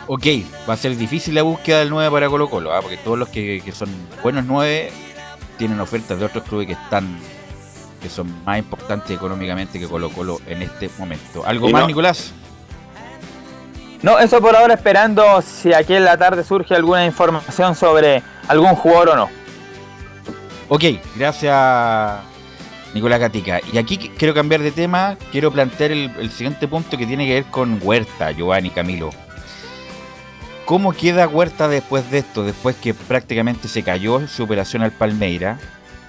Ok, 0.09 0.27
va 0.69 0.75
a 0.75 0.77
ser 0.77 0.97
difícil 0.97 1.35
la 1.35 1.43
búsqueda 1.43 1.81
del 1.81 1.91
9 1.91 2.11
para 2.11 2.29
Colo 2.29 2.49
Colo, 2.49 2.73
¿ah? 2.73 2.81
porque 2.81 2.97
todos 2.97 3.19
los 3.19 3.29
que, 3.29 3.61
son 3.73 3.89
buenos 4.23 4.45
9 4.45 4.91
tienen 5.59 5.81
ofertas 5.81 6.21
de 6.21 6.27
otros 6.27 6.45
clubes 6.45 6.69
que 6.69 6.75
están 6.75 7.19
que 8.01 8.09
son 8.09 8.45
más 8.45 8.59
importantes 8.59 9.11
económicamente 9.11 9.81
que 9.81 9.89
Colo 9.89 10.11
Colo 10.11 10.41
en 10.47 10.63
este 10.63 10.91
momento. 10.99 11.45
¿Algo 11.45 11.71
más, 11.71 11.87
Nicolás? 11.87 12.33
No, 14.03 14.19
eso 14.19 14.41
por 14.41 14.55
ahora 14.55 14.75
esperando 14.75 15.41
si 15.43 15.73
aquí 15.73 15.95
en 15.95 16.05
la 16.05 16.17
tarde 16.17 16.45
surge 16.45 16.75
alguna 16.75 17.05
información 17.07 17.75
sobre 17.75 18.23
algún 18.49 18.75
jugador 18.75 19.09
o 19.11 19.17
no. 19.17 19.31
Ok, 20.69 20.85
gracias 21.17 22.21
Nicolás 22.97 23.21
Gatica. 23.21 23.61
Y 23.73 23.79
aquí 23.79 23.97
quiero 23.99 24.35
cambiar 24.35 24.63
de 24.63 24.73
tema, 24.73 25.17
quiero 25.31 25.53
plantear 25.53 25.93
el, 25.93 26.31
siguiente 26.31 26.67
punto 26.67 26.97
que 26.97 27.07
tiene 27.07 27.27
que 27.27 27.35
ver 27.35 27.45
con 27.45 27.79
Huerta, 27.83 28.33
Giovanni 28.33 28.71
Camilo. 28.71 29.11
¿Cómo 30.65 30.93
queda 30.93 31.29
Huerta 31.29 31.69
después 31.69 32.11
de 32.11 32.19
esto? 32.19 32.43
Después 32.43 32.75
que 32.77 32.95
prácticamente 32.95 33.69
se 33.69 33.83
cayó 33.83 34.27
su 34.27 34.45
operación 34.45 34.83
al 34.83 34.93
Palmeira, 34.93 35.59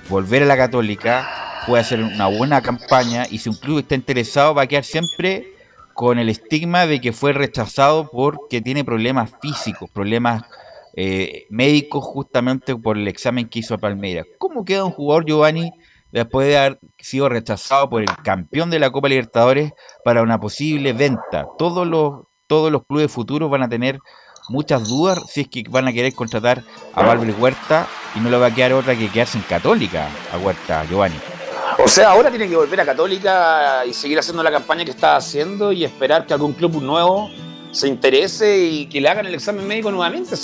volver 0.09 0.43
a 0.43 0.45
la 0.45 0.57
Católica, 0.57 1.29
puede 1.67 1.81
hacer 1.81 2.01
una 2.01 2.27
buena 2.27 2.61
campaña 2.61 3.27
y 3.29 3.37
si 3.37 3.49
un 3.49 3.55
club 3.55 3.79
está 3.79 3.95
interesado 3.95 4.55
va 4.55 4.63
a 4.63 4.67
quedar 4.67 4.83
siempre 4.83 5.56
con 5.97 6.19
el 6.19 6.29
estigma 6.29 6.85
de 6.85 7.01
que 7.01 7.11
fue 7.11 7.33
rechazado 7.33 8.07
porque 8.11 8.61
tiene 8.61 8.83
problemas 8.83 9.31
físicos, 9.41 9.89
problemas 9.89 10.43
eh, 10.95 11.47
médicos 11.49 12.03
justamente 12.03 12.75
por 12.75 12.99
el 12.99 13.07
examen 13.07 13.49
que 13.49 13.59
hizo 13.59 13.73
a 13.73 13.79
Palmeira. 13.79 14.23
¿Cómo 14.37 14.63
queda 14.63 14.85
un 14.85 14.91
jugador, 14.91 15.25
Giovanni, 15.25 15.71
después 16.11 16.47
de 16.47 16.55
haber 16.55 16.79
sido 16.99 17.29
rechazado 17.29 17.89
por 17.89 18.03
el 18.03 18.15
campeón 18.23 18.69
de 18.69 18.77
la 18.77 18.91
Copa 18.91 19.09
Libertadores 19.09 19.71
para 20.05 20.21
una 20.21 20.39
posible 20.39 20.93
venta. 20.93 21.47
Todos 21.57 21.87
los, 21.87 22.25
todos 22.45 22.71
los 22.71 22.85
clubes 22.85 23.11
futuros 23.11 23.49
van 23.49 23.63
a 23.63 23.69
tener 23.69 23.97
muchas 24.49 24.87
dudas 24.87 25.23
si 25.27 25.41
es 25.41 25.47
que 25.47 25.63
van 25.67 25.87
a 25.87 25.93
querer 25.93 26.13
contratar 26.13 26.61
a 26.93 27.01
Valverde 27.01 27.33
Huerta 27.33 27.87
y 28.15 28.19
no 28.19 28.29
le 28.29 28.37
va 28.37 28.45
a 28.45 28.53
quedar 28.53 28.73
otra 28.73 28.95
que 28.95 29.09
quedarse 29.09 29.39
en 29.39 29.45
Católica 29.45 30.09
a 30.31 30.37
Huerta, 30.37 30.85
Giovanni. 30.85 31.17
O 31.79 31.87
sea, 31.87 32.09
ahora 32.09 32.29
tiene 32.29 32.49
que 32.49 32.55
volver 32.55 32.81
a 32.81 32.85
Católica 32.85 33.85
y 33.85 33.93
seguir 33.93 34.17
haciendo 34.17 34.41
la 34.41 34.51
campaña 34.51 34.83
que 34.83 34.91
está 34.91 35.15
haciendo 35.15 35.71
y 35.71 35.85
esperar 35.85 36.25
que 36.25 36.33
algún 36.33 36.53
club 36.53 36.81
nuevo 36.81 37.29
se 37.71 37.87
interese 37.87 38.57
y 38.57 38.87
que 38.87 38.99
le 38.99 39.07
hagan 39.09 39.27
el 39.27 39.35
examen 39.35 39.67
médico 39.67 39.91
nuevamente. 39.91 40.35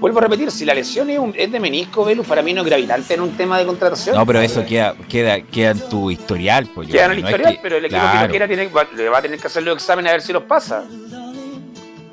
Vuelvo 0.00 0.18
a 0.18 0.22
repetir, 0.22 0.50
si 0.50 0.64
la 0.64 0.74
lesión 0.74 1.08
es, 1.10 1.52
de 1.52 1.60
menisco, 1.60 2.04
Velus, 2.04 2.26
para 2.26 2.42
mí 2.42 2.52
no 2.52 2.62
es 2.62 2.66
gravitante 2.66 3.14
en 3.14 3.20
un 3.20 3.36
tema 3.36 3.58
de 3.58 3.66
contratación. 3.66 4.16
No, 4.16 4.26
pero 4.26 4.40
eso 4.40 4.66
queda, 4.66 4.96
queda, 5.08 5.40
queda 5.40 5.70
en 5.70 5.88
tu 5.88 6.10
historial. 6.10 6.68
Pues, 6.74 6.88
queda 6.88 7.06
en 7.06 7.12
el 7.12 7.18
historial, 7.20 7.58
pero 7.62 7.76
el 7.76 7.84
equipo 7.84 8.02
que 8.12 8.24
lo 8.24 8.28
quiera 8.28 8.48
tiene, 8.48 8.70
le 8.96 9.08
va 9.08 9.18
a 9.18 9.22
tener 9.22 9.38
que 9.38 9.46
hacer 9.46 9.62
los 9.62 9.76
exámenes 9.76 10.10
a 10.10 10.12
ver 10.14 10.22
si 10.22 10.32
los 10.32 10.42
pasa. 10.42 10.84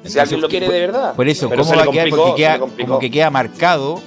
Si 0.04 0.20
alguien 0.20 0.40
lo 0.40 0.48
quiere 0.48 0.70
de 0.70 0.80
verdad. 0.80 1.16
Por 1.16 1.28
eso, 1.28 1.50
¿cómo 1.50 1.76
va 1.76 1.84
a 1.84 1.88
quedar? 1.88 2.10
Porque 2.10 2.36
queda, 2.36 2.60
como 2.60 3.00
que 3.00 3.10
queda 3.10 3.32
marcado 3.32 4.02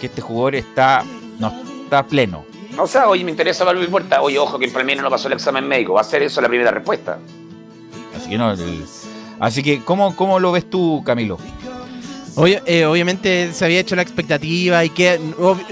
que 0.00 0.06
este 0.06 0.20
jugador 0.20 0.56
está, 0.56 1.04
no, 1.38 1.54
está 1.84 2.04
pleno. 2.04 2.49
O 2.82 2.86
sea, 2.86 3.08
oye, 3.08 3.24
me 3.24 3.30
interesa 3.30 3.64
Valverde 3.64 3.88
Puerta. 3.88 4.22
Oye, 4.22 4.38
ojo, 4.38 4.58
que 4.58 4.64
el 4.64 4.72
Palmeiras 4.72 5.04
no 5.04 5.10
pasó 5.10 5.28
el 5.28 5.34
examen 5.34 5.66
médico. 5.66 5.94
Va 5.94 6.00
a 6.00 6.04
ser 6.04 6.22
eso 6.22 6.40
la 6.40 6.48
primera 6.48 6.70
respuesta. 6.70 7.18
Así 8.16 8.30
que 8.30 8.38
no. 8.38 8.54
así 9.38 9.62
que, 9.62 9.82
¿cómo, 9.84 10.16
¿cómo 10.16 10.38
lo 10.38 10.52
ves 10.52 10.68
tú, 10.68 11.02
Camilo? 11.04 11.38
Eh, 12.36 12.84
obviamente 12.84 13.52
se 13.52 13.64
había 13.64 13.80
hecho 13.80 13.96
la 13.96 14.02
expectativa 14.02 14.84
y 14.84 14.90
que 14.90 15.20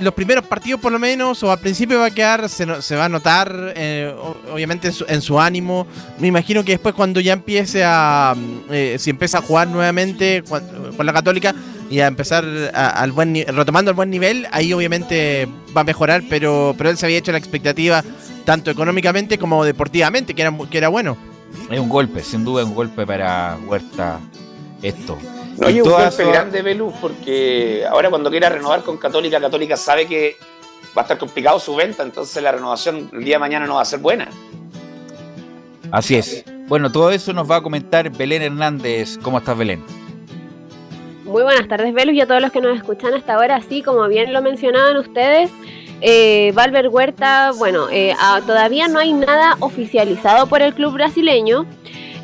los 0.01 0.15
primeros 0.15 0.45
partidos 0.45 0.81
por 0.81 0.93
lo 0.93 0.99
menos 0.99 1.43
o 1.43 1.53
al 1.53 1.61
principio 1.61 1.99
va 1.99 2.07
a 2.07 2.11
quedar, 2.11 2.49
se, 2.49 2.97
va 2.97 3.05
a 3.05 3.09
notar 3.09 3.73
eh, 3.77 4.13
obviamente 4.53 4.91
en 5.09 5.23
su, 5.23 5.41
ánimo. 5.41 5.87
Me 6.19 6.27
imagino 6.27 6.65
que 6.65 6.73
después 6.73 6.95
cuando 6.95 7.21
ya 7.21 7.33
empiece 7.33 7.85
a, 7.85 8.35
eh, 8.71 8.97
si 8.99 9.11
empieza 9.11 9.39
a 9.39 9.43
jugar 9.43 9.69
nuevamente 9.69 10.43
con 10.49 11.07
la 11.07 11.13
católica 11.13 11.55
y 11.91 12.01
a 12.01 12.07
empezar 12.07 12.45
al 12.75 13.13
buen 13.13 13.35
retomando 13.35 13.91
el 13.91 13.97
buen 13.97 14.11
nivel, 14.11 14.47
ahí 14.51 14.73
obviamente 14.73 15.49
va 15.77 15.83
a 15.83 15.85
mejorar, 15.85 16.23
pero, 16.29 16.75
pero 16.77 16.91
él 16.91 16.99
se 16.99 17.07
había 17.07 17.19
hecho 17.19 17.33
la 17.33 17.39
expectativa 17.39 18.05
tanto 18.45 18.71
económicamente 18.71 19.39
como 19.39 19.65
deportivamente, 19.65 20.35
que 20.35 20.43
era, 20.43 20.57
que 20.71 20.79
era 20.79 20.89
bueno. 20.89 21.17
Es 21.71 21.79
un 21.79 21.89
golpe, 21.89 22.23
sin 22.23 22.45
duda 22.45 22.65
un 22.65 22.75
golpe 22.75 23.07
para 23.07 23.59
Huerta 23.67 24.21
esto. 24.83 25.19
No, 25.59 25.67
hay 25.67 25.81
un 25.81 25.89
golpe 25.89 26.25
grande, 26.25 26.63
Belus, 26.63 26.95
porque 27.01 27.85
ahora 27.89 28.11
cuando 28.11 28.31
quiera 28.31 28.49
renovar 28.49 28.83
con 28.83 28.97
Católica, 28.97 29.41
Católica 29.41 29.77
sabe 29.77 30.07
que 30.07 30.37
va 30.97 31.03
a 31.03 31.05
estar 31.05 31.19
complicado 31.19 31.59
su 31.59 31.75
venta, 31.75 32.03
entonces 32.03 32.43
la 32.43 32.53
renovación 32.53 33.11
el 33.13 33.25
día 33.25 33.37
de 33.37 33.41
mañana 33.41 33.67
no 33.67 33.75
va 33.75 33.83
a 33.83 33.85
ser 33.85 33.99
buena. 33.99 34.29
Así 35.91 36.17
es. 36.17 36.45
Bueno, 36.69 36.93
todo 36.93 37.11
eso 37.11 37.33
nos 37.33 37.51
va 37.51 37.57
a 37.57 37.61
comentar 37.63 38.11
Belén 38.11 38.43
Hernández. 38.43 39.19
¿Cómo 39.23 39.39
estás, 39.39 39.57
Belén? 39.57 39.83
Muy 41.25 41.43
buenas 41.43 41.67
tardes, 41.67 41.93
Velus, 41.93 42.15
y 42.15 42.21
a 42.21 42.27
todos 42.27 42.41
los 42.41 42.53
que 42.53 42.61
nos 42.61 42.77
escuchan 42.77 43.15
hasta 43.15 43.35
ahora. 43.35 43.61
Sí, 43.69 43.83
como 43.83 44.07
bien 44.07 44.33
lo 44.33 44.43
mencionaban 44.43 44.97
ustedes, 44.97 45.51
eh, 46.01 46.53
Valver 46.55 46.89
Huerta, 46.89 47.53
bueno, 47.59 47.89
eh, 47.91 48.15
todavía 48.47 48.87
no 48.89 48.99
hay 48.99 49.13
nada 49.13 49.57
oficializado 49.61 50.47
por 50.47 50.63
el 50.63 50.73
club 50.75 50.95
brasileño. 50.95 51.67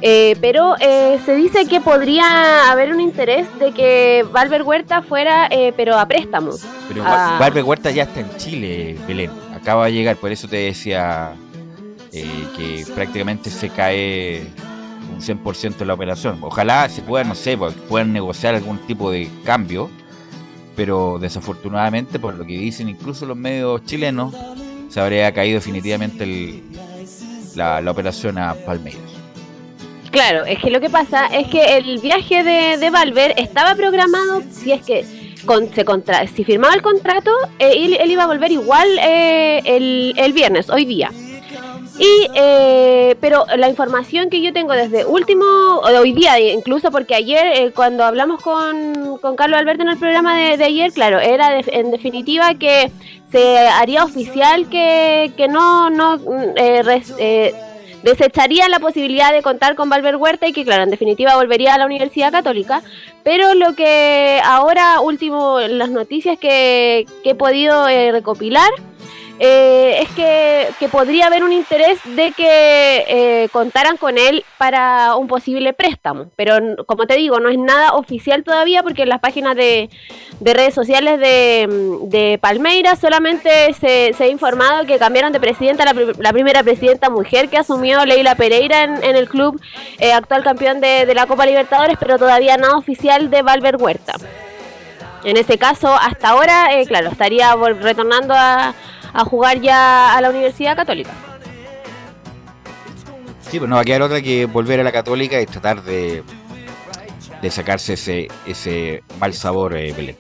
Eh, 0.03 0.37
pero 0.41 0.75
eh, 0.81 1.19
se 1.25 1.35
dice 1.35 1.66
que 1.66 1.81
podría 1.81 2.71
haber 2.71 2.93
un 2.93 3.01
interés 3.01 3.47
de 3.59 3.73
que 3.73 4.25
Valver 4.31 4.62
Huerta 4.62 5.03
fuera, 5.03 5.49
pero 5.77 5.99
a 5.99 6.07
préstamo. 6.07 6.53
Pero 6.89 7.03
ah. 7.07 7.39
Valver 7.41 7.65
Huerta 7.65 7.91
ya 7.91 8.05
está 8.05 8.21
en 8.21 8.37
Chile, 8.37 8.97
Belén. 9.07 9.31
Acaba 9.55 9.87
de 9.87 9.93
llegar, 9.93 10.16
por 10.16 10.31
eso 10.31 10.49
te 10.49 10.57
decía 10.57 11.33
que 12.11 12.85
prácticamente 12.95 13.51
se 13.51 13.71
cae 13.71 14.47
un 15.12 15.21
100% 15.21 15.85
la 15.85 15.95
operación. 15.95 16.39
Ojalá 16.43 16.89
se 16.89 17.03
pueda, 17.03 17.25
no 17.25 17.35
sé, 17.35 17.57
pues, 17.57 17.75
puedan 17.89 18.12
negociar 18.12 18.55
algún 18.55 18.79
tipo 18.87 19.11
de 19.11 19.29
cambio, 19.45 19.91
pero 20.77 21.19
desafortunadamente, 21.21 22.19
por 22.19 22.35
lo 22.35 22.45
que 22.45 22.59
dicen 22.59 22.89
incluso 22.89 23.27
los 23.27 23.37
medios 23.37 23.85
chilenos, 23.85 24.35
se 24.89 25.01
habría 25.01 25.33
caído 25.33 25.57
definitivamente 25.57 26.62
la, 27.55 27.83
operación 27.91 28.39
a 28.39 28.55
Palmeiras. 28.55 29.14
Claro, 30.15 30.45
es 30.45 30.61
que 30.61 30.70
lo 30.70 30.81
que 30.81 30.91
pasa 30.91 31.27
es 31.27 31.49
que 31.49 31.77
el 31.77 31.99
viaje 31.99 32.45
de, 32.45 32.78
de 32.78 32.91
Valver 32.91 33.35
estaba 33.36 33.74
programado, 33.74 34.43
si 34.49 34.70
es 34.70 34.81
que 34.81 35.05
se 35.74 35.85
contra 35.85 36.24
si 36.28 36.45
firmaba 36.45 36.73
el 36.73 36.82
contrato, 36.82 37.32
eh, 37.59 37.99
él, 38.01 38.09
iba 38.09 38.23
a 38.23 38.28
volver 38.28 38.53
igual 38.53 38.86
eh, 39.03 39.61
el, 39.65 40.15
el 40.16 40.32
viernes, 40.32 40.70
hoy 40.70 40.85
día. 40.85 41.11
Y, 41.99 42.28
eh, 42.36 43.16
pero 43.20 43.45
la 43.57 43.69
información 43.69 44.31
que 44.31 44.41
yo 44.41 44.53
tengo 44.53 44.73
desde 44.73 45.05
último, 45.05 45.45
hoy 45.82 46.12
día 46.12 46.39
incluso, 46.39 46.93
porque 46.93 47.16
ayer 47.16 47.45
eh, 47.53 47.73
cuando 47.74 48.05
hablamos 48.05 48.41
con, 48.41 49.19
con, 49.19 49.35
Carlos 49.35 49.59
Alberto 49.59 49.82
en 49.82 49.89
el 49.89 49.99
programa 49.99 50.36
de, 50.36 50.65
ayer, 50.65 50.93
claro, 50.93 51.19
era 51.19 51.59
en 51.59 51.91
definitiva 51.91 52.55
que 52.55 52.93
se 53.32 53.59
haría 53.59 54.05
oficial 54.05 54.69
que, 54.69 55.32
que 55.36 55.49
no, 55.49 55.91
no 55.91 56.20
eh, 56.57 57.53
desecharía 58.05 58.68
la 58.68 58.78
posibilidad 58.78 59.32
de 59.32 59.43
contar 59.43 59.74
con 59.74 59.89
Valver 59.89 60.16
Huerta 60.16 60.47
y 60.47 60.52
que, 60.52 60.64
claro, 60.64 60.85
en 60.85 60.90
definitiva 60.90 61.35
volvería 61.36 61.74
a 61.74 61.78
la 61.78 61.86
Universidad 61.86 62.31
Católica. 62.31 62.82
Pero 63.24 63.55
lo 63.55 63.74
que 63.74 64.40
ahora, 64.44 65.01
último, 65.01 65.59
las 65.60 65.90
noticias 65.90 66.39
que, 66.39 67.06
que 67.24 67.31
he 67.31 67.35
podido 67.35 67.86
recopilar 67.86 68.70
eh, 69.40 69.98
es 70.02 70.09
que, 70.11 70.89
podría 70.89 71.27
haber 71.27 71.43
un 71.43 71.52
interés 71.52 71.98
de 72.05 72.31
que 72.32 73.05
eh, 73.09 73.48
contaran 73.51 73.97
con 73.97 74.16
él 74.16 74.44
para 74.59 75.16
un 75.16 75.27
posible 75.27 75.73
préstamo. 75.73 76.27
Pero 76.36 76.85
como 76.86 77.06
te 77.06 77.16
digo, 77.16 77.40
no 77.40 77.48
es 77.48 77.59
nada 77.59 77.94
oficial 77.94 78.44
todavía 78.44 78.82
porque 78.82 79.02
en 79.02 79.09
las 79.09 79.20
páginas 79.20 79.56
de, 79.56 79.89
redes 80.40 80.74
sociales 80.74 81.19
de, 81.19 81.98
de 82.02 82.39
Palmeiras 82.39 83.01
solamente 83.01 83.73
se, 83.73 84.15
ha 84.19 84.27
informado 84.28 84.86
que 84.86 84.98
cambiaron 84.98 85.32
de 85.32 85.40
presidenta 85.40 85.85
la, 85.85 85.94
la, 86.19 86.32
primera 86.32 86.62
presidenta 86.62 87.11
mujer 87.11 87.48
que 87.48 87.56
asumió 87.56 88.05
Leila 88.05 88.36
Pereira 88.36 88.85
en, 88.85 89.16
el 89.16 89.28
club, 89.28 89.61
eh, 89.98 90.12
actual 90.12 90.44
campeón 90.44 90.81
de, 90.81 91.06
de 91.06 91.15
la 91.15 91.27
Copa 91.27 91.47
Libertadores, 91.47 91.97
pero 91.98 92.19
todavía 92.19 92.56
nada 92.56 92.77
oficial 92.77 93.31
de 93.31 93.43
Valver 93.43 93.77
Huerta. 93.77 94.15
En 95.24 95.39
ese 95.39 95.56
caso, 95.56 95.94
hasta 95.94 96.28
ahora, 96.28 96.69
claro, 96.86 97.09
estaría 97.09 97.56
retornando 97.56 98.35
a, 98.36 98.74
a 99.15 99.24
jugar 99.24 99.61
ya 99.61 100.15
a 100.15 100.20
la 100.20 100.28
Universidad 100.31 100.77
Católica. 100.77 101.11
Sí, 103.41 103.59
pues 103.59 103.70
no 103.70 103.77
va 103.77 103.82
a 103.82 103.85
quedar 103.85 104.03
otra 104.03 104.20
que 104.20 104.47
volver 104.47 104.81
a 104.81 104.82
la 104.82 104.93
Católica 104.93 105.41
y 105.41 105.47
tratar 105.47 105.82
de, 105.82 106.23
de 107.41 107.51
sacarse 107.51 107.93
ese, 107.95 108.28
ese 108.47 109.05
mal 109.20 109.32
sabor, 109.32 109.77
eh, 109.77 109.93
Belén. 109.93 110.19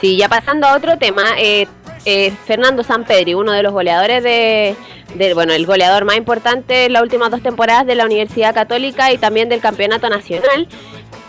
Sí, 0.00 0.16
ya 0.16 0.28
pasando 0.28 0.66
a 0.66 0.76
otro 0.76 0.98
tema, 0.98 1.22
eh, 1.38 1.66
eh, 2.04 2.32
Fernando 2.46 2.84
Sampedri, 2.84 3.34
uno 3.34 3.52
de 3.52 3.62
los 3.62 3.72
goleadores 3.72 4.22
de, 4.22 4.76
bueno, 5.34 5.52
el 5.54 5.66
goleador 5.66 6.04
más 6.04 6.16
importante 6.16 6.84
en 6.84 6.92
las 6.92 7.02
últimas 7.02 7.30
dos 7.30 7.42
temporadas 7.42 7.86
de 7.86 7.94
la 7.94 8.04
Universidad 8.04 8.54
Católica 8.54 9.12
y 9.12 9.18
también 9.18 9.48
del 9.48 9.60
Campeonato 9.60 10.08
Nacional, 10.08 10.68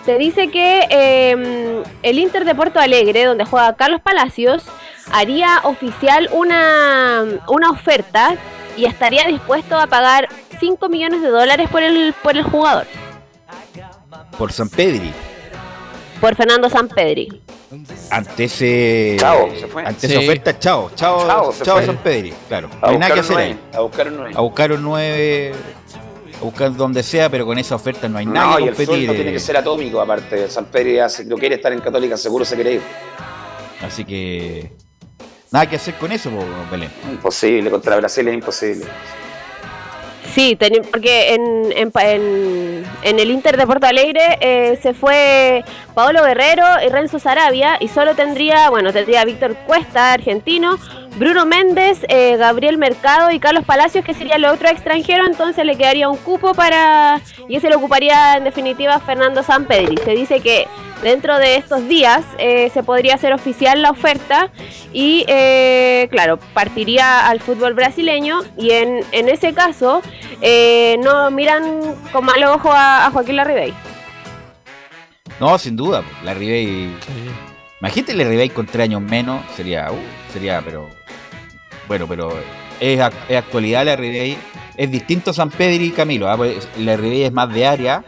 se 0.10 0.18
dice 0.18 0.48
que 0.48 0.88
em, 0.90 1.84
el 2.02 2.18
Inter 2.18 2.44
de 2.44 2.56
Porto 2.56 2.80
Alegre, 2.80 3.26
donde 3.26 3.46
juega 3.46 3.76
Carlos 3.76 4.02
Palacios, 4.02 4.64
haría 5.12 5.60
oficial 5.66 6.28
una, 6.32 7.26
una 7.48 7.70
oferta 7.70 8.36
y 8.76 8.86
estaría 8.86 9.26
dispuesto 9.26 9.78
a 9.78 9.86
pagar 9.86 10.28
5 10.60 10.90
millones 10.90 11.22
de 11.22 11.28
dólares 11.28 11.70
por 11.70 11.84
el, 11.84 12.16
por 12.24 12.36
el 12.36 12.42
jugador. 12.42 12.88
Por 14.36 14.52
San 14.52 14.68
Pedri. 14.70 15.14
Por 16.20 16.36
Fernando 16.36 16.72
San 16.72 16.88
Pedri. 16.88 17.44
Ante 18.10 18.46
ese. 18.46 19.16
Chao, 19.20 19.48
se 19.60 19.68
fue. 19.68 19.86
Ante 19.86 20.08
esa 20.08 20.20
oferta, 20.22 20.58
chao. 20.58 20.90
Chao, 20.96 21.54
chao, 21.62 21.86
San 21.86 21.98
Pedri. 21.98 22.34
Claro. 22.48 22.68
A 22.82 22.88
no 22.88 22.94
hay 22.94 22.98
nada 22.98 23.14
que 23.14 23.20
hacer 23.20 23.38
ahí. 23.38 23.60
A 23.76 23.82
buscar 23.82 24.08
un 24.08 24.18
9. 24.18 24.34
A 24.36 24.42
buscar 24.42 24.72
un 24.72 24.82
9. 24.82 25.52
Buscar 26.42 26.74
donde 26.76 27.04
sea, 27.04 27.30
pero 27.30 27.46
con 27.46 27.58
esa 27.58 27.76
oferta 27.76 28.08
no 28.08 28.18
hay 28.18 28.26
nada 28.26 28.58
que 28.58 28.68
competir. 28.68 29.00
Y 29.00 29.06
el 29.06 29.16
tiene 29.16 29.32
que 29.34 29.40
ser 29.40 29.58
atómico, 29.58 30.00
aparte. 30.00 30.50
San 30.50 30.66
Pedri, 30.66 30.98
si 31.10 31.26
no 31.26 31.36
quiere 31.36 31.56
estar 31.56 31.74
en 31.74 31.82
Católica, 31.82 32.16
seguro 32.16 32.46
se 32.46 32.56
quiere 32.56 32.76
ir. 32.76 32.82
Así 33.82 34.06
que 34.06 34.72
nada 35.52 35.70
que 35.70 35.76
hacer 35.76 35.96
con 35.96 36.12
eso, 36.12 36.30
Belén. 36.72 36.90
Imposible, 37.10 37.70
contra 37.70 37.98
Brasil 37.98 38.28
es 38.28 38.34
imposible. 38.34 38.86
Sí, 40.34 40.58
porque 40.92 41.34
en, 41.34 41.72
en, 41.76 41.92
en, 43.04 43.20
el 43.20 43.32
Inter 43.32 43.58
de 43.58 43.66
Porto 43.66 43.88
Alegre 43.88 44.38
eh, 44.42 44.80
se 44.82 44.94
fue 44.94 45.64
Paolo 45.96 46.24
Guerrero 46.24 46.64
y 46.86 46.90
Renzo 46.90 47.20
Sarabia 47.20 47.78
y 47.80 47.88
solo 47.88 48.16
tendría, 48.16 48.70
bueno, 48.70 48.94
tendría 48.94 49.26
Víctor 49.26 49.56
Cuesta, 49.66 50.14
argentino, 50.14 50.78
Bruno 51.18 51.46
Méndez, 51.46 52.06
eh, 52.10 52.38
Gabriel 52.38 52.78
Mercado 52.78 53.32
y 53.32 53.40
Carlos 53.40 53.66
Palacios, 53.66 54.06
que 54.06 54.14
sería 54.14 54.36
el 54.36 54.46
otro 54.46 54.70
extranjero, 54.70 55.26
entonces 55.26 55.66
le 55.66 55.76
quedaría 55.76 56.08
un 56.08 56.18
cupo 56.18 56.54
para... 56.54 57.20
y 57.48 57.56
ese 57.56 57.70
lo 57.70 57.78
ocuparía 57.78 58.38
en 58.38 58.44
definitiva 58.44 59.00
Fernando 59.00 59.42
Sampedri. 59.42 59.98
Se 59.98 60.12
dice 60.12 60.42
que 60.42 60.68
dentro 61.02 61.38
de 61.38 61.56
estos 61.56 61.88
días 61.88 62.26
eh, 62.38 62.70
se 62.74 62.84
podría 62.84 63.16
hacer 63.16 63.34
oficial 63.34 63.82
la 63.82 63.92
oferta 63.92 64.52
y, 64.94 65.26
eh, 65.28 66.08
claro, 66.12 66.38
partiría 66.54 67.28
al 67.28 67.40
fútbol 67.40 67.74
brasileño 67.74 68.42
y 68.58 68.72
en, 68.72 69.02
en 69.12 69.30
ese 69.30 69.54
caso 69.54 70.02
no 71.04 71.32
miran 71.32 71.96
con 72.12 72.26
mal 72.26 72.44
ojo 72.46 72.70
a, 72.72 73.10
Joaquín 73.12 73.36
Larribey. 73.36 73.74
No, 75.40 75.58
sin 75.58 75.76
duda, 75.76 76.04
Larribey... 76.24 76.94
Imagínate 77.82 78.14
Larribey 78.14 78.50
con 78.50 78.66
tres 78.66 78.84
años 78.84 79.02
menos, 79.02 79.42
sería, 79.56 79.90
uh, 79.90 80.34
sería, 80.34 80.62
pero 80.62 80.90
bueno, 81.90 82.06
pero 82.08 82.32
es, 82.80 83.00
actualidad 83.02 83.84
la 83.84 83.96
Ribey. 83.96 84.38
Es 84.78 84.92
distinto 84.92 85.34
San 85.34 85.50
Pedro 85.50 85.84
y 85.84 85.92
Camilo. 85.92 86.30
¿ah? 86.30 86.38
Pues, 86.38 86.70
la 86.78 86.96
Ribey 86.96 87.24
es 87.24 87.34
más 87.34 87.52
de 87.52 87.66
área. 87.66 88.04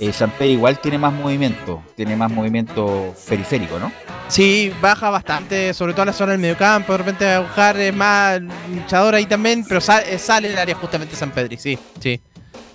Eh, 0.00 0.12
San 0.14 0.30
Pedro 0.30 0.52
igual 0.52 0.78
tiene 0.80 0.96
más 0.96 1.12
movimiento. 1.12 1.82
Tiene 1.94 2.16
más 2.16 2.30
movimiento 2.30 3.14
periférico, 3.28 3.78
¿no? 3.78 3.92
Sí, 4.28 4.72
baja 4.80 5.10
bastante, 5.10 5.74
sobre 5.74 5.92
todo 5.92 6.02
en 6.02 6.06
la 6.06 6.12
zona 6.14 6.32
del 6.32 6.40
mediocampo. 6.40 6.92
De 6.92 6.98
repente 6.98 7.28
a 7.28 7.40
buscar 7.40 7.76
es 7.76 7.94
más 7.94 8.40
luchador 8.74 9.14
ahí 9.14 9.26
también, 9.26 9.64
pero 9.68 9.80
sale, 9.80 10.18
sale 10.18 10.48
del 10.48 10.58
área 10.58 10.74
justamente 10.74 11.14
San 11.14 11.30
Pedro. 11.32 11.56
Sí, 11.58 11.78
sí. 12.00 12.20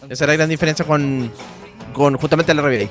Esa 0.08 0.24
es 0.26 0.28
la 0.28 0.36
gran 0.36 0.50
diferencia 0.50 0.86
con, 0.86 1.32
con 1.94 2.16
justamente 2.18 2.54
la 2.54 2.62
Ribey. 2.62 2.90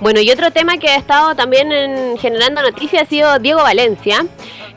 Bueno, 0.00 0.20
y 0.20 0.30
otro 0.30 0.50
tema 0.50 0.78
que 0.78 0.88
ha 0.88 0.96
estado 0.96 1.36
también 1.36 1.68
generando 2.18 2.62
noticias 2.62 3.02
ha 3.02 3.06
sido 3.06 3.38
Diego 3.38 3.62
Valencia, 3.62 4.26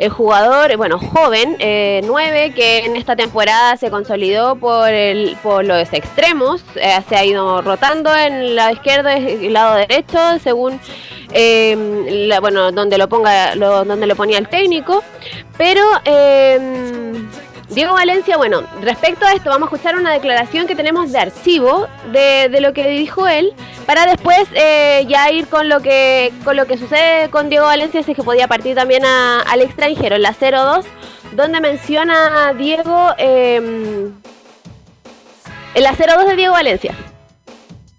el 0.01 0.09
jugador, 0.09 0.75
bueno, 0.77 0.97
joven, 0.97 1.55
eh, 1.59 2.01
9, 2.03 2.53
que 2.55 2.79
en 2.79 2.95
esta 2.95 3.15
temporada 3.15 3.77
se 3.77 3.91
consolidó 3.91 4.55
por, 4.55 4.89
el, 4.89 5.37
por 5.43 5.63
los 5.63 5.93
extremos, 5.93 6.63
eh, 6.75 6.97
se 7.07 7.15
ha 7.15 7.23
ido 7.23 7.61
rotando 7.61 8.11
en 8.15 8.33
el 8.33 8.55
lado 8.55 8.73
izquierdo 8.73 9.15
y 9.15 9.49
lado 9.49 9.75
derecho, 9.75 10.39
según 10.41 10.79
eh, 11.33 12.35
bueno, 12.41 12.71
donde 12.71 12.97
lo 12.97 13.07
ponga, 13.09 13.55
donde 13.55 14.07
lo 14.07 14.15
ponía 14.15 14.39
el 14.39 14.49
técnico, 14.49 15.03
pero 15.55 15.83
eh, 16.03 16.57
Diego 17.71 17.93
Valencia, 17.93 18.35
bueno, 18.35 18.63
respecto 18.81 19.25
a 19.25 19.31
esto 19.31 19.49
vamos 19.49 19.71
a 19.71 19.75
escuchar 19.75 19.95
una 19.95 20.11
declaración 20.11 20.67
que 20.67 20.75
tenemos 20.75 21.13
de 21.13 21.19
archivo 21.19 21.87
de, 22.11 22.59
lo 22.59 22.73
que 22.73 22.85
dijo 22.89 23.29
él, 23.29 23.53
para 23.85 24.05
después 24.05 24.45
eh, 24.55 25.05
ya 25.07 25.31
ir 25.31 25.47
con 25.47 25.69
lo 25.69 25.79
que 25.79 26.33
con 26.43 26.57
lo 26.57 26.65
que 26.65 26.77
sucede 26.77 27.29
con 27.29 27.49
Diego 27.49 27.67
Valencia, 27.67 28.03
si 28.03 28.11
es 28.11 28.17
que 28.17 28.23
podía 28.23 28.49
partir 28.49 28.75
también 28.75 29.05
al 29.05 29.61
extranjero, 29.61 30.17
en 30.17 30.21
la 30.21 30.33
02, 30.33 30.85
donde 31.31 31.61
menciona 31.61 32.53
Diego, 32.57 33.11
em, 33.17 34.11
en 35.73 35.83
la 35.83 35.93
02 35.93 36.27
de 36.27 36.35
Diego 36.35 36.53
Valencia. 36.53 36.93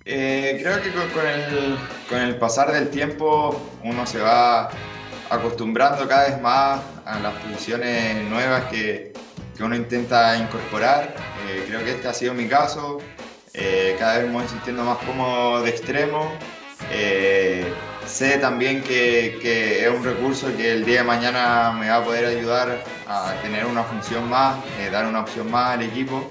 Eh, 0.05 0.59
creo 0.63 0.83
que 0.83 0.91
con, 0.91 1.27
el, 1.27 1.79
con 2.11 2.19
el 2.19 2.37
pasar 2.37 2.73
del 2.73 2.91
tiempo 2.91 3.59
uno 3.85 4.05
se 4.05 4.21
va 4.21 4.69
acostumbrando 5.31 6.07
cada 6.07 6.29
vez 6.29 6.41
más 6.43 6.81
a 7.07 7.19
las 7.21 7.33
funciones 7.35 8.23
nuevas 8.29 8.65
que, 8.65 9.13
que 9.57 9.63
uno 9.65 9.77
intenta 9.77 10.37
incorporar. 10.37 11.15
Eh, 11.49 11.65
creo 11.67 11.85
que 11.85 11.93
este 11.93 12.09
ha 12.09 12.15
sido 12.15 12.35
mi 12.35 12.49
caso. 12.49 12.99
Eh, 13.55 13.97
cada 13.99 14.19
vez 14.19 14.27
me 14.29 14.35
voy 14.35 14.49
sintiendo 14.49 14.85
más 14.85 14.99
cómodo 14.99 15.63
de 15.63 15.71
extremo. 15.71 16.33
sé 18.07 18.39
también 18.39 18.83
que, 18.83 19.39
que, 19.41 19.85
es 19.85 19.91
un 19.91 20.05
recurso 20.05 20.55
que 20.57 20.73
el 20.73 20.85
día 20.85 20.99
de 20.99 21.05
mañana 21.05 21.73
me 21.79 21.89
va 21.89 21.97
a 21.97 22.05
poder 22.05 22.27
ayudar 22.27 22.83
a 23.07 23.35
tener 23.43 23.65
una 23.67 23.85
función 23.85 24.29
más, 24.29 24.57
dar 24.91 25.07
una 25.07 25.21
opción 25.21 25.51
más 25.51 25.77
al 25.77 25.83
equipo. 25.83 26.31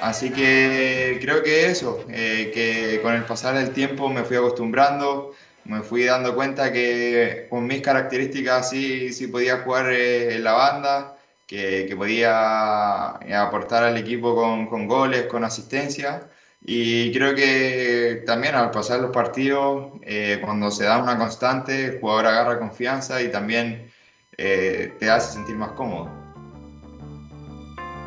Así 0.00 0.30
que 0.30 1.18
creo 1.20 1.42
que 1.42 1.66
eso, 1.66 2.04
que 2.06 3.00
con 3.02 3.14
el 3.14 3.24
pasar 3.24 3.56
del 3.56 3.70
tiempo 3.70 4.08
me 4.08 4.22
fui 4.22 4.36
acostumbrando, 4.36 5.34
me 5.68 5.82
fui 5.82 6.04
dando 6.04 6.34
cuenta 6.34 6.72
que 6.72 7.46
con 7.50 7.66
mis 7.66 7.82
características 7.82 8.70
sí, 8.70 9.12
sí 9.12 9.26
podía 9.26 9.58
jugar 9.58 9.92
eh, 9.92 10.34
en 10.34 10.42
la 10.44 10.52
banda, 10.52 11.17
que, 11.48 11.92
podía 11.96 13.18
eh, 13.26 13.34
aportar 13.34 13.82
al 13.84 13.96
equipo 13.96 14.36
con, 14.36 14.68
con, 14.68 14.86
goles, 14.86 15.24
con 15.26 15.44
asistencia. 15.44 16.28
Y 16.62 17.12
creo 17.12 17.34
que 17.34 18.22
también 18.26 18.54
al 18.54 18.70
pasar 18.70 19.00
los 19.00 19.10
partidos, 19.10 19.92
eh, 20.02 20.38
cuando 20.44 20.70
se 20.70 20.84
da 20.84 20.98
una 21.02 21.18
constante, 21.18 21.86
el 21.86 22.00
jugador 22.00 22.26
agarra 22.26 22.58
confianza 22.60 23.22
y 23.22 23.30
también 23.30 23.90
te 24.36 25.10
hace 25.10 25.32
sentir 25.32 25.56
más 25.56 25.72
cómodo. 25.72 26.17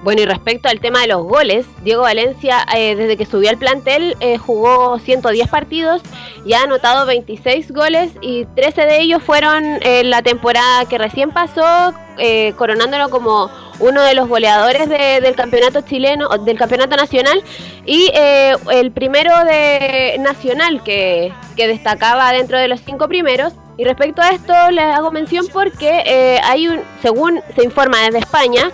Bueno, 0.03 0.23
y 0.23 0.25
respecto 0.25 0.67
al 0.67 0.79
tema 0.79 1.01
de 1.01 1.07
los 1.07 1.23
goles, 1.23 1.67
Diego 1.83 2.01
Valencia, 2.01 2.65
eh, 2.75 2.95
desde 2.95 3.17
que 3.17 3.27
subió 3.27 3.51
al 3.51 3.57
plantel, 3.57 4.17
eh, 4.19 4.39
jugó 4.39 4.97
110 4.97 5.47
partidos 5.47 6.01
y 6.43 6.53
ha 6.53 6.63
anotado 6.63 7.05
26 7.05 7.71
goles 7.71 8.11
y 8.19 8.45
13 8.55 8.87
de 8.87 8.99
ellos 8.99 9.21
fueron 9.21 9.63
en 9.63 10.09
la 10.09 10.23
temporada 10.23 10.85
que 10.85 10.97
recién 10.97 11.29
pasó, 11.29 11.93
eh, 12.17 12.53
coronándolo 12.57 13.11
como 13.11 13.51
uno 13.79 14.01
de 14.01 14.15
los 14.15 14.27
goleadores 14.27 14.89
del 14.89 15.35
campeonato 15.35 15.81
chileno, 15.81 16.29
del 16.29 16.57
campeonato 16.57 16.95
nacional 16.95 17.43
y 17.85 18.11
el 18.13 18.91
primero 18.91 19.31
de 19.45 20.17
nacional 20.19 20.83
que, 20.83 21.31
que, 21.55 21.67
destacaba 21.67 22.31
dentro 22.31 22.59
de 22.59 22.67
los 22.67 22.81
cinco 22.81 23.07
primeros. 23.07 23.53
Y 23.77 23.85
respecto 23.85 24.21
a 24.21 24.29
esto 24.29 24.53
les 24.69 24.95
hago 24.95 25.11
mención 25.11 25.47
porque 25.51 26.39
hay 26.43 26.67
un, 26.67 26.81
según 27.01 27.41
se 27.55 27.63
informa 27.63 28.01
desde 28.01 28.19
España, 28.19 28.69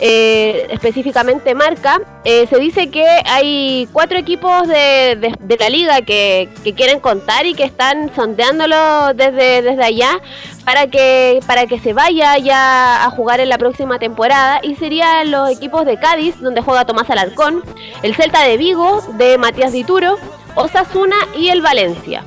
eh, 0.00 0.68
específicamente 0.70 1.54
Marca, 1.54 2.00
eh, 2.24 2.46
se 2.48 2.58
dice 2.58 2.88
que 2.88 3.04
hay 3.24 3.88
cuatro 3.92 4.16
equipos 4.16 4.68
de, 4.68 5.34
la 5.58 5.70
liga 5.70 6.02
que, 6.02 6.48
quieren 6.76 7.00
contar 7.00 7.46
y 7.46 7.54
que 7.54 7.64
están 7.64 8.14
sondeándolo 8.14 9.12
desde, 9.14 9.62
desde 9.62 9.82
allá 9.82 10.20
para 10.64 10.86
que, 10.86 11.40
para 11.46 11.66
que 11.66 11.80
se 11.80 11.92
vaya 11.92 12.38
ya 12.38 13.04
a 13.04 13.10
jugar 13.10 13.40
en 13.40 13.48
la 13.48 13.58
próxima 13.58 13.98
temporada 13.98 14.60
y 14.62 14.76
serían 14.76 15.30
los 15.30 15.50
equipos 15.50 15.84
de 15.84 15.98
Cádiz, 15.98 16.38
donde 16.40 16.60
juega 16.60 16.84
Tomás 16.84 17.10
Alarcón, 17.10 17.64
el 18.02 18.14
Celta 18.14 18.44
de 18.44 18.56
Vigo, 18.56 19.02
de 19.14 19.36
Matías 19.38 19.72
Dituro, 19.72 20.16
Osasuna 20.54 21.16
y 21.36 21.48
el 21.48 21.60
Valencia. 21.60 22.22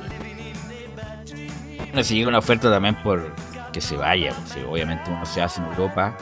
Bueno, 1.92 2.28
una 2.28 2.38
oferta 2.38 2.70
también 2.70 2.96
por 3.02 3.34
que 3.72 3.80
se 3.80 3.96
vaya, 3.96 4.34
obviamente 4.68 5.10
uno 5.10 5.24
se 5.24 5.40
hace 5.40 5.60
en 5.60 5.68
Europa 5.68 6.14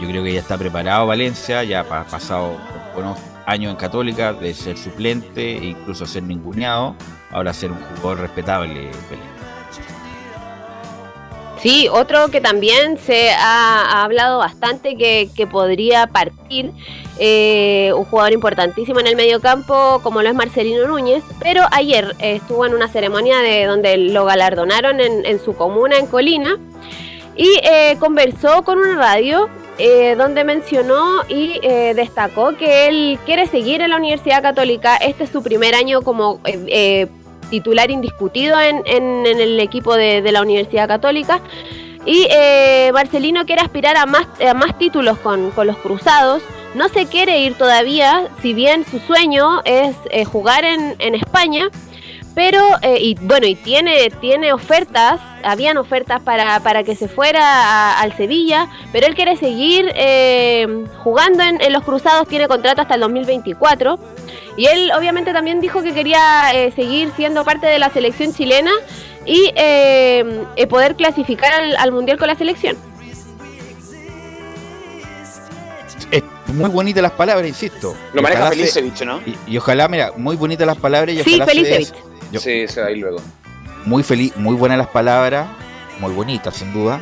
yo 0.00 0.08
creo 0.08 0.22
que 0.22 0.32
ya 0.32 0.40
está 0.40 0.58
preparado 0.58 1.06
Valencia, 1.06 1.64
ya 1.64 1.80
ha 1.80 2.04
pasado 2.04 2.56
buenos 2.94 3.18
años 3.46 3.70
en 3.70 3.76
Católica, 3.76 4.32
de 4.32 4.52
ser 4.52 4.76
suplente 4.76 5.56
e 5.56 5.64
incluso 5.66 6.04
ser 6.06 6.24
ninguneado, 6.24 6.96
ahora 7.30 7.54
ser 7.54 7.70
un 7.70 7.78
jugador 7.78 8.20
respetable, 8.20 8.90
Sí, 11.62 11.88
otro 11.90 12.28
que 12.28 12.40
también 12.40 12.98
se 12.98 13.30
ha, 13.30 14.02
hablado 14.04 14.38
bastante 14.38 14.96
que, 14.96 15.46
podría 15.50 16.06
partir, 16.06 16.70
eh, 17.18 17.92
un 17.96 18.04
jugador 18.04 18.34
importantísimo 18.34 19.00
en 19.00 19.06
el 19.06 19.16
medio 19.16 19.40
campo 19.40 20.00
como 20.02 20.22
lo 20.22 20.28
es 20.28 20.34
Marcelino 20.34 20.86
Núñez, 20.86 21.24
pero 21.40 21.62
ayer 21.72 22.14
estuvo 22.20 22.66
en 22.66 22.74
una 22.74 22.88
ceremonia 22.88 23.38
de 23.38 23.64
donde 23.64 23.96
lo 23.96 24.26
galardonaron 24.26 25.00
en, 25.00 25.44
su 25.44 25.56
comuna 25.56 25.96
en 25.96 26.06
Colina 26.06 26.58
y 27.34 27.58
eh, 27.64 27.96
conversó 27.98 28.62
con 28.62 28.78
una 28.78 28.94
radio 28.96 29.48
eh, 29.78 30.14
donde 30.16 30.42
mencionó 30.42 31.22
y 31.28 31.60
eh, 31.62 31.92
destacó 31.94 32.56
que 32.56 32.86
él 32.86 33.18
quiere 33.26 33.46
seguir 33.46 33.82
en 33.82 33.90
la 33.90 33.96
Universidad 33.96 34.40
Católica. 34.40 34.96
Este 34.96 35.24
es 35.24 35.30
su 35.30 35.42
primer 35.42 35.74
año 35.74 36.00
como 36.00 36.40
eh, 36.46 37.08
titular 37.50 37.90
indiscutido 37.90 38.58
en, 38.58 38.82
el 39.26 39.60
equipo 39.60 39.94
de, 39.94 40.22
la 40.32 40.40
Universidad 40.40 40.88
Católica. 40.88 41.40
Y 42.06 42.28
Marcelino 42.92 43.44
quiere 43.46 43.62
aspirar 43.62 43.96
a 43.96 44.06
más, 44.06 44.26
más 44.54 44.78
títulos 44.78 45.18
con, 45.18 45.52
los 45.54 45.76
cruzados. 45.78 46.42
No 46.74 46.88
se 46.88 47.06
quiere 47.06 47.40
ir 47.40 47.54
todavía, 47.54 48.28
si 48.40 48.54
bien 48.54 48.84
su 48.84 48.98
sueño 49.00 49.60
es 49.64 49.96
jugar 50.28 50.64
en, 50.64 50.94
en 51.00 51.14
España 51.16 51.68
pero 52.36 52.62
eh, 52.82 52.98
y 53.00 53.14
bueno 53.14 53.46
y 53.46 53.54
tiene 53.54 54.10
tiene 54.20 54.52
ofertas 54.52 55.18
habían 55.42 55.78
ofertas 55.78 56.20
para, 56.20 56.60
para 56.60 56.84
que 56.84 56.94
se 56.94 57.08
fuera 57.08 57.98
al 57.98 58.14
Sevilla 58.14 58.68
pero 58.92 59.06
él 59.06 59.14
quiere 59.14 59.38
seguir 59.38 59.90
eh, 59.94 60.84
jugando 61.02 61.42
en, 61.42 61.72
los 61.72 61.82
cruzados 61.82 62.28
tiene 62.28 62.46
contrato 62.46 62.82
hasta 62.82 62.94
el 62.94 63.00
2024 63.00 63.98
y 64.58 64.66
él 64.66 64.92
obviamente 64.96 65.32
también 65.32 65.60
dijo 65.60 65.82
que 65.82 65.94
quería 65.94 66.52
eh, 66.52 66.72
seguir 66.72 67.10
siendo 67.16 67.42
parte 67.42 67.66
de 67.68 67.78
la 67.78 67.88
selección 67.88 68.34
chilena 68.34 68.70
y 69.24 69.50
poder 70.68 70.94
clasificar 70.94 71.52
al, 71.78 71.90
mundial 71.90 72.18
con 72.18 72.28
la 72.28 72.36
selección 72.36 72.76
muy 76.46 76.70
bonitas 76.70 77.02
las 77.02 77.12
palabras, 77.12 77.46
insisto. 77.46 77.94
Lo 78.14 78.22
maneja 78.22 78.48
Felicevich, 78.48 79.02
¿no? 79.02 79.20
Y, 79.46 79.58
ojalá, 79.58 79.88
mira, 79.88 80.12
muy 80.16 80.36
bonitas 80.36 80.66
las 80.66 80.76
palabras 80.76 81.14
y 81.14 81.22
sí, 81.24 81.40
Sí, 82.40 82.66
se 82.68 82.80
va 82.80 82.88
ahí 82.88 82.96
luego. 82.96 83.18
Muy 83.84 84.02
feliz, 84.02 84.36
muy 84.36 84.54
buenas 84.54 84.78
las 84.78 84.88
palabras, 84.88 85.46
muy 86.00 86.12
bonitas 86.12 86.56
sin 86.56 86.72
duda. 86.72 87.00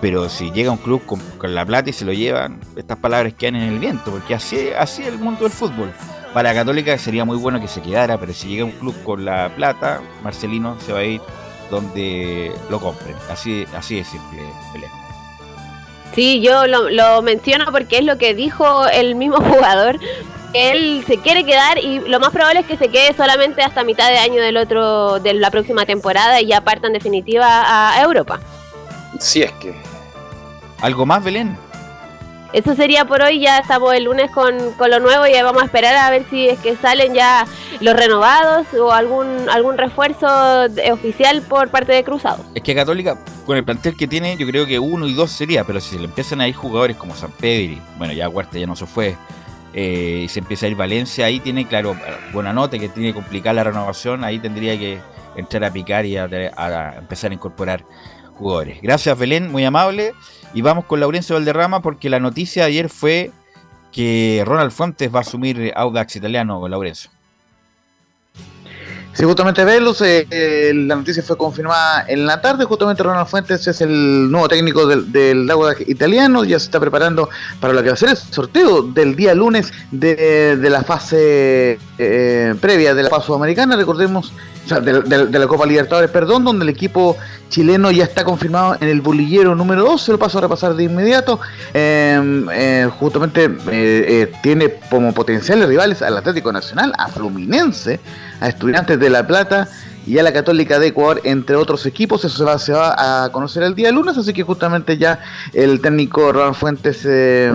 Pero 0.00 0.28
si 0.28 0.52
llega 0.52 0.70
un 0.70 0.78
club 0.78 1.02
con, 1.04 1.20
la 1.54 1.66
plata 1.66 1.90
y 1.90 1.92
se 1.92 2.04
lo 2.04 2.12
llevan, 2.12 2.60
estas 2.76 2.98
palabras 2.98 3.34
quedan 3.34 3.56
en 3.56 3.72
el 3.72 3.78
viento, 3.78 4.12
porque 4.12 4.34
así, 4.34 4.70
así 4.78 5.02
es 5.02 5.08
el 5.08 5.18
mundo 5.18 5.42
del 5.42 5.52
fútbol. 5.52 5.92
Para 6.32 6.54
Católica 6.54 6.96
sería 6.98 7.24
muy 7.24 7.36
bueno 7.36 7.60
que 7.60 7.66
se 7.66 7.82
quedara, 7.82 8.18
pero 8.18 8.32
si 8.32 8.48
llega 8.48 8.64
un 8.64 8.72
club 8.72 8.94
con 9.02 9.24
la 9.24 9.48
plata, 9.56 10.00
Marcelino 10.22 10.78
se 10.80 10.92
va 10.92 11.00
a 11.00 11.04
ir 11.04 11.20
donde 11.70 12.52
lo 12.70 12.78
compren. 12.78 13.16
Así, 13.28 13.66
así 13.74 13.98
es 13.98 14.06
simple, 14.06 14.40
Belén. 14.72 14.90
Sí, 16.14 16.40
yo 16.40 16.66
lo, 16.66 16.90
lo, 16.90 17.22
menciono 17.22 17.66
porque 17.70 17.98
es 17.98 18.04
lo 18.04 18.18
que 18.18 18.34
dijo 18.34 18.86
el 18.88 19.14
mismo 19.14 19.36
jugador 19.40 19.98
él 20.52 21.04
se 21.06 21.18
quiere 21.18 21.44
quedar 21.44 21.78
y 21.78 22.00
lo 22.00 22.20
más 22.20 22.30
probable 22.30 22.60
es 22.60 22.66
que 22.66 22.76
se 22.76 22.88
quede 22.88 23.14
solamente 23.14 23.62
hasta 23.62 23.84
mitad 23.84 24.08
de 24.08 24.18
año 24.18 24.40
del 24.40 24.56
otro 24.56 25.20
de 25.20 25.34
la 25.34 25.50
próxima 25.50 25.84
temporada 25.84 26.40
y 26.40 26.46
ya 26.46 26.60
parta 26.62 26.86
en 26.86 26.94
definitiva 26.94 27.94
a 27.94 28.02
Europa. 28.02 28.40
Si 29.18 29.42
es 29.42 29.52
que. 29.52 29.74
¿Algo 30.80 31.04
más, 31.04 31.24
Belén? 31.24 31.56
Eso 32.52 32.74
sería 32.74 33.04
por 33.04 33.20
hoy, 33.20 33.40
ya 33.40 33.58
estamos 33.58 33.92
el 33.92 34.04
lunes 34.04 34.30
con, 34.30 34.56
lo 34.56 35.00
nuevo 35.00 35.26
y 35.26 35.32
vamos 35.42 35.62
a 35.62 35.66
esperar 35.66 35.94
a 35.96 36.08
ver 36.08 36.24
si 36.30 36.48
es 36.48 36.58
que 36.60 36.76
salen 36.76 37.12
ya 37.12 37.46
los 37.80 37.94
renovados 37.94 38.66
o 38.72 38.90
algún 38.90 39.50
algún 39.50 39.76
refuerzo 39.76 40.26
oficial 40.90 41.42
por 41.42 41.68
parte 41.68 41.92
de 41.92 42.02
Cruzados. 42.04 42.46
Es 42.54 42.62
que 42.62 42.74
Católica, 42.74 43.18
con 43.44 43.58
el 43.58 43.64
plantel 43.64 43.96
que 43.96 44.08
tiene, 44.08 44.34
yo 44.38 44.46
creo 44.46 44.64
que 44.64 44.78
uno 44.78 45.06
y 45.06 45.12
dos 45.12 45.30
sería, 45.30 45.64
pero 45.64 45.78
si 45.78 45.90
se 45.90 45.98
le 45.98 46.06
empiezan 46.06 46.40
a 46.40 46.48
ir 46.48 46.54
jugadores 46.54 46.96
como 46.96 47.14
San 47.14 47.32
Pedro, 47.32 47.82
bueno, 47.98 48.14
ya 48.14 48.30
Huerta 48.30 48.58
ya 48.58 48.66
no 48.66 48.76
se 48.76 48.86
fue, 48.86 49.14
eh, 49.74 50.22
y 50.24 50.28
se 50.28 50.40
empieza 50.40 50.66
a 50.66 50.68
ir 50.68 50.76
Valencia, 50.76 51.26
ahí 51.26 51.40
tiene, 51.40 51.66
claro, 51.66 51.96
buena 52.32 52.52
nota, 52.52 52.78
que 52.78 52.88
tiene 52.88 53.10
que 53.10 53.14
complicar 53.14 53.54
la 53.54 53.64
renovación, 53.64 54.24
ahí 54.24 54.38
tendría 54.38 54.78
que 54.78 54.98
entrar 55.36 55.64
a 55.64 55.72
picar 55.72 56.06
y 56.06 56.16
a, 56.16 56.24
empezar 56.98 57.30
a 57.30 57.34
incorporar 57.34 57.84
jugadores. 58.34 58.80
Gracias 58.82 59.18
Belén, 59.18 59.50
muy 59.50 59.64
amable. 59.64 60.14
Y 60.54 60.62
vamos 60.62 60.86
con 60.86 61.00
Laurencio 61.00 61.36
Valderrama 61.36 61.82
porque 61.82 62.08
la 62.08 62.20
noticia 62.20 62.62
de 62.62 62.68
ayer 62.68 62.88
fue 62.88 63.30
que 63.92 64.42
Ronald 64.46 64.70
Fuentes 64.70 65.12
va 65.14 65.18
a 65.18 65.22
asumir 65.22 65.72
Audax 65.76 66.16
Italiano, 66.16 66.66
Laurencio. 66.66 67.10
Sí, 69.18 69.24
justamente 69.24 69.64
Velus, 69.64 70.00
eh, 70.02 70.28
eh, 70.30 70.72
la 70.72 70.94
noticia 70.94 71.24
fue 71.24 71.36
confirmada 71.36 72.04
en 72.06 72.24
la 72.24 72.40
tarde, 72.40 72.64
justamente 72.66 73.02
Ronald 73.02 73.26
Fuentes 73.26 73.66
es 73.66 73.80
el 73.80 74.30
nuevo 74.30 74.46
técnico 74.46 74.86
del, 74.86 75.10
del 75.10 75.50
italiano, 75.88 76.44
ya 76.44 76.56
se 76.60 76.66
está 76.66 76.78
preparando 76.78 77.28
para 77.58 77.72
lo 77.74 77.82
que 77.82 77.88
va 77.88 77.94
a 77.94 77.96
ser 77.96 78.10
el 78.10 78.16
sorteo 78.16 78.82
del 78.82 79.16
día 79.16 79.34
lunes 79.34 79.72
de, 79.90 80.56
la 80.70 80.84
fase 80.84 81.80
eh, 81.98 82.54
previa 82.60 82.94
de 82.94 83.02
la 83.02 83.10
Paso 83.10 83.34
Americana, 83.34 83.74
recordemos, 83.74 84.32
o 84.64 84.68
sea, 84.68 84.78
de, 84.78 84.92
la 85.02 85.46
Copa 85.48 85.66
Libertadores, 85.66 86.12
perdón, 86.12 86.44
donde 86.44 86.62
el 86.62 86.68
equipo 86.68 87.16
chileno 87.48 87.90
ya 87.90 88.04
está 88.04 88.22
confirmado 88.22 88.76
en 88.80 88.88
el 88.88 89.00
bolillero 89.00 89.56
número 89.56 89.82
2, 89.82 90.00
se 90.00 90.12
lo 90.12 90.18
paso 90.20 90.38
a 90.38 90.42
repasar 90.42 90.76
de 90.76 90.84
inmediato, 90.84 91.40
em, 91.74 92.46
justamente 93.00 93.48
tiene 94.42 94.74
como 94.88 95.12
potenciales 95.12 95.68
rivales 95.68 96.02
al 96.02 96.16
Atlético 96.16 96.52
Nacional, 96.52 96.92
a 96.96 97.08
Fluminense, 97.08 97.98
a 98.40 98.48
Estudiantes 98.48 98.98
de 98.98 99.10
La 99.10 99.26
Plata 99.26 99.68
y 100.08 100.18
a 100.18 100.22
la 100.22 100.32
Católica 100.32 100.78
de 100.78 100.88
Ecuador, 100.88 101.20
entre 101.24 101.56
otros 101.56 101.84
equipos. 101.84 102.24
Eso 102.24 102.58
se 102.58 102.72
va, 102.72 103.24
a 103.24 103.28
conocer 103.30 103.62
el 103.62 103.74
día 103.74 103.92
lunes, 103.92 104.16
así 104.16 104.32
que 104.32 104.42
justamente 104.42 104.96
ya 104.96 105.20
el 105.52 105.80
técnico 105.80 106.32
Ronald 106.32 106.54
Fuentes 106.54 107.02
eh, 107.04 107.52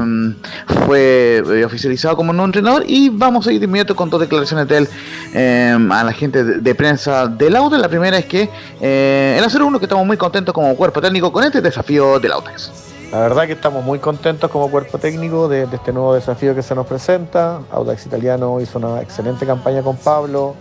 fue 0.85 1.43
eh, 1.45 1.65
oficializado 1.65 2.15
como 2.15 2.31
nuevo 2.31 2.45
entrenador 2.45 2.83
y 2.87 3.09
vamos 3.09 3.47
a 3.47 3.51
ir 3.51 3.59
de 3.59 3.65
inmediato 3.65 3.95
con 3.95 4.09
dos 4.09 4.21
declaraciones 4.21 4.67
de 4.67 4.77
él 4.77 4.87
eh, 5.33 5.75
a 5.89 6.03
la 6.03 6.13
gente 6.13 6.43
de, 6.43 6.75
prensa 6.75 7.27
del 7.27 7.55
Auto. 7.55 7.75
La 7.77 7.89
primera 7.89 8.17
es 8.19 8.25
que 8.25 8.49
en 8.81 9.43
hacer 9.43 9.63
uno 9.63 9.79
que 9.79 9.85
estamos 9.85 10.05
muy 10.05 10.17
contentos 10.17 10.53
como 10.53 10.75
cuerpo 10.75 11.01
técnico 11.01 11.31
con 11.31 11.43
este 11.43 11.61
desafío 11.61 12.19
del 12.19 12.33
Audax. 12.33 12.92
La 13.13 13.19
verdad 13.19 13.45
que 13.45 13.53
estamos 13.53 13.85
muy 13.85 13.99
contentos 13.99 14.49
como 14.49 14.71
cuerpo 14.71 14.97
técnico 14.97 15.47
de, 15.47 15.67
este 15.71 15.93
nuevo 15.93 16.15
desafío 16.15 16.55
que 16.55 16.63
se 16.63 16.73
nos 16.73 16.87
presenta. 16.87 17.59
Audax 17.71 18.07
Italiano 18.07 18.59
hizo 18.59 18.79
una 18.79 19.03
excelente 19.03 19.45
campaña 19.45 19.83
con 19.83 19.97
Pablo, 19.97 20.55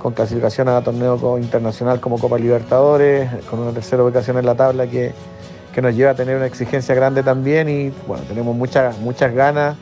con 0.00 0.12
clasificación 0.12 0.68
a 0.68 0.82
torneo 0.82 1.38
internacional 1.38 2.00
como 2.00 2.18
Copa 2.18 2.36
Libertadores, 2.36 3.30
con 3.48 3.60
una 3.60 3.70
tercera 3.70 4.02
ubicación 4.02 4.36
en 4.38 4.44
la 4.44 4.56
tabla 4.56 4.88
que, 4.88 5.12
nos 5.80 5.94
lleva 5.94 6.10
a 6.10 6.14
tener 6.16 6.36
una 6.36 6.46
exigencia 6.46 6.96
grande 6.96 7.22
también 7.22 7.68
y 7.68 7.90
bueno, 8.08 8.24
tenemos 8.24 8.56
muchas, 8.56 8.98
muchas 8.98 9.32
ganas, 9.32 9.76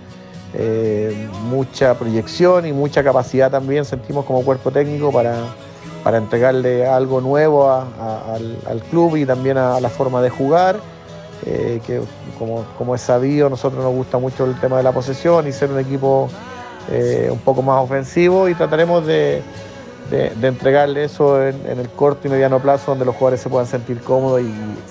eh, 0.52 1.16
mucha 1.44 1.94
proyección 1.94 2.66
y 2.66 2.74
mucha 2.74 3.02
capacidad 3.02 3.50
también 3.50 3.86
sentimos 3.86 4.26
como 4.26 4.42
cuerpo 4.42 4.70
técnico 4.70 5.10
para, 5.10 5.34
para 6.04 6.18
entregarle 6.18 6.86
algo 6.86 7.22
nuevo 7.22 7.70
al, 7.70 8.82
club 8.90 9.16
y 9.16 9.24
también 9.24 9.56
a 9.56 9.80
la 9.80 9.88
forma 9.88 10.20
de 10.20 10.28
jugar 10.28 10.76
eh, 11.44 11.80
que 11.86 12.00
como, 12.38 12.64
como, 12.78 12.94
es 12.94 13.00
sabido, 13.00 13.50
nosotros 13.50 13.82
nos 13.82 13.92
gusta 13.92 14.18
mucho 14.18 14.44
el 14.44 14.58
tema 14.60 14.76
de 14.76 14.82
la 14.82 14.92
posesión 14.92 15.46
y 15.48 15.52
ser 15.52 15.70
un 15.70 15.80
equipo 15.80 16.28
eh, 16.90 17.28
un 17.30 17.38
poco 17.38 17.62
más 17.62 17.82
ofensivo 17.82 18.48
y 18.48 18.54
trataremos 18.54 19.06
de, 19.06 19.42
entregarle 20.10 21.04
eso 21.04 21.42
en, 21.42 21.56
el 21.66 21.88
corto 21.88 22.28
y 22.28 22.30
mediano 22.30 22.60
plazo 22.60 22.90
donde 22.90 23.04
los 23.04 23.14
jugadores 23.14 23.40
se 23.40 23.48
puedan 23.48 23.66
sentir 23.66 24.00
cómodos 24.00 24.42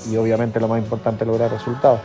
y, 0.10 0.18
obviamente 0.18 0.60
lo 0.60 0.68
más 0.68 0.80
importante 0.80 1.26
lograr 1.26 1.52
resultados. 1.52 2.00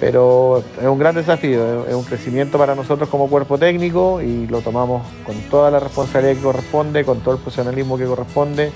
Pero 0.00 0.64
es 0.80 0.86
un 0.86 0.98
gran 0.98 1.14
desafío, 1.14 1.86
es 1.86 1.94
un 1.94 2.02
crecimiento 2.02 2.58
para 2.58 2.74
nosotros 2.74 3.08
como 3.08 3.28
cuerpo 3.28 3.58
técnico 3.58 4.20
y 4.20 4.48
lo 4.48 4.60
tomamos 4.60 5.06
con 5.24 5.36
toda 5.42 5.70
la 5.70 5.78
responsabilidad 5.78 6.34
que 6.34 6.42
corresponde, 6.42 7.04
con 7.04 7.20
todo 7.20 7.34
el 7.34 7.40
profesionalismo 7.40 7.96
que 7.96 8.06
corresponde 8.06 8.72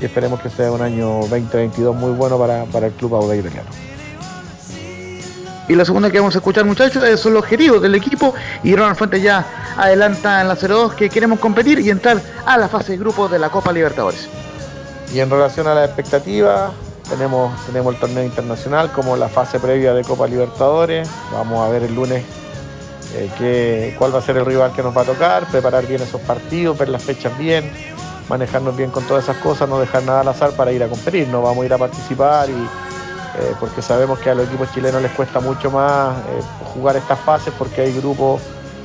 y 0.00 0.04
esperemos 0.04 0.40
que 0.40 0.48
sea 0.48 0.72
un 0.72 0.80
año 0.80 1.18
2022 1.28 1.94
muy 1.94 2.12
bueno 2.12 2.38
para, 2.38 2.64
para 2.66 2.86
el 2.86 2.92
Club 2.92 3.16
Auda 3.16 3.36
Italiano. 3.36 3.91
Y 5.68 5.74
la 5.74 5.84
segunda 5.84 6.10
que 6.10 6.18
vamos 6.18 6.34
a 6.34 6.38
escuchar, 6.38 6.64
muchachos, 6.64 7.04
son 7.20 7.34
los 7.34 7.42
objetivos 7.42 7.80
del 7.80 7.94
equipo. 7.94 8.34
Y 8.62 8.74
Ronald 8.74 8.96
Fuentes 8.96 9.22
ya 9.22 9.46
adelanta 9.76 10.40
en 10.40 10.48
la 10.48 10.56
0-2 10.56 10.94
que 10.94 11.08
queremos 11.08 11.38
competir 11.38 11.78
y 11.78 11.90
entrar 11.90 12.20
a 12.44 12.58
la 12.58 12.68
fase 12.68 12.92
de 12.92 12.98
grupos 12.98 13.30
de 13.30 13.38
la 13.38 13.48
Copa 13.48 13.72
Libertadores. 13.72 14.28
Y 15.14 15.20
en 15.20 15.30
relación 15.30 15.66
a 15.68 15.74
la 15.74 15.84
expectativa, 15.84 16.72
tenemos, 17.08 17.52
tenemos 17.66 17.94
el 17.94 18.00
torneo 18.00 18.24
internacional 18.24 18.90
como 18.90 19.16
la 19.16 19.28
fase 19.28 19.60
previa 19.60 19.94
de 19.94 20.02
Copa 20.02 20.26
Libertadores. 20.26 21.08
Vamos 21.32 21.66
a 21.66 21.70
ver 21.70 21.84
el 21.84 21.94
lunes 21.94 22.24
eh, 23.14 23.94
cuál 23.98 24.14
va 24.14 24.18
a 24.18 24.22
ser 24.22 24.38
el 24.38 24.46
rival 24.46 24.72
que 24.72 24.82
nos 24.82 24.96
va 24.96 25.02
a 25.02 25.04
tocar, 25.04 25.46
preparar 25.46 25.86
bien 25.86 26.00
esos 26.00 26.20
partidos, 26.22 26.78
ver 26.78 26.88
las 26.88 27.02
fechas 27.02 27.36
bien, 27.36 27.70
manejarnos 28.28 28.74
bien 28.76 28.90
con 28.90 29.04
todas 29.04 29.24
esas 29.24 29.36
cosas, 29.36 29.68
no 29.68 29.78
dejar 29.78 30.02
nada 30.04 30.20
al 30.20 30.28
azar 30.28 30.52
para 30.52 30.72
ir 30.72 30.82
a 30.82 30.88
competir. 30.88 31.28
No 31.28 31.42
vamos 31.42 31.62
a 31.62 31.66
ir 31.66 31.72
a 31.74 31.78
participar 31.78 32.48
y 32.48 32.68
eh, 33.38 33.54
porque 33.58 33.80
sabemos 33.80 34.18
que 34.18 34.28
a 34.28 34.34
los 34.34 34.46
equipos 34.46 34.70
chilenos 34.74 35.00
les 35.00 35.10
cuesta 35.12 35.40
mucho 35.40 35.70
más 35.70 36.18
eh, 36.18 36.42
jugar 36.74 36.96
estas 36.96 37.18
fases 37.20 37.52
porque 37.58 37.80
hay 37.80 37.92
grupos, 37.92 38.42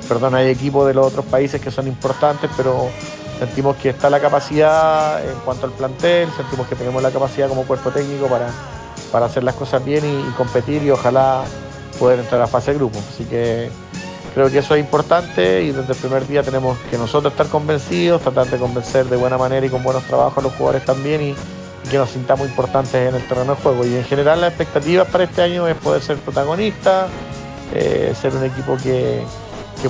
perdón, 0.08 0.36
hay 0.36 0.50
equipos 0.50 0.88
de 0.88 0.94
los 0.94 1.08
otros 1.08 1.26
países 1.26 1.60
que 1.60 1.70
son 1.70 1.86
importantes, 1.88 2.50
pero 2.56 2.88
sentimos 3.40 3.76
que 3.76 3.90
está 3.90 4.10
la 4.10 4.22
capacidad 4.22 5.24
en 5.24 5.38
cuanto 5.40 5.66
al 5.66 5.74
plantel, 5.74 6.30
sentimos 6.36 6.66
que 6.68 6.76
tenemos 6.76 7.04
la 7.04 7.12
capacidad 7.12 7.50
como 7.50 7.64
cuerpo 7.64 7.92
técnico 7.92 8.28
para, 8.28 8.48
para 9.12 9.26
hacer 9.26 9.44
las 9.44 9.56
cosas 9.56 9.84
bien 9.84 10.06
y, 10.06 10.32
competir 10.32 10.82
y 10.84 10.92
ojalá 10.92 11.44
poder 12.00 12.20
entrar 12.20 12.42
a 12.42 12.48
fase 12.48 12.72
de 12.72 12.78
grupo. 12.78 13.00
Así 13.00 13.26
que 13.26 13.70
creo 14.34 14.50
que 14.50 14.60
eso 14.60 14.76
es 14.76 14.80
importante 14.80 15.64
y 15.64 15.72
desde 15.72 15.92
el 15.92 16.00
primer 16.00 16.26
día 16.26 16.42
tenemos 16.42 16.78
que 16.90 16.98
nosotros 16.98 17.34
estar 17.34 17.48
convencidos, 17.48 18.22
tratar 18.22 18.48
de 18.48 18.58
convencer 18.58 19.08
de 19.08 19.18
buena 19.18 19.38
manera 19.38 19.66
y 19.66 19.70
con 19.70 19.84
buenos 19.84 20.04
trabajos 20.04 20.38
a 20.38 20.42
los 20.42 20.54
jugadores 20.54 20.86
también 20.86 21.36
que 21.90 21.98
nos 21.98 22.10
sintamos 22.10 22.48
importantes 22.48 22.96
en 22.96 23.16
el 23.16 23.28
terreno 23.28 23.56
de 23.56 23.62
juego. 23.62 23.86
Y 23.86 23.96
en 23.96 24.04
general 24.04 24.42
las 24.42 24.50
expectativas 24.50 25.08
para 25.08 25.24
este 25.24 25.42
año 25.42 25.68
es 25.68 25.76
poder 25.76 26.02
ser 26.02 26.18
protagonista, 26.18 27.08
eh, 27.74 28.14
ser 28.20 28.36
un 28.36 28.44
equipo 28.44 28.78
que, 28.78 29.24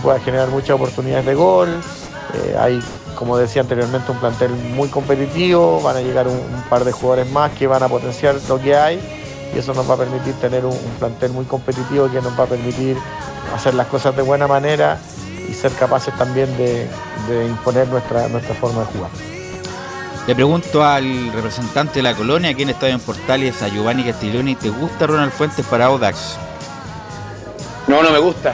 pueda 0.03 0.19
generar 0.19 0.49
muchas 0.49 0.71
oportunidades 0.71 1.25
de 1.25 1.33
gol. 1.33 1.69
Eh, 1.69 2.55
hay, 2.59 2.79
como 3.15 3.35
decía 3.37 3.63
anteriormente, 3.63 4.11
un 4.11 4.19
plantel 4.19 4.51
muy 4.51 4.89
competitivo, 4.89 5.81
van 5.81 5.97
a 5.97 6.01
llegar 6.01 6.27
un, 6.27 6.39
par 6.69 6.83
de 6.83 6.91
jugadores 6.91 7.31
más 7.31 7.51
que 7.53 7.65
van 7.65 7.81
a 7.81 7.87
potenciar 7.87 8.35
lo 8.47 8.61
que 8.61 8.75
hay 8.75 8.99
y 9.55 9.57
eso 9.57 9.73
nos 9.73 9.89
va 9.89 9.95
a 9.95 9.97
permitir 9.97 10.33
tener 10.35 10.65
un, 10.65 10.77
plantel 10.99 11.31
muy 11.31 11.45
competitivo 11.45 12.11
que 12.11 12.21
nos 12.21 12.37
va 12.37 12.43
a 12.43 12.47
permitir 12.47 12.97
hacer 13.55 13.73
las 13.73 13.87
cosas 13.87 14.15
de 14.15 14.21
buena 14.21 14.45
manera 14.45 14.99
y 15.49 15.53
ser 15.53 15.71
capaces 15.71 16.13
también 16.15 16.55
de, 16.57 16.87
de 17.27 17.45
imponer 17.47 17.87
nuestra, 17.87 18.27
nuestra 18.27 18.53
forma 18.53 18.81
de 18.81 18.85
jugar. 18.87 19.36
Le 20.27 20.35
pregunto 20.35 20.83
al 20.83 21.31
representante 21.31 21.99
de 21.99 22.03
la 22.03 22.13
colonia, 22.13 22.49
aquí 22.49 22.63
en 22.63 22.69
Estadio 22.69 22.95
en 22.95 22.99
Portales, 22.99 23.61
a 23.61 23.69
Giovanni 23.69 24.03
Castiglioni, 24.03 24.55
¿te 24.55 24.67
gusta 24.67 25.07
Ronald 25.07 25.31
Fuentes 25.31 25.65
para 25.65 25.85
Audax? 25.85 26.35
No, 27.87 28.03
no 28.03 28.11
me 28.11 28.19
gusta. 28.19 28.53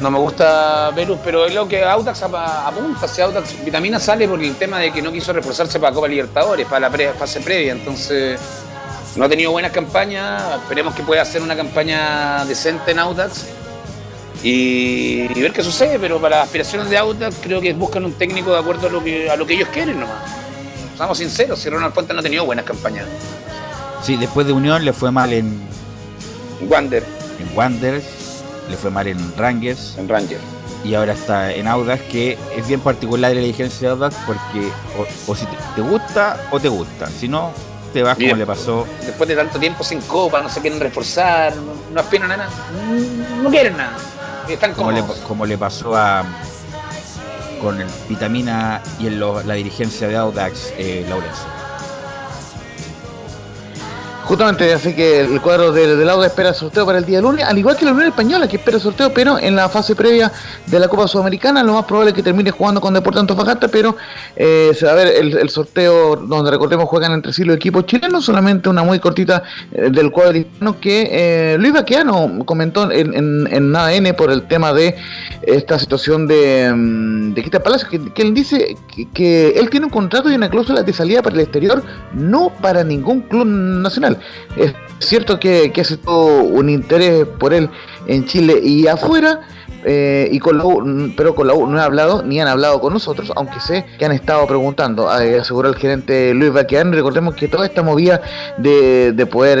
No 0.00 0.12
me 0.12 0.18
gusta 0.20 0.90
Verus, 0.94 1.18
pero 1.24 1.44
es 1.44 1.52
lo 1.52 1.66
que 1.66 1.84
Audax 1.84 2.22
apunta. 2.22 3.08
Si 3.08 3.20
Audax 3.20 3.64
Vitamina 3.64 3.98
sale 3.98 4.28
por 4.28 4.40
el 4.40 4.54
tema 4.54 4.78
de 4.78 4.92
que 4.92 5.02
no 5.02 5.10
quiso 5.10 5.32
reforzarse 5.32 5.80
para 5.80 5.92
Copa 5.92 6.06
Libertadores, 6.06 6.68
para 6.68 6.88
la 6.88 7.12
fase 7.14 7.40
previa. 7.40 7.72
Entonces, 7.72 8.38
no 9.16 9.24
ha 9.24 9.28
tenido 9.28 9.50
buenas 9.50 9.72
campañas. 9.72 10.40
Esperemos 10.62 10.94
que 10.94 11.02
pueda 11.02 11.22
hacer 11.22 11.42
una 11.42 11.56
campaña 11.56 12.44
decente 12.44 12.92
en 12.92 13.00
Audax 13.00 13.44
y, 14.44 15.26
ver 15.34 15.52
qué 15.52 15.64
sucede. 15.64 15.98
Pero 15.98 16.20
para 16.20 16.36
las 16.36 16.44
aspiraciones 16.44 16.88
de 16.88 16.96
Audax, 16.96 17.38
creo 17.42 17.60
que 17.60 17.72
buscan 17.72 18.04
un 18.04 18.12
técnico 18.12 18.52
de 18.52 18.60
acuerdo 18.60 18.88
lo 18.88 19.02
que, 19.02 19.28
a 19.28 19.34
lo 19.34 19.44
que 19.44 19.54
ellos 19.54 19.68
quieren 19.70 19.98
nomás. 19.98 20.47
Estamos 20.98 21.18
sinceros, 21.18 21.60
si 21.60 21.70
Ronald 21.70 21.94
Fuentes 21.94 22.12
no 22.12 22.18
ha 22.18 22.22
tenido 22.24 22.44
buenas 22.44 22.64
campañas. 22.64 23.06
Sí, 24.02 24.16
después 24.16 24.48
de 24.48 24.52
Unión 24.52 24.84
le 24.84 24.92
fue 24.92 25.12
mal 25.12 25.32
en. 25.32 25.56
Wander. 26.68 27.04
En 27.38 27.56
Wanderers, 27.56 28.04
le 28.68 28.76
fue 28.76 28.90
mal 28.90 29.06
en 29.06 29.36
Rangers. 29.36 29.94
En 29.96 30.08
Rangers. 30.08 30.42
Y 30.82 30.94
ahora 30.94 31.12
está 31.12 31.52
en 31.52 31.68
Audax, 31.68 32.02
que 32.10 32.36
es 32.56 32.66
bien 32.66 32.80
particular 32.80 33.30
la 33.30 33.40
diligencia 33.40 33.86
de 33.86 33.94
Audax 33.94 34.16
porque 34.26 34.72
o, 35.28 35.36
si 35.36 35.46
te, 35.76 35.82
gusta 35.82 36.48
o 36.50 36.58
te 36.58 36.66
gusta. 36.66 37.06
Si 37.06 37.28
no, 37.28 37.52
te 37.92 38.02
vas 38.02 38.18
como 38.18 38.34
le 38.34 38.44
pasó. 38.44 38.84
Después 39.06 39.28
de 39.28 39.36
tanto 39.36 39.60
tiempo 39.60 39.84
sin 39.84 40.00
copa, 40.00 40.42
no 40.42 40.48
se 40.48 40.60
quieren 40.60 40.80
reforzar, 40.80 41.54
no, 41.94 42.00
aspiran 42.00 42.32
a 42.32 42.38
nada. 42.38 42.50
No 43.40 43.48
quieren 43.50 43.76
nada. 43.76 43.96
Están 44.48 44.74
como 44.74 44.90
le, 44.90 45.04
como 45.28 45.46
le 45.46 45.56
pasó 45.56 45.96
a, 45.96 46.24
con 47.60 47.80
el 47.80 47.88
Vitamina 48.08 48.82
y 48.98 49.06
en 49.06 49.20
la 49.20 49.54
dirigencia 49.54 50.08
de 50.08 50.16
Audax, 50.16 50.72
eh, 50.78 51.06
Justamente, 54.28 54.70
así 54.74 54.92
que 54.92 55.20
el 55.20 55.40
cuadro 55.40 55.72
de, 55.72 55.96
del 55.96 56.06
Auda 56.10 56.26
espera 56.26 56.52
sorteo 56.52 56.84
para 56.84 56.98
el 56.98 57.06
día 57.06 57.18
lunes, 57.18 57.46
al 57.46 57.56
igual 57.56 57.78
que 57.78 57.86
la 57.86 57.92
Unión 57.92 58.08
Española 58.08 58.46
que 58.46 58.58
espera 58.58 58.78
sorteo, 58.78 59.10
pero 59.10 59.38
en 59.38 59.56
la 59.56 59.70
fase 59.70 59.96
previa 59.96 60.30
de 60.66 60.78
la 60.78 60.86
Copa 60.86 61.08
Sudamericana, 61.08 61.62
lo 61.62 61.72
más 61.72 61.86
probable 61.86 62.10
es 62.10 62.14
que 62.14 62.22
termine 62.22 62.50
jugando 62.50 62.78
con 62.78 62.92
Deportes 62.92 63.22
Antofagasta, 63.22 63.68
pero 63.68 63.96
eh, 64.36 64.72
se 64.78 64.84
va 64.84 64.92
a 64.92 64.94
ver 64.96 65.08
el, 65.16 65.48
sorteo 65.48 66.16
donde 66.16 66.50
recordemos 66.50 66.90
juegan 66.90 67.12
entre 67.12 67.32
sí 67.32 67.42
los 67.42 67.56
equipos 67.56 67.86
chilenos, 67.86 68.26
solamente 68.26 68.68
una 68.68 68.82
muy 68.82 68.98
cortita 68.98 69.44
eh, 69.72 69.88
del 69.90 70.10
cuadro 70.10 70.44
que 70.78 71.08
eh, 71.10 71.56
Luis 71.58 71.72
Baqueano 71.72 72.44
comentó 72.44 72.92
en, 72.92 73.14
en, 73.14 73.48
en, 73.50 73.74
ADN 73.74 74.14
por 74.14 74.30
el 74.30 74.46
tema 74.46 74.74
de 74.74 74.94
esta 75.40 75.78
situación 75.78 76.26
de, 76.26 76.70
mm, 76.70 77.32
de 77.32 77.42
Quita 77.42 77.62
Palacio, 77.62 77.88
que, 77.88 78.22
él 78.22 78.34
dice 78.34 78.76
que 79.14 79.52
él 79.52 79.70
tiene 79.70 79.86
un 79.86 79.90
contrato 79.90 80.30
y 80.30 80.34
una 80.34 80.50
cláusula 80.50 80.82
de 80.82 80.92
salida 80.92 81.22
para 81.22 81.34
el 81.36 81.40
exterior, 81.40 81.82
no 82.12 82.52
para 82.60 82.84
ningún 82.84 83.22
club 83.22 83.46
nacional. 83.46 84.17
Es 84.56 84.74
cierto 84.98 85.38
que, 85.38 85.72
que 85.72 85.80
hace 85.80 85.96
todo 85.96 86.42
un 86.42 86.68
interés 86.68 87.26
por 87.38 87.54
él 87.54 87.70
en 88.08 88.24
Chile 88.24 88.60
y 88.62 88.86
afuera, 88.86 89.42
eh, 89.84 90.28
y 90.32 90.40
con 90.40 90.58
la 90.58 90.64
pero 91.16 91.34
con 91.34 91.46
la 91.46 91.54
U 91.54 91.66
no 91.66 91.78
he 91.78 91.82
hablado 91.82 92.22
ni 92.22 92.40
han 92.40 92.48
hablado 92.48 92.80
con 92.80 92.92
nosotros, 92.92 93.32
aunque 93.36 93.60
sé 93.60 93.86
que 93.98 94.04
han 94.04 94.12
estado 94.12 94.46
preguntando, 94.46 95.08
eh, 95.20 95.38
aseguró 95.38 95.68
el 95.68 95.76
gerente 95.76 96.34
Luis 96.34 96.52
Baquián. 96.52 96.92
Recordemos 96.92 97.34
que 97.36 97.46
toda 97.48 97.64
esta 97.64 97.82
movida 97.82 98.20
de, 98.56 99.12
de 99.12 99.26
poder 99.26 99.58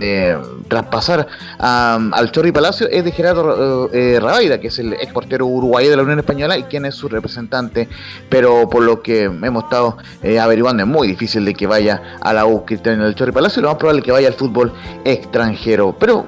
eh, 0.00 0.36
traspasar 0.68 1.28
al 1.58 2.32
Chorri 2.32 2.50
Palacio 2.50 2.88
es 2.90 3.04
de 3.04 3.12
Gerardo 3.12 3.88
Rabaida, 4.20 4.58
que 4.58 4.68
es 4.68 4.78
el 4.78 4.94
ex 4.94 5.12
portero 5.12 5.46
uruguayo 5.46 5.90
de 5.90 5.96
la 5.96 6.02
Unión 6.02 6.18
Española 6.18 6.58
y 6.58 6.64
quien 6.64 6.84
es 6.84 6.94
su 6.96 7.08
representante, 7.08 7.88
pero 8.28 8.68
por 8.68 8.82
lo 8.82 9.00
que 9.00 9.24
hemos 9.24 9.64
estado 9.64 9.98
averiguando 10.40 10.82
es 10.82 10.88
muy 10.88 11.06
difícil 11.06 11.44
de 11.44 11.54
que 11.54 11.66
vaya 11.66 12.02
a 12.20 12.32
la 12.32 12.46
U 12.46 12.64
que 12.64 12.80
en 12.82 13.00
el 13.00 13.14
Chorri 13.14 13.32
Palacio, 13.32 13.62
lo 13.62 13.68
más 13.68 13.76
probable 13.76 14.00
es 14.00 14.04
que 14.04 14.12
vaya 14.12 14.28
al 14.28 14.34
fútbol 14.34 14.72
extranjero. 15.04 15.94
Pero 15.98 16.26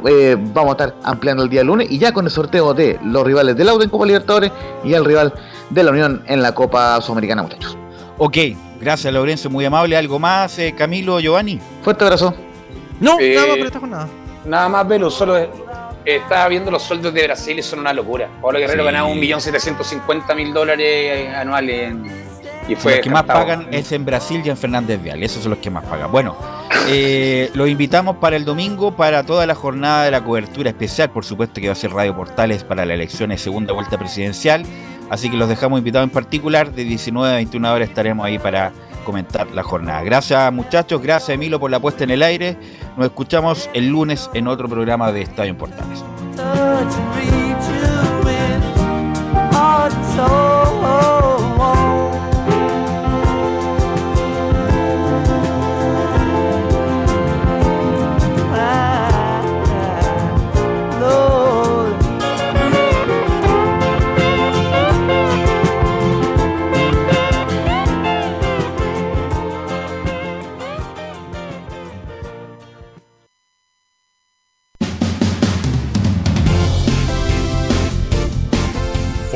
vamos 0.55 0.69
a 0.69 0.85
estar 0.85 0.95
ampliando 1.03 1.38
el 1.40 1.48
día 1.48 1.65
lunes 1.65 1.89
y 1.90 1.98
ya 1.98 2.12
con 2.12 2.24
el 2.24 2.31
sorteo 2.31 2.74
de 2.74 2.98
los 3.05 3.24
rivales 3.24 3.56
del 3.56 3.69
Auda 3.69 3.85
en 3.85 3.90
Copa 3.90 4.06
Libertadores 4.06 4.52
y 4.85 4.94
el 4.94 5.05
rival 5.05 5.32
de 5.70 5.82
la 5.82 5.90
Unión 5.90 6.23
en 6.27 6.43
la 6.43 6.55
Copa 6.55 7.01
Sudamericana, 7.01 7.43
muchachos. 7.43 7.77
Ok, 8.19 8.36
Gracias, 8.81 9.12
Lorenzo, 9.12 9.51
muy 9.51 9.65
amable. 9.65 9.97
¿Algo 9.97 10.19
más, 10.19 10.59
eh, 10.59 10.74
Camilo, 10.77 11.19
Giovanni? 11.19 11.60
Fuerte 11.82 12.05
abrazo. 12.05 12.35
No, 13.01 13.19
nada 13.19 13.47
más 13.47 13.56
por 13.56 13.66
esta 13.66 13.81
jornada. 13.81 14.09
Nada 14.44 14.69
más, 14.69 14.89
Velo, 14.89 15.10
solo 15.10 15.36
estaba 16.05 16.48
viendo 16.48 16.70
los 16.70 16.82
sueldos 16.82 17.12
de 17.12 17.24
Brasil 17.24 17.59
y 17.59 17.62
son 17.62 17.81
una 17.81 17.93
locura. 17.93 18.28
Pablo 18.40 18.59
Guerrero 18.59 18.82
sí. 18.82 18.86
ganaba 18.86 19.09
1.750.000 19.09 20.52
dólares 20.52 21.35
anuales 21.35 21.94
y 22.69 22.77
fue 22.77 22.97
los 22.97 23.01
que 23.01 23.11
más 23.11 23.24
pagan 23.24 23.66
es 23.70 23.90
en 23.93 24.05
Brasil 24.05 24.43
y 24.45 24.51
en 24.51 24.57
Fernández 24.57 25.03
Vial, 25.03 25.23
esos 25.23 25.43
son 25.43 25.51
los 25.51 25.59
que 25.59 25.70
más 25.70 25.85
pagan. 25.85 26.12
Bueno, 26.12 26.36
eh, 26.86 27.51
los 27.55 27.69
invitamos 27.69 28.16
para 28.16 28.36
el 28.36 28.45
domingo 28.45 28.95
para 28.95 29.24
toda 29.24 29.47
la 29.47 29.55
jornada 29.55 30.05
de 30.05 30.11
la 30.11 30.23
cobertura 30.23 30.70
especial, 30.70 31.11
por 31.11 31.24
supuesto 31.24 31.61
que 31.61 31.69
va 31.69 31.73
a 31.73 31.77
ser 31.77 31.93
Radio 31.93 32.15
Portales 32.15 32.65
para 32.65 32.85
la 32.85 32.95
elección 32.95 33.31
de 33.31 33.39
segunda 33.39 33.73
vuelta 33.73 33.99
presidencial, 33.99 34.65
así 35.11 35.31
que 35.31 35.36
los 35.36 35.49
dejamos 35.49 35.78
invitados 35.78 36.05
en 36.05 36.11
particular, 36.11 36.73
de 36.73 36.85
19 36.85 37.32
a 37.32 37.36
21 37.36 37.73
horas 37.73 37.89
estaremos 37.89 38.27
ahí 38.27 38.39
para 38.39 38.73
comentar 39.05 39.47
la 39.55 39.62
jornada. 39.62 40.03
Gracias 40.03 40.53
muchachos, 40.53 41.01
gracias 41.01 41.31
Emilio 41.31 41.59
por 41.59 41.70
la 41.70 41.81
puesta 41.81 42.05
en 42.05 42.11
el 42.11 42.23
aire, 42.23 42.57
nos 42.97 43.07
escuchamos 43.07 43.70
el 43.73 43.89
lunes 43.89 44.28
en 44.35 44.47
otro 44.47 44.69
programa 44.69 45.11
de 45.11 45.23
Estadio 45.23 45.51
en 45.51 45.57
Portales. 45.57 46.05